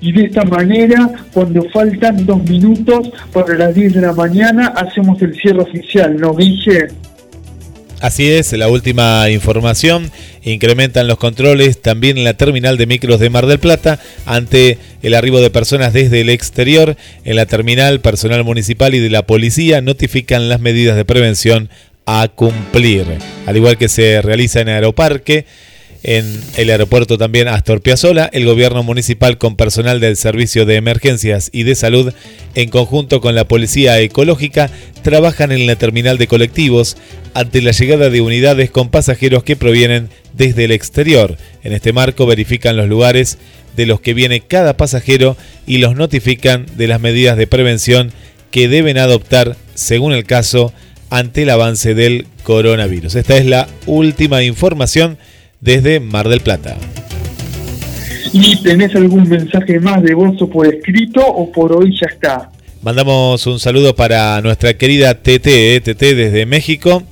Y 0.00 0.12
de 0.12 0.24
esta 0.24 0.44
manera, 0.44 1.10
cuando 1.32 1.62
faltan 1.70 2.24
dos 2.24 2.42
minutos 2.48 3.10
para 3.32 3.54
las 3.54 3.74
10 3.74 3.94
de 3.94 4.00
la 4.00 4.12
mañana, 4.12 4.68
hacemos 4.68 5.20
el 5.22 5.34
cierre 5.34 5.62
oficial, 5.62 6.16
¿no, 6.16 6.34
Guille? 6.34 6.88
Así 8.00 8.30
es, 8.30 8.52
la 8.52 8.68
última 8.68 9.28
información. 9.28 10.10
Incrementan 10.44 11.08
los 11.08 11.18
controles 11.18 11.82
también 11.82 12.16
en 12.16 12.24
la 12.24 12.34
terminal 12.34 12.76
de 12.76 12.86
micros 12.86 13.18
de 13.18 13.28
Mar 13.28 13.46
del 13.46 13.58
Plata 13.58 13.98
ante 14.24 14.78
el 15.02 15.14
arribo 15.14 15.40
de 15.40 15.50
personas 15.50 15.92
desde 15.92 16.20
el 16.20 16.28
exterior. 16.28 16.96
En 17.24 17.34
la 17.34 17.46
terminal, 17.46 18.00
personal 18.00 18.44
municipal 18.44 18.94
y 18.94 19.00
de 19.00 19.10
la 19.10 19.22
policía 19.26 19.80
notifican 19.80 20.48
las 20.48 20.60
medidas 20.60 20.96
de 20.96 21.04
prevención 21.04 21.70
a 22.06 22.28
cumplir. 22.28 23.04
Al 23.46 23.56
igual 23.56 23.76
que 23.76 23.88
se 23.88 24.22
realiza 24.22 24.60
en 24.60 24.68
Aeroparque. 24.68 25.44
En 26.02 26.40
el 26.56 26.70
aeropuerto 26.70 27.18
también 27.18 27.48
Astor 27.48 27.80
Piazzolla, 27.80 28.30
el 28.32 28.44
gobierno 28.44 28.84
municipal 28.84 29.36
con 29.36 29.56
personal 29.56 29.98
del 29.98 30.16
Servicio 30.16 30.64
de 30.64 30.76
Emergencias 30.76 31.50
y 31.52 31.64
de 31.64 31.74
Salud, 31.74 32.12
en 32.54 32.70
conjunto 32.70 33.20
con 33.20 33.34
la 33.34 33.48
Policía 33.48 33.98
Ecológica, 33.98 34.70
trabajan 35.02 35.50
en 35.50 35.66
la 35.66 35.74
terminal 35.74 36.16
de 36.16 36.28
colectivos 36.28 36.96
ante 37.34 37.62
la 37.62 37.72
llegada 37.72 38.10
de 38.10 38.20
unidades 38.20 38.70
con 38.70 38.90
pasajeros 38.90 39.42
que 39.42 39.56
provienen 39.56 40.08
desde 40.34 40.64
el 40.64 40.70
exterior. 40.70 41.36
En 41.64 41.72
este 41.72 41.92
marco 41.92 42.26
verifican 42.26 42.76
los 42.76 42.88
lugares 42.88 43.38
de 43.76 43.86
los 43.86 44.00
que 44.00 44.14
viene 44.14 44.40
cada 44.40 44.76
pasajero 44.76 45.36
y 45.66 45.78
los 45.78 45.96
notifican 45.96 46.66
de 46.76 46.86
las 46.86 47.00
medidas 47.00 47.36
de 47.36 47.48
prevención 47.48 48.12
que 48.52 48.68
deben 48.68 48.98
adoptar, 48.98 49.56
según 49.74 50.12
el 50.12 50.24
caso, 50.24 50.72
ante 51.10 51.42
el 51.42 51.50
avance 51.50 51.94
del 51.94 52.26
coronavirus. 52.44 53.16
Esta 53.16 53.36
es 53.36 53.46
la 53.46 53.68
última 53.86 54.42
información 54.44 55.18
desde 55.60 56.00
Mar 56.00 56.28
del 56.28 56.40
Plata. 56.40 56.76
¿Y 58.32 58.62
tenés 58.62 58.94
algún 58.94 59.28
mensaje 59.28 59.80
más 59.80 60.02
de 60.02 60.14
voz 60.14 60.40
o 60.42 60.48
por 60.48 60.66
escrito 60.66 61.26
o 61.26 61.50
por 61.50 61.72
hoy 61.72 61.96
ya 61.98 62.06
está? 62.12 62.50
Mandamos 62.82 63.46
un 63.46 63.58
saludo 63.58 63.96
para 63.96 64.40
nuestra 64.40 64.74
querida 64.74 65.14
TT, 65.14 65.46
eh, 65.46 65.80
TT 65.80 66.14
desde 66.14 66.46
México, 66.46 67.02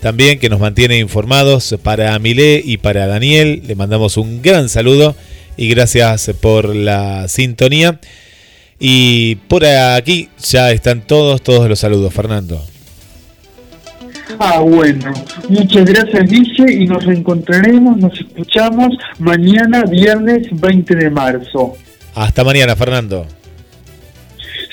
también 0.00 0.38
que 0.38 0.48
nos 0.48 0.60
mantiene 0.60 0.98
informados 0.98 1.76
para 1.82 2.18
Milé 2.18 2.62
y 2.64 2.76
para 2.76 3.06
Daniel. 3.06 3.62
Le 3.66 3.74
mandamos 3.74 4.16
un 4.16 4.42
gran 4.42 4.68
saludo 4.68 5.16
y 5.56 5.68
gracias 5.68 6.30
por 6.40 6.74
la 6.74 7.26
sintonía. 7.28 7.98
Y 8.78 9.36
por 9.48 9.64
aquí 9.64 10.28
ya 10.40 10.70
están 10.70 11.04
todos, 11.04 11.42
todos 11.42 11.68
los 11.68 11.80
saludos, 11.80 12.14
Fernando. 12.14 12.64
Ah, 14.38 14.60
bueno. 14.60 15.12
Muchas 15.48 15.84
gracias, 15.84 16.28
Dice, 16.28 16.72
y 16.72 16.86
nos 16.86 17.04
reencontraremos, 17.04 17.96
nos 17.96 18.18
escuchamos 18.20 18.96
mañana, 19.18 19.84
viernes 19.84 20.48
20 20.52 20.94
de 20.94 21.10
marzo. 21.10 21.76
Hasta 22.14 22.44
mañana, 22.44 22.76
Fernando. 22.76 23.26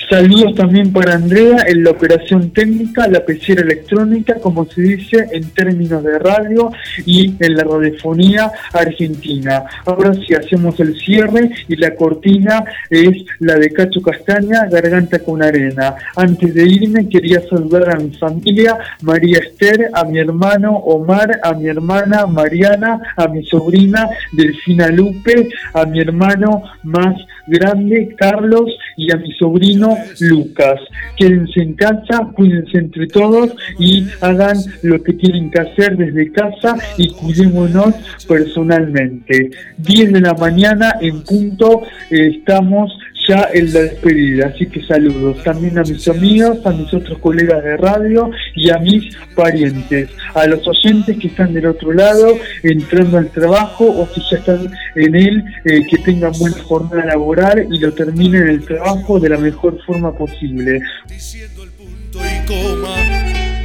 Saludos 0.10 0.54
también 0.54 0.94
para 0.94 1.16
Andrea 1.16 1.66
en 1.68 1.84
la 1.84 1.90
operación 1.92 2.52
técnica, 2.52 3.08
la 3.08 3.26
pecera 3.26 3.64
electrónica, 3.64 4.36
como 4.36 4.66
se 4.66 4.82
dice 4.82 5.26
en 5.32 5.50
términos 5.50 6.04
de 6.04 6.20
radio 6.20 6.72
y 7.06 7.34
en 7.40 7.56
la 7.56 7.64
radiofonía 7.64 8.52
argentina. 8.72 9.64
Ahora 9.84 10.14
sí 10.14 10.36
hacemos 10.36 10.80
el 10.80 10.96
cierre 11.00 11.50
y 11.68 11.76
la 11.78 11.96
cortina 11.96 12.64
es 12.90 13.26
la 13.40 13.56
de 13.56 13.72
Cacho 13.72 14.02
Castaña, 14.02 14.66
Garganta 14.70 15.20
con 15.20 15.42
Arena. 15.42 15.96
Antes 16.16 16.54
de 16.54 16.68
irme 16.68 17.10
quería 17.10 17.42
saludar 17.50 17.96
a 17.96 18.00
mi 18.00 18.12
familia, 18.12 18.78
María 19.02 19.40
Esther, 19.40 19.90
a 19.92 20.04
mi 20.04 20.20
hermano 20.20 20.76
Omar, 20.76 21.40
a 21.42 21.54
mi 21.54 21.68
hermana 21.68 22.28
Mariana, 22.28 23.00
a 23.18 23.28
mi 23.28 23.44
sobrina 23.46 24.08
Delfina 24.34 24.88
Lupe, 24.90 25.50
a 25.74 25.86
mi 25.86 26.00
hermano 26.00 26.62
más 26.84 27.16
grande 27.48 28.16
Carlos 28.18 28.72
y 28.98 29.12
a 29.12 29.18
mi 29.18 29.32
sobrino 29.34 29.95
Lucas. 30.20 30.80
Quédense 31.18 31.62
en 31.62 31.74
casa, 31.74 32.32
cuídense 32.34 32.78
entre 32.78 33.08
todos 33.08 33.56
y 33.80 34.08
hagan 34.22 34.58
lo 34.84 35.02
que 35.02 35.14
tienen 35.14 35.52
que 35.52 35.60
hacer 35.60 35.98
desde 35.98 36.32
casa 36.32 36.76
y 36.98 37.10
cuidémonos 37.10 37.96
personalmente. 38.28 39.52
10 39.78 40.14
de 40.14 40.22
la 40.22 40.34
mañana 40.34 40.96
en 41.02 41.24
punto 41.24 41.84
eh, 42.10 42.36
estamos 42.38 42.92
ya 43.28 43.50
en 43.54 43.74
la 43.74 43.82
despedida. 43.82 44.48
Así 44.48 44.66
que 44.68 44.84
saludos 44.86 45.44
también 45.44 45.78
a 45.78 45.84
mis 45.84 46.08
amigos, 46.08 46.58
a 46.66 46.72
mis 46.72 46.94
otros 46.94 47.18
colegas 47.20 47.64
de 47.64 47.78
radio 47.78 48.30
y 48.56 48.70
a 48.70 48.78
mis 48.78 49.16
parientes, 49.36 50.10
a 50.34 50.46
los 50.48 50.68
oyentes 50.68 51.18
que 51.18 51.28
están 51.28 51.54
del 51.54 51.68
otro 51.68 51.94
lado, 51.94 52.38
entrando 52.64 53.18
al 53.18 53.30
trabajo 53.30 53.86
o 53.86 54.12
que 54.12 54.22
ya 54.30 54.38
están 54.38 54.72
en 54.96 55.16
él, 55.16 55.44
eh, 55.66 55.82
que 55.90 55.98
tengan 56.00 56.32
buena 56.40 56.62
jornada 56.64 57.06
laboral 57.06 57.68
y 57.72 57.80
lo 57.80 57.94
terminen 57.94 58.48
el 58.48 58.66
trabajo 58.66 59.20
de 59.20 59.30
la 59.30 59.38
mejor 59.38 59.78
forma 59.86 60.16
posible. 60.18 60.82
Diciendo 61.08 61.64
el 61.64 61.72
punto 61.72 62.20
y 62.20 62.46
coma 62.46 62.96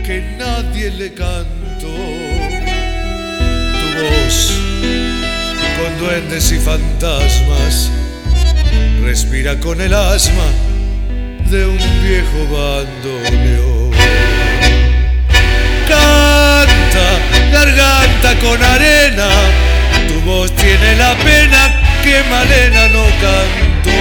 que 0.04 0.22
nadie 0.38 0.90
le 0.90 1.12
canto. 1.12 1.86
Tu 3.72 3.86
voz 4.00 4.60
con 5.78 6.06
duendes 6.06 6.52
y 6.52 6.56
fantasmas 6.56 8.09
respira 9.02 9.58
con 9.58 9.80
el 9.80 9.94
asma 9.94 10.46
de 11.50 11.66
un 11.66 11.78
viejo 12.02 12.40
bandoneón. 12.52 13.90
Canta, 15.88 17.08
garganta 17.52 18.34
con 18.40 18.62
arena, 18.62 19.28
tu 20.06 20.20
voz 20.20 20.54
tiene 20.54 20.96
la 20.96 21.14
pena 21.16 21.80
que 22.02 22.22
Malena 22.30 22.88
no 22.88 23.04
cantó. 23.20 24.00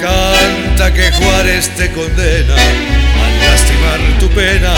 Canta 0.00 0.94
que 0.94 1.10
Juárez 1.12 1.68
te 1.76 1.90
condena 1.92 2.54
a 2.54 3.50
lastimar 3.50 4.00
tu 4.20 4.28
pena 4.30 4.74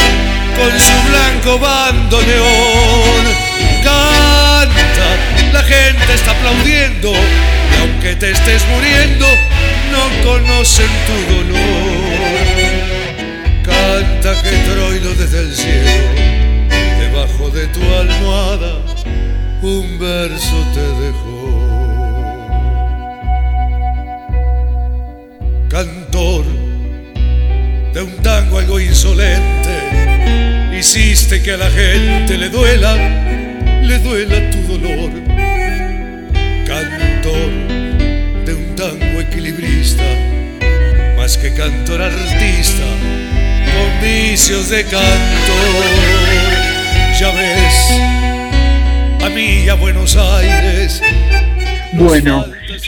con 0.57 0.71
su 0.81 1.09
blanco 1.09 1.59
bandoneón. 1.59 3.48
Canta, 3.83 5.09
la 5.53 5.63
gente 5.63 6.15
está 6.15 6.33
aplaudiendo 6.33 7.13
y 7.13 7.81
aunque 7.81 8.17
te 8.17 8.31
estés 8.33 8.63
muriendo, 8.69 9.27
no 9.93 10.31
conocen 10.31 10.91
tu 11.07 11.35
dolor. 11.35 11.69
Canta 13.65 14.43
que 14.43 14.51
Troilo 14.71 15.15
desde 15.15 15.41
el 15.41 15.55
cielo, 15.55 15.91
debajo 17.01 17.51
de 17.51 17.67
tu 17.69 17.81
almohada, 17.95 18.73
un 19.63 19.99
verso 19.99 20.67
te 20.75 20.81
dejó. 21.05 21.39
Cantor 25.69 26.45
de 27.93 28.03
un 28.03 28.17
tango 28.23 28.59
algo 28.59 28.81
insolente, 28.81 30.77
hiciste 30.79 31.43
que 31.43 31.53
a 31.53 31.57
la 31.57 31.71
gente 31.71 32.39
le 32.39 32.49
duela, 32.49 32.97
le 33.83 33.99
duela 33.99 34.51
tu 34.51 34.61
dolor. 34.63 35.11
Cantor 36.67 37.51
de 38.45 38.55
un 38.55 38.75
tango 38.77 39.21
equilibrista, 39.21 40.05
más 41.17 41.37
que 41.37 41.53
cantor 41.55 42.03
artista, 42.03 42.85
con 43.65 44.01
vicios 44.03 44.69
de 44.69 44.83
cantor. 44.85 45.85
Ya 47.19 47.31
ves, 47.33 49.25
a 49.25 49.29
mí 49.29 49.65
y 49.65 49.69
a 49.69 49.75
Buenos 49.75 50.17
Aires. 50.17 51.03
Bueno, 51.93 52.45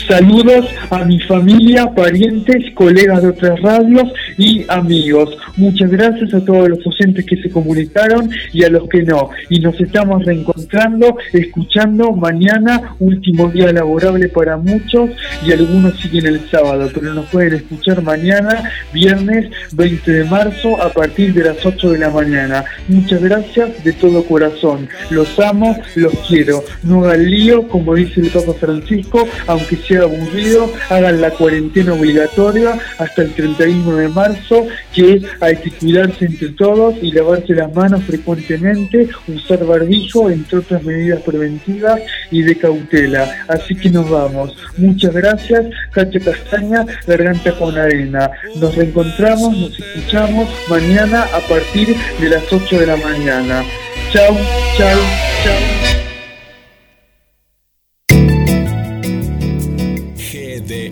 saludos 0.07 0.65
a 0.89 1.03
mi 1.05 1.19
familia, 1.19 1.93
parientes, 1.93 2.73
colegas 2.73 3.21
de 3.21 3.29
otras 3.29 3.61
radios 3.61 4.11
y 4.37 4.65
amigos. 4.67 5.37
Muchas 5.57 5.89
gracias 5.91 6.33
a 6.33 6.43
todos 6.43 6.69
los 6.69 6.79
oyentes 6.85 7.25
que 7.25 7.37
se 7.37 7.49
comunicaron 7.49 8.29
y 8.53 8.63
a 8.63 8.69
los 8.69 8.87
que 8.89 9.03
no. 9.03 9.29
Y 9.49 9.59
nos 9.59 9.79
estamos 9.79 10.25
reencontrando, 10.25 11.17
escuchando 11.33 12.11
mañana, 12.13 12.95
último 12.99 13.49
día 13.49 13.71
laborable 13.71 14.29
para 14.29 14.57
muchos 14.57 15.11
y 15.45 15.51
algunos 15.51 15.99
siguen 15.99 16.27
el 16.27 16.49
sábado, 16.49 16.89
pero 16.93 17.13
nos 17.13 17.25
pueden 17.27 17.53
escuchar 17.55 18.01
mañana, 18.01 18.69
viernes 18.93 19.49
20 19.73 20.11
de 20.11 20.23
marzo, 20.25 20.81
a 20.81 20.89
partir 20.89 21.33
de 21.33 21.43
las 21.45 21.65
8 21.65 21.91
de 21.91 21.97
la 21.97 22.09
mañana. 22.09 22.65
Muchas 22.87 23.21
gracias 23.21 23.83
de 23.83 23.93
todo 23.93 24.23
corazón. 24.23 24.87
Los 25.09 25.39
amo, 25.39 25.77
los 25.95 26.13
quiero. 26.27 26.63
No 26.83 27.05
hagan 27.05 27.29
lío, 27.29 27.67
como 27.67 27.95
dice 27.95 28.21
el 28.21 28.29
Papa 28.29 28.53
Francisco, 28.59 29.27
aunque 29.47 29.77
sea 29.81 30.01
aburrido, 30.01 30.71
hagan 30.89 31.21
la 31.21 31.31
cuarentena 31.31 31.93
obligatoria 31.93 32.77
hasta 32.97 33.21
el 33.23 33.33
31 33.33 33.97
de 33.97 34.09
marzo, 34.09 34.67
que 34.93 35.21
hay 35.39 35.55
que 35.57 35.71
cuidarse 35.71 36.25
entre 36.25 36.49
todos 36.49 36.95
y 37.01 37.11
lavarse 37.11 37.53
las 37.53 37.73
manos 37.73 38.03
frecuentemente, 38.03 39.09
usar 39.27 39.65
barbijo, 39.65 40.29
entre 40.29 40.59
otras 40.59 40.83
medidas 40.83 41.21
preventivas 41.21 41.99
y 42.31 42.41
de 42.41 42.57
cautela. 42.57 43.45
Así 43.47 43.75
que 43.75 43.89
nos 43.89 44.09
vamos. 44.09 44.55
Muchas 44.77 45.13
gracias, 45.13 45.65
Cacho 45.91 46.19
Castaña, 46.23 46.85
Garganta 47.07 47.51
con 47.57 47.77
Arena. 47.77 48.31
Nos 48.55 48.75
reencontramos, 48.75 49.57
nos 49.57 49.79
escuchamos 49.79 50.49
mañana 50.69 51.23
a 51.23 51.39
partir 51.47 51.95
de 52.19 52.29
las 52.29 52.51
8 52.51 52.79
de 52.79 52.87
la 52.87 52.97
mañana. 52.97 53.63
Chau, 54.11 54.35
chau, 54.77 54.99
chau. 55.43 55.80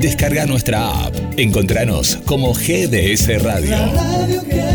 Descarga 0.00 0.46
nuestra 0.46 1.06
app. 1.06 1.14
Encontranos 1.36 2.16
como 2.24 2.54
GDS 2.54 3.42
Radio. 3.42 3.76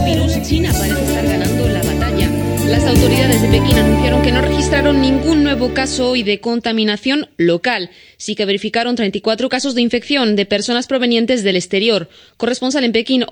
Virus 0.06 0.40
China 0.44 0.72
parece 0.78 1.04
estar 1.04 1.26
ganando 1.26 1.68
la 1.68 1.82
batalla. 1.82 2.30
Las 2.68 2.86
autoridades 2.86 3.42
de 3.42 3.48
Pekín 3.50 3.78
anunciaron 3.78 4.22
que 4.22 4.32
no 4.32 4.42
registraron 4.42 5.02
ningún 5.02 5.44
nuevo 5.44 5.74
caso 5.74 6.12
hoy 6.12 6.24
de 6.24 6.40
contaminación 6.40 7.28
local. 7.36 7.90
Sí 8.18 8.36
que 8.36 8.46
verificaron 8.46 8.96
34 8.96 9.50
casos 9.50 9.76
de 9.76 9.82
infección 9.82 10.36
de 10.36 10.46
personas 10.46 10.88
provenientes 10.88 11.44
del 11.44 11.56
exterior. 11.56 12.10
Corresponsal 12.38 12.84
en 12.84 12.92
Pekín, 12.92 13.26